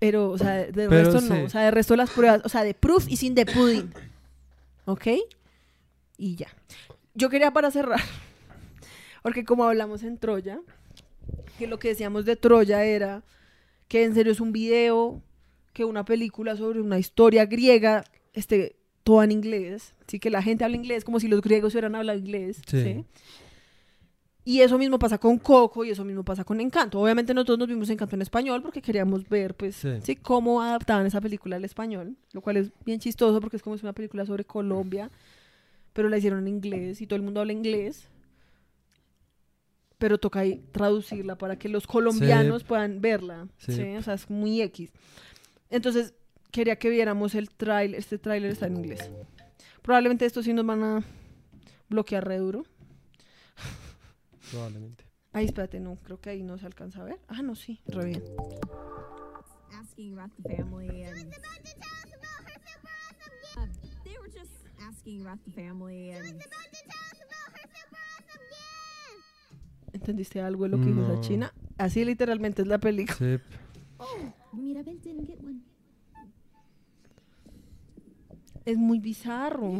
Pero, 0.00 0.30
o 0.30 0.38
sea, 0.38 0.54
de 0.54 0.72
Pero 0.72 0.90
resto 0.90 1.20
sí. 1.20 1.28
no. 1.28 1.44
O 1.44 1.50
sea, 1.50 1.60
de 1.62 1.70
resto 1.70 1.94
las 1.94 2.10
pruebas, 2.10 2.40
o 2.44 2.48
sea, 2.48 2.64
de 2.64 2.72
proof 2.72 3.06
y 3.08 3.16
sin 3.16 3.34
de 3.34 3.44
pudding. 3.44 3.92
¿Ok? 4.86 5.08
Y 6.16 6.36
ya. 6.36 6.48
Yo 7.14 7.28
quería 7.28 7.50
para 7.50 7.70
cerrar, 7.70 8.00
porque 9.22 9.44
como 9.44 9.64
hablamos 9.64 10.02
en 10.04 10.16
Troya, 10.16 10.60
que 11.58 11.66
lo 11.66 11.78
que 11.78 11.88
decíamos 11.88 12.24
de 12.24 12.36
Troya 12.36 12.84
era 12.84 13.22
que 13.88 14.04
en 14.04 14.14
serio 14.14 14.32
es 14.32 14.40
un 14.40 14.52
video, 14.52 15.22
que 15.72 15.84
una 15.84 16.04
película 16.04 16.56
sobre 16.56 16.80
una 16.80 16.98
historia 16.98 17.46
griega, 17.46 18.04
este, 18.34 18.76
toda 19.02 19.24
en 19.24 19.32
inglés, 19.32 19.94
sí 20.06 20.18
que 20.20 20.28
la 20.30 20.42
gente 20.42 20.64
habla 20.64 20.76
inglés 20.76 21.04
como 21.04 21.18
si 21.20 21.28
los 21.28 21.40
griegos 21.40 21.72
hubieran 21.74 21.94
hablado 21.94 22.18
inglés, 22.18 22.60
Sí. 22.66 22.82
¿sí? 22.82 23.04
Y 24.44 24.62
eso 24.62 24.78
mismo 24.78 24.98
pasa 24.98 25.18
con 25.18 25.38
Coco 25.38 25.84
y 25.84 25.90
eso 25.90 26.06
mismo 26.06 26.24
pasa 26.24 26.42
con 26.42 26.58
Encanto. 26.60 26.98
Obviamente 27.00 27.34
nosotros 27.34 27.58
nos 27.58 27.68
vimos 27.68 27.90
Encanto 27.90 28.16
en 28.16 28.22
español 28.22 28.62
porque 28.62 28.80
queríamos 28.80 29.28
ver, 29.28 29.54
pues, 29.54 29.76
Sí. 29.76 29.90
sí, 30.02 30.16
cómo 30.16 30.62
adaptaban 30.62 31.04
esa 31.06 31.20
película 31.20 31.56
al 31.56 31.64
español, 31.66 32.16
lo 32.32 32.40
cual 32.40 32.56
es 32.56 32.70
bien 32.86 32.98
chistoso 32.98 33.40
porque 33.42 33.56
es 33.58 33.62
como 33.62 33.76
es 33.76 33.82
una 33.82 33.92
película 33.92 34.24
sobre 34.24 34.44
Colombia, 34.46 35.10
pero 35.92 36.08
la 36.08 36.16
hicieron 36.16 36.40
en 36.40 36.48
inglés 36.48 37.00
y 37.02 37.06
todo 37.06 37.16
el 37.16 37.22
mundo 37.22 37.40
habla 37.40 37.52
inglés. 37.52 38.08
Pero 39.98 40.18
toca 40.18 40.40
ahí 40.40 40.64
traducirla 40.72 41.36
para 41.36 41.58
que 41.58 41.68
los 41.68 41.86
colombianos 41.86 42.64
puedan 42.64 43.00
verla. 43.00 43.48
Sí. 43.58 43.72
Sí. 43.72 43.96
O 43.96 44.02
sea, 44.02 44.14
es 44.14 44.30
muy 44.30 44.62
X. 44.62 44.92
Entonces, 45.70 46.14
quería 46.50 46.76
que 46.76 46.88
viéramos 46.88 47.34
el 47.34 47.50
tráiler. 47.50 47.98
Este 47.98 48.18
tráiler 48.18 48.52
está 48.52 48.66
en 48.66 48.76
inglés. 48.76 49.10
Probablemente 49.82 50.24
estos 50.24 50.44
sí 50.44 50.52
nos 50.52 50.66
van 50.66 50.82
a 50.82 51.04
bloquear 51.88 52.26
re 52.26 52.38
duro. 52.38 52.64
Probablemente. 54.50 55.04
Ay, 55.32 55.46
espérate, 55.46 55.78
no, 55.78 55.96
creo 55.96 56.20
que 56.20 56.30
ahí 56.30 56.42
no 56.42 56.58
se 56.58 56.66
alcanza 56.66 57.02
a 57.02 57.04
ver. 57.04 57.20
Ah, 57.28 57.42
no, 57.42 57.54
sí, 57.54 57.80
re 57.86 58.06
bien. 58.06 58.22
Asking 59.72 60.18
about 60.18 60.30
the 60.36 60.56
family 60.56 61.04
and. 61.04 61.32
They 64.04 64.16
were 64.18 64.30
just 64.30 64.50
asking 64.80 65.20
about 65.20 65.44
the 65.44 65.50
family 65.50 66.12
and. 66.12 66.42
¿Entendiste 69.98 70.40
algo 70.40 70.64
de 70.64 70.70
lo 70.70 70.78
que 70.78 70.86
dijo 70.86 71.00
No. 71.00 71.12
esa 71.12 71.20
china? 71.20 71.52
Así 71.76 72.04
literalmente 72.04 72.62
es 72.62 72.68
la 72.68 72.78
película. 72.78 73.16
Sí. 73.18 73.38
Mirabel 74.52 75.00
didn't 75.00 75.26
get 75.26 75.42
one. 75.42 75.60
Es 78.64 78.76
muy 78.76 78.98
bizarro. 79.00 79.70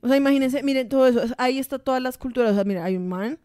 O 0.00 0.08
sea, 0.08 0.16
imagínense, 0.16 0.62
miren 0.62 0.88
todo 0.88 1.06
eso. 1.06 1.22
es- 1.22 1.34
Ahí 1.38 1.58
está 1.58 1.78
todas 1.78 2.02
las 2.02 2.18
culturas. 2.18 2.52
O 2.52 2.54
sea, 2.54 2.64
mira, 2.64 2.84
hay 2.84 2.96
un 2.96 3.08
man 3.08 3.38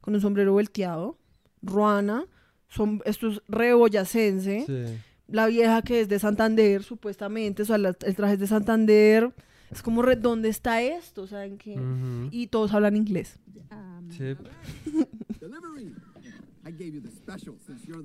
con 0.00 0.14
un 0.14 0.20
sombrero 0.20 0.52
volteado. 0.52 1.18
Ruana. 1.62 2.26
Son, 2.68 3.00
esto 3.04 3.28
es 3.28 3.42
re 3.48 3.74
boyacense. 3.74 4.64
Sí. 4.66 4.98
La 5.28 5.46
vieja 5.46 5.82
que 5.82 6.00
es 6.00 6.08
de 6.08 6.18
Santander, 6.18 6.82
supuestamente. 6.82 7.62
O 7.62 7.64
sea, 7.66 7.78
la- 7.78 7.96
el 8.04 8.16
traje 8.16 8.34
es 8.34 8.40
de 8.40 8.46
Santander. 8.46 9.32
Es 9.70 9.82
como, 9.82 10.02
re- 10.02 10.16
¿dónde 10.16 10.48
está 10.48 10.80
esto? 10.82 11.26
¿Saben 11.26 11.58
qué? 11.58 11.74
Ujú. 11.74 12.28
Y 12.30 12.46
todos 12.48 12.72
hablan 12.72 12.96
inglés. 12.96 13.38
Um, 13.70 14.10
Sí. 14.10 14.34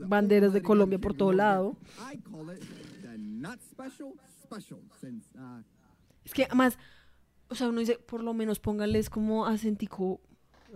Banderas 0.07 0.53
de 0.53 0.61
Colombia 0.61 0.99
por 0.99 1.13
todo 1.13 1.31
lado. 1.31 1.75
I 2.11 2.17
call 2.19 2.49
it 2.55 2.61
the 3.01 3.17
not 3.17 3.59
special 3.61 4.13
special 4.43 4.79
since 4.99 5.27
uh, 5.37 5.61
Es 6.25 6.33
que 6.33 6.43
además, 6.45 6.77
o 7.49 7.55
sea, 7.55 7.67
uno 7.69 7.79
dice, 7.79 7.95
por 7.97 8.23
lo 8.23 8.33
menos 8.33 8.59
pónganles 8.59 9.09
como 9.09 9.45
acentico 9.45 10.21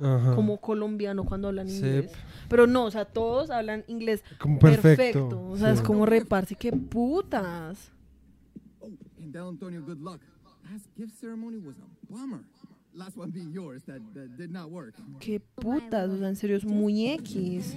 Ajá. 0.01 0.35
como 0.35 0.59
colombiano 0.59 1.23
cuando 1.25 1.47
hablan 1.47 1.69
Sí. 1.69 1.77
inglés. 1.77 2.11
Pero 2.49 2.67
no, 2.67 2.85
o 2.85 2.91
sea, 2.91 3.05
todos 3.05 3.49
hablan 3.49 3.83
inglés 3.87 4.23
Como 4.39 4.59
perfecto. 4.59 4.97
perfecto. 5.03 5.47
O 5.49 5.57
sea, 5.57 5.71
es 5.71 5.79
sí. 5.79 5.85
como 5.85 6.05
reparse, 6.05 6.55
qué 6.55 6.71
putas. 6.71 7.91
oh, 8.79 8.87
and 9.19 9.33
Del 9.33 9.43
Antonio, 9.43 9.83
good 9.83 9.97
luck. 9.99 10.21
Last 10.71 10.85
gift 10.97 11.13
ceremony 11.19 11.57
was 11.57 11.75
a 11.77 12.13
bummer. 12.13 12.43
Last 12.93 13.15
one 13.17 13.29
being 13.29 13.51
yours 13.51 13.83
that, 13.83 14.01
that 14.15 14.37
did 14.37 14.51
not 14.51 14.69
work. 14.71 14.95
Qué 15.19 15.39
putas, 15.39 16.09
o 16.09 16.17
sea, 16.17 16.29
en 16.29 16.35
serio 16.35 16.57
es 16.57 16.65
muy 16.65 17.07
X. 17.09 17.75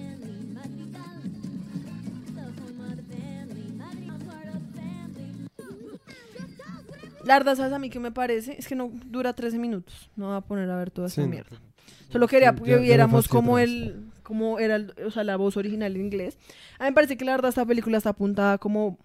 La 7.24 7.38
verdad, 7.38 7.54
¿sabes 7.56 7.72
a 7.72 7.78
mí 7.78 7.90
qué 7.90 8.00
me 8.00 8.10
parece? 8.10 8.56
Es 8.58 8.66
que 8.66 8.74
no 8.74 8.90
dura 9.06 9.34
13 9.34 9.58
minutos. 9.58 10.10
No 10.16 10.28
va 10.28 10.36
a 10.36 10.40
poner 10.40 10.70
a 10.70 10.76
ver 10.76 10.90
toda 10.90 11.08
esa 11.08 11.22
Sí, 11.22 11.28
mierda. 11.28 11.60
Solo 12.08 12.26
quería 12.26 12.54
que 12.54 12.76
viéramos 12.78 13.28
cómo 13.28 13.58
el, 13.58 14.10
cómo 14.22 14.58
era, 14.58 14.76
el- 14.76 14.94
o 15.06 15.10
sea, 15.10 15.22
la 15.22 15.36
voz 15.36 15.56
original 15.56 15.94
en 15.94 16.02
inglés. 16.02 16.38
A 16.78 16.84
mí 16.84 16.90
me 16.90 16.94
parece 16.94 17.16
que 17.16 17.24
la 17.24 17.32
verdad 17.32 17.50
esta 17.50 17.64
película 17.66 17.98
está 17.98 18.10
apuntada 18.10 18.58
como 18.58 18.98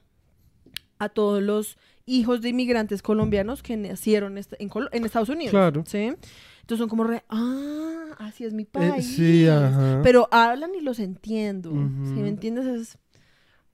a 0.98 1.10
todos 1.10 1.44
los 1.44 1.78
hijos 2.06 2.42
de 2.42 2.50
inmigrantes 2.50 3.02
colombianos 3.02 3.64
que 3.64 3.76
nacieron 3.78 4.38
en, 4.38 4.70
Col- 4.70 4.90
en 4.92 5.06
Estados 5.06 5.30
Unidos. 5.30 5.52
Claro. 5.52 5.84
¿sí? 5.88 6.14
Entonces 6.62 6.80
son 6.80 6.90
como 6.90 7.04
re, 7.04 7.24
ah, 7.30 8.16
así 8.20 8.44
es 8.44 8.54
mi 8.54 8.64
Eh, 8.64 8.68
país. 8.72 9.16
sí, 9.16 9.48
ajá. 9.48 10.02
Pero 10.04 10.28
hablan 10.32 10.72
y 10.76 10.82
los 10.82 11.00
entiendo. 11.00 11.72
Ujú. 11.72 12.06
Si 12.16 12.22
me 12.22 12.30
entiendes, 12.30 12.66
es, 12.66 12.98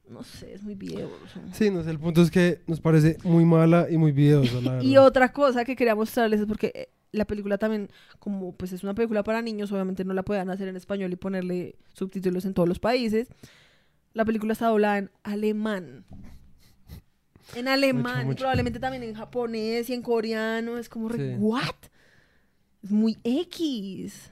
no 0.10 0.24
sé, 0.24 0.54
es 0.54 0.64
muy 0.64 0.76
viejo. 0.76 1.10
o 1.26 1.28
sea. 1.30 1.42
Sí, 1.54 1.70
no 1.70 1.84
sé, 1.84 1.90
el 1.92 2.00
punto 2.00 2.22
es 2.22 2.30
que 2.32 2.62
nos 2.68 2.80
parece 2.82 3.18
muy 3.24 3.46
mala 3.46 3.88
y 3.90 3.98
muy 3.98 4.12
videosa, 4.12 4.56
la 4.62 4.72
verdad. 4.74 4.82
Y 4.84 4.98
otra 4.98 5.32
cosa 5.32 5.64
que 5.64 5.76
quería 5.76 5.96
mostrarles 5.96 6.42
es 6.42 6.46
porque 6.46 6.72
eh, 6.76 6.90
la 7.14 7.26
película 7.26 7.58
también, 7.58 7.90
como 8.20 8.54
pues 8.56 8.72
es 8.74 8.84
una 8.84 8.94
película 8.94 9.24
para 9.24 9.42
niños, 9.42 9.72
obviamente 9.72 10.04
no 10.06 10.14
la 10.14 10.24
puedan 10.24 10.50
hacer 10.50 10.68
en 10.68 10.76
español 10.78 11.12
y 11.14 11.16
ponerle 11.18 11.76
subtítulos 11.94 12.46
en 12.46 12.54
todos 12.54 12.68
los 12.68 12.80
países. 12.80 13.28
La 14.14 14.26
película 14.26 14.52
está 14.54 14.68
doblada 14.68 14.98
en 14.98 15.12
alemán. 15.24 16.04
En 17.56 17.68
alemán, 17.68 18.22
y 18.22 18.26
mucho. 18.26 18.38
probablemente 18.40 18.80
también 18.80 19.04
en 19.04 19.14
japonés 19.14 19.90
y 19.90 19.94
en 19.94 20.02
coreano. 20.02 20.78
Es 20.78 20.90
como, 20.90 21.10
re, 21.10 21.36
Sí. 21.36 21.36
¿what? 21.40 21.76
Es 22.84 22.92
muy 22.92 23.18
X. 23.24 24.30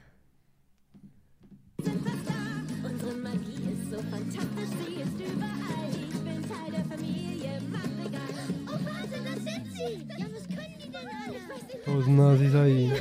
Todos 11.84 12.08
nazis 12.08 12.54
ahí. 12.54 12.92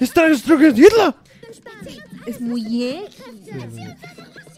¡Está 0.00 0.28
destruyendo 0.28 0.80
Hitler! 0.80 1.14
Es 2.26 2.40
muy 2.40 2.84
X. 2.84 3.16
Erzähl 3.48 3.88
uns, 3.88 4.49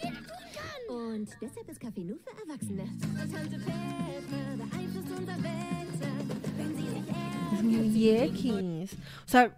Und 0.93 1.29
deshalb 1.41 1.69
ist 1.69 1.81
Kaffee 1.81 2.05
nur 2.05 2.19
für 2.19 2.31
Erwachsene. 2.43 2.85
Tante 3.33 3.59
Pepe 3.59 4.57
beeinflusst 4.59 5.09
unser 5.19 5.37
Wetter. 5.43 6.13
Wenn 6.57 6.77
sie 6.77 6.89
sich 6.89 7.09
Es 7.53 7.63
muy 7.63 8.09
X. 8.83 8.97
O 9.27 9.29
sea, 9.29 9.57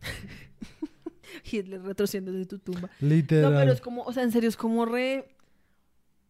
Hitler 1.44 1.82
retrocediendo 1.82 2.32
desde 2.32 2.46
tu 2.46 2.58
tumba. 2.58 2.88
Literal. 3.00 3.52
No, 3.52 3.58
pero 3.58 3.72
es 3.72 3.80
como, 3.80 4.02
o 4.02 4.12
sea, 4.12 4.22
en 4.22 4.32
serio, 4.32 4.48
es 4.48 4.56
como 4.56 4.84
re. 4.86 5.34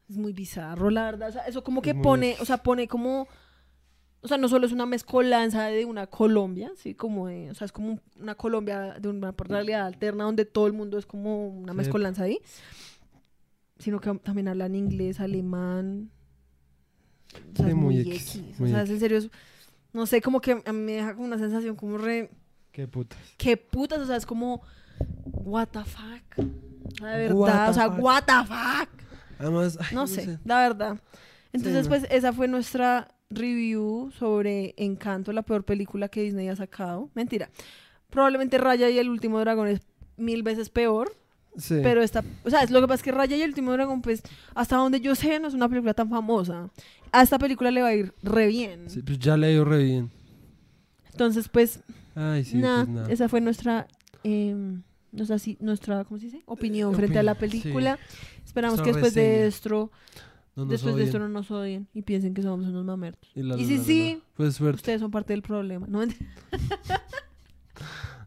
Es 0.08 0.16
muy 0.16 0.32
bizarro, 0.32 0.90
la 0.90 1.04
verdad. 1.04 1.28
O 1.28 1.32
sea, 1.32 1.42
eso 1.46 1.62
como 1.62 1.82
que 1.82 1.94
muy 1.94 2.02
pone, 2.02 2.36
o 2.40 2.44
sea, 2.44 2.58
pone 2.62 2.88
como. 2.88 3.28
O 4.22 4.28
sea, 4.28 4.36
no 4.36 4.48
solo 4.48 4.66
es 4.66 4.72
una 4.72 4.84
mezcolanza 4.84 5.66
de 5.66 5.86
una 5.86 6.06
Colombia, 6.06 6.70
¿sí? 6.76 6.94
Como 6.94 7.28
de, 7.28 7.50
o 7.50 7.54
sea, 7.54 7.64
es 7.64 7.72
como 7.72 7.92
un- 7.92 8.00
una 8.20 8.34
Colombia 8.34 8.96
de 9.00 9.08
una 9.08 9.32
realidad 9.32 9.86
alterna 9.86 10.24
donde 10.24 10.44
todo 10.44 10.66
el 10.66 10.74
mundo 10.74 10.98
es 10.98 11.06
como 11.06 11.48
una 11.48 11.72
Sí. 11.72 11.76
mezcolanza 11.78 12.24
ahí. 12.24 12.38
Sino 13.80 14.00
que 14.00 14.14
también 14.18 14.46
hablan 14.48 14.74
inglés, 14.76 15.18
alemán. 15.20 16.10
O 17.52 17.56
sea, 17.56 17.68
es 17.68 17.74
muy 17.74 17.94
muy 17.96 18.00
X, 18.12 18.36
X. 18.36 18.60
O 18.60 18.66
sea, 18.66 18.82
es 18.82 18.90
en 18.90 19.00
serio, 19.00 19.18
es- 19.18 19.30
no 19.92 20.06
sé, 20.06 20.20
como 20.20 20.40
que 20.40 20.52
a 20.64 20.72
mí 20.72 20.78
me 20.80 20.92
deja 20.92 21.14
como 21.14 21.26
una 21.26 21.38
sensación 21.38 21.74
como 21.74 21.98
re 21.98 22.30
Qué 22.72 22.86
putas. 22.86 23.18
qué 23.36 23.56
putas, 23.56 23.98
o 24.00 24.06
sea, 24.06 24.16
es 24.16 24.26
como, 24.26 24.62
what 25.32 25.68
the 25.68 25.82
fuck. 25.84 26.46
La 27.00 27.16
verdad, 27.16 27.70
o 27.70 27.72
sea, 27.74 27.90
fuck. 27.90 28.02
what 28.02 28.22
the 28.24 28.46
fuck. 28.46 28.88
Además, 29.38 29.78
ay, 29.80 29.94
No 29.94 30.06
sé, 30.06 30.38
la 30.44 30.60
verdad. 30.60 31.00
Entonces, 31.52 31.88
pues, 31.88 32.06
esa 32.10 32.32
fue 32.32 32.46
nuestra 32.46 33.08
review 33.30 34.10
sobre 34.16 34.74
Encanto, 34.76 35.32
la 35.32 35.42
peor 35.42 35.64
película 35.64 36.08
que 36.08 36.22
Disney 36.22 36.48
ha 36.48 36.56
sacado. 36.56 37.10
Mentira. 37.14 37.48
Probablemente 38.10 38.58
Raya 38.58 38.90
y 38.90 38.98
el 38.98 39.08
último 39.08 39.40
dragón 39.40 39.68
es 39.68 39.80
mil 40.16 40.42
veces 40.42 40.68
peor, 40.68 41.12
Sí. 41.56 41.80
pero 41.82 42.02
esta, 42.02 42.24
o 42.44 42.50
sea, 42.50 42.62
es 42.62 42.70
lo 42.70 42.80
que 42.80 42.86
pasa 42.86 42.96
es 42.96 43.02
que 43.02 43.12
Raya 43.12 43.36
y 43.36 43.42
el 43.42 43.50
último 43.50 43.72
dragón, 43.72 44.02
pues, 44.02 44.22
hasta 44.54 44.76
donde 44.76 45.00
yo 45.00 45.14
sé, 45.14 45.40
no 45.40 45.48
es 45.48 45.54
una 45.54 45.68
película 45.68 45.94
tan 45.94 46.08
famosa. 46.08 46.70
A 47.12 47.22
esta 47.22 47.38
película 47.38 47.70
le 47.70 47.82
va 47.82 47.88
a 47.88 47.94
ir 47.94 48.14
re 48.22 48.46
bien. 48.46 48.88
Sí, 48.88 49.02
pues 49.02 49.18
ya 49.18 49.36
le 49.36 49.50
dio 49.50 49.64
re 49.64 49.82
bien. 49.82 50.10
Entonces, 51.10 51.48
pues, 51.48 51.80
Ay, 52.14 52.44
sí, 52.44 52.60
pues 52.60 53.10
esa 53.10 53.28
fue 53.28 53.40
nuestra, 53.40 53.88
em, 54.22 54.82
nuestra, 55.12 55.36
nuestra, 55.58 56.04
¿cómo 56.04 56.18
se 56.18 56.26
dice? 56.26 56.42
Opinión 56.46 56.94
frente 56.94 57.18
a 57.18 57.22
la 57.22 57.34
sí. 57.34 57.40
película. 57.40 57.98
Esperamos 58.44 58.80
que 58.80 58.92
después 58.92 59.14
de 59.14 59.46
esto, 59.46 59.90
No 60.56 60.66
después 60.66 60.96
de 60.96 61.04
esto 61.04 61.18
no 61.18 61.28
nos 61.28 61.50
odien 61.50 61.88
y 61.94 62.02
piensen 62.02 62.32
que 62.32 62.42
somos 62.42 62.66
unos 62.66 62.84
mamertos. 62.84 63.30
Y, 63.34 63.42
la, 63.42 63.56
Y 63.56 63.62
la, 63.62 63.66
si 63.66 63.78
la, 63.78 63.84
sí. 63.84 64.22
Pues 64.36 64.54
suerte. 64.54 64.76
Ustedes 64.76 65.00
son 65.00 65.10
parte 65.10 65.32
del 65.32 65.42
problema, 65.42 65.86
¿no? 65.88 66.02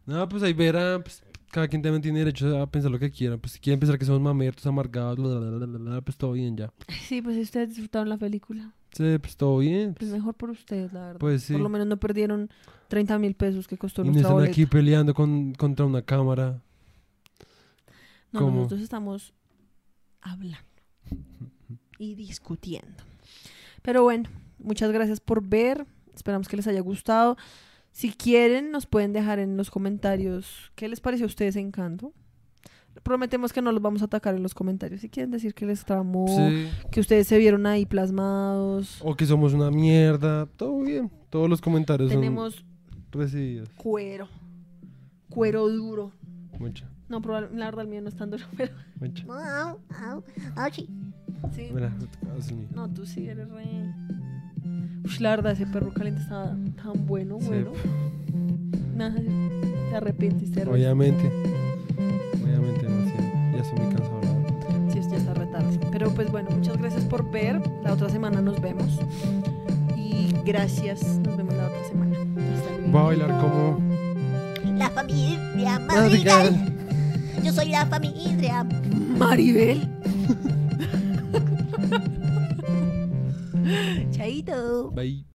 No, 0.06 0.28
pues 0.28 0.42
ahí 0.42 0.52
verá. 0.52 1.00
Pues, 1.02 1.23
cada 1.54 1.68
quien 1.68 1.82
también 1.82 2.02
tiene 2.02 2.18
derecho 2.18 2.60
a 2.60 2.66
pensar 2.66 2.90
lo 2.90 2.98
que 2.98 3.12
quiera. 3.12 3.36
Pues 3.38 3.52
si 3.52 3.60
quieren 3.60 3.78
pensar 3.78 3.96
que 3.96 4.04
somos 4.04 4.20
mamertos, 4.20 4.66
amargados, 4.66 5.16
bla, 5.16 6.00
pues 6.00 6.16
todo 6.16 6.32
bien 6.32 6.56
ya. 6.56 6.72
Sí, 7.06 7.22
pues 7.22 7.36
si 7.36 7.42
ustedes 7.42 7.68
disfrutaron 7.68 8.08
la 8.08 8.18
película. 8.18 8.74
Sí, 8.90 9.18
pues 9.20 9.36
todo 9.36 9.58
bien. 9.58 9.94
Pues 9.94 10.10
mejor 10.10 10.34
por 10.34 10.50
ustedes, 10.50 10.92
la 10.92 11.06
verdad. 11.06 11.20
Pues 11.20 11.44
sí. 11.44 11.52
Por 11.52 11.62
lo 11.62 11.68
menos 11.68 11.86
no 11.86 11.96
perdieron 11.96 12.50
30 12.88 13.20
mil 13.20 13.36
pesos 13.36 13.68
que 13.68 13.78
costó 13.78 14.02
Y 14.02 14.06
no 14.06 14.10
nuestra 14.10 14.22
están 14.22 14.34
boleta. 14.34 14.50
aquí 14.50 14.66
peleando 14.66 15.14
con, 15.14 15.54
contra 15.54 15.86
una 15.86 16.02
cámara. 16.02 16.60
No, 18.32 18.40
no, 18.40 18.50
nosotros 18.50 18.80
estamos 18.80 19.32
hablando 20.22 20.58
y 22.00 22.16
discutiendo. 22.16 23.04
Pero 23.82 24.02
bueno, 24.02 24.28
muchas 24.58 24.90
gracias 24.90 25.20
por 25.20 25.40
ver. 25.40 25.86
Esperamos 26.16 26.48
que 26.48 26.56
les 26.56 26.66
haya 26.66 26.80
gustado. 26.80 27.36
Si 27.94 28.10
quieren, 28.12 28.72
nos 28.72 28.86
pueden 28.86 29.12
dejar 29.12 29.38
en 29.38 29.56
los 29.56 29.70
comentarios 29.70 30.72
qué 30.74 30.88
les 30.88 30.98
pareció 31.00 31.26
a 31.26 31.28
ustedes 31.28 31.54
Encanto. 31.54 32.12
Prometemos 33.04 33.52
que 33.52 33.62
no 33.62 33.70
los 33.70 33.80
vamos 33.80 34.02
a 34.02 34.06
atacar 34.06 34.34
en 34.34 34.42
los 34.42 34.52
comentarios. 34.52 35.00
Si 35.00 35.08
quieren 35.08 35.30
decir 35.30 35.54
que 35.54 35.64
les 35.64 35.84
tramó, 35.84 36.26
Sí. 36.28 36.68
que 36.90 36.98
ustedes 36.98 37.28
se 37.28 37.38
vieron 37.38 37.66
ahí 37.66 37.86
plasmados. 37.86 38.98
O 39.00 39.14
que 39.14 39.26
somos 39.26 39.52
una 39.52 39.70
mierda. 39.70 40.46
Todo 40.46 40.80
bien. 40.82 41.08
Todos 41.30 41.48
los 41.48 41.60
comentarios 41.60 42.10
Tenemos 42.10 42.56
son 42.56 42.64
recibidos. 43.12 43.68
cuero. 43.76 44.28
Cuero 45.30 45.68
duro. 45.68 46.10
Mucho, 46.58 46.86
No, 47.08 47.22
probablemente 47.22 47.60
la 47.60 47.66
verdad 47.66 47.82
el 47.84 47.88
mío 47.90 48.02
no 48.02 48.08
es 48.08 48.16
tan 48.16 48.30
duro, 48.30 48.44
pero 48.56 48.72
au, 49.30 49.78
sí. 51.52 51.68
No, 52.74 52.88
tú 52.92 53.06
sí 53.06 53.28
eres 53.28 53.48
re. 53.50 53.64
Uy, 54.64 55.18
la 55.20 55.30
verdad, 55.30 55.52
ese 55.52 55.66
perro 55.66 55.92
caliente 55.92 56.22
estaba 56.22 56.56
tan 56.82 57.06
bueno, 57.06 57.38
Sí. 57.40 57.46
bueno. 57.48 57.72
Nada, 58.96 59.16
te 59.90 59.96
arrepentiste. 59.96 60.62
Obviamente. 60.68 61.30
Obviamente 62.42 62.86
demasiado. 62.86 63.22
Ya 63.52 63.58
estoy 63.62 63.78
muy 63.84 63.94
cansado. 63.94 64.20
verdad. 64.20 64.92
Sí, 64.92 65.00
ya 65.10 65.16
está 65.16 65.34
retardo. 65.34 65.70
Pero 65.92 66.10
pues 66.14 66.30
bueno, 66.30 66.50
muchas 66.50 66.76
gracias 66.78 67.04
por 67.04 67.30
ver. 67.30 67.60
La 67.82 67.92
otra 67.92 68.08
semana 68.08 68.40
nos 68.40 68.60
vemos. 68.60 68.98
Y 69.96 70.32
gracias. 70.44 71.02
Nos 71.24 71.36
vemos 71.36 71.54
la 71.54 71.66
otra 71.66 71.84
semana. 71.88 72.16
Hasta 72.18 72.70
luego. 72.78 72.88
Voy 72.92 73.00
a 73.00 73.04
bailar 73.04 73.40
como. 73.40 73.78
La 74.78 74.90
familia 74.90 75.78
Madrigal. 75.80 76.52
Madrigal. 76.52 76.74
Yo 77.44 77.52
soy 77.52 77.68
la 77.68 77.84
familia. 77.86 78.64
Maribel. 79.18 79.88
Chaito. 84.12 84.90
Bye. 84.90 85.24